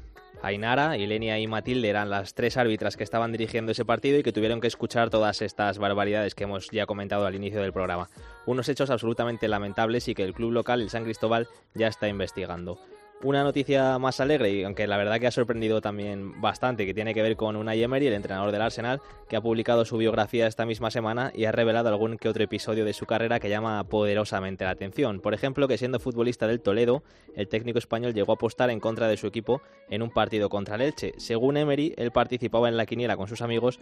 Ainara, 0.43 0.97
Ilenia 0.97 1.39
y 1.39 1.47
Matilde 1.47 1.89
eran 1.89 2.11
las 2.11 2.33
tres 2.35 2.57
árbitras 2.57 2.97
que 2.97 3.05
estaban 3.05 3.33
dirigiendo 3.33 3.73
ese 3.73 3.85
partido 3.85 4.19
y 4.19 4.23
que 4.23 4.33
tuvieron 4.33 4.61
que 4.61 4.69
escuchar 4.69 5.11
todas 5.11 5.43
estas 5.43 5.79
barbaridades 5.79 6.35
que 6.35 6.45
hemos 6.45 6.71
ya 6.71 6.87
comentado 6.87 7.27
al 7.27 7.35
inicio 7.35 7.61
del 7.61 7.73
programa. 7.73 8.09
Unos 8.47 8.69
hechos 8.69 8.91
absolutamente 8.91 9.49
lamentables 9.49 10.09
y 10.09 10.15
que 10.15 10.25
el 10.25 10.33
club 10.33 10.53
local, 10.53 10.81
el 10.81 10.91
San 10.91 11.05
Cristóbal, 11.05 11.49
ya 11.75 11.89
está 11.89 12.09
investigando. 12.09 12.79
Una 13.25 13.43
noticia 13.43 13.99
más 13.99 14.21
alegre, 14.21 14.53
y 14.53 14.63
aunque 14.63 14.87
la 14.87 14.97
verdad 14.97 15.19
que 15.19 15.27
ha 15.27 15.33
sorprendido 15.33 15.81
también 15.81 16.41
bastante, 16.41 16.87
que 16.87 16.95
tiene 16.95 17.15
que 17.15 17.23
ver 17.23 17.35
con 17.35 17.57
Unai 17.57 17.83
Emery, 17.83 18.07
el 18.07 18.13
entrenador 18.13 18.53
del 18.53 18.63
Arsenal, 18.63 19.01
que 19.29 19.35
ha 19.35 19.41
publicado 19.41 19.85
su 19.85 19.97
biografía 19.97 20.47
esta 20.47 20.65
misma 20.65 20.93
semana 20.93 21.33
y 21.35 21.45
ha 21.45 21.51
revelado 21.51 21.89
algún 21.89 22.17
que 22.17 22.29
otro 22.29 22.45
episodio 22.45 22.85
de 22.85 22.93
su 22.93 23.07
carrera 23.07 23.41
que 23.41 23.49
llama 23.49 23.83
poderosamente 23.89 24.63
la 24.63 24.71
atención. 24.71 25.19
Por 25.21 25.35
ejemplo, 25.35 25.67
que 25.67 25.79
siendo 25.79 25.99
futbolista 25.99 26.47
del 26.47 26.61
Toledo, 26.61 27.03
el 27.35 27.49
técnico 27.49 27.81
español 27.81 28.15
llegó 28.15 28.31
a 28.31 28.35
apostar 28.37 28.71
en 28.71 28.79
contra 28.79 29.09
de 29.09 29.17
su 29.17 29.27
equipo 29.27 29.63
en 29.91 30.03
un 30.03 30.11
partido 30.11 30.49
contra 30.49 30.77
el 30.77 30.83
Elche. 30.83 31.15
Según 31.17 31.57
Emery, 31.57 31.95
él 31.97 32.13
participaba 32.13 32.69
en 32.69 32.77
la 32.77 32.87
quiniela 32.87 33.17
con 33.17 33.27
sus 33.27 33.43
amigos. 33.43 33.81